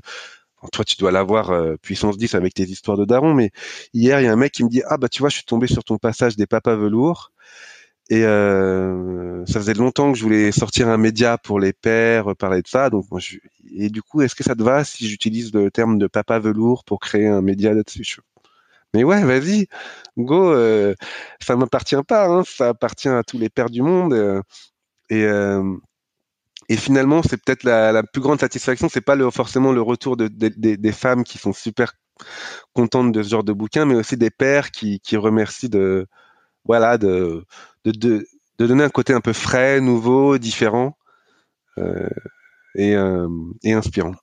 toi, 0.71 0.85
tu 0.85 0.95
dois 0.97 1.11
l'avoir 1.11 1.51
euh, 1.51 1.75
puissance 1.81 2.17
10 2.17 2.35
avec 2.35 2.53
tes 2.53 2.63
histoires 2.63 2.97
de 2.97 3.05
daron, 3.05 3.33
mais 3.33 3.51
hier, 3.93 4.21
il 4.21 4.25
y 4.25 4.27
a 4.27 4.31
un 4.33 4.37
mec 4.37 4.53
qui 4.53 4.63
me 4.63 4.69
dit, 4.69 4.81
ah 4.87 4.97
bah 4.97 5.09
tu 5.09 5.21
vois, 5.21 5.29
je 5.29 5.35
suis 5.35 5.45
tombé 5.45 5.67
sur 5.67 5.83
ton 5.83 5.97
passage 5.97 6.35
des 6.37 6.47
papas 6.47 6.75
velours. 6.75 7.31
Et 8.09 8.25
euh, 8.25 9.45
ça 9.45 9.59
faisait 9.59 9.73
longtemps 9.73 10.11
que 10.11 10.17
je 10.17 10.23
voulais 10.23 10.51
sortir 10.51 10.89
un 10.89 10.97
média 10.97 11.37
pour 11.37 11.59
les 11.59 11.73
pères, 11.73 12.35
parler 12.35 12.61
de 12.61 12.67
ça. 12.67 12.89
Donc, 12.89 13.05
je... 13.17 13.37
et 13.75 13.89
du 13.89 14.01
coup, 14.01 14.21
est-ce 14.21 14.35
que 14.35 14.43
ça 14.43 14.55
te 14.55 14.63
va 14.63 14.83
si 14.83 15.07
j'utilise 15.07 15.53
le 15.53 15.71
terme 15.71 15.97
de 15.97 16.07
papa 16.07 16.39
velours 16.39 16.83
pour 16.83 16.99
créer 16.99 17.27
un 17.27 17.41
média 17.41 17.73
là-dessus 17.73 18.17
Mais 18.93 19.03
ouais, 19.03 19.23
vas-y, 19.23 19.67
go. 20.17 20.53
Euh, 20.53 20.95
ça 21.39 21.55
m'appartient 21.55 21.95
pas, 22.07 22.27
hein, 22.27 22.43
ça 22.45 22.69
appartient 22.69 23.09
à 23.09 23.23
tous 23.23 23.37
les 23.37 23.49
pères 23.49 23.69
du 23.69 23.81
monde. 23.81 24.13
Euh, 24.13 24.41
et 25.09 25.25
euh, 25.25 25.63
et 26.69 26.77
finalement, 26.77 27.21
c'est 27.23 27.37
peut-être 27.43 27.63
la, 27.63 28.03
plus 28.03 28.21
grande 28.21 28.39
satisfaction. 28.39 28.89
C'est 28.89 29.01
pas 29.01 29.17
forcément 29.31 29.71
le 29.71 29.81
retour 29.81 30.17
de, 30.17 30.27
de, 30.29 30.49
des 30.75 30.91
femmes 30.93 31.23
qui 31.23 31.37
sont 31.37 31.53
super 31.53 31.93
contentes 32.73 33.11
de 33.11 33.23
ce 33.23 33.29
genre 33.29 33.43
de 33.43 33.53
bouquin, 33.53 33.85
mais 33.85 33.95
aussi 33.95 34.17
des 34.17 34.29
pères 34.29 34.71
qui, 34.71 34.99
qui 35.01 35.17
remercient 35.17 35.69
de 35.69 36.07
voilà 36.65 36.97
de 36.97 37.45
de, 37.85 37.91
de, 37.91 38.27
de, 38.59 38.67
donner 38.67 38.83
un 38.83 38.89
côté 38.89 39.13
un 39.13 39.21
peu 39.21 39.33
frais, 39.33 39.81
nouveau, 39.81 40.37
différent 40.37 40.97
euh, 41.77 42.09
et, 42.75 42.95
euh, 42.95 43.27
et 43.63 43.73
inspirant. 43.73 44.15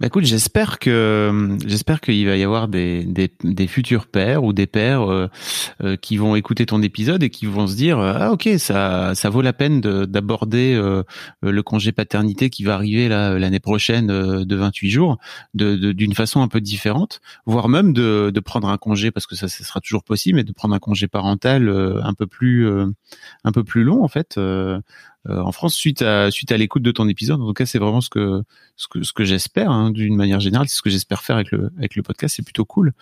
Bah 0.00 0.06
écoute, 0.06 0.22
j'espère 0.22 0.78
que 0.78 1.56
j'espère 1.66 2.00
qu'il 2.00 2.24
va 2.28 2.36
y 2.36 2.44
avoir 2.44 2.68
des, 2.68 3.02
des, 3.02 3.32
des, 3.42 3.66
futurs 3.66 4.06
pères 4.06 4.44
ou 4.44 4.52
des 4.52 4.68
pères 4.68 5.10
euh, 5.10 5.28
euh 5.82 5.96
qui 5.96 6.16
vont 6.16 6.36
écouter 6.36 6.66
ton 6.66 6.82
épisode 6.82 7.24
et 7.24 7.30
qui 7.30 7.46
vont 7.46 7.66
se 7.66 7.74
dire 7.74 7.98
ah 7.98 8.30
ok 8.30 8.48
ça 8.58 9.16
ça 9.16 9.28
vaut 9.28 9.42
la 9.42 9.52
peine 9.52 9.80
d'aborder 9.80 10.74
euh, 10.76 11.02
le 11.42 11.62
congé 11.64 11.90
paternité 11.90 12.48
qui 12.48 12.62
va 12.62 12.74
arriver 12.74 13.08
l'année 13.08 13.58
prochaine 13.58 14.08
euh, 14.08 14.44
de 14.44 14.54
28 14.54 14.88
jours 14.88 15.18
de 15.54 15.74
d'une 15.90 16.14
façon 16.14 16.42
un 16.42 16.48
peu 16.48 16.60
différente, 16.60 17.20
voire 17.44 17.68
même 17.68 17.92
de, 17.92 18.30
de 18.32 18.40
prendre 18.40 18.68
un 18.68 18.78
congé 18.78 19.10
parce 19.10 19.26
que 19.26 19.34
ça, 19.34 19.48
ça 19.48 19.64
sera 19.64 19.80
toujours 19.80 20.04
possible, 20.04 20.36
mais 20.36 20.44
de 20.44 20.52
prendre 20.52 20.74
un 20.74 20.78
congé 20.78 21.08
parental 21.08 21.68
un 21.68 22.14
peu 22.14 22.28
plus 22.28 22.68
un 23.44 23.52
peu 23.52 23.64
plus 23.64 23.82
long 23.82 24.04
en 24.04 24.08
fait 24.08 24.36
euh, 24.38 24.80
en 25.28 25.52
France 25.52 25.74
suite 25.74 26.02
à 26.02 26.30
suite 26.30 26.52
à 26.52 26.56
l'écoute 26.56 26.82
de 26.82 26.90
ton 26.90 27.08
épisode. 27.08 27.40
En 27.40 27.46
tout 27.46 27.52
cas, 27.52 27.66
c'est 27.66 27.78
vraiment 27.78 28.00
ce 28.00 28.10
que 28.10 28.42
ce 28.76 28.88
que 28.88 29.02
ce 29.02 29.12
que 29.12 29.24
j'espère 29.24 29.70
hein, 29.70 29.90
d'une 29.90 30.16
manière 30.16 30.40
générale, 30.40 30.68
c'est 30.68 30.76
ce 30.76 30.82
que 30.82 30.90
j'espère 30.90 31.22
faire 31.22 31.36
avec 31.36 31.50
le 31.50 31.70
avec 31.78 31.96
le 31.96 32.02
podcast. 32.02 32.36
C'est 32.36 32.42
plutôt 32.44 32.64
cool. 32.64 32.92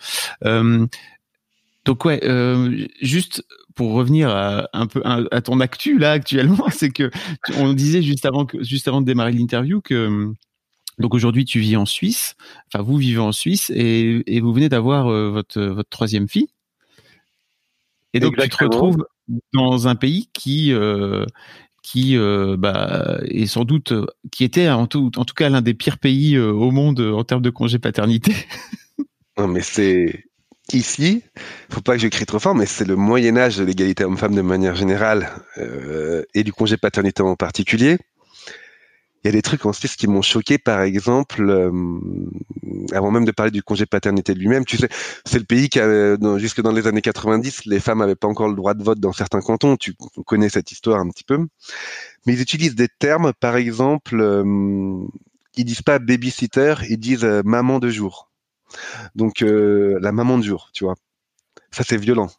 Euh, 0.43 0.85
donc 1.87 2.03
ouais, 2.03 2.19
euh, 2.25 2.85
juste 3.01 3.45
pour 3.73 3.93
revenir 3.93 4.29
à, 4.29 4.67
un 4.73 4.87
peu 4.87 5.01
à, 5.05 5.41
ton 5.41 5.61
actu 5.61 5.97
là 5.97 6.11
actuellement, 6.11 6.67
c'est 6.71 6.89
que 6.89 7.09
on 7.55 7.71
disait 7.71 8.01
juste 8.01 8.25
avant 8.25 8.45
que 8.45 8.61
juste 8.61 8.89
avant 8.89 8.99
de 8.99 9.05
démarrer 9.05 9.31
l'interview 9.31 9.79
que 9.79 10.33
donc 10.99 11.13
aujourd'hui 11.13 11.45
tu 11.45 11.59
vis 11.59 11.77
en 11.77 11.85
Suisse, 11.85 12.35
enfin 12.67 12.83
vous 12.83 12.97
vivez 12.97 13.19
en 13.19 13.31
Suisse 13.31 13.71
et, 13.73 14.21
et 14.27 14.41
vous 14.41 14.51
venez 14.51 14.67
d'avoir 14.67 15.07
euh, 15.07 15.29
votre 15.29 15.61
votre 15.61 15.89
troisième 15.89 16.27
fille. 16.27 16.49
Et 18.13 18.19
donc 18.19 18.35
tu 18.35 18.49
te 18.49 18.63
retrouves 18.63 19.05
dans 19.53 19.87
un 19.87 19.95
pays 19.95 20.29
qui 20.33 20.73
euh, 20.73 21.25
qui 21.89 22.17
euh, 22.17 22.57
bah, 22.57 23.17
est 23.23 23.45
sans 23.45 23.63
doute, 23.63 23.93
qui 24.29 24.43
était 24.43 24.67
en 24.67 24.87
tout, 24.87 25.09
en 25.15 25.23
tout 25.23 25.33
cas 25.33 25.47
l'un 25.47 25.61
des 25.61 25.73
pires 25.73 25.99
pays 25.99 26.35
euh, 26.35 26.51
au 26.51 26.69
monde 26.69 26.99
en 26.99 27.23
termes 27.23 27.41
de 27.41 27.49
congé 27.49 27.79
paternité. 27.79 28.33
non, 29.37 29.47
mais 29.47 29.61
c'est 29.61 30.25
ici, 30.73 31.23
faut 31.69 31.79
pas 31.79 31.93
que 31.95 31.99
je 31.99 32.25
trop 32.25 32.39
fort, 32.39 32.55
mais 32.55 32.65
c'est 32.65 32.83
le 32.83 32.97
Moyen 32.97 33.37
Âge 33.37 33.55
de 33.55 33.63
l'égalité 33.63 34.03
homme-femme 34.03 34.35
de 34.35 34.41
manière 34.41 34.75
générale 34.75 35.29
euh, 35.59 36.23
et 36.33 36.43
du 36.43 36.51
congé 36.51 36.75
paternité 36.75 37.23
en 37.23 37.37
particulier. 37.37 37.97
Il 39.27 39.31
y 39.31 39.33
a 39.35 39.39
des 39.39 39.41
trucs 39.41 39.65
en 39.65 39.73
Suisse 39.73 39.97
qui 39.97 40.07
m'ont 40.07 40.21
choqué, 40.21 40.57
par 40.57 40.81
exemple, 40.83 41.41
euh, 41.49 41.69
avant 42.93 43.11
même 43.11 43.25
de 43.25 43.31
parler 43.31 43.51
du 43.51 43.61
congé 43.61 43.85
paternité 43.85 44.33
lui-même, 44.33 44.63
tu 44.63 44.77
sais, 44.77 44.87
c'est 45.25 45.37
le 45.37 45.43
pays 45.43 45.67
qui, 45.67 45.81
a, 45.81 46.15
jusque 46.37 46.61
dans 46.61 46.71
les 46.71 46.87
années 46.87 47.01
90, 47.01 47.65
les 47.65 47.81
femmes 47.81 47.99
n'avaient 47.99 48.15
pas 48.15 48.29
encore 48.29 48.47
le 48.47 48.55
droit 48.55 48.73
de 48.73 48.81
vote 48.81 49.01
dans 49.01 49.11
certains 49.11 49.41
cantons. 49.41 49.75
Tu 49.75 49.95
connais 50.25 50.47
cette 50.47 50.71
histoire 50.71 51.01
un 51.01 51.09
petit 51.09 51.25
peu, 51.25 51.45
mais 52.25 52.35
ils 52.35 52.41
utilisent 52.41 52.75
des 52.75 52.87
termes, 52.87 53.33
par 53.33 53.57
exemple, 53.57 54.17
euh, 54.17 55.05
ils 55.57 55.65
disent 55.65 55.81
pas 55.81 55.99
babysitter, 55.99 56.75
ils 56.89 56.97
disent 56.97 57.25
euh, 57.25 57.41
maman 57.43 57.79
de 57.79 57.89
jour. 57.89 58.31
Donc 59.15 59.41
euh, 59.41 59.99
la 60.01 60.13
maman 60.13 60.37
de 60.37 60.43
jour, 60.43 60.69
tu 60.71 60.85
vois. 60.85 60.95
Ça 61.71 61.83
c'est 61.85 61.97
violent. 61.97 62.29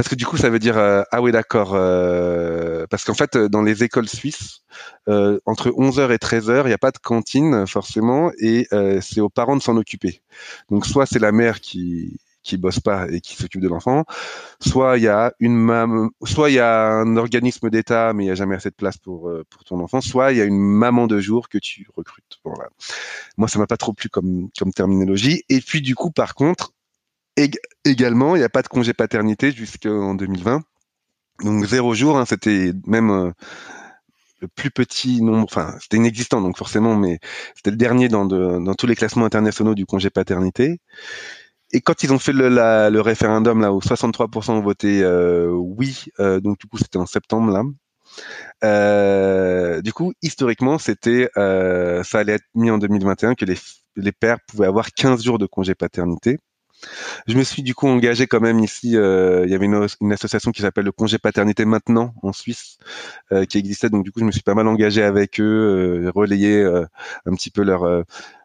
Parce 0.00 0.08
que 0.08 0.14
du 0.14 0.24
coup, 0.24 0.38
ça 0.38 0.48
veut 0.48 0.58
dire 0.58 0.78
euh, 0.78 1.02
ah 1.12 1.20
oui 1.20 1.30
d'accord. 1.30 1.72
Euh, 1.74 2.86
parce 2.88 3.04
qu'en 3.04 3.12
fait, 3.12 3.36
dans 3.36 3.60
les 3.60 3.84
écoles 3.84 4.08
suisses, 4.08 4.62
euh, 5.10 5.38
entre 5.44 5.68
11h 5.68 6.10
et 6.10 6.16
13h, 6.16 6.62
il 6.62 6.68
n'y 6.68 6.72
a 6.72 6.78
pas 6.78 6.90
de 6.90 6.96
cantine 6.96 7.66
forcément, 7.66 8.30
et 8.38 8.66
c'est 9.02 9.20
aux 9.20 9.28
parents 9.28 9.56
de 9.56 9.62
s'en 9.62 9.76
occuper. 9.76 10.22
Donc 10.70 10.86
soit 10.86 11.04
c'est 11.04 11.18
la 11.18 11.32
mère 11.32 11.60
qui 11.60 12.18
qui 12.42 12.56
bosse 12.56 12.80
pas 12.80 13.08
et 13.10 13.20
qui 13.20 13.36
s'occupe 13.36 13.60
de 13.60 13.68
l'enfant, 13.68 14.06
soit 14.58 14.96
il 14.96 15.02
y 15.02 15.08
a 15.08 15.34
une 15.38 16.08
soit 16.24 16.48
il 16.48 16.54
y 16.54 16.60
a 16.60 16.92
un 16.92 17.18
organisme 17.18 17.68
d'État 17.68 18.14
mais 18.14 18.24
il 18.24 18.28
y 18.28 18.30
a 18.30 18.34
jamais 18.34 18.54
assez 18.54 18.70
de 18.70 18.76
place 18.76 18.96
pour 18.96 19.30
pour 19.50 19.64
ton 19.64 19.80
enfant, 19.80 20.00
soit 20.00 20.32
il 20.32 20.38
y 20.38 20.40
a 20.40 20.46
une 20.46 20.58
maman 20.58 21.08
de 21.08 21.20
jour 21.20 21.50
que 21.50 21.58
tu 21.58 21.86
recrutes. 21.94 22.40
Moi 23.36 23.48
ça 23.48 23.58
m'a 23.58 23.66
pas 23.66 23.76
trop 23.76 23.92
plu 23.92 24.08
comme 24.08 24.48
comme 24.58 24.72
terminologie. 24.72 25.42
Et 25.50 25.60
puis 25.60 25.82
du 25.82 25.94
coup 25.94 26.10
par 26.10 26.34
contre 26.34 26.72
également, 27.84 28.36
il 28.36 28.40
n'y 28.40 28.44
a 28.44 28.48
pas 28.48 28.62
de 28.62 28.68
congé 28.68 28.92
paternité 28.92 29.52
jusqu'en 29.52 30.14
2020. 30.14 30.62
Donc 31.44 31.64
zéro 31.64 31.94
jour, 31.94 32.18
hein, 32.18 32.24
c'était 32.26 32.72
même 32.86 33.10
euh, 33.10 33.30
le 34.40 34.48
plus 34.48 34.70
petit 34.70 35.22
nombre, 35.22 35.44
enfin 35.44 35.74
c'était 35.80 35.96
inexistant 35.96 36.40
donc 36.40 36.56
forcément, 36.58 36.96
mais 36.96 37.18
c'était 37.54 37.70
le 37.70 37.76
dernier 37.76 38.08
dans, 38.08 38.26
dans 38.26 38.74
tous 38.74 38.86
les 38.86 38.96
classements 38.96 39.24
internationaux 39.24 39.74
du 39.74 39.86
congé 39.86 40.10
paternité. 40.10 40.80
Et 41.72 41.80
quand 41.80 42.02
ils 42.02 42.12
ont 42.12 42.18
fait 42.18 42.32
le, 42.32 42.48
le 42.48 43.00
référendum 43.00 43.60
là 43.60 43.72
où 43.72 43.80
63% 43.80 44.52
ont 44.52 44.60
voté 44.60 45.02
euh, 45.02 45.50
oui, 45.50 46.06
euh, 46.18 46.40
donc 46.40 46.58
du 46.58 46.66
coup 46.66 46.78
c'était 46.78 46.98
en 46.98 47.06
septembre 47.06 47.52
là. 48.62 49.80
du 49.82 49.92
coup, 49.92 50.12
historiquement, 50.22 50.78
c'était, 50.78 51.30
ça 51.36 52.18
allait 52.18 52.34
être 52.34 52.46
mis 52.54 52.70
en 52.70 52.78
2021 52.78 53.34
que 53.34 53.44
les, 53.44 53.56
les 53.96 54.12
pères 54.12 54.38
pouvaient 54.46 54.66
avoir 54.66 54.92
15 54.92 55.22
jours 55.22 55.38
de 55.38 55.46
congé 55.46 55.74
paternité. 55.74 56.38
Je 57.26 57.36
me 57.36 57.44
suis 57.44 57.62
du 57.62 57.74
coup 57.74 57.86
engagé 57.88 58.26
quand 58.26 58.40
même 58.40 58.58
ici. 58.60 58.96
Euh, 58.96 59.44
il 59.44 59.50
y 59.50 59.54
avait 59.54 59.66
une, 59.66 60.12
association 60.12 60.50
qui 60.52 60.62
s'appelle 60.62 60.84
le 60.84 60.92
congé 60.92 61.18
paternité 61.18 61.64
maintenant 61.64 62.14
en 62.22 62.32
Suisse 62.32 62.78
euh, 63.32 63.44
qui 63.44 63.58
existait. 63.58 63.90
Donc 63.90 64.04
du 64.04 64.12
coup, 64.12 64.20
je 64.20 64.24
me 64.24 64.32
suis 64.32 64.42
pas 64.42 64.54
mal 64.54 64.66
engagé 64.68 65.02
avec 65.02 65.40
eux, 65.40 66.04
euh, 66.04 66.12
relayer 66.14 66.64
un 67.26 67.34
petit 67.34 67.50
peu 67.50 67.62
leur, 67.62 67.84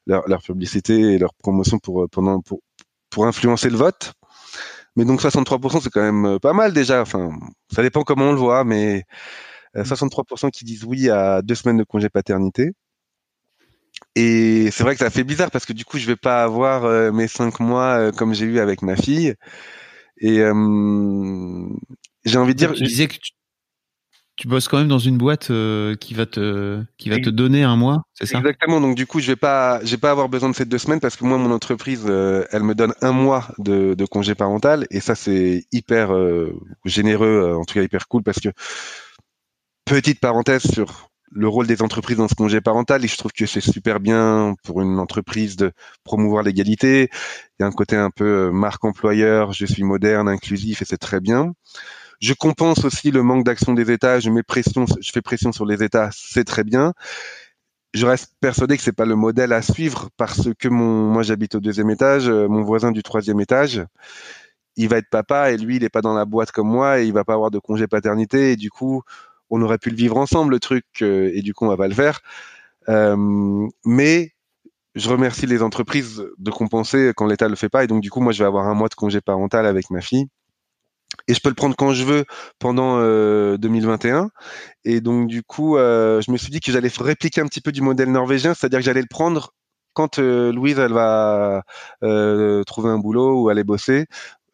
leur, 0.06 0.28
leur 0.28 0.42
publicité 0.42 1.14
et 1.14 1.18
leur 1.18 1.34
promotion 1.34 1.80
pour 1.80 2.08
pendant 2.10 2.42
pour 2.42 2.62
pour 3.10 3.26
influencer 3.26 3.70
le 3.70 3.78
vote. 3.78 4.14
Mais 4.96 5.06
donc 5.06 5.22
63%, 5.22 5.82
c'est 5.82 5.90
quand 5.90 6.02
même 6.02 6.40
pas 6.40 6.54
mal 6.54 6.74
déjà. 6.74 7.02
Enfin, 7.02 7.32
ça 7.74 7.82
dépend 7.82 8.04
comment 8.04 8.26
on 8.26 8.32
le 8.32 8.38
voit, 8.38 8.64
mais 8.64 9.04
63% 9.76 10.52
qui 10.52 10.66
disent 10.66 10.86
oui 10.86 11.10
à 11.10 11.42
deux 11.42 11.56
semaines 11.56 11.78
de 11.78 11.84
congé 11.84 12.10
paternité. 12.10 12.72
Et 14.16 14.70
c'est 14.72 14.84
vrai 14.84 14.94
que 14.94 15.00
ça 15.00 15.10
fait 15.10 15.26
bizarre 15.26 15.52
parce 15.52 15.66
que 15.66 15.74
du 15.74 15.84
coup, 15.84 15.98
je 15.98 16.08
vais 16.08 16.16
pas 16.16 16.44
avoir 16.44 16.86
euh, 16.86 17.12
mes 17.12 17.28
cinq 17.28 17.60
mois 17.60 18.00
euh, 18.00 18.12
comme 18.12 18.34
j'ai 18.34 18.46
eu 18.46 18.60
avec 18.60 18.82
ma 18.82 18.96
fille. 18.96 19.36
Et 20.18 20.40
euh, 20.40 21.68
j'ai 22.24 22.38
envie 22.38 22.54
de 22.54 22.58
dire. 22.58 22.74
Tu 22.74 22.84
disais 22.84 23.08
que 23.10 23.16
tu, 24.38 24.48
bosses 24.48 24.70
quand 24.70 24.78
même 24.78 24.88
dans 24.88 25.00
une 25.00 25.18
boîte 25.18 25.52
qui 26.00 26.14
va 26.14 26.26
te 26.26 26.82
qui 26.98 27.10
va 27.10 27.20
te 27.20 27.30
donner 27.30 27.64
un 27.64 27.76
mois, 27.76 28.04
c'est 28.14 28.26
ça? 28.26 28.38
Exactement. 28.38 28.80
Donc 28.80 28.96
du 28.96 29.06
coup, 29.06 29.20
je 29.20 29.28
vais 29.28 29.36
pas 29.36 29.84
je 29.84 29.92
vais 29.92 29.98
pas 29.98 30.12
avoir 30.12 30.30
besoin 30.30 30.50
de 30.50 30.56
ces 30.56 30.66
deux 30.66 30.78
semaines 30.78 31.02
parce 31.02 31.18
que 31.18 31.26
moi, 31.26 31.38
mon 31.38 31.52
entreprise, 31.52 32.06
elle 32.06 32.64
me 32.64 32.74
donne 32.74 32.94
un 33.02 33.12
mois 33.12 33.50
de, 33.58 33.96
de 33.96 34.06
congé 34.06 34.34
parental 34.36 34.88
et 34.92 35.02
ça, 35.02 35.16
c'est 35.16 35.66
hyper 35.74 36.14
généreux, 36.86 37.54
en 37.60 37.66
tout 37.66 37.74
cas 37.74 37.84
hyper 37.84 38.08
cool 38.08 38.24
parce 38.24 38.40
que 38.40 38.50
petite 39.86 40.22
parenthèse 40.22 40.64
sur 40.64 41.10
le 41.32 41.48
rôle 41.48 41.68
des 41.68 41.82
entreprises 41.82 42.18
dans 42.18 42.28
ce 42.28 42.36
congé 42.36 42.62
parental 42.62 43.04
et 43.04 43.08
je 43.08 43.18
trouve 43.18 43.32
que 43.32 43.46
c'est 43.46 43.62
super 43.62 44.00
bien 44.00 44.56
pour 44.64 44.82
une 44.82 45.00
entreprise 45.00 45.56
de 45.56 45.72
promouvoir 46.04 46.44
l'égalité. 46.44 47.10
Il 47.60 47.64
y 47.64 47.64
a 47.64 47.68
un 47.68 47.72
côté 47.72 47.96
un 47.96 48.12
peu 48.12 48.48
euh, 48.48 48.52
marque 48.52 48.86
employeur, 48.86 49.52
je 49.54 49.66
suis 49.66 49.84
moderne, 49.84 50.30
inclusif 50.30 50.82
et 50.82 50.86
c'est 50.86 50.98
très 50.98 51.20
bien. 51.20 51.54
Je 52.22 52.34
compense 52.34 52.86
aussi 52.86 53.12
le 53.12 53.24
manque 53.24 53.44
d'action 53.44 53.74
des 53.74 53.92
États, 53.92 54.20
je 54.20 54.30
mets 54.30 54.44
pression, 54.44 54.86
je 55.02 55.12
fais 55.12 55.22
pression 55.22 55.52
sur 55.52 55.66
les 55.66 55.84
États, 55.84 56.10
c'est 56.14 56.46
très 56.46 56.64
bien. 56.64 56.94
Je 57.94 58.06
reste 58.06 58.34
persuadé 58.42 58.78
que 58.78 58.84
c'est 58.84 58.92
pas 58.92 59.06
le 59.06 59.16
modèle 59.16 59.54
à 59.54 59.62
suivre 59.62 60.10
parce 60.18 60.50
que 60.60 60.68
mon, 60.68 61.10
moi 61.12 61.24
j'habite 61.24 61.56
au 61.56 61.60
deuxième 61.60 61.90
étage, 61.90 62.30
euh, 62.30 62.48
mon 62.48 62.62
voisin 62.62 62.92
du 62.92 63.04
troisième 63.04 63.40
étage, 63.40 63.84
il 64.76 64.90
va 64.90 64.98
être 64.98 65.10
papa 65.10 65.52
et 65.52 65.58
lui 65.58 65.78
il 65.78 65.84
est 65.84 65.90
pas 65.90 66.02
dans 66.02 66.14
la 66.14 66.26
boîte 66.26 66.52
comme 66.52 66.68
moi 66.68 67.00
et 67.00 67.06
il 67.06 67.14
va 67.14 67.24
pas 67.24 67.34
avoir 67.34 67.52
de 67.52 67.60
congé 67.60 67.88
paternité 67.88 68.52
et 68.52 68.56
du 68.58 68.70
coup 68.70 69.02
on 69.50 69.62
aurait 69.62 69.78
pu 69.78 69.90
le 69.90 69.96
vivre 69.96 70.18
ensemble 70.18 70.52
le 70.52 70.60
truc 70.60 70.86
euh, 71.02 71.32
et 71.34 71.42
du 71.42 71.54
coup 71.54 71.66
on 71.66 71.70
va 71.70 71.78
pas 71.78 71.88
le 71.88 71.94
faire. 71.94 72.22
Euh, 72.90 73.68
mais 73.86 74.32
je 74.96 75.10
remercie 75.10 75.46
les 75.46 75.62
entreprises 75.62 76.26
de 76.38 76.52
compenser 76.52 77.12
quand 77.16 77.26
l'État 77.26 77.50
le 77.50 77.56
fait 77.56 77.70
pas. 77.70 77.84
Et 77.84 77.88
donc 77.88 78.02
du 78.02 78.10
coup 78.10 78.22
moi 78.22 78.32
je 78.32 78.44
vais 78.44 78.48
avoir 78.48 78.68
un 78.68 78.74
mois 78.74 78.90
de 78.90 78.96
congé 78.96 79.22
parental 79.22 79.66
avec 79.66 79.90
ma 79.90 80.02
fille. 80.02 80.28
Et 81.28 81.34
je 81.34 81.40
peux 81.40 81.50
le 81.50 81.56
prendre 81.56 81.76
quand 81.76 81.94
je 81.94 82.04
veux 82.04 82.26
pendant 82.60 82.98
2021 83.58 84.24
euh, 84.24 84.28
et 84.84 85.00
donc 85.00 85.28
du 85.28 85.44
coup 85.44 85.78
je 85.78 86.32
me 86.32 86.38
suis 86.38 86.50
dit 86.50 86.60
que 86.60 86.72
j'allais 86.72 86.92
répliquer 87.00 87.42
un 87.42 87.48
petit 87.48 87.62
peu 87.62 87.72
du 87.72 87.82
modèle 87.82 88.12
norvégien 88.12 88.54
c'est-à-dire 88.54 88.80
que 88.80 88.86
j'allais 88.86 89.02
le 89.02 89.08
prendre 89.10 89.54
quand 89.94 90.20
Louise 90.20 90.78
elle 90.78 90.92
va 90.92 91.64
trouver 92.66 92.90
un 92.90 92.98
boulot 92.98 93.42
ou 93.42 93.50
aller 93.50 93.64
bosser. 93.64 94.08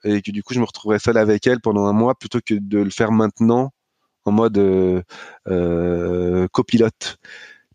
Et 0.03 0.21
que 0.21 0.31
du 0.31 0.43
coup 0.43 0.53
je 0.53 0.59
me 0.59 0.65
retrouverai 0.65 0.99
seul 0.99 1.17
avec 1.17 1.47
elle 1.47 1.61
pendant 1.61 1.85
un 1.85 1.93
mois 1.93 2.15
plutôt 2.15 2.39
que 2.45 2.55
de 2.55 2.79
le 2.79 2.89
faire 2.89 3.11
maintenant 3.11 3.71
en 4.25 4.31
mode 4.31 4.57
euh, 4.57 5.01
euh, 5.47 6.47
copilote 6.51 7.17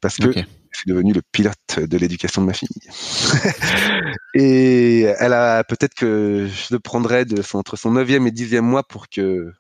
parce 0.01 0.17
que 0.17 0.33
je 0.33 0.81
suis 0.81 0.91
devenu 0.91 1.13
le 1.13 1.23
pilote 1.33 1.79
de 1.79 1.99
l'éducation 1.99 2.43
de 2.43 2.47
ma 2.47 2.53
fille. 2.53 2.69
et 4.35 5.03
elle 5.19 5.33
a 5.33 5.65
peut-être 5.65 5.95
que 5.95 6.47
je 6.47 6.75
le 6.75 6.81
prendrais 6.81 7.25
de 7.25 7.43
entre 7.55 7.77
son 7.77 7.93
neuvième 7.93 8.27
et 8.27 8.31
dixième 8.31 8.67
mois 8.67 8.83
pour 8.83 9.09
que 9.09 9.53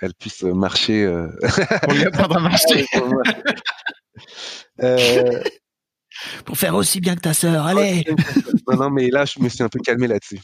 elle 0.00 0.14
puisse 0.14 0.42
marcher. 0.42 1.04
Euh... 1.04 1.28
Lui 1.90 2.04
à 2.04 2.40
marcher. 2.40 2.86
euh, 4.82 5.40
pour 6.44 6.56
faire 6.56 6.74
aussi 6.74 7.00
bien 7.00 7.14
que 7.14 7.20
ta 7.20 7.34
sœur. 7.34 7.66
Allez. 7.66 8.04
non, 8.68 8.76
non, 8.76 8.90
mais 8.90 9.10
là, 9.10 9.24
je 9.24 9.40
me 9.40 9.48
suis 9.48 9.62
un 9.62 9.68
peu 9.68 9.78
calmé 9.80 10.06
là-dessus. 10.06 10.40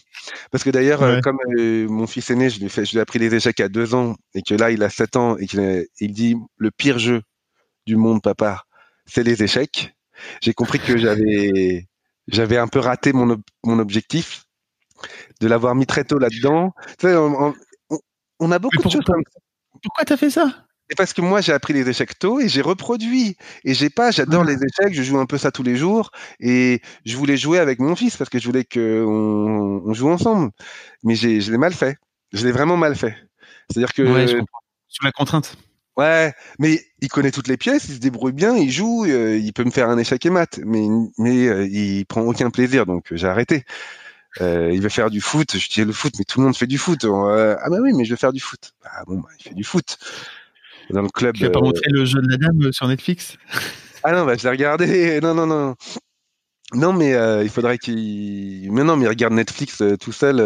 Parce 0.51 0.65
que 0.65 0.71
d'ailleurs, 0.71 1.03
euh, 1.03 1.21
comme 1.21 1.39
euh, 1.59 1.89
mon 1.89 2.07
fils 2.07 2.31
aîné, 2.31 2.51
je 2.51 2.61
lui, 2.61 2.69
fait, 2.69 2.85
je 2.85 2.93
lui 2.93 2.99
ai 2.99 3.01
appris 3.01 3.19
les 3.19 3.35
échecs 3.35 3.61
à 3.61 3.69
deux 3.69 3.95
ans 3.95 4.17
et 4.35 4.43
que 4.43 4.55
là, 4.55 4.71
il 4.71 4.83
a 4.83 4.91
sept 4.91 5.17
ans 5.17 5.37
et 5.37 5.47
qu'il 5.47 5.87
il 6.01 6.13
dit 6.13 6.37
le 6.57 6.71
pire 6.71 6.99
jeu 6.99 7.23
du 7.87 7.97
monde, 7.97 8.23
papa, 8.23 8.65
c'est 9.07 9.23
les 9.23 9.43
échecs. 9.43 9.95
J'ai 10.43 10.53
compris 10.53 10.79
que 10.79 10.99
j'avais, 10.99 11.87
j'avais 12.29 12.59
un 12.59 12.69
peu 12.69 12.79
raté 12.79 13.13
mon, 13.13 13.41
mon 13.65 13.79
objectif 13.79 14.45
de 15.41 15.47
l'avoir 15.47 15.75
mis 15.75 15.87
très 15.87 16.05
tôt 16.05 16.19
là-dedans. 16.19 16.73
Tu 16.99 17.09
sais, 17.09 17.17
on, 17.17 17.55
on, 18.39 18.53
a 18.53 18.59
beaucoup 18.59 18.83
de 18.83 18.91
choses. 18.91 19.05
Pourquoi 19.83 20.05
t'as 20.05 20.17
fait 20.17 20.31
ça? 20.31 20.67
C'est 20.91 20.97
parce 20.97 21.13
que 21.13 21.21
moi 21.21 21.41
j'ai 21.41 21.53
appris 21.53 21.73
les 21.73 21.89
échecs 21.89 22.19
tôt 22.19 22.41
et 22.41 22.49
j'ai 22.49 22.63
reproduit. 22.63 23.37
Et 23.65 23.75
j'ai 23.75 23.91
pas 23.91 24.11
j'adore 24.11 24.43
les 24.43 24.57
échecs 24.57 24.93
je 24.93 25.03
joue 25.03 25.19
un 25.19 25.27
peu 25.27 25.39
ça 25.39 25.53
tous 25.53 25.63
les 25.63 25.77
jours. 25.77 26.11
Et 26.41 26.83
je 27.07 27.17
voulais 27.17 27.37
jouer 27.37 27.61
avec 27.61 27.79
mon 27.79 27.95
fils 27.95 28.17
parce 28.17 28.29
que 28.29 28.41
je 28.41 28.47
voulais 28.47 28.65
que 28.65 29.05
on, 29.07 29.95
joue 29.95 30.11
ensemble. 30.11 30.51
Mais 31.05 31.15
j'ai 31.15 31.41
je 31.41 31.53
l'ai 31.53 31.59
mal 31.59 31.73
fait. 31.73 31.97
Je 32.33 32.45
l'ai 32.45 32.51
vraiment 32.51 32.77
mal 32.77 32.97
fait. 32.97 33.17
C'est 33.71 33.79
à 33.79 33.81
dire 33.83 33.93
que 33.95 34.03
ouais, 34.03 34.27
sur 34.89 35.05
la 35.05 35.13
contrainte. 35.13 35.57
Ouais 35.97 36.35
mais 36.59 36.85
il 37.01 37.09
connaît 37.09 37.31
toutes 37.31 37.49
les 37.49 37.57
pièces 37.57 37.85
il 37.89 37.95
se 37.95 38.01
débrouille 38.01 38.33
bien 38.33 38.57
il 38.57 38.71
joue 38.71 39.05
euh, 39.05 39.37
il 39.37 39.53
peut 39.53 39.65
me 39.65 39.71
faire 39.71 39.89
un 39.91 39.99
échec 39.99 40.27
et 40.27 40.31
mat. 40.31 40.59
Mais 40.65 40.89
mais 41.19 41.47
euh, 41.47 41.69
il 41.69 42.05
prend 42.05 42.23
aucun 42.23 42.51
plaisir 42.51 42.85
donc 42.85 43.07
j'ai 43.13 43.29
arrêté. 43.29 43.65
Euh, 44.41 44.71
il 44.73 44.81
veut 44.81 44.89
faire 44.89 45.11
du 45.11 45.21
foot 45.21 45.57
je 45.57 45.69
dis 45.69 45.85
le 45.85 45.93
foot 45.93 46.15
mais 46.19 46.25
tout 46.25 46.41
le 46.41 46.47
monde 46.47 46.57
fait 46.57 46.67
du 46.67 46.79
foot. 46.79 47.05
Ah 47.05 47.71
bah 47.71 47.79
oui 47.81 47.93
mais 47.95 48.05
je 48.05 48.11
veux 48.11 48.17
faire 48.17 48.33
du 48.33 48.41
foot 48.41 48.73
ah 48.85 49.05
bon 49.07 49.19
bah, 49.21 49.29
il 49.39 49.43
fait 49.45 49.55
du 49.55 49.63
foot 49.63 49.97
dans 50.93 51.03
le 51.03 51.09
club. 51.09 51.35
Tu 51.35 51.45
n'as 51.45 51.51
pas 51.51 51.61
euh, 51.61 51.65
montré 51.65 51.91
le 51.91 52.05
jeu 52.05 52.21
de 52.21 52.29
la 52.29 52.37
dame 52.37 52.63
euh, 52.63 52.73
sur 52.73 52.89
Netflix 52.89 53.37
Ah 54.03 54.13
non, 54.13 54.25
bah, 54.25 54.35
je 54.37 54.45
l'ai 54.45 54.51
regardé. 54.51 55.21
Non, 55.23 55.35
non, 55.35 55.47
non. 55.47 55.75
Non, 56.73 56.93
mais 56.93 57.15
euh, 57.15 57.43
il 57.43 57.51
faudrait 57.51 57.79
qu'il. 57.79 58.71
Mais 58.73 58.85
non, 58.85 58.97
mais 58.97 59.05
il 59.05 59.09
regarde 59.09 59.35
Netflix 59.35 59.83
tout 60.01 60.13
seul. 60.13 60.41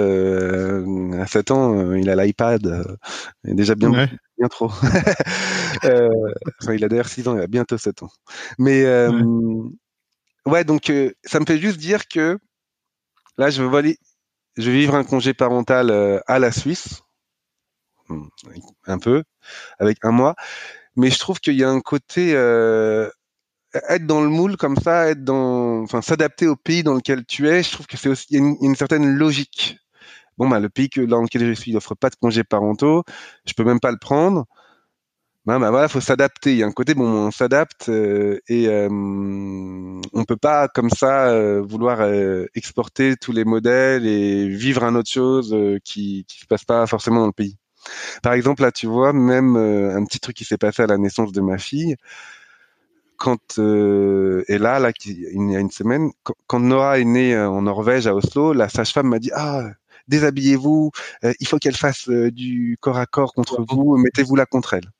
à 1.20 1.26
7 1.26 1.50
ans, 1.50 1.92
il 1.92 2.08
a 2.08 2.16
l'iPad. 2.16 2.98
déjà 3.44 3.74
bien, 3.74 3.90
bien 3.90 4.48
trop. 4.48 4.70
enfin, 5.82 6.74
il 6.74 6.82
a 6.82 6.88
d'ailleurs 6.88 7.08
6 7.08 7.28
ans, 7.28 7.36
il 7.36 7.42
a 7.42 7.46
bientôt 7.46 7.76
7 7.76 8.02
ans. 8.04 8.10
Mais 8.58 8.86
ouais. 10.46 10.64
donc 10.64 10.90
ça 11.24 11.40
me 11.40 11.44
fait 11.46 11.58
juste 11.58 11.76
dire 11.76 12.08
que 12.08 12.38
là, 13.36 13.50
je 13.50 13.62
veux 13.62 13.68
voler. 13.68 13.98
Je 14.56 14.70
vais 14.70 14.78
vivre 14.78 14.94
un 14.94 15.04
congé 15.04 15.34
parental 15.34 16.22
à 16.26 16.38
la 16.38 16.52
Suisse 16.52 17.04
un 18.86 18.98
peu, 18.98 19.24
avec 19.78 19.98
un 20.04 20.10
mois. 20.10 20.34
Mais 20.96 21.10
je 21.10 21.18
trouve 21.18 21.40
qu'il 21.40 21.54
y 21.56 21.64
a 21.64 21.70
un 21.70 21.80
côté, 21.80 22.32
euh, 22.34 23.10
être 23.88 24.06
dans 24.06 24.22
le 24.22 24.28
moule 24.28 24.56
comme 24.56 24.76
ça, 24.76 25.10
être 25.10 25.24
dans, 25.24 25.82
enfin, 25.82 26.02
s'adapter 26.02 26.46
au 26.46 26.56
pays 26.56 26.82
dans 26.82 26.94
lequel 26.94 27.24
tu 27.26 27.48
es, 27.48 27.62
je 27.62 27.72
trouve 27.72 27.86
que 27.86 27.96
c'est 27.96 28.08
aussi 28.08 28.26
y 28.30 28.36
a 28.36 28.40
une, 28.40 28.76
certaine 28.76 29.16
logique. 29.16 29.78
Bon, 30.38 30.48
bah, 30.48 30.60
le 30.60 30.68
pays 30.70 30.90
dans 31.08 31.22
lequel 31.22 31.46
je 31.46 31.52
suis 31.52 31.72
n'offre 31.72 31.94
pas 31.94 32.10
de 32.10 32.16
congés 32.16 32.44
parentaux, 32.44 33.04
je 33.46 33.54
peux 33.54 33.64
même 33.64 33.80
pas 33.80 33.92
le 33.92 33.98
prendre. 33.98 34.46
Ben, 35.46 35.60
bah 35.60 35.70
voilà, 35.70 35.88
faut 35.88 36.00
s'adapter. 36.00 36.52
Il 36.52 36.58
y 36.58 36.62
a 36.62 36.66
un 36.66 36.72
côté 36.72 36.94
bon, 36.94 37.06
on 37.26 37.30
s'adapte 37.30 37.90
euh, 37.90 38.40
et 38.48 38.66
euh, 38.68 38.88
on 38.90 40.24
peut 40.26 40.36
pas 40.36 40.68
comme 40.68 40.88
ça 40.90 41.60
vouloir 41.60 42.00
exporter 42.54 43.16
tous 43.16 43.32
les 43.32 43.44
modèles 43.44 44.06
et 44.06 44.48
vivre 44.48 44.84
un 44.84 44.94
autre 44.94 45.10
chose 45.10 45.54
qui 45.84 46.24
qui 46.28 46.40
se 46.40 46.46
passe 46.46 46.64
pas 46.64 46.86
forcément 46.86 47.20
dans 47.20 47.26
le 47.26 47.32
pays. 47.32 47.58
Par 48.22 48.32
exemple, 48.32 48.62
là, 48.62 48.72
tu 48.72 48.86
vois, 48.86 49.12
même 49.12 49.56
un 49.56 50.04
petit 50.04 50.20
truc 50.20 50.36
qui 50.36 50.44
s'est 50.44 50.58
passé 50.58 50.82
à 50.82 50.86
la 50.86 50.98
naissance 50.98 51.32
de 51.32 51.40
ma 51.40 51.58
fille 51.58 51.96
quand 53.16 53.58
euh, 53.58 54.44
et 54.48 54.58
là, 54.58 54.78
là, 54.80 54.90
il 55.04 55.50
y 55.52 55.56
a 55.56 55.60
une 55.60 55.70
semaine, 55.70 56.10
quand, 56.24 56.34
quand 56.46 56.60
Noah 56.60 56.98
est 56.98 57.04
né 57.04 57.38
en 57.38 57.62
Norvège 57.62 58.06
à 58.06 58.14
Oslo, 58.14 58.52
la 58.52 58.68
sage-femme 58.68 59.08
m'a 59.08 59.18
dit 59.18 59.30
ah 59.34 59.70
déshabillez-vous, 60.08 60.90
euh, 61.24 61.32
il 61.40 61.46
faut 61.46 61.58
qu'elle 61.58 61.76
fasse 61.76 62.08
euh, 62.08 62.30
du 62.30 62.76
corps 62.80 62.98
à 62.98 63.06
corps 63.06 63.32
contre 63.32 63.64
vous, 63.66 63.96
mettez-vous 63.96 64.36
là 64.36 64.46
contre 64.46 64.74
elle. 64.74 64.90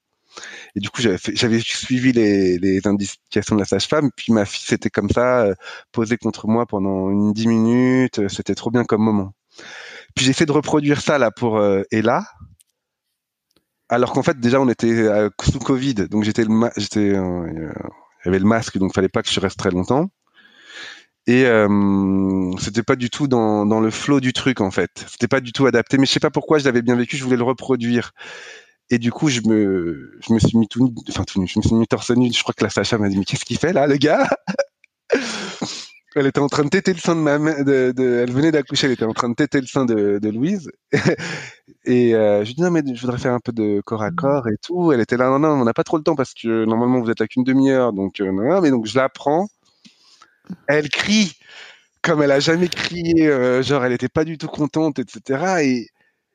Et 0.74 0.80
du 0.80 0.90
coup, 0.90 1.00
j'avais 1.00 1.60
suivi 1.60 2.12
les, 2.12 2.58
les, 2.58 2.84
indications 2.88 3.54
de 3.54 3.60
la 3.60 3.66
sage-femme, 3.66 4.10
puis 4.16 4.32
ma 4.32 4.44
fille 4.44 4.64
c'était 4.66 4.90
comme 4.90 5.08
ça, 5.08 5.42
euh, 5.42 5.54
posée 5.92 6.16
contre 6.16 6.48
moi 6.48 6.66
pendant 6.66 7.10
une 7.10 7.32
dix 7.32 7.46
minutes, 7.46 8.26
c'était 8.28 8.56
trop 8.56 8.70
bien 8.70 8.84
comme 8.84 9.02
moment. 9.02 9.32
Puis 10.16 10.24
j'ai 10.24 10.30
essayé 10.30 10.46
de 10.46 10.52
reproduire 10.52 11.00
ça 11.00 11.18
là 11.18 11.30
pour 11.30 11.62
Ella, 11.92 12.24
alors 13.88 14.12
qu'en 14.12 14.22
fait 14.22 14.38
déjà 14.40 14.60
on 14.60 14.68
était 14.68 15.08
sous 15.42 15.58
Covid, 15.58 15.94
donc 16.08 16.24
j'étais 16.24 16.44
j'étais 16.76 17.08
il 17.08 17.72
y 18.24 18.28
avait 18.28 18.38
le 18.38 18.46
masque, 18.46 18.78
donc 18.78 18.94
fallait 18.94 19.08
pas 19.08 19.22
que 19.22 19.30
je 19.30 19.40
reste 19.40 19.58
très 19.58 19.70
longtemps. 19.70 20.10
Et 21.26 21.46
euh, 21.46 22.50
c'était 22.58 22.82
pas 22.82 22.96
du 22.96 23.08
tout 23.08 23.28
dans, 23.28 23.64
dans 23.64 23.80
le 23.80 23.90
flow 23.90 24.20
du 24.20 24.32
truc 24.32 24.60
en 24.60 24.70
fait. 24.70 24.90
C'était 25.08 25.28
pas 25.28 25.40
du 25.40 25.52
tout 25.52 25.66
adapté. 25.66 25.96
Mais 25.96 26.06
je 26.06 26.12
sais 26.12 26.20
pas 26.20 26.30
pourquoi 26.30 26.58
je 26.58 26.64
l'avais 26.64 26.82
bien 26.82 26.96
vécu. 26.96 27.16
Je 27.16 27.24
voulais 27.24 27.36
le 27.36 27.44
reproduire. 27.44 28.12
Et 28.90 28.98
du 28.98 29.10
coup, 29.10 29.30
je 29.30 29.40
me, 29.40 30.18
je 30.20 30.34
me 30.34 30.38
suis 30.38 30.58
mis 30.58 30.68
tout 30.68 30.92
enfin 31.08 31.24
tout 31.24 31.44
je 31.46 31.58
me 31.58 31.62
suis 31.62 31.74
mis 31.74 31.86
torse 31.86 32.10
nu. 32.10 32.30
Je 32.32 32.42
crois 32.42 32.54
que 32.54 32.62
la 32.62 32.70
Sacha 32.70 32.98
m'a 32.98 33.08
dit 33.08 33.16
mais 33.16 33.24
qu'est-ce 33.24 33.44
qu'il 33.46 33.58
fait 33.58 33.72
là, 33.72 33.86
le 33.86 33.96
gars? 33.96 34.28
Elle 36.16 36.26
était 36.26 36.40
en 36.40 36.48
train 36.48 36.64
de 36.64 36.68
téter 36.68 36.92
le 36.92 36.98
sein 36.98 37.16
de 37.16 37.20
ma 37.20 37.38
mère. 37.38 37.64
De, 37.64 37.92
de, 37.96 38.20
elle 38.22 38.32
venait 38.32 38.52
d'accoucher. 38.52 38.86
Elle 38.86 38.92
était 38.92 39.04
en 39.04 39.12
train 39.12 39.28
de 39.28 39.34
téter 39.34 39.60
le 39.60 39.66
sein 39.66 39.84
de, 39.84 40.18
de 40.20 40.28
Louise. 40.30 40.70
et 41.84 42.14
euh, 42.14 42.44
je 42.44 42.48
lui 42.48 42.54
dis 42.54 42.62
non 42.62 42.70
mais 42.70 42.82
je 42.86 43.00
voudrais 43.00 43.18
faire 43.18 43.32
un 43.32 43.40
peu 43.40 43.52
de 43.52 43.80
corps 43.84 44.02
à 44.02 44.10
corps 44.10 44.48
et 44.48 44.56
tout. 44.62 44.92
Elle 44.92 45.00
était 45.00 45.16
là 45.16 45.28
non 45.30 45.38
non, 45.38 45.50
on 45.50 45.64
n'a 45.64 45.74
pas 45.74 45.84
trop 45.84 45.96
le 45.96 46.02
temps 46.04 46.16
parce 46.16 46.34
que 46.34 46.64
normalement 46.64 47.00
vous 47.00 47.10
êtes 47.10 47.20
là 47.20 47.26
qu'une 47.26 47.44
demi-heure. 47.44 47.92
Donc 47.92 48.20
euh, 48.20 48.30
non, 48.32 48.60
mais 48.60 48.70
donc 48.70 48.86
je 48.86 48.96
la 48.96 49.08
prends 49.08 49.48
elle 50.68 50.88
crie 50.88 51.36
comme 52.02 52.22
elle 52.22 52.32
a 52.32 52.40
jamais 52.40 52.68
crié, 52.68 53.28
euh, 53.28 53.62
genre 53.62 53.84
elle 53.84 53.92
était 53.92 54.10
pas 54.10 54.24
du 54.24 54.36
tout 54.38 54.48
contente, 54.48 54.98
etc. 54.98 55.62
Et, 55.62 55.88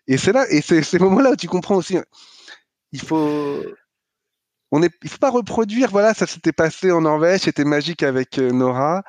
et 0.07 0.17
c'est 0.17 0.33
là, 0.33 0.45
et 0.49 0.61
c'est 0.61 0.81
ces 0.83 0.99
moments-là 0.99 1.31
où 1.31 1.35
tu 1.35 1.47
comprends 1.47 1.75
aussi. 1.75 1.97
Il 2.91 3.01
faut, 3.01 3.63
on 4.71 4.81
est, 4.83 4.91
il 5.03 5.09
faut 5.09 5.19
pas 5.19 5.29
reproduire. 5.29 5.89
Voilà, 5.91 6.13
ça 6.13 6.25
s'était 6.27 6.51
passé 6.51 6.91
en 6.91 7.01
Norvège, 7.01 7.41
c'était 7.41 7.65
magique 7.65 8.03
avec 8.03 8.39
euh, 8.39 8.51
Nora. 8.51 9.03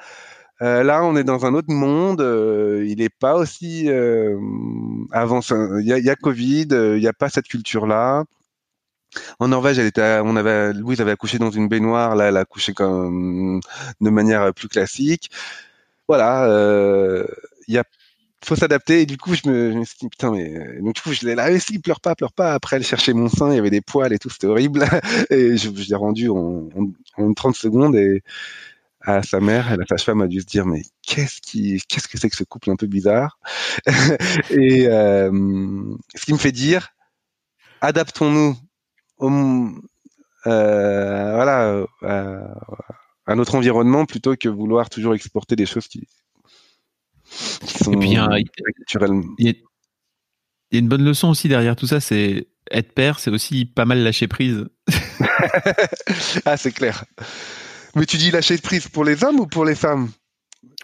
Euh, 0.62 0.82
là, 0.82 1.05
on 1.05 1.16
est 1.16 1.24
dans 1.24 1.47
un 1.47 1.55
autre 1.55 1.73
monde. 1.73 2.20
Euh, 2.20 2.85
il 2.87 2.99
n'est 2.99 3.09
pas 3.09 3.35
aussi 3.37 3.89
euh, 3.89 4.39
avant. 5.11 5.41
Il 5.78 5.85
y 5.85 6.05
y 6.05 6.11
a, 6.11 6.16
Covid. 6.16 6.69
Il 6.70 7.01
n'y 7.01 7.07
a 7.07 7.12
pas 7.12 7.31
cette 7.31 7.49
culture-là. 7.49 8.24
En 9.41 9.49
Norvège, 9.49 9.78
elle 9.78 9.87
était, 9.87 10.20
on 10.23 10.37
avait, 10.37 10.73
Louise 10.73 11.01
avait 11.01 11.11
accouché 11.12 11.39
dans 11.39 11.51
une 11.51 11.69
baignoire. 11.69 12.15
Là, 12.15 12.28
elle 12.28 12.37
a 12.37 12.41
accouché 12.41 12.73
comme 12.74 13.61
de 14.01 14.11
manière 14.11 14.53
plus 14.55 14.69
classique. 14.69 15.31
Voilà, 16.09 16.45
euh, 16.47 17.27
il 17.69 17.74
y 17.74 17.78
a, 17.78 17.85
faut 18.45 18.57
s'adapter. 18.57 19.03
Et 19.03 19.07
du 19.07 19.16
coup, 19.16 19.35
je 19.35 19.49
me, 19.49 19.73
je 19.73 19.78
me 19.78 19.85
suis 19.85 19.97
dit 20.01 20.09
putain, 20.09 20.32
mais 20.32 20.81
du 20.81 21.01
coup, 21.01 21.12
je 21.12 21.27
l'ai 21.27 21.35
là, 21.35 21.59
si, 21.59 21.78
pleure 21.78 22.01
pas, 22.01 22.15
pleure 22.15 22.32
pas. 22.32 22.53
Après, 22.53 22.77
elle 22.77 22.85
cherchait 22.85 23.12
mon 23.12 23.28
sein, 23.28 23.51
il 23.51 23.57
y 23.57 23.59
avait 23.59 23.70
des 23.70 23.81
poils 23.81 24.12
et 24.12 24.19
tout, 24.19 24.31
c'était 24.31 24.47
horrible. 24.47 24.85
et 25.31 25.57
je, 25.57 25.70
je 25.74 25.89
l'ai 25.89 25.97
rendu 25.97 26.28
en, 26.28 26.69
en, 26.77 27.23
en 27.23 27.35
30 27.35 27.57
secondes 27.57 27.97
et 27.97 28.23
à 29.02 29.22
sa 29.22 29.40
mère, 29.40 29.72
et 29.72 29.77
la 29.77 29.86
sage-femme 29.86 30.20
a 30.20 30.27
dû 30.27 30.40
se 30.40 30.47
dire 30.47 30.66
mais 30.66 30.82
qu'est-ce 31.02 31.40
qui, 31.40 31.81
qu'est-ce 31.89 32.06
que 32.06 32.18
c'est 32.18 32.28
que 32.28 32.36
ce 32.36 32.44
couple 32.44 32.70
un 32.70 32.77
peu 32.77 32.86
bizarre 32.86 33.39
Et 34.51 34.86
euh, 34.89 35.31
ce 36.14 36.24
qui 36.27 36.32
me 36.32 36.39
fait 36.39 36.52
dire, 36.52 36.90
adaptons-nous 37.81 38.56
euh, 40.47 41.35
voilà, 41.35 41.85
euh, 42.02 42.44
à 43.27 43.35
notre 43.35 43.55
environnement 43.55 44.06
plutôt 44.06 44.36
que 44.36 44.48
vouloir 44.48 44.90
toujours 44.90 45.14
exporter 45.14 45.56
des 45.56 45.66
choses 45.66 45.89
qui, 45.89 46.06
qui 47.66 47.85
sont 47.85 47.93
Et 47.93 47.97
puis, 47.97 48.10
il 48.10 48.14
y, 48.14 48.18
a, 48.18 48.39
il 48.39 49.47
y 50.72 50.77
a 50.77 50.78
une 50.78 50.89
bonne 50.89 51.05
leçon 51.05 51.28
aussi 51.28 51.48
derrière 51.48 51.77
tout 51.77 51.86
ça, 51.86 52.01
c'est 52.01 52.48
être 52.70 52.93
père, 52.93 53.18
c'est 53.18 53.31
aussi 53.31 53.64
pas 53.66 53.85
mal 53.85 54.02
lâcher 54.02 54.28
prise. 54.28 54.66
ah, 56.44 56.56
c'est 56.56 56.72
clair. 56.72 57.05
Mais 57.97 58.07
tu 58.07 58.17
dis 58.17 58.31
lâcher 58.31 58.59
prise 58.59 58.89
pour 58.89 59.05
les 59.05 59.25
hommes 59.25 59.41
ou 59.41 59.47
pour 59.47 59.65
les 59.65 59.75
femmes 59.75 60.11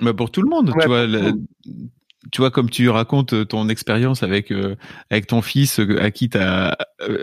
bah 0.01 0.15
Pour 0.15 0.31
tout 0.31 0.43
le 0.43 0.49
monde. 0.49 0.70
Ouais, 0.70 0.83
tu 0.83 0.89
vois, 0.89 1.07
tu 2.33 2.41
vois, 2.41 2.51
comme 2.51 2.70
tu 2.70 2.89
racontes 2.89 3.35
euh, 3.35 3.45
ton 3.45 3.69
expérience 3.69 4.23
avec 4.23 4.51
euh, 4.51 4.77
avec 5.11 5.27
ton 5.28 5.43
fils 5.43 5.78
euh, 5.78 6.03
à 6.03 6.11
qui 6.11 6.28
tu 6.28 6.39
as 6.39 6.77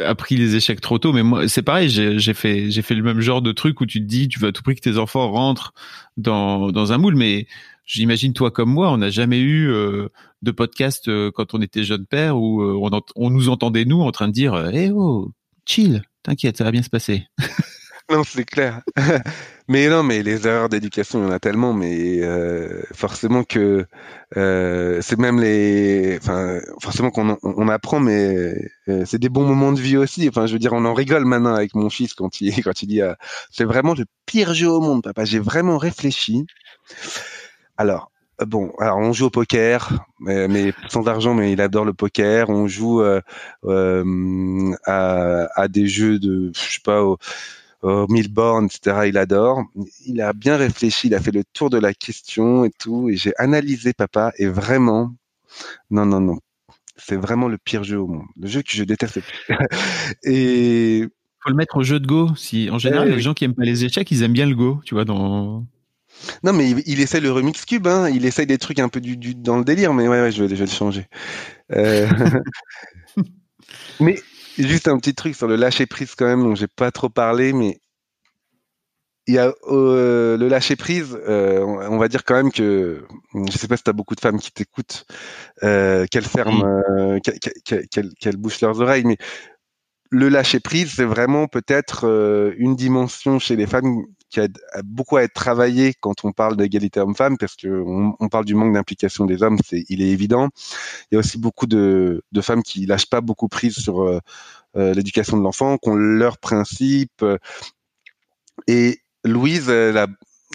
appris 0.06 0.38
les 0.38 0.56
échecs 0.56 0.80
trop 0.80 0.98
tôt, 0.98 1.12
mais 1.12 1.24
moi 1.24 1.48
c'est 1.48 1.62
pareil, 1.62 1.90
j'ai 1.90 2.34
fait 2.34 2.72
fait 2.72 2.96
le 2.96 3.04
même 3.04 3.20
genre 3.20 3.42
de 3.42 3.52
truc 3.52 3.82
où 3.82 3.86
tu 3.86 4.00
te 4.00 4.06
dis 4.06 4.30
tu 4.30 4.40
veux 4.40 4.48
à 4.48 4.52
tout 4.54 4.64
prix 4.64 4.76
que 4.76 4.82
tes 4.82 4.98
enfants 4.98 5.30
rentrent 5.30 5.74
dans 6.16 6.72
dans 6.72 6.94
un 6.94 6.98
moule, 6.98 7.16
mais 7.16 7.48
j'imagine 7.86 8.34
toi 8.34 8.52
comme 8.52 8.72
moi, 8.72 8.92
on 8.92 8.98
n'a 8.98 9.10
jamais 9.10 9.40
eu 9.40 9.70
euh, 9.70 10.10
de 10.42 10.52
podcast 10.52 11.08
euh, 11.08 11.32
quand 11.32 11.54
on 11.54 11.62
était 11.62 11.84
jeune 11.84 12.06
père 12.06 12.38
où 12.38 12.62
euh, 12.62 12.78
on, 12.82 13.02
on, 13.16 13.30
nous 13.30 13.50
entendait 13.50 13.86
nous 13.86 14.02
en 14.02 14.12
train 14.12 14.28
de 14.28 14.34
dire 14.34 14.72
"Eh 14.74 14.92
oh, 14.92 15.32
chill, 15.66 16.04
t'inquiète, 16.24 16.58
ça 16.58 16.64
va 16.64 16.72
bien 16.72 16.84
se 16.84 16.90
passer." 16.90 17.28
non, 18.12 18.24
c'est 18.24 18.46
clair. 18.46 18.82
mais 19.68 19.88
non, 19.88 20.04
mais 20.04 20.24
les 20.24 20.46
erreurs 20.48 20.70
d'éducation, 20.70 21.20
il 21.20 21.26
y 21.26 21.28
en 21.28 21.32
a 21.32 21.40
tellement, 21.40 21.74
mais 21.74 22.20
euh, 22.22 22.82
forcément 22.94 23.44
que 23.44 23.86
euh, 24.36 25.00
c'est 25.02 25.18
même 25.18 25.40
les, 25.40 26.18
enfin, 26.18 26.60
forcément 26.82 27.12
qu'on 27.12 27.38
on 27.44 27.68
apprend, 27.70 28.00
mais 28.00 28.56
euh, 28.90 29.04
c'est 29.06 29.20
des 29.20 29.30
bons 29.30 29.46
moments 29.46 29.72
de 29.72 29.80
vie 29.80 29.98
aussi. 29.98 30.28
Enfin, 30.28 30.48
je 30.48 30.54
veux 30.54 30.60
dire, 30.60 30.74
on 30.74 30.86
en 30.86 30.94
rigole 30.94 31.26
maintenant 31.26 31.56
avec 31.56 31.76
mon 31.76 31.90
fils 31.90 32.14
quand 32.14 32.42
il 32.42 32.54
quand 32.64 32.84
il 32.84 32.88
dit, 32.88 33.02
euh, 33.02 33.14
c'est 33.52 33.66
vraiment 33.66 33.94
le 33.94 34.06
pire 34.26 34.54
jeu 34.54 34.70
au 34.70 34.82
monde, 34.82 35.04
papa. 35.04 35.24
J'ai 35.24 35.40
vraiment 35.40 35.78
réfléchi. 35.78 36.46
Alors, 37.78 38.12
bon, 38.46 38.74
alors 38.80 38.98
on 38.98 39.14
joue 39.14 39.28
au 39.28 39.30
poker, 39.30 40.06
mais, 40.20 40.48
mais, 40.48 40.74
sans 40.90 41.08
argent, 41.08 41.34
mais 41.34 41.54
il 41.54 41.62
adore 41.62 41.86
le 41.86 41.94
poker. 41.94 42.50
On 42.50 42.68
joue 42.68 43.02
euh, 43.02 43.22
euh, 43.66 44.72
à, 44.86 45.48
à, 45.56 45.68
des 45.68 45.88
jeux 45.88 46.20
de, 46.20 46.52
je 46.56 46.74
sais 46.74 46.82
pas, 46.84 47.04
au, 47.04 47.18
au 47.84 48.08
mille 48.08 48.32
bornes, 48.32 48.66
etc. 48.66 49.08
Il 49.08 49.18
adore. 49.18 49.64
Il 50.06 50.22
a 50.22 50.34
bien 50.34 50.58
réfléchi, 50.58 51.08
il 51.08 51.16
a 51.16 51.22
fait 51.22 51.32
le 51.32 51.44
tour 51.44 51.70
de 51.70 51.78
la 51.78 51.94
question 51.94 52.66
et 52.66 52.72
tout. 52.72 53.10
Et 53.10 53.16
j'ai 53.16 53.34
analysé 53.38 53.94
papa 53.94 54.32
et 54.38 54.48
vraiment, 54.48 55.14
non, 55.92 56.06
non, 56.06 56.22
non, 56.22 56.40
c'est 56.98 57.18
vraiment 57.18 57.48
le 57.48 57.58
pire 57.58 57.84
jeu 57.84 58.00
au 58.00 58.08
monde, 58.08 58.26
le 58.40 58.48
jeu 58.48 58.62
que 58.62 58.72
je 58.72 58.84
déteste 58.84 59.18
le 59.18 59.22
plus. 59.22 59.56
et 60.24 61.08
faut 61.44 61.50
le 61.50 61.56
mettre 61.56 61.76
au 61.78 61.84
jeu 61.84 62.00
de 62.00 62.08
Go. 62.08 62.30
Si 62.36 62.70
en 62.72 62.80
général, 62.80 63.10
euh, 63.10 63.16
les 63.16 63.22
gens 63.22 63.34
qui 63.34 63.44
aiment 63.44 63.56
pas 63.56 63.66
les 63.66 63.84
échecs, 63.84 64.10
ils 64.12 64.24
aiment 64.24 64.34
bien 64.34 64.48
le 64.48 64.56
Go, 64.56 64.80
tu 64.86 64.96
vois, 64.96 65.06
dans 65.06 65.66
non, 66.44 66.54
mais 66.54 66.70
il, 66.70 66.84
il, 66.86 67.02
essaie 67.02 67.20
le 67.20 67.32
remix 67.32 67.66
cube, 67.66 67.88
hein. 67.88 68.08
il 68.08 68.26
essaye 68.26 68.46
des 68.46 68.60
trucs 68.60 68.80
un 68.80 68.88
peu 68.88 69.02
du, 69.02 69.18
du 69.18 69.34
dans 69.34 69.58
le 69.58 69.66
délire, 69.66 69.94
mais 69.94 70.08
ouais, 70.08 70.22
ouais 70.22 70.32
je, 70.32 70.44
vais, 70.44 70.50
je 70.50 70.56
vais 70.56 70.66
le 70.66 70.72
changer. 70.72 71.08
Euh... 71.72 72.08
mais 74.00 74.16
juste 74.58 74.88
un 74.88 74.98
petit 74.98 75.16
truc 75.16 75.36
sur 75.36 75.48
le 75.48 75.56
lâcher 75.56 75.86
prise 75.86 76.16
quand 76.16 76.26
même, 76.26 76.44
dont 76.44 76.56
j'ai 76.56 76.68
pas 76.68 76.92
trop 76.92 77.10
parlé, 77.10 77.54
mais 77.54 77.80
il 79.28 79.36
y 79.36 79.38
a 79.38 79.54
euh, 79.68 80.38
le 80.38 80.48
lâcher 80.48 80.76
prise. 80.76 81.18
Euh, 81.28 81.62
on 81.62 81.98
va 81.98 82.08
dire 82.08 82.24
quand 82.26 82.36
même 82.36 82.52
que 82.52 83.06
je 83.34 83.58
sais 83.58 83.68
pas 83.68 83.78
si 83.78 83.84
tu 83.84 83.90
as 83.90 83.94
beaucoup 83.94 84.16
de 84.16 84.20
femmes 84.20 84.40
qui 84.40 84.52
t'écoutent, 84.52 85.06
euh, 85.64 86.06
qu'elles 86.12 86.26
ferment, 86.26 86.82
qu'elles 87.24 87.88
qu 87.90 88.10
qu 88.20 88.38
bouchent 88.38 88.62
leurs 88.62 88.82
oreilles, 88.82 89.06
mais 89.06 89.18
le 90.10 90.30
lâcher 90.30 90.60
prise, 90.60 90.94
c'est 90.96 91.06
vraiment 91.06 91.48
peut-être 91.48 92.54
une 92.58 92.76
dimension 92.76 93.40
chez 93.40 93.56
les 93.56 93.66
femmes 93.66 94.04
qui 94.34 94.40
a 94.40 94.48
beaucoup 94.84 95.18
à 95.18 95.24
être 95.24 95.34
travaillée 95.34 95.94
quand 96.00 96.26
on 96.26 96.32
parle 96.32 96.58
d'égalité 96.58 97.00
homme-femme, 97.00 97.38
parce 97.38 97.56
que 97.56 97.68
on, 98.20 98.30
parle 98.30 98.46
du 98.46 98.56
manque 98.56 98.74
d'implication 98.74 99.26
des 99.26 99.44
hommes, 99.44 99.60
c'est 99.64 99.86
il 99.90 100.02
est 100.02 100.10
évident. 100.10 100.50
Il 101.12 101.16
y 101.16 101.18
a 101.18 101.20
aussi 101.20 101.38
beaucoup 101.38 101.68
de, 101.68 102.24
de 102.32 102.42
femmes 102.42 102.64
qui 102.64 102.88
lâchent 102.88 103.10
pas 103.10 103.22
beaucoup 103.22 103.48
prise 103.48 103.76
sur 103.76 104.02
euh, 104.02 104.20
euh, 104.76 104.94
l'éducation 104.94 105.38
de 105.38 105.44
l'enfant, 105.44 105.78
qui 105.78 105.90
ont 105.90 105.96
leurs 105.96 106.40
principes. 106.40 107.24
Et 108.68 109.00
Louise, 109.24 109.72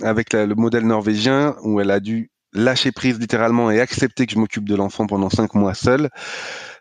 avec 0.02 0.32
le 0.32 0.54
modèle 0.54 0.86
norvégien, 0.86 1.54
où 1.62 1.80
elle 1.80 1.92
a 1.92 2.00
dû 2.00 2.30
lâcher 2.52 2.90
prise 2.90 3.18
littéralement 3.20 3.70
et 3.70 3.80
accepter 3.80 4.26
que 4.26 4.32
je 4.32 4.38
m'occupe 4.38 4.68
de 4.68 4.74
l'enfant 4.74 5.06
pendant 5.06 5.30
cinq 5.30 5.54
mois 5.54 5.74
seule, 5.74 6.10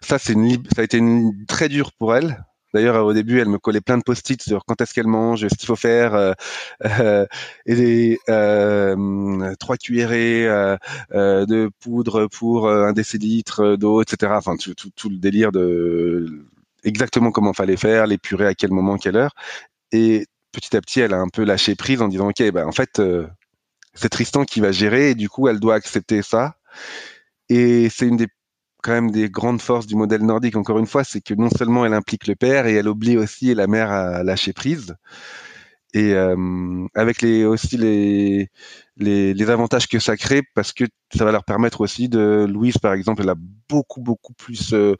ça 0.01 0.17
c'est 0.17 0.33
ça 0.33 0.81
a 0.81 0.83
été 0.83 0.99
très 1.47 1.69
dur 1.69 1.91
pour 1.93 2.15
elle 2.15 2.43
D'ailleurs, 2.77 3.03
au 3.03 3.13
début, 3.13 3.39
elle 3.39 3.49
me 3.49 3.57
collait 3.57 3.81
plein 3.81 3.97
de 3.97 4.03
post-it 4.03 4.39
sur 4.39 4.63
quand 4.63 4.79
est-ce 4.81 4.93
qu'elle 4.93 5.07
mange, 5.07 5.47
ce 5.47 5.55
qu'il 5.55 5.65
faut 5.65 5.75
faire, 5.75 6.13
euh, 6.13 6.33
euh, 6.85 7.25
et 7.65 7.75
des 7.75 8.19
euh, 8.29 9.55
trois 9.59 9.77
cuillerées 9.77 10.45
de 11.11 11.71
poudre 11.79 12.27
pour 12.27 12.69
un 12.69 12.93
décilitre 12.93 13.77
d'eau, 13.77 14.03
etc. 14.03 14.33
Enfin, 14.35 14.57
tout, 14.57 14.75
tout, 14.75 15.09
le 15.09 15.17
délire 15.17 15.51
de 15.51 16.45
exactement 16.83 17.31
comment 17.31 17.53
fallait 17.53 17.77
faire, 17.77 18.05
les 18.05 18.19
purées 18.19 18.45
à 18.45 18.53
quel 18.53 18.69
moment, 18.69 18.97
quelle 18.97 19.15
heure. 19.15 19.33
Et 19.91 20.27
petit 20.51 20.77
à 20.77 20.81
petit, 20.81 20.99
elle 20.99 21.15
a 21.15 21.19
un 21.19 21.29
peu 21.29 21.45
lâché 21.45 21.73
prise 21.73 22.03
en 22.03 22.09
disant, 22.09 22.29
ok, 22.29 22.51
ben 22.51 22.67
en 22.67 22.71
fait, 22.71 23.01
c'est 23.95 24.09
Tristan 24.09 24.45
qui 24.45 24.61
va 24.61 24.71
gérer, 24.71 25.09
et 25.09 25.15
du 25.15 25.29
coup, 25.29 25.47
elle 25.47 25.59
doit 25.59 25.73
accepter 25.73 26.21
ça. 26.21 26.57
Et 27.49 27.89
c'est 27.89 28.05
une 28.05 28.17
des 28.17 28.27
quand 28.83 28.91
même 28.91 29.11
des 29.11 29.29
grandes 29.29 29.61
forces 29.61 29.87
du 29.87 29.95
modèle 29.95 30.23
nordique, 30.23 30.55
encore 30.55 30.79
une 30.79 30.87
fois, 30.87 31.03
c'est 31.03 31.21
que 31.21 31.33
non 31.33 31.49
seulement 31.49 31.85
elle 31.85 31.93
implique 31.93 32.27
le 32.27 32.35
père, 32.35 32.67
et 32.67 32.73
elle 32.73 32.87
oublie 32.87 33.17
aussi 33.17 33.53
la 33.53 33.67
mère 33.67 33.91
à 33.91 34.23
lâcher 34.23 34.53
prise. 34.53 34.95
Et 35.93 36.13
euh, 36.13 36.85
avec 36.95 37.21
les 37.21 37.45
aussi 37.45 37.77
les, 37.77 38.49
les, 38.97 39.33
les 39.33 39.49
avantages 39.49 39.87
que 39.87 39.99
ça 39.99 40.17
crée, 40.17 40.43
parce 40.53 40.73
que 40.73 40.83
ça 41.15 41.23
va 41.23 41.31
leur 41.31 41.45
permettre 41.45 41.81
aussi 41.81 42.09
de 42.09 42.45
Louise 42.47 42.77
par 42.77 42.93
exemple, 42.93 43.21
elle 43.23 43.29
a 43.29 43.35
beaucoup 43.69 44.01
beaucoup 44.01 44.33
plus, 44.33 44.73
euh, 44.73 44.95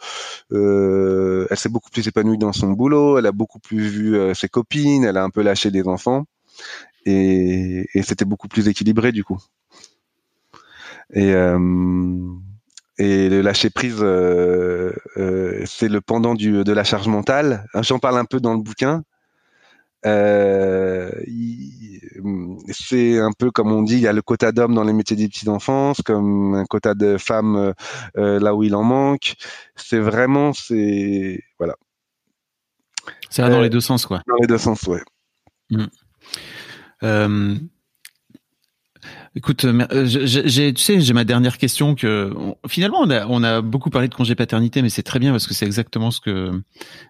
euh 0.54 1.46
elle 1.50 1.58
s'est 1.58 1.70
beaucoup 1.70 1.90
plus 1.90 2.08
épanouie 2.08 2.38
dans 2.38 2.54
son 2.54 2.72
boulot, 2.72 3.20
elle 3.20 3.26
a 3.26 3.34
beaucoup 3.34 3.60
plus 3.60 3.88
vu 3.88 4.16
euh, 4.16 4.34
ses 4.34 4.48
copines, 4.48 5.04
elle 5.04 5.18
a 5.18 5.24
un 5.24 5.30
peu 5.30 5.42
lâché 5.44 5.72
des 5.72 5.88
enfants, 5.88 6.26
et, 7.06 7.86
et 7.94 8.02
c'était 8.04 8.26
beaucoup 8.26 8.48
plus 8.48 8.68
équilibré 8.70 9.12
du 9.12 9.24
coup. 9.26 9.40
Et 11.14 11.34
euh, 11.34 11.58
et 13.00 13.30
le 13.30 13.42
lâcher 13.42 13.70
prise, 13.70 14.00
euh, 14.02 14.92
euh, 15.18 15.62
c'est 15.66 15.88
le 15.88 16.02
pendant 16.02 16.34
du, 16.34 16.64
de 16.64 16.72
la 16.72 16.84
charge 16.84 17.08
mentale. 17.08 17.66
J'en 17.82 18.00
parle 18.00 18.18
un 18.18 18.26
peu 18.26 18.40
dans 18.40 18.54
le 18.54 18.62
bouquin. 18.62 19.04
Euh, 20.06 21.12
c'est 22.70 23.20
un 23.20 23.32
peu 23.38 23.52
comme 23.52 23.72
on 23.72 23.84
dit, 23.84 23.96
il 23.96 24.00
y 24.00 24.08
a 24.08 24.14
le 24.14 24.22
quota 24.22 24.52
d'hommes 24.52 24.74
dans 24.74 24.84
les 24.84 24.94
métiers 24.94 25.16
des 25.16 25.28
petites 25.28 25.50
enfances, 25.50 26.02
comme 26.02 26.56
un 26.56 26.66
quota 26.66 26.96
de 26.96 27.18
femmes 27.18 27.74
là 28.16 28.56
où 28.56 28.64
il 28.64 28.74
en 28.74 28.84
manque. 28.84 29.36
C'est 29.76 30.00
vraiment, 30.00 30.54
c'est 30.54 31.44
voilà. 31.60 31.76
C'est 33.30 33.48
dans 33.48 33.62
les 33.62 33.70
deux 33.70 33.82
sens, 33.82 34.06
quoi. 34.06 34.22
Dans 34.28 34.38
les 34.42 34.48
deux 34.48 34.58
sens, 34.58 34.84
ouais. 34.84 35.02
Mmh. 35.70 35.86
Écoute, 39.38 39.66
euh, 39.66 39.86
euh, 39.92 40.06
j'ai, 40.08 40.74
tu 40.74 40.82
sais, 40.82 41.00
j'ai 41.00 41.14
ma 41.14 41.24
dernière 41.24 41.60
question 41.60 41.94
que 41.94 42.34
finalement 42.68 43.02
on 43.02 43.44
a, 43.44 43.62
beaucoup 43.62 43.92
parlé 43.92 44.08
de 44.08 44.16
congé 44.16 44.34
paternité, 44.34 44.82
mais 44.82 44.90
c'est 44.90 45.04
très 45.04 45.20
bien 45.20 45.30
parce 45.30 45.46
que 45.46 45.54
c'est 45.54 45.68
exactement 45.68 46.10
ce 46.10 46.20
que 46.20 46.60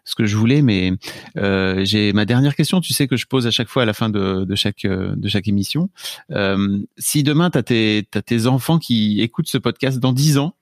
ce 0.03 0.13
que 0.13 0.25
je 0.25 0.35
voulais. 0.35 0.61
Mais 0.61 0.91
euh, 1.37 1.85
j'ai 1.85 2.11
ma 2.11 2.25
dernière 2.25 2.53
question, 2.53 2.81
tu 2.81 2.91
sais 2.91 3.07
que 3.07 3.15
je 3.15 3.27
pose 3.27 3.47
à 3.47 3.51
chaque 3.51 3.69
fois 3.69 3.83
à 3.83 3.85
la 3.85 3.93
fin 3.93 4.09
de, 4.09 4.43
de 4.43 4.55
chaque 4.55 4.85
de 4.85 5.27
chaque 5.29 5.47
émission. 5.47 5.89
Euh, 6.31 6.79
si 6.97 7.23
demain 7.23 7.49
t'as 7.49 7.63
tes 7.63 8.05
t'as 8.11 8.21
tes 8.21 8.45
enfants 8.45 8.77
qui 8.77 9.21
écoutent 9.21 9.47
ce 9.47 9.57
podcast 9.57 9.97
dans 9.97 10.11
dix 10.11 10.37
ans, 10.37 10.53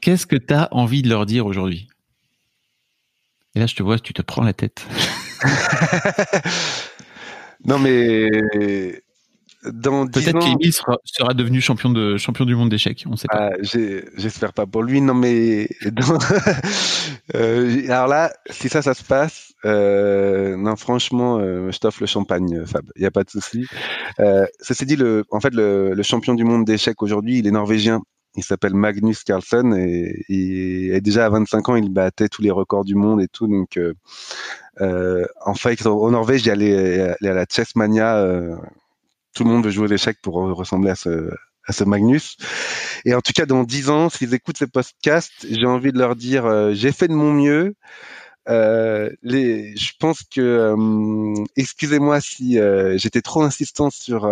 qu'est-ce 0.00 0.26
que 0.26 0.34
t'as 0.34 0.66
envie 0.72 1.02
de 1.02 1.08
leur 1.08 1.26
dire 1.26 1.46
aujourd'hui? 1.46 1.86
Et 3.54 3.60
là, 3.60 3.66
je 3.66 3.76
te 3.76 3.84
vois, 3.84 4.00
tu 4.00 4.12
te 4.12 4.22
prends 4.22 4.42
la 4.42 4.52
tête. 4.52 4.84
non 7.64 7.78
mais 7.78 8.28
Peut-être 9.62 10.38
qu'Emile 10.38 10.72
sera, 10.72 10.96
sera, 11.04 11.34
devenu 11.34 11.60
champion 11.60 11.90
de 11.90 12.16
champion 12.16 12.44
du 12.44 12.54
monde 12.54 12.68
d'échecs. 12.68 13.04
On 13.10 13.16
sait 13.16 13.26
pas. 13.28 13.50
Ah, 13.50 13.56
j'espère 14.16 14.52
pas 14.52 14.66
pour 14.66 14.82
lui. 14.82 15.00
Non, 15.00 15.14
mais 15.14 15.68
euh, 17.34 17.84
alors 17.88 18.06
là, 18.06 18.32
si 18.50 18.68
ça, 18.68 18.82
ça 18.82 18.94
se 18.94 19.02
passe, 19.02 19.52
euh, 19.64 20.56
non, 20.56 20.76
franchement, 20.76 21.38
euh, 21.38 21.70
je 21.72 21.78
t'offre 21.78 22.00
le 22.00 22.06
champagne, 22.06 22.64
Fab. 22.66 22.84
Il 22.96 23.02
y 23.02 23.06
a 23.06 23.10
pas 23.10 23.24
de 23.24 23.30
souci. 23.30 23.66
Euh, 24.20 24.46
ceci 24.60 24.86
dit, 24.86 24.96
le, 24.96 25.24
en 25.30 25.40
fait, 25.40 25.52
le, 25.52 25.94
le 25.94 26.02
champion 26.02 26.34
du 26.34 26.44
monde 26.44 26.64
d'échecs 26.64 27.02
aujourd'hui, 27.02 27.38
il 27.38 27.46
est 27.46 27.52
norvégien. 27.52 28.00
Il 28.36 28.44
s'appelle 28.44 28.74
Magnus 28.74 29.24
Carlsen 29.24 29.74
et, 29.74 30.24
et, 30.28 31.00
déjà 31.00 31.26
à 31.26 31.30
25 31.30 31.70
ans, 31.70 31.76
il 31.76 31.90
battait 31.90 32.28
tous 32.28 32.42
les 32.42 32.52
records 32.52 32.84
du 32.84 32.94
monde 32.94 33.20
et 33.20 33.26
tout. 33.26 33.48
Donc, 33.48 33.78
euh, 34.80 35.26
en 35.44 35.54
fait, 35.54 35.84
au 35.86 36.10
Norvège, 36.10 36.46
il 36.46 36.48
y 36.48 36.50
à 36.50 37.16
la 37.20 37.46
Chessmania 37.50 38.24
tout 39.38 39.44
le 39.44 39.50
monde 39.50 39.64
veut 39.64 39.70
jouer 39.70 39.86
l'échec 39.86 40.18
pour 40.20 40.34
ressembler 40.34 40.90
à 40.90 40.96
ce, 40.96 41.30
à 41.64 41.72
ce 41.72 41.84
Magnus. 41.84 42.36
Et 43.04 43.14
en 43.14 43.20
tout 43.20 43.32
cas, 43.32 43.46
dans 43.46 43.62
dix 43.62 43.88
ans, 43.88 44.08
s'ils 44.08 44.34
écoutent 44.34 44.58
ces 44.58 44.66
podcasts, 44.66 45.46
j'ai 45.48 45.64
envie 45.64 45.92
de 45.92 45.98
leur 45.98 46.16
dire, 46.16 46.44
euh, 46.44 46.72
j'ai 46.74 46.90
fait 46.90 47.06
de 47.06 47.12
mon 47.12 47.32
mieux. 47.32 47.76
Euh, 48.48 49.10
les, 49.22 49.76
je 49.76 49.92
pense 50.00 50.24
que, 50.24 50.40
euh, 50.40 51.44
excusez-moi 51.54 52.20
si 52.20 52.58
j'étais 52.96 53.22
trop 53.22 53.42
insistant 53.42 53.90
sur 53.90 54.28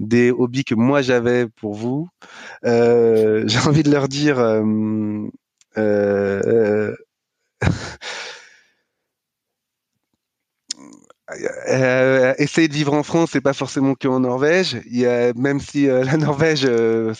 des 0.00 0.32
hobbies 0.32 0.64
que 0.64 0.74
moi 0.74 1.00
j'avais 1.00 1.46
pour 1.46 1.74
vous. 1.74 2.08
j'ai 2.64 3.58
envie 3.66 3.84
de 3.84 3.90
leur 3.92 4.08
dire. 4.08 4.40
Euh, 11.68 12.34
essayer 12.38 12.68
de 12.68 12.74
vivre 12.74 12.92
en 12.94 13.02
France, 13.02 13.30
c'est 13.32 13.40
pas 13.40 13.52
forcément 13.52 13.94
qu'en 13.94 14.20
Norvège. 14.20 14.80
Il 14.86 14.98
y 14.98 15.06
a, 15.06 15.32
même 15.34 15.60
si 15.60 15.88
euh, 15.88 16.04
la 16.04 16.16
Norvège, 16.16 16.64
euh, 16.64 17.14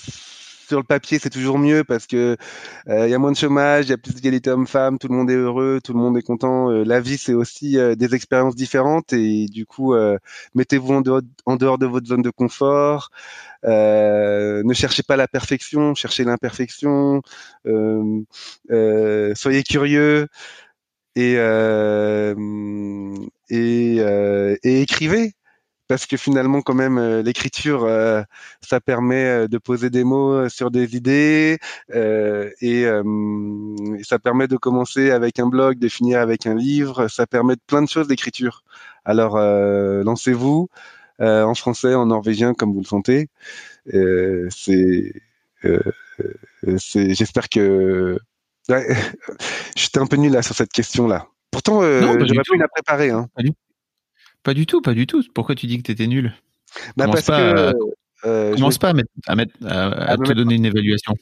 sur 0.68 0.78
le 0.78 0.84
papier, 0.84 1.18
c'est 1.20 1.30
toujours 1.30 1.58
mieux 1.58 1.84
parce 1.84 2.06
que 2.06 2.36
euh, 2.88 3.06
il 3.06 3.10
y 3.10 3.14
a 3.14 3.18
moins 3.18 3.30
de 3.32 3.36
chômage, 3.36 3.86
il 3.86 3.90
y 3.90 3.92
a 3.92 3.98
plus 3.98 4.14
d'égalité 4.14 4.50
homme-femme, 4.50 4.98
tout 4.98 5.08
le 5.08 5.14
monde 5.14 5.30
est 5.30 5.34
heureux, 5.36 5.80
tout 5.82 5.92
le 5.92 5.98
monde 6.00 6.16
est 6.18 6.22
content. 6.22 6.70
la 6.70 7.00
vie, 7.00 7.18
c'est 7.18 7.34
aussi 7.34 7.76
des 7.96 8.14
expériences 8.16 8.56
différentes 8.56 9.12
et 9.12 9.46
du 9.46 9.64
coup, 9.64 9.94
mettez-vous 10.56 10.92
en 10.94 11.00
dehors, 11.02 11.20
en 11.46 11.56
de 11.56 11.86
votre 11.86 12.06
zone 12.08 12.22
de 12.22 12.30
confort. 12.30 13.10
ne 13.64 14.72
cherchez 14.74 15.04
pas 15.04 15.16
la 15.16 15.28
perfection, 15.28 15.94
cherchez 15.94 16.24
l'imperfection. 16.24 17.22
soyez 17.64 19.62
curieux 19.62 20.26
et 21.14 21.36
et, 23.50 23.96
euh, 24.00 24.56
et 24.62 24.82
écrivez. 24.82 25.34
Parce 25.88 26.06
que 26.06 26.16
finalement 26.16 26.62
quand 26.62 26.74
même 26.74 26.98
euh, 26.98 27.22
l'écriture 27.22 27.84
euh, 27.84 28.22
ça 28.60 28.80
permet 28.80 29.46
de 29.46 29.58
poser 29.58 29.88
des 29.88 30.02
mots 30.02 30.48
sur 30.48 30.72
des 30.72 30.96
idées 30.96 31.58
euh, 31.94 32.50
et, 32.60 32.82
et, 32.82 34.02
ça 34.02 34.18
permet 34.18 34.48
de 34.48 34.56
commencer 34.56 35.10
avec 35.12 35.38
un 35.38 35.46
blog 35.46 35.78
de 35.78 35.88
finir 35.88 36.18
avec 36.20 36.46
un 36.46 36.54
livre. 36.54 37.08
Ça 37.08 37.26
permet 37.26 37.54
de 37.54 37.60
plein 37.66 37.82
de 37.82 37.88
choses 37.88 38.08
d'écriture 38.08 38.64
alors 39.04 39.38
lancez-vous 39.38 40.68
en 41.20 41.54
français 41.54 41.94
en 41.94 42.06
norvégien 42.06 42.54
comme 42.54 42.72
vous 42.72 42.80
le 42.80 42.86
sentez. 42.86 43.28
C'est 44.50 45.12
j'espère 46.64 47.48
que 47.48 48.18
ouais, 48.68 48.86
j'étais 49.76 49.98
un 49.98 50.06
peu 50.06 50.16
nul 50.16 50.32
là 50.32 50.42
sur 50.42 50.56
cette 50.56 50.72
question 50.72 51.06
là 51.06 51.28
Pourtant, 51.56 51.82
euh, 51.82 52.02
j'aurais 52.02 52.42
pu 52.42 52.58
la 52.58 52.68
préparer. 52.68 53.08
Hein. 53.08 53.30
Pas, 54.42 54.52
du... 54.52 54.66
tout, 54.66 54.82
pas 54.82 54.92
du 54.92 55.06
tout. 55.06 55.24
Pourquoi 55.34 55.54
tu 55.54 55.66
dis 55.66 55.78
que 55.78 55.84
tu 55.84 55.92
étais 55.92 56.06
nul? 56.06 56.34
Bah 56.98 57.06
parce 57.06 57.24
pas, 57.24 57.72
que, 57.72 57.72
euh, 58.26 58.54
commence 58.54 58.76
pas 58.76 58.90
à, 58.90 58.92
mettre, 58.92 59.08
à, 59.26 59.36
mettre, 59.36 59.54
à, 59.64 60.18
te 60.18 60.34
donner 60.34 60.56
une 60.56 60.66
évaluation. 60.66 61.14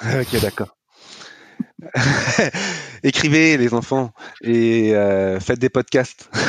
ok, 0.02 0.40
d'accord. 0.40 0.78
Écrivez 3.02 3.58
les 3.58 3.74
enfants 3.74 4.12
et 4.40 4.96
euh, 4.96 5.38
faites 5.40 5.58
des 5.58 5.68
podcasts. 5.68 6.30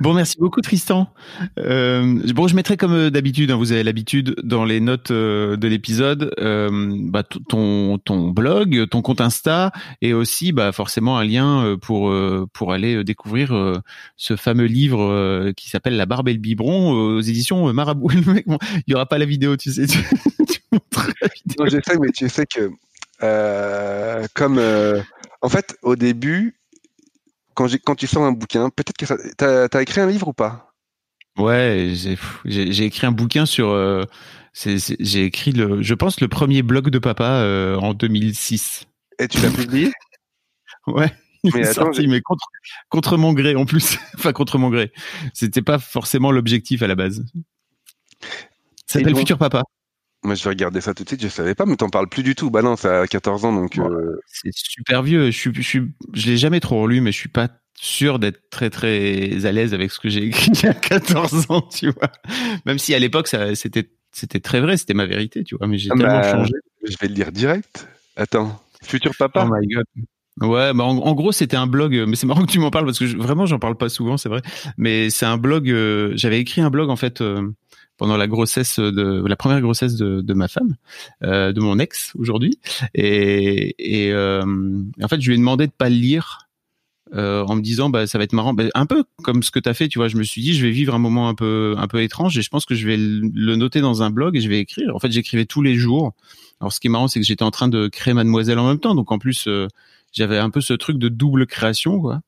Bon, 0.00 0.14
merci 0.14 0.36
beaucoup 0.38 0.60
Tristan. 0.60 1.08
Euh, 1.58 2.20
bon, 2.34 2.48
je 2.48 2.54
mettrai 2.54 2.76
comme 2.76 2.92
euh, 2.92 3.10
d'habitude, 3.10 3.50
hein, 3.50 3.56
vous 3.56 3.72
avez 3.72 3.82
l'habitude 3.82 4.36
dans 4.42 4.64
les 4.64 4.80
notes 4.80 5.10
euh, 5.10 5.56
de 5.56 5.68
l'épisode, 5.68 6.34
euh, 6.38 6.68
bah, 7.02 7.22
ton 7.22 7.98
ton 7.98 8.28
blog, 8.28 8.86
ton 8.90 9.02
compte 9.02 9.20
Insta 9.20 9.72
et 10.02 10.12
aussi 10.12 10.52
bah, 10.52 10.72
forcément 10.72 11.18
un 11.18 11.24
lien 11.24 11.64
euh, 11.64 11.76
pour 11.76 12.14
pour 12.52 12.72
aller 12.72 13.04
découvrir 13.04 13.82
ce 14.16 14.36
fameux 14.36 14.66
livre 14.66 15.52
qui 15.56 15.70
s'appelle 15.70 15.96
La 15.96 16.06
Barbe 16.06 16.28
et 16.28 16.32
le 16.32 16.38
biberon 16.38 16.90
aux 16.90 17.20
éditions 17.20 17.72
Marabout. 17.72 18.10
il 18.12 18.58
y 18.86 18.94
aura 18.94 19.06
pas 19.06 19.18
la 19.18 19.24
vidéo, 19.24 19.56
tu 19.56 19.72
sais. 19.72 19.86
Tu, 19.86 19.98
Non, 21.58 21.66
je 21.66 21.78
sais, 21.84 21.98
mais 21.98 22.10
tu 22.12 22.28
sais 22.28 22.46
que 22.46 22.70
comme 24.34 24.60
en 25.40 25.48
fait 25.48 25.76
au 25.82 25.96
début 25.96 26.57
quand, 27.58 27.94
tu 27.96 28.06
sors 28.06 28.22
un 28.22 28.32
bouquin, 28.32 28.70
peut-être 28.70 28.96
que 28.96 29.06
ça. 29.06 29.16
T'as 29.36 29.66
as 29.72 29.82
écrit 29.82 30.00
un 30.00 30.06
livre 30.06 30.28
ou 30.28 30.32
pas? 30.32 30.72
Ouais, 31.36 31.92
j'ai 32.44 32.84
écrit 32.84 33.06
un 33.06 33.12
bouquin 33.12 33.46
sur. 33.46 33.68
Euh, 33.68 34.04
j'ai 34.54 35.24
écrit 35.24 35.52
le, 35.52 35.82
je 35.82 35.94
pense 35.94 36.20
le 36.20 36.28
premier 36.28 36.62
blog 36.62 36.90
de 36.90 36.98
papa 36.98 37.42
euh, 37.42 37.76
en 37.76 37.94
2006. 37.94 38.86
Et 39.18 39.28
tu 39.28 39.40
l'as 39.40 39.50
publié? 39.50 39.92
Ouais. 40.86 41.12
Il 41.44 41.52
mais, 41.54 41.70
sorti, 41.70 42.06
mais 42.08 42.22
contre, 42.22 42.46
contre 42.88 43.18
mon 43.18 43.34
gré 43.34 43.54
en 43.54 43.66
plus. 43.66 43.98
enfin 44.14 44.32
contre 44.32 44.56
mon 44.56 44.70
gré. 44.70 44.90
C'était 45.34 45.60
pas 45.60 45.78
forcément 45.78 46.32
l'objectif 46.32 46.80
à 46.80 46.86
la 46.86 46.94
base. 46.94 47.26
Ça 48.86 48.98
s'appelle 48.98 49.14
Futur 49.14 49.36
Papa. 49.36 49.64
Moi, 50.24 50.34
je 50.34 50.42
vais 50.44 50.50
regarder 50.50 50.80
ça 50.80 50.94
tout 50.94 51.04
de 51.04 51.08
suite. 51.08 51.22
Je 51.22 51.28
savais 51.28 51.54
pas, 51.54 51.64
mais 51.64 51.76
t'en 51.76 51.88
parles 51.90 52.08
plus 52.08 52.22
du 52.22 52.34
tout. 52.34 52.50
Bah 52.50 52.62
non, 52.62 52.76
ça 52.76 53.02
a 53.02 53.06
14 53.06 53.44
ans, 53.44 53.52
donc. 53.52 53.78
Euh... 53.78 54.18
C'est 54.26 54.50
super 54.52 55.02
vieux. 55.02 55.26
Je 55.30 55.38
suis, 55.38 55.50
je 55.54 55.62
suis, 55.62 55.82
je 56.12 56.26
l'ai 56.30 56.36
jamais 56.36 56.60
trop 56.60 56.82
relu, 56.82 57.00
mais 57.00 57.12
je 57.12 57.18
suis 57.18 57.28
pas 57.28 57.48
sûr 57.80 58.18
d'être 58.18 58.50
très 58.50 58.70
très 58.70 59.46
à 59.46 59.52
l'aise 59.52 59.72
avec 59.74 59.92
ce 59.92 60.00
que 60.00 60.08
j'ai 60.08 60.24
écrit 60.24 60.50
il 60.54 60.62
y 60.64 60.66
a 60.68 60.74
14 60.74 61.46
ans, 61.50 61.62
tu 61.62 61.90
vois. 61.90 62.10
Même 62.66 62.78
si 62.78 62.94
à 62.94 62.98
l'époque, 62.98 63.28
c'était, 63.28 63.88
c'était 64.10 64.40
très 64.40 64.60
vrai, 64.60 64.76
c'était 64.76 64.94
ma 64.94 65.06
vérité, 65.06 65.44
tu 65.44 65.56
vois. 65.56 65.68
Mais 65.68 65.78
j'ai 65.78 65.90
Ah 65.92 65.96
tellement 65.96 66.20
bah, 66.20 66.32
changé. 66.32 66.52
Je 66.84 66.96
vais 67.00 67.08
le 67.08 67.14
lire 67.14 67.30
direct. 67.30 67.86
Attends, 68.16 68.60
futur 68.82 69.12
papa? 69.16 69.46
Oh 69.48 69.54
my 69.54 69.66
god. 69.68 69.84
Ouais, 70.40 70.72
bah 70.72 70.84
en, 70.84 70.96
en 70.98 71.14
gros 71.14 71.32
c'était 71.32 71.56
un 71.56 71.66
blog, 71.66 72.04
mais 72.06 72.14
c'est 72.14 72.26
marrant 72.26 72.44
que 72.46 72.50
tu 72.50 72.60
m'en 72.60 72.70
parles 72.70 72.84
parce 72.86 72.98
que 73.00 73.06
je- 73.06 73.16
vraiment 73.16 73.44
j'en 73.46 73.58
parle 73.58 73.76
pas 73.76 73.88
souvent, 73.88 74.16
c'est 74.16 74.28
vrai. 74.28 74.40
Mais 74.76 75.10
c'est 75.10 75.26
un 75.26 75.36
blog. 75.36 75.68
euh, 75.70 76.12
J'avais 76.14 76.38
écrit 76.40 76.60
un 76.60 76.70
blog 76.70 76.90
en 76.90 76.96
fait 76.96 77.20
euh, 77.20 77.42
pendant 77.98 78.16
la 78.16 78.26
grossesse 78.28 78.78
de 78.78 79.22
la 79.26 79.36
première 79.36 79.60
grossesse 79.60 79.96
de, 79.96 80.22
de 80.22 80.34
ma 80.34 80.48
femme, 80.48 80.76
euh, 81.24 81.52
de 81.52 81.60
mon 81.60 81.78
ex 81.78 82.12
aujourd'hui, 82.18 82.58
et, 82.94 83.74
et 83.78 84.12
euh, 84.12 84.42
en 85.02 85.08
fait 85.08 85.20
je 85.20 85.28
lui 85.28 85.34
ai 85.34 85.38
demandé 85.38 85.66
de 85.66 85.72
pas 85.72 85.90
le 85.90 85.96
lire. 85.96 86.48
euh, 87.14 87.42
en 87.44 87.56
me 87.56 87.62
disant 87.62 87.88
bah 87.90 88.06
ça 88.06 88.18
va 88.18 88.24
être 88.24 88.34
marrant. 88.34 88.52
Bah, 88.54 88.64
un 88.74 88.86
peu 88.86 89.04
comme 89.22 89.42
ce 89.42 89.50
que 89.50 89.58
tu 89.58 89.68
as 89.68 89.74
fait 89.74 89.88
tu 89.88 89.98
vois. 89.98 90.08
Je 90.08 90.16
me 90.16 90.22
suis 90.22 90.42
dit 90.42 90.54
je 90.54 90.64
vais 90.64 90.70
vivre 90.72 90.94
un 90.94 90.98
moment 90.98 91.28
un 91.28 91.34
peu 91.34 91.74
un 91.78 91.88
peu 91.88 92.02
étrange 92.02 92.36
et 92.38 92.42
je 92.42 92.50
pense 92.50 92.66
que 92.66 92.74
je 92.74 92.86
vais 92.86 92.96
le 92.98 93.56
noter 93.56 93.80
dans 93.80 94.02
un 94.02 94.10
blog 94.10 94.36
et 94.36 94.40
je 94.40 94.48
vais 94.48 94.58
écrire. 94.60 94.94
En 94.94 94.98
fait 94.98 95.10
j'écrivais 95.10 95.46
tous 95.46 95.62
les 95.62 95.74
jours. 95.76 96.12
Alors 96.60 96.72
ce 96.72 96.80
qui 96.80 96.88
est 96.88 96.90
marrant 96.90 97.08
c'est 97.08 97.20
que 97.20 97.26
j'étais 97.26 97.44
en 97.44 97.50
train 97.50 97.68
de 97.68 97.88
créer 97.88 98.14
mademoiselle 98.14 98.58
en 98.58 98.68
même 98.68 98.80
temps. 98.80 98.94
Donc 98.94 99.10
en 99.12 99.18
plus 99.18 99.46
euh, 99.48 99.68
j'avais 100.12 100.38
un 100.38 100.50
peu 100.50 100.60
ce 100.60 100.74
truc 100.74 100.98
de 100.98 101.08
double 101.08 101.46
création 101.46 102.00
quoi 102.00 102.20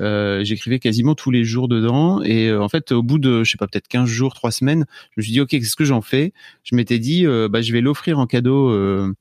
euh, 0.00 0.44
j'écrivais 0.44 0.78
quasiment 0.78 1.14
tous 1.14 1.30
les 1.30 1.44
jours 1.44 1.68
dedans 1.68 2.22
et 2.22 2.48
euh, 2.48 2.62
en 2.62 2.68
fait 2.68 2.92
au 2.92 3.02
bout 3.02 3.18
de 3.18 3.44
je 3.44 3.50
sais 3.50 3.58
pas 3.58 3.66
peut-être 3.66 3.88
15 3.88 4.08
jours 4.08 4.34
3 4.34 4.50
semaines 4.50 4.86
je 5.10 5.14
me 5.18 5.22
suis 5.22 5.32
dit 5.32 5.40
ok 5.40 5.50
qu'est-ce 5.50 5.76
que 5.76 5.84
j'en 5.84 6.02
fais? 6.02 6.32
Je 6.62 6.74
m'étais 6.76 6.98
dit 6.98 7.26
euh, 7.26 7.48
bah 7.48 7.62
je 7.62 7.72
vais 7.72 7.80
l'offrir 7.80 8.18
en 8.18 8.26
cadeau 8.26 8.70
euh, 8.70 9.12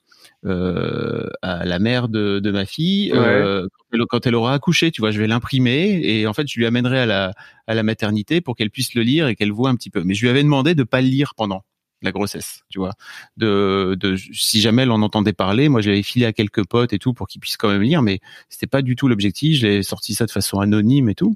euh, 0.45 1.29
à 1.41 1.65
la 1.65 1.79
mère 1.79 2.09
de, 2.09 2.39
de 2.39 2.51
ma 2.51 2.65
fille 2.65 3.11
euh, 3.13 3.67
quand, 3.71 3.97
elle, 3.97 4.05
quand 4.09 4.27
elle 4.27 4.35
aura 4.35 4.53
accouché 4.53 4.91
tu 4.91 5.01
vois 5.01 5.11
je 5.11 5.19
vais 5.19 5.27
l'imprimer 5.27 6.01
et 6.03 6.27
en 6.27 6.33
fait 6.33 6.47
je 6.47 6.59
lui 6.59 6.65
amènerai 6.65 6.99
à 6.99 7.05
la 7.05 7.33
à 7.67 7.73
la 7.73 7.83
maternité 7.83 8.41
pour 8.41 8.55
qu'elle 8.55 8.69
puisse 8.69 8.93
le 8.95 9.03
lire 9.03 9.27
et 9.27 9.35
qu'elle 9.35 9.51
voit 9.51 9.69
un 9.69 9.75
petit 9.75 9.89
peu. 9.89 10.03
Mais 10.03 10.13
je 10.13 10.21
lui 10.21 10.29
avais 10.29 10.43
demandé 10.43 10.75
de 10.75 10.83
pas 10.83 11.01
le 11.01 11.07
lire 11.07 11.33
pendant 11.35 11.63
la 12.03 12.11
grossesse, 12.11 12.61
tu 12.69 12.79
vois. 12.79 12.93
De, 13.37 13.95
de, 13.99 14.15
si 14.33 14.61
jamais 14.61 14.83
elle 14.83 14.91
en 14.91 15.01
entendait 15.01 15.33
parler, 15.33 15.69
moi 15.69 15.81
je 15.81 15.89
l'avais 15.89 16.03
filé 16.03 16.25
à 16.25 16.33
quelques 16.33 16.65
potes 16.65 16.93
et 16.93 16.99
tout 16.99 17.13
pour 17.13 17.27
qu'ils 17.27 17.41
puissent 17.41 17.57
quand 17.57 17.69
même 17.69 17.81
lire, 17.81 18.01
mais 18.01 18.19
c'était 18.49 18.67
pas 18.67 18.81
du 18.81 18.95
tout 18.95 19.07
l'objectif. 19.07 19.57
Je 19.59 19.67
l'ai 19.67 19.83
sorti 19.83 20.13
ça 20.13 20.25
de 20.25 20.31
façon 20.31 20.59
anonyme 20.59 21.09
et 21.09 21.15
tout. 21.15 21.35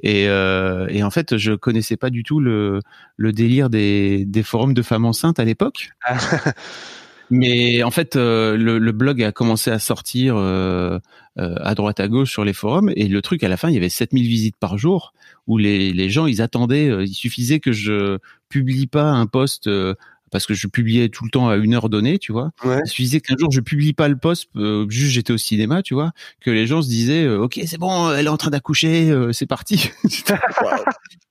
Et, 0.00 0.28
euh, 0.28 0.86
et 0.90 1.02
en 1.02 1.10
fait, 1.10 1.36
je 1.36 1.52
connaissais 1.52 1.96
pas 1.96 2.10
du 2.10 2.22
tout 2.22 2.40
le, 2.40 2.80
le 3.16 3.32
délire 3.32 3.70
des, 3.70 4.24
des 4.26 4.42
forums 4.42 4.74
de 4.74 4.82
femmes 4.82 5.06
enceintes 5.06 5.40
à 5.40 5.44
l'époque. 5.44 5.90
Mais 7.36 7.82
en 7.82 7.90
fait, 7.90 8.14
euh, 8.14 8.56
le, 8.56 8.78
le 8.78 8.92
blog 8.92 9.20
a 9.22 9.32
commencé 9.32 9.70
à 9.70 9.80
sortir 9.80 10.36
euh, 10.36 10.98
euh, 11.38 11.56
à 11.62 11.74
droite 11.74 11.98
à 11.98 12.06
gauche 12.06 12.30
sur 12.30 12.44
les 12.44 12.52
forums 12.52 12.92
et 12.94 13.08
le 13.08 13.22
truc 13.22 13.42
à 13.42 13.48
la 13.48 13.56
fin, 13.56 13.68
il 13.70 13.74
y 13.74 13.76
avait 13.76 13.88
7000 13.88 14.26
visites 14.28 14.56
par 14.56 14.78
jour 14.78 15.14
où 15.48 15.58
les, 15.58 15.92
les 15.92 16.10
gens 16.10 16.26
ils 16.26 16.40
attendaient. 16.42 16.88
euh, 16.88 17.04
il 17.04 17.12
suffisait 17.14 17.58
que 17.58 17.72
je 17.72 18.18
publie 18.48 18.86
pas 18.86 19.10
un 19.10 19.26
post 19.26 19.66
euh, 19.66 19.94
parce 20.30 20.46
que 20.46 20.54
je 20.54 20.68
publiais 20.68 21.08
tout 21.08 21.24
le 21.24 21.30
temps 21.30 21.48
à 21.48 21.56
une 21.56 21.74
heure 21.74 21.88
donnée, 21.88 22.18
tu 22.18 22.30
vois. 22.32 22.50
Ouais. 22.64 22.78
Il 22.84 22.88
suffisait 22.88 23.20
qu'un 23.20 23.36
jour 23.36 23.50
je 23.50 23.60
publie 23.60 23.94
pas 23.94 24.08
le 24.08 24.16
post, 24.16 24.48
euh, 24.56 24.86
juste 24.88 25.12
j'étais 25.12 25.32
au 25.32 25.36
cinéma, 25.38 25.82
tu 25.82 25.94
vois, 25.94 26.12
que 26.40 26.50
les 26.52 26.66
gens 26.68 26.82
se 26.82 26.88
disaient 26.88 27.24
euh, 27.24 27.40
ok 27.42 27.60
c'est 27.66 27.78
bon, 27.78 28.12
elle 28.12 28.26
est 28.26 28.30
en 28.30 28.36
train 28.36 28.50
d'accoucher, 28.50 29.10
euh, 29.10 29.32
c'est 29.32 29.46
parti. 29.46 29.90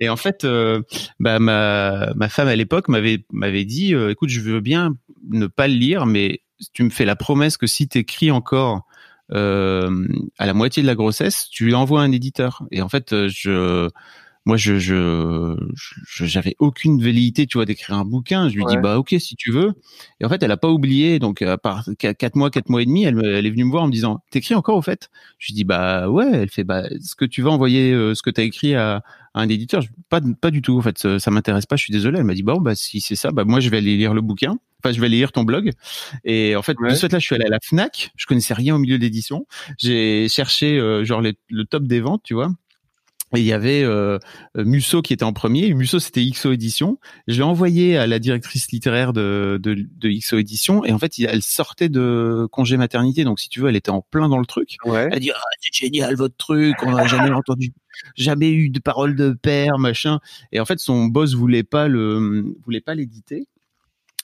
Et 0.00 0.08
en 0.08 0.16
fait, 0.16 0.44
euh, 0.44 0.82
bah, 1.20 1.38
ma, 1.38 2.12
ma 2.14 2.28
femme 2.28 2.48
à 2.48 2.56
l'époque 2.56 2.88
m'avait 2.88 3.24
m'avait 3.32 3.64
dit, 3.64 3.94
euh, 3.94 4.10
écoute, 4.10 4.28
je 4.28 4.40
veux 4.40 4.60
bien 4.60 4.94
ne 5.30 5.46
pas 5.46 5.68
le 5.68 5.74
lire, 5.74 6.06
mais 6.06 6.42
tu 6.72 6.82
me 6.82 6.90
fais 6.90 7.04
la 7.04 7.16
promesse 7.16 7.56
que 7.56 7.66
si 7.66 7.88
t'écris 7.88 8.30
encore 8.30 8.86
euh, 9.32 10.06
à 10.38 10.46
la 10.46 10.54
moitié 10.54 10.82
de 10.82 10.86
la 10.86 10.94
grossesse, 10.94 11.48
tu 11.50 11.64
lui 11.64 11.74
envoies 11.74 12.00
un 12.00 12.12
éditeur. 12.12 12.64
Et 12.70 12.82
en 12.82 12.88
fait, 12.88 13.28
je 13.28 13.88
moi, 14.48 14.56
je 14.56 14.78
je 14.78 15.56
je- 16.06 16.24
j'avais 16.24 16.56
aucune 16.58 17.00
velléité, 17.02 17.46
tu 17.46 17.58
vois, 17.58 17.66
d'écrire 17.66 17.96
un 17.96 18.04
bouquin. 18.04 18.48
Je 18.48 18.56
lui 18.56 18.64
dis 18.64 18.76
bah 18.78 18.98
ok 18.98 19.14
si 19.20 19.36
tu 19.36 19.52
veux. 19.52 19.74
Et 20.20 20.24
en 20.24 20.28
fait, 20.28 20.42
elle 20.42 20.50
a 20.50 20.56
pas 20.56 20.70
oublié. 20.70 21.18
Donc 21.20 21.42
à 21.42 21.58
part 21.58 21.84
qu- 21.98 22.14
quatre 22.14 22.34
mois, 22.34 22.50
quatre 22.50 22.70
mois 22.70 22.82
et 22.82 22.86
demi, 22.86 23.04
elle, 23.04 23.18
est 23.46 23.50
venue 23.50 23.64
me 23.64 23.70
voir 23.70 23.84
en 23.84 23.86
me 23.88 23.92
disant 23.92 24.20
t'écris 24.30 24.54
encore 24.56 24.76
au 24.76 24.82
fait? 24.82 25.10
Je 25.38 25.48
lui 25.48 25.54
dis 25.54 25.64
bah 25.64 26.08
ouais. 26.08 26.28
Elle 26.32 26.48
fait 26.50 26.64
bah 26.64 26.86
est-ce 26.88 27.14
que 27.14 27.26
tu 27.26 27.42
vas 27.42 27.50
envoyer 27.50 27.92
euh, 27.92 28.14
ce 28.14 28.22
que 28.22 28.30
t'as 28.30 28.42
écrit 28.42 28.74
à, 28.74 28.96
à 29.34 29.40
un 29.42 29.48
éditeur 29.48 29.82
Je- 29.82 29.88
Pas 30.08 30.20
pas 30.40 30.50
du 30.50 30.62
tout. 30.62 30.78
En 30.78 30.82
fait, 30.82 30.98
ça, 30.98 31.18
ça 31.20 31.30
m'intéresse 31.30 31.66
pas. 31.66 31.76
Je 31.76 31.82
suis 31.84 31.92
désolé. 31.92 32.18
Elle 32.18 32.24
m'a 32.24 32.34
dit 32.34 32.42
bon 32.42 32.60
bah 32.60 32.74
si 32.74 33.00
c'est 33.02 33.16
ça, 33.16 33.30
bah 33.30 33.44
moi 33.44 33.60
je 33.60 33.68
vais 33.68 33.76
aller 33.78 33.96
lire 33.98 34.14
le 34.14 34.22
bouquin. 34.22 34.58
Enfin, 34.82 34.92
je 34.94 35.00
vais 35.00 35.06
aller 35.06 35.16
lire 35.18 35.32
ton 35.32 35.42
blog. 35.44 35.72
Et 36.24 36.56
en 36.56 36.62
fait, 36.62 36.76
Ouais. 36.80 36.90
de 36.90 36.94
ce 36.94 37.00
fait 37.06 37.12
là, 37.12 37.18
je 37.18 37.24
suis 37.26 37.34
allé 37.34 37.44
à 37.44 37.48
la 37.50 37.58
Fnac. 37.62 38.12
Je 38.16 38.26
connaissais 38.26 38.54
rien 38.54 38.74
au 38.76 38.78
milieu 38.78 38.96
d'édition. 38.98 39.44
J'ai 39.76 40.28
cherché 40.28 40.78
euh, 40.78 41.04
genre 41.04 41.20
les- 41.20 41.36
le 41.50 41.64
top 41.64 41.82
des 41.84 42.00
ventes, 42.00 42.22
tu 42.24 42.34
vois. 42.34 42.50
Et 43.36 43.40
il 43.40 43.46
y 43.46 43.52
avait 43.52 43.82
euh, 43.82 44.18
Musso 44.56 45.02
qui 45.02 45.12
était 45.12 45.24
en 45.24 45.34
premier. 45.34 45.72
Musso, 45.74 45.98
c'était 45.98 46.24
XO 46.24 46.52
Édition. 46.52 46.98
Je 47.26 47.36
l'ai 47.36 47.42
envoyé 47.42 47.98
à 47.98 48.06
la 48.06 48.18
directrice 48.18 48.70
littéraire 48.70 49.12
de, 49.12 49.58
de, 49.62 49.74
de 49.74 50.08
XO 50.08 50.38
Édition. 50.38 50.84
Et 50.84 50.92
en 50.92 50.98
fait, 50.98 51.12
elle 51.18 51.42
sortait 51.42 51.90
de 51.90 52.46
congé 52.50 52.78
maternité. 52.78 53.24
Donc, 53.24 53.38
si 53.38 53.50
tu 53.50 53.60
veux, 53.60 53.68
elle 53.68 53.76
était 53.76 53.90
en 53.90 54.00
plein 54.00 54.28
dans 54.28 54.38
le 54.38 54.46
truc. 54.46 54.76
Ouais. 54.84 55.08
Elle 55.12 55.20
dit, 55.20 55.30
ah, 55.30 55.40
c'est 55.60 55.74
génial 55.74 56.14
votre 56.16 56.36
truc. 56.36 56.76
On 56.82 56.92
n'a 56.92 57.06
jamais 57.06 57.30
entendu, 57.34 57.72
jamais 58.16 58.50
eu 58.50 58.70
de 58.70 58.80
parole 58.80 59.14
de 59.14 59.32
père, 59.32 59.78
machin. 59.78 60.20
Et 60.52 60.60
en 60.60 60.64
fait, 60.64 60.78
son 60.78 61.06
boss 61.06 61.34
voulait 61.34 61.64
pas 61.64 61.86
le, 61.86 62.54
voulait 62.64 62.80
pas 62.80 62.94
l'éditer. 62.94 63.46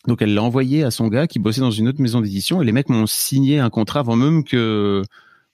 Donc, 0.07 0.23
elle 0.23 0.35
l'a 0.35 0.43
envoyé 0.43 0.83
à 0.83 0.91
son 0.91 1.09
gars 1.09 1.27
qui 1.27 1.39
bossait 1.39 1.61
dans 1.61 1.71
une 1.71 1.89
autre 1.89 2.01
maison 2.01 2.23
d'édition. 2.23 2.63
Et 2.63 2.65
les 2.65 2.73
mecs 2.73 2.89
m'ont 2.89 3.07
signé 3.07 3.59
un 3.59 3.71
contrat 3.71 4.01
avant 4.01 4.17
même 4.17 4.45
que, 4.45 5.03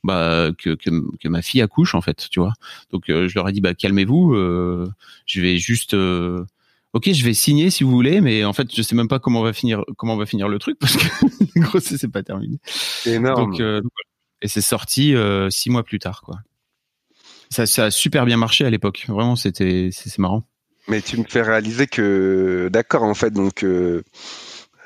bah, 0.03 0.51
que, 0.59 0.75
que, 0.75 0.91
que 1.19 1.29
ma 1.29 1.43
fille 1.43 1.63
accouche, 1.63 1.95
en 1.95 2.01
fait, 2.01 2.29
tu 2.31 2.41
vois. 2.41 2.53
Donc, 2.91 3.09
euh, 3.11 3.29
je 3.29 3.35
leur 3.35 3.49
ai 3.49 3.53
dit, 3.53 3.61
bah, 3.61 3.75
calmez-vous. 3.75 4.35
euh, 4.35 4.89
je 5.27 5.41
vais 5.41 5.59
juste, 5.59 5.95
euh, 5.95 6.45
Ok, 6.93 7.13
je 7.13 7.25
vais 7.25 7.35
signer 7.35 7.71
si 7.71 7.85
vous 7.85 7.91
voulez, 7.91 8.21
mais 8.21 8.45
en 8.45 8.53
fait, 8.53 8.75
je 8.75 8.83
sais 8.83 8.97
même 8.97 9.07
pas 9.07 9.21
comment 9.21 9.41
on 9.41 9.45
va 9.45 9.53
finir, 9.53 9.85
comment 9.97 10.15
on 10.15 10.17
va 10.17 10.27
finir 10.27 10.49
le 10.49 10.59
truc 10.59 10.77
parce 10.79 10.97
que 10.97 11.07
la 11.55 11.63
grossesse 11.63 12.01
c'est 12.01 12.11
pas 12.11 12.25
terminé. 12.25 12.59
C'est 12.65 13.13
énorme. 13.13 13.53
Donc, 13.53 13.61
euh, 13.61 13.81
et 14.43 14.49
c'est 14.49 14.61
sorti 14.61 15.15
euh, 15.15 15.51
six 15.51 15.71
mois 15.71 15.85
plus 15.85 16.01
tard, 16.01 16.23
quoi. 16.23 16.39
Ça, 17.49 17.67
ça 17.67 17.87
a 17.87 17.91
super 17.91 18.27
bien 18.27 18.37
marché 18.37 18.65
à 18.65 18.71
l'époque. 18.71 19.05
Vraiment, 19.09 19.37
c'était, 19.37 19.91
c'est 19.93 20.19
marrant. 20.19 20.47
Mais 20.89 21.01
tu 21.03 21.17
me 21.19 21.25
fais 21.25 21.43
réaliser 21.43 21.87
que, 21.87 22.69
d'accord, 22.73 23.03
en 23.03 23.15
fait, 23.15 23.33
donc, 23.33 23.65
euh, 23.65 24.03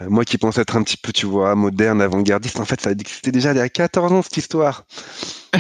moi 0.09 0.25
qui 0.25 0.39
pense 0.39 0.59
être 0.59 0.77
un 0.77 0.83
petit 0.83 0.97
peu, 0.97 1.13
tu 1.13 1.27
vois, 1.27 1.55
moderne, 1.55 2.01
avant-gardiste, 2.03 2.59
en 2.61 2.65
fait, 2.65 2.81
ça 2.81 2.91
a 2.91 2.93
existé 2.93 3.31
déjà 3.33 3.53
il 3.53 3.57
y 3.57 3.61
a 3.61 3.69
14 3.69 4.13
ans, 4.13 4.23
cette 4.23 4.37
histoire. 4.37 4.85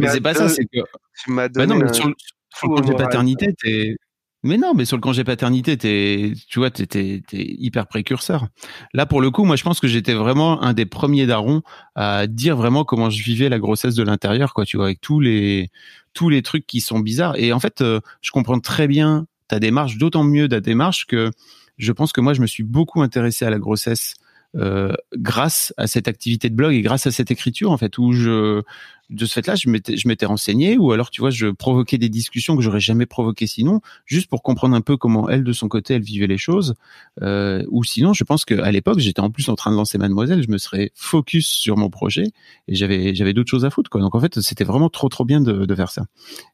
Mais 0.00 0.08
c'est 0.08 0.20
pas 0.20 0.34
ça, 0.34 0.48
c'est 0.48 0.64
que. 0.64 0.78
Tu 1.24 1.30
m'as 1.30 1.48
Bah 1.48 1.66
donné 1.66 1.74
non, 1.74 1.86
mais 1.86 1.92
sur, 1.92 2.08
le- 2.08 2.14
sur 2.54 2.68
congé 2.68 2.82
moral. 2.82 3.06
paternité, 3.06 3.54
t'es. 3.54 3.96
Mais 4.44 4.56
non, 4.56 4.72
mais 4.72 4.84
sur 4.84 4.96
le 4.96 5.00
congé 5.00 5.24
paternité, 5.24 5.76
t'es, 5.76 6.32
tu 6.48 6.60
vois, 6.60 6.70
t'es, 6.70 6.86
t'es, 6.86 7.22
t'es 7.26 7.44
hyper 7.58 7.88
précurseur. 7.88 8.46
Là, 8.94 9.04
pour 9.04 9.20
le 9.20 9.32
coup, 9.32 9.42
moi, 9.44 9.56
je 9.56 9.64
pense 9.64 9.80
que 9.80 9.88
j'étais 9.88 10.14
vraiment 10.14 10.62
un 10.62 10.74
des 10.74 10.86
premiers 10.86 11.26
darons 11.26 11.62
à 11.96 12.28
dire 12.28 12.56
vraiment 12.56 12.84
comment 12.84 13.10
je 13.10 13.20
vivais 13.24 13.48
la 13.48 13.58
grossesse 13.58 13.96
de 13.96 14.04
l'intérieur, 14.04 14.54
quoi, 14.54 14.64
tu 14.64 14.76
vois, 14.76 14.86
avec 14.86 15.00
tous 15.00 15.18
les, 15.18 15.70
tous 16.14 16.28
les 16.28 16.42
trucs 16.42 16.66
qui 16.68 16.80
sont 16.80 17.00
bizarres. 17.00 17.34
Et 17.36 17.52
en 17.52 17.58
fait, 17.58 17.80
euh, 17.80 18.00
je 18.20 18.30
comprends 18.30 18.60
très 18.60 18.86
bien 18.86 19.26
ta 19.48 19.58
démarche, 19.58 19.96
d'autant 19.98 20.22
mieux 20.22 20.48
ta 20.48 20.60
démarche 20.60 21.06
que 21.06 21.32
je 21.78 21.92
pense 21.92 22.12
que 22.12 22.20
moi, 22.20 22.34
je 22.34 22.40
me 22.40 22.46
suis 22.46 22.64
beaucoup 22.64 23.02
intéressé 23.02 23.44
à 23.44 23.50
la 23.50 23.58
grossesse 23.58 24.14
euh, 24.56 24.92
grâce 25.16 25.74
à 25.76 25.86
cette 25.86 26.08
activité 26.08 26.48
de 26.50 26.54
blog 26.54 26.74
et 26.74 26.82
grâce 26.82 27.06
à 27.06 27.10
cette 27.10 27.30
écriture, 27.30 27.70
en 27.70 27.76
fait, 27.76 27.98
où 27.98 28.12
je, 28.12 28.62
de 29.10 29.24
ce 29.24 29.32
fait-là, 29.32 29.54
je 29.54 29.70
m'étais, 29.70 29.96
je 29.96 30.06
m'étais 30.06 30.26
renseigné, 30.26 30.76
ou 30.76 30.92
alors, 30.92 31.10
tu 31.10 31.20
vois, 31.22 31.30
je 31.30 31.46
provoquais 31.46 31.96
des 31.96 32.08
discussions 32.10 32.56
que 32.56 32.62
j'aurais 32.62 32.80
jamais 32.80 33.06
provoquées 33.06 33.46
sinon, 33.46 33.80
juste 34.04 34.28
pour 34.28 34.42
comprendre 34.42 34.76
un 34.76 34.82
peu 34.82 34.96
comment 34.96 35.28
elle, 35.30 35.44
de 35.44 35.52
son 35.52 35.68
côté, 35.68 35.94
elle 35.94 36.02
vivait 36.02 36.26
les 36.26 36.36
choses. 36.36 36.74
Euh, 37.22 37.64
ou 37.70 37.84
sinon, 37.84 38.12
je 38.12 38.24
pense 38.24 38.44
qu'à 38.44 38.70
l'époque, 38.70 38.98
j'étais 38.98 39.20
en 39.20 39.30
plus 39.30 39.48
en 39.48 39.54
train 39.54 39.70
de 39.70 39.76
lancer 39.76 39.96
Mademoiselle, 39.96 40.42
je 40.42 40.50
me 40.50 40.58
serais 40.58 40.92
focus 40.94 41.46
sur 41.48 41.76
mon 41.76 41.88
projet 41.88 42.24
et 42.68 42.74
j'avais, 42.74 43.14
j'avais 43.14 43.32
d'autres 43.32 43.50
choses 43.50 43.64
à 43.64 43.70
foutre, 43.70 43.88
quoi. 43.90 44.00
Donc, 44.00 44.14
en 44.14 44.20
fait, 44.20 44.40
c'était 44.40 44.64
vraiment 44.64 44.90
trop, 44.90 45.08
trop 45.08 45.24
bien 45.24 45.40
de, 45.40 45.64
de 45.64 45.74
faire 45.74 45.90
ça. 45.90 46.04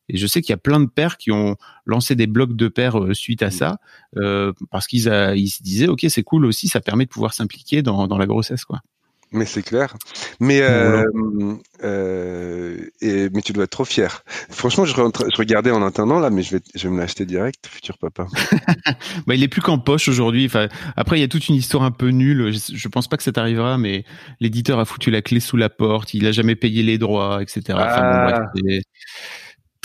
Et 0.08 0.16
je 0.16 0.26
sais 0.26 0.40
qu'il 0.42 0.50
y 0.52 0.54
a 0.54 0.58
plein 0.58 0.80
de 0.80 0.86
pères 0.86 1.16
qui 1.16 1.32
ont 1.32 1.56
lancé 1.86 2.14
des 2.14 2.26
blogs 2.26 2.54
de 2.54 2.68
pères 2.68 2.98
euh, 3.02 3.14
suite 3.14 3.42
à 3.42 3.50
ça, 3.50 3.78
euh, 4.16 4.52
parce 4.70 4.86
qu'ils 4.86 5.08
a- 5.08 5.34
ils 5.34 5.48
se 5.48 5.62
disaient, 5.62 5.88
OK, 5.88 6.04
c'est 6.08 6.22
cool 6.22 6.46
aussi, 6.46 6.68
ça 6.68 6.80
permet 6.80 7.04
de 7.04 7.10
pouvoir 7.10 7.32
s'impliquer 7.34 7.82
dans, 7.82 8.06
dans 8.06 8.18
la 8.18 8.26
grossesse, 8.26 8.64
quoi. 8.64 8.80
Mais 9.34 9.46
c'est 9.46 9.62
clair. 9.62 9.94
Mais, 10.38 10.60
euh, 10.62 11.04
euh, 11.82 12.78
et, 13.00 13.28
mais 13.30 13.42
tu 13.42 13.52
dois 13.52 13.64
être 13.64 13.70
trop 13.70 13.84
fier. 13.84 14.22
Franchement, 14.48 14.84
je, 14.84 14.94
rentre- 14.94 15.26
je 15.30 15.36
regardais 15.36 15.72
en 15.72 15.82
attendant 15.84 16.20
là, 16.20 16.30
mais 16.30 16.42
je 16.42 16.56
vais, 16.56 16.62
je 16.74 16.86
vais 16.88 16.94
me 16.94 17.00
l'acheter 17.00 17.26
direct, 17.26 17.66
futur 17.66 17.98
papa. 17.98 18.26
Bah, 19.26 19.34
il 19.34 19.42
est 19.42 19.48
plus 19.48 19.60
qu'en 19.60 19.78
poche 19.78 20.08
aujourd'hui. 20.08 20.46
Enfin, 20.46 20.68
après, 20.96 21.18
il 21.18 21.20
y 21.20 21.24
a 21.24 21.28
toute 21.28 21.48
une 21.48 21.56
histoire 21.56 21.82
un 21.82 21.90
peu 21.90 22.08
nulle. 22.10 22.52
Je, 22.52 22.76
je 22.76 22.88
pense 22.88 23.08
pas 23.08 23.16
que 23.16 23.22
ça 23.22 23.32
t'arrivera, 23.32 23.76
mais 23.76 24.04
l'éditeur 24.40 24.78
a 24.78 24.84
foutu 24.84 25.10
la 25.10 25.20
clé 25.22 25.40
sous 25.40 25.56
la 25.56 25.68
porte. 25.68 26.14
Il 26.14 26.26
a 26.26 26.32
jamais 26.32 26.54
payé 26.54 26.82
les 26.82 26.96
droits, 26.98 27.42
etc. 27.42 27.62
Enfin, 27.70 28.02
bon, 28.12 28.30
bref, 28.30 28.38
c'est- 28.56 28.82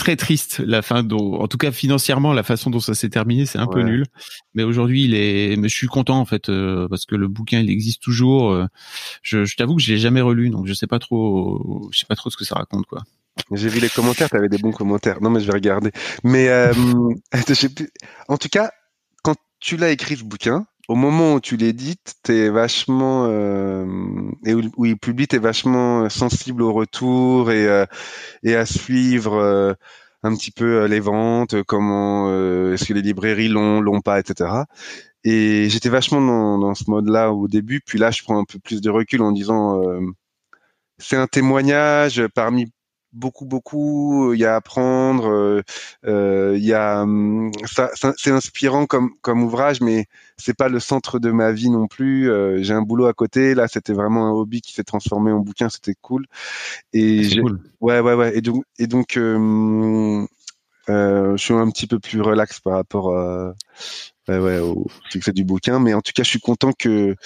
très 0.00 0.16
triste 0.16 0.60
la 0.60 0.80
fin 0.80 1.02
dont, 1.02 1.34
en 1.34 1.46
tout 1.46 1.58
cas 1.58 1.70
financièrement, 1.72 2.32
la 2.32 2.42
façon 2.42 2.70
dont 2.70 2.80
ça 2.80 2.94
s'est 2.94 3.10
terminé, 3.10 3.44
c'est 3.44 3.58
un 3.58 3.66
peu 3.66 3.82
nul. 3.82 4.06
Mais 4.54 4.62
aujourd'hui, 4.62 5.04
il 5.04 5.14
est, 5.14 5.56
mais 5.56 5.68
je 5.68 5.76
suis 5.76 5.88
content 5.88 6.18
en 6.18 6.24
fait 6.24 6.48
euh, 6.48 6.88
parce 6.88 7.04
que 7.04 7.14
le 7.14 7.28
bouquin 7.28 7.60
il 7.60 7.70
existe 7.70 8.02
toujours. 8.02 8.50
Euh, 8.50 8.66
je, 9.22 9.44
je 9.44 9.56
t'avoue 9.56 9.76
que 9.76 9.82
je 9.82 9.92
l'ai 9.92 9.98
jamais 9.98 10.22
relu, 10.22 10.48
donc 10.48 10.66
je 10.66 10.72
sais 10.72 10.86
pas 10.86 10.98
trop, 10.98 11.88
je 11.92 11.98
sais 11.98 12.06
pas 12.06 12.16
trop 12.16 12.30
ce 12.30 12.38
que 12.38 12.46
ça 12.46 12.54
raconte 12.54 12.86
quoi. 12.86 13.02
J'ai 13.52 13.68
vu 13.68 13.78
les 13.78 13.90
commentaires, 13.90 14.30
tu 14.30 14.36
avais 14.36 14.48
des 14.48 14.58
bons 14.58 14.72
commentaires. 14.72 15.20
Non 15.20 15.28
mais 15.28 15.40
je 15.40 15.46
vais 15.46 15.52
regarder. 15.52 15.92
Mais 16.24 16.48
euh, 16.48 16.72
en 18.28 18.38
tout 18.38 18.48
cas, 18.48 18.70
quand 19.22 19.36
tu 19.60 19.76
l'as 19.76 19.90
écrit 19.90 20.16
ce 20.16 20.24
bouquin, 20.24 20.64
au 20.90 20.96
moment 20.96 21.34
où 21.34 21.40
tu 21.40 21.56
l'édites, 21.56 22.14
t'es 22.24 22.48
vachement 22.48 23.26
euh, 23.28 23.86
et 24.44 24.54
où, 24.54 24.84
il 24.84 24.98
publie, 24.98 25.28
t'es 25.28 25.38
vachement 25.38 26.08
sensible 26.08 26.62
au 26.62 26.72
retour 26.72 27.52
et 27.52 27.68
euh, 27.68 27.86
et 28.42 28.56
à 28.56 28.66
suivre 28.66 29.34
euh, 29.34 29.72
un 30.24 30.34
petit 30.34 30.50
peu 30.50 30.86
les 30.86 30.98
ventes, 30.98 31.62
comment 31.62 32.28
est-ce 32.72 32.86
que 32.86 32.92
les 32.92 33.02
librairies 33.02 33.48
l'ont, 33.48 33.80
l'ont 33.80 34.00
pas, 34.00 34.18
etc. 34.18 34.50
Et 35.22 35.68
j'étais 35.70 35.90
vachement 35.90 36.20
dans, 36.20 36.58
dans 36.58 36.74
ce 36.74 36.90
mode-là 36.90 37.32
au 37.32 37.46
début, 37.46 37.80
puis 37.86 38.00
là 38.00 38.10
je 38.10 38.24
prends 38.24 38.40
un 38.40 38.44
peu 38.44 38.58
plus 38.58 38.80
de 38.80 38.90
recul 38.90 39.22
en 39.22 39.30
disant 39.30 39.80
c'est 40.98 41.16
un 41.16 41.28
témoignage 41.28 42.26
parmi 42.34 42.72
beaucoup 43.12 43.44
beaucoup 43.44 44.32
il 44.34 44.40
y 44.40 44.44
a 44.44 44.54
à 44.54 44.56
apprendre 44.56 45.28
euh, 45.28 45.62
euh, 46.06 46.54
il 46.56 46.64
y 46.64 46.72
a 46.72 47.02
hum, 47.02 47.50
ça, 47.66 47.90
c'est 48.16 48.30
inspirant 48.30 48.86
comme 48.86 49.10
comme 49.20 49.42
ouvrage 49.42 49.80
mais 49.80 50.06
c'est 50.36 50.56
pas 50.56 50.68
le 50.68 50.80
centre 50.80 51.18
de 51.18 51.30
ma 51.30 51.52
vie 51.52 51.70
non 51.70 51.86
plus 51.86 52.30
euh, 52.30 52.62
j'ai 52.62 52.74
un 52.74 52.82
boulot 52.82 53.06
à 53.06 53.12
côté 53.12 53.54
là 53.54 53.68
c'était 53.68 53.92
vraiment 53.92 54.26
un 54.26 54.32
hobby 54.32 54.60
qui 54.60 54.72
s'est 54.72 54.84
transformé 54.84 55.32
en 55.32 55.40
bouquin 55.40 55.68
c'était 55.68 55.96
cool 56.00 56.26
et 56.92 57.40
cool. 57.40 57.60
ouais 57.80 58.00
ouais 58.00 58.14
ouais 58.14 58.36
et 58.36 58.40
donc 58.40 58.64
et 58.78 58.86
donc 58.86 59.16
euh, 59.16 60.24
je 60.90 61.42
suis 61.42 61.54
un 61.54 61.70
petit 61.70 61.86
peu 61.86 61.98
plus 61.98 62.20
relax 62.20 62.60
par 62.60 62.74
rapport 62.74 63.16
à 63.16 63.54
ouais, 64.30 64.38
ouais, 64.38 64.58
au 64.58 64.86
succès 65.10 65.32
du 65.32 65.44
bouquin. 65.44 65.78
Mais 65.80 65.94
en 65.94 66.00
tout 66.00 66.12
cas, 66.14 66.22
je 66.22 66.28
suis 66.28 66.40
content 66.40 66.72
que 66.72 67.16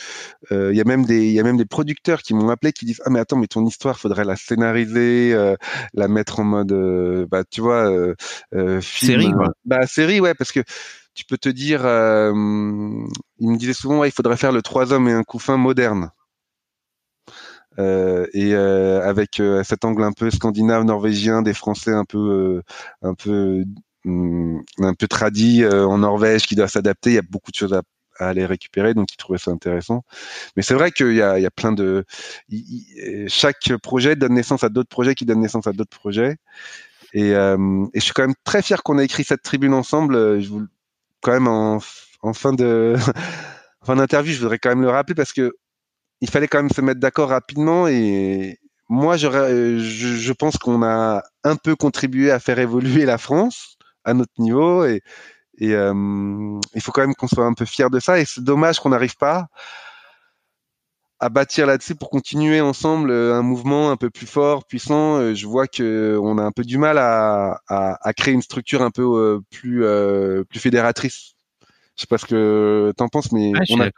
euh, 0.52 0.72
il 0.72 0.76
y 0.76 0.80
a 0.80 0.84
même 0.84 1.04
des 1.04 1.26
il 1.26 1.32
y 1.32 1.40
a 1.40 1.42
même 1.42 1.56
des 1.56 1.64
producteurs 1.64 2.22
qui 2.22 2.34
m'ont 2.34 2.48
appelé 2.48 2.72
qui 2.72 2.84
disent 2.84 3.02
ah 3.04 3.10
mais 3.10 3.20
attends 3.20 3.36
mais 3.36 3.46
ton 3.46 3.64
histoire 3.66 3.98
faudrait 3.98 4.24
la 4.24 4.36
scénariser, 4.36 5.32
euh, 5.34 5.56
la 5.92 6.08
mettre 6.08 6.40
en 6.40 6.44
mode 6.44 6.72
euh, 6.72 7.26
bah 7.30 7.44
tu 7.44 7.60
vois 7.60 7.90
film, 8.52 8.80
série 8.80 9.32
quoi. 9.32 9.52
Bah 9.64 9.86
série 9.86 10.20
ouais 10.20 10.34
parce 10.34 10.52
que 10.52 10.60
tu 11.14 11.24
peux 11.24 11.38
te 11.38 11.48
dire 11.48 11.80
il 11.80 13.50
me 13.50 13.56
disait 13.56 13.74
souvent 13.74 14.00
ouais, 14.00 14.08
il 14.08 14.12
faudrait 14.12 14.36
faire 14.36 14.52
le 14.52 14.62
trois 14.62 14.92
hommes 14.92 15.08
et 15.08 15.12
un 15.12 15.22
couffin 15.22 15.56
moderne. 15.56 16.10
Euh, 17.78 18.26
et 18.32 18.54
euh, 18.54 19.02
avec 19.02 19.40
euh, 19.40 19.64
cet 19.64 19.84
angle 19.84 20.04
un 20.04 20.12
peu 20.12 20.30
scandinave, 20.30 20.84
norvégien, 20.84 21.42
des 21.42 21.54
Français 21.54 21.92
un 21.92 22.04
peu, 22.04 22.62
un 23.02 23.14
peu 23.14 23.64
Hum, 24.06 24.62
un 24.80 24.92
peu 24.94 25.08
tradit 25.08 25.64
euh, 25.64 25.86
en 25.86 25.98
Norvège 25.98 26.46
qui 26.46 26.54
doit 26.56 26.68
s'adapter. 26.68 27.10
Il 27.10 27.14
y 27.14 27.18
a 27.18 27.22
beaucoup 27.22 27.50
de 27.50 27.56
choses 27.56 27.72
à, 27.72 27.82
aller 28.18 28.46
récupérer, 28.46 28.94
donc 28.94 29.12
ils 29.12 29.16
trouvaient 29.16 29.38
ça 29.38 29.50
intéressant. 29.50 30.04
Mais 30.56 30.62
c'est 30.62 30.74
vrai 30.74 30.92
qu'il 30.92 31.14
y 31.14 31.22
a, 31.22 31.38
il 31.38 31.42
y 31.42 31.46
a 31.46 31.50
plein 31.50 31.72
de, 31.72 32.04
chaque 33.28 33.72
projet 33.82 34.14
donne 34.14 34.34
naissance 34.34 34.62
à 34.62 34.68
d'autres 34.68 34.88
projets 34.88 35.14
qui 35.14 35.24
donnent 35.24 35.40
naissance 35.40 35.66
à 35.66 35.72
d'autres 35.72 35.96
projets. 35.98 36.36
Et, 37.14 37.34
euh, 37.34 37.86
et, 37.94 38.00
je 38.00 38.04
suis 38.04 38.12
quand 38.12 38.22
même 38.22 38.34
très 38.44 38.62
fier 38.62 38.82
qu'on 38.82 38.98
ait 38.98 39.04
écrit 39.04 39.24
cette 39.24 39.42
tribune 39.42 39.74
ensemble. 39.74 40.40
Je 40.40 40.48
vous, 40.48 40.66
quand 41.22 41.32
même 41.32 41.48
en, 41.48 41.80
en 42.22 42.32
fin 42.34 42.52
de, 42.52 42.94
en 43.82 43.86
fin 43.86 43.96
d'interview, 43.96 44.32
je 44.34 44.40
voudrais 44.40 44.58
quand 44.58 44.70
même 44.70 44.82
le 44.82 44.90
rappeler 44.90 45.14
parce 45.14 45.32
que 45.32 45.54
il 46.24 46.30
fallait 46.30 46.48
quand 46.48 46.62
même 46.62 46.70
se 46.70 46.80
mettre 46.80 47.00
d'accord 47.00 47.28
rapidement 47.28 47.86
et 47.86 48.58
moi, 48.88 49.16
je, 49.18 49.28
je 49.78 50.32
pense 50.32 50.56
qu'on 50.56 50.82
a 50.82 51.22
un 51.42 51.56
peu 51.56 51.76
contribué 51.76 52.30
à 52.30 52.40
faire 52.40 52.58
évoluer 52.58 53.04
la 53.04 53.18
France 53.18 53.76
à 54.04 54.14
notre 54.14 54.32
niveau 54.38 54.86
et, 54.86 55.02
et 55.58 55.74
euh, 55.74 55.92
il 56.74 56.80
faut 56.80 56.92
quand 56.92 57.02
même 57.02 57.14
qu'on 57.14 57.28
soit 57.28 57.44
un 57.44 57.52
peu 57.52 57.66
fier 57.66 57.90
de 57.90 58.00
ça 58.00 58.18
et 58.18 58.24
c'est 58.24 58.42
dommage 58.42 58.80
qu'on 58.80 58.88
n'arrive 58.88 59.16
pas 59.16 59.48
à 61.20 61.28
bâtir 61.28 61.66
là-dessus 61.66 61.94
pour 61.94 62.08
continuer 62.08 62.62
ensemble 62.62 63.10
euh, 63.10 63.34
un 63.34 63.42
mouvement 63.42 63.90
un 63.90 63.96
peu 63.96 64.08
plus 64.08 64.26
fort, 64.26 64.66
puissant. 64.66 65.18
Euh, 65.18 65.34
je 65.34 65.46
vois 65.46 65.66
que 65.66 66.18
on 66.22 66.38
a 66.38 66.42
un 66.42 66.52
peu 66.52 66.64
du 66.64 66.78
mal 66.78 66.96
à, 66.96 67.60
à, 67.68 67.98
à 68.00 68.12
créer 68.14 68.32
une 68.32 68.42
structure 68.42 68.80
un 68.80 68.90
peu 68.90 69.40
plus 69.50 69.84
plus 70.48 70.60
fédératrice. 70.60 71.34
Je 71.96 72.02
sais 72.02 72.06
pas 72.08 72.18
ce 72.18 72.26
que 72.26 72.92
t'en 72.96 73.08
penses, 73.08 73.30
mais 73.30 73.52
ah, 73.54 73.60
on, 73.70 73.80
a, 73.80 73.90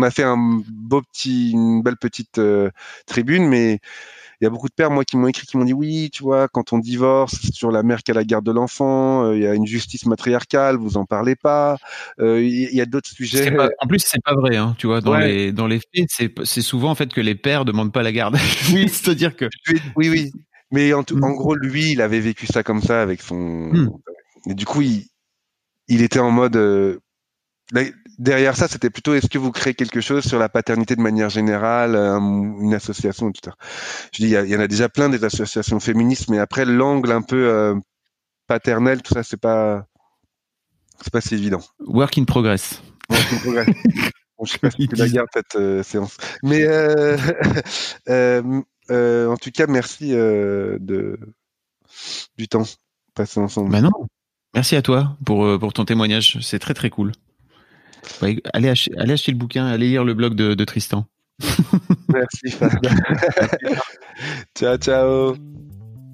on 0.00 0.02
a 0.02 0.10
fait 0.10 0.22
un 0.22 0.36
beau 0.68 1.02
petit, 1.02 1.52
une 1.52 1.82
belle 1.82 1.96
petite 1.96 2.40
tribune, 3.06 3.48
mais 3.48 3.80
il 4.40 4.44
y 4.44 4.46
a 4.46 4.50
beaucoup 4.50 4.68
de 4.68 4.74
pères, 4.74 4.90
moi, 4.90 5.04
qui 5.04 5.18
m'ont 5.18 5.28
écrit, 5.28 5.46
qui 5.46 5.58
m'ont 5.58 5.66
dit 5.66 5.74
oui, 5.74 6.08
tu 6.10 6.22
vois, 6.22 6.48
quand 6.48 6.72
on 6.72 6.78
divorce, 6.78 7.36
c'est 7.42 7.52
toujours 7.52 7.72
la 7.72 7.82
mère 7.82 8.02
qui 8.02 8.10
a 8.10 8.14
la 8.14 8.24
garde 8.24 8.44
de 8.44 8.52
l'enfant. 8.52 9.24
Euh, 9.24 9.36
il 9.36 9.42
y 9.42 9.46
a 9.46 9.54
une 9.54 9.66
justice 9.66 10.06
matriarcale, 10.06 10.76
vous 10.76 10.96
en 10.96 11.04
parlez 11.04 11.36
pas. 11.36 11.76
Euh, 12.20 12.42
il 12.42 12.74
y 12.74 12.80
a 12.80 12.86
d'autres 12.86 13.10
sujets. 13.10 13.54
en 13.58 13.86
plus, 13.86 13.98
c'est 14.02 14.22
pas 14.24 14.34
vrai, 14.34 14.56
hein, 14.56 14.74
tu 14.78 14.86
vois. 14.86 15.02
Dans 15.02 15.18
les 15.18 15.52
dans 15.52 15.66
les 15.66 15.80
faits, 15.94 16.30
c'est 16.44 16.62
souvent 16.62 16.90
en 16.90 16.94
fait 16.94 17.12
que 17.12 17.20
les 17.20 17.34
pères 17.34 17.66
demandent 17.66 17.92
pas 17.92 18.02
la 18.02 18.12
garde. 18.12 18.36
Oui, 18.72 18.88
c'est-à-dire 18.88 19.36
que. 19.36 19.46
Oui, 19.96 20.08
oui. 20.08 20.32
Mais 20.70 20.92
en, 20.94 21.00
mm. 21.00 21.24
en, 21.24 21.32
gros, 21.32 21.54
lui, 21.54 21.92
il 21.92 22.00
avait 22.00 22.20
vécu 22.20 22.46
ça 22.46 22.62
comme 22.62 22.80
ça 22.80 23.02
avec 23.02 23.20
son. 23.20 23.36
Mm. 23.36 23.90
Et 24.48 24.54
du 24.54 24.64
coup, 24.64 24.80
il 24.80 25.04
il 25.88 26.02
était 26.02 26.20
en 26.20 26.30
mode. 26.30 26.56
Euh, 26.56 26.98
derrière 28.20 28.54
ça, 28.56 28.68
c'était 28.68 28.90
plutôt 28.90 29.14
est-ce 29.14 29.28
que 29.28 29.38
vous 29.38 29.50
créez 29.50 29.74
quelque 29.74 30.00
chose 30.00 30.24
sur 30.24 30.38
la 30.38 30.48
paternité 30.48 30.94
de 30.94 31.00
manière 31.00 31.30
générale, 31.30 31.96
une 31.96 32.74
association, 32.74 33.30
etc. 33.30 33.56
Je 34.12 34.22
dis, 34.22 34.30
il 34.30 34.50
y, 34.50 34.56
en 34.56 34.60
a 34.60 34.68
déjà 34.68 34.88
plein 34.88 35.08
des 35.08 35.24
associations 35.24 35.80
féministes, 35.80 36.28
mais 36.28 36.38
après 36.38 36.64
l'angle 36.64 37.10
un 37.10 37.22
peu 37.22 37.48
euh, 37.48 37.74
paternel, 38.46 39.02
tout 39.02 39.14
ça, 39.14 39.22
c'est 39.22 39.40
pas, 39.40 39.86
c'est 41.00 41.12
pas 41.12 41.22
si 41.22 41.34
évident. 41.34 41.62
Work 41.80 42.18
in 42.18 42.24
progress. 42.24 42.82
Work 43.08 43.32
in 43.32 43.38
progress. 43.38 43.66
bon, 44.38 44.44
je 44.44 44.52
sais 44.52 44.58
pas 44.58 44.70
si 44.70 44.86
tu 44.86 44.96
la 44.96 45.08
gardes 45.08 45.28
cette 45.32 45.56
euh, 45.56 45.82
séance, 45.82 46.18
mais 46.42 46.64
euh, 46.66 47.16
en 49.28 49.36
tout 49.36 49.50
cas, 49.50 49.66
merci 49.66 50.10
de 50.10 51.18
du 52.36 52.48
temps 52.48 52.64
passé 53.14 53.40
ensemble. 53.40 53.72
Bah 53.72 53.80
non. 53.80 53.90
Merci 54.54 54.76
à 54.76 54.82
toi 54.82 55.16
pour, 55.24 55.58
pour 55.58 55.72
ton 55.72 55.84
témoignage. 55.84 56.38
C'est 56.40 56.58
très 56.58 56.74
très 56.74 56.90
cool 56.90 57.12
allez, 58.52 58.68
acheter, 58.68 58.92
allez, 58.98 59.12
acheter, 59.14 59.32
le 59.32 59.38
bouquin, 59.38 59.66
allez 59.66 59.88
lire 59.88 60.04
le 60.04 60.14
blog 60.14 60.34
de, 60.34 60.54
de 60.54 60.64
Tristan. 60.64 61.06
Merci 62.12 62.50
ciao, 64.56 64.76
ciao. 64.76 65.36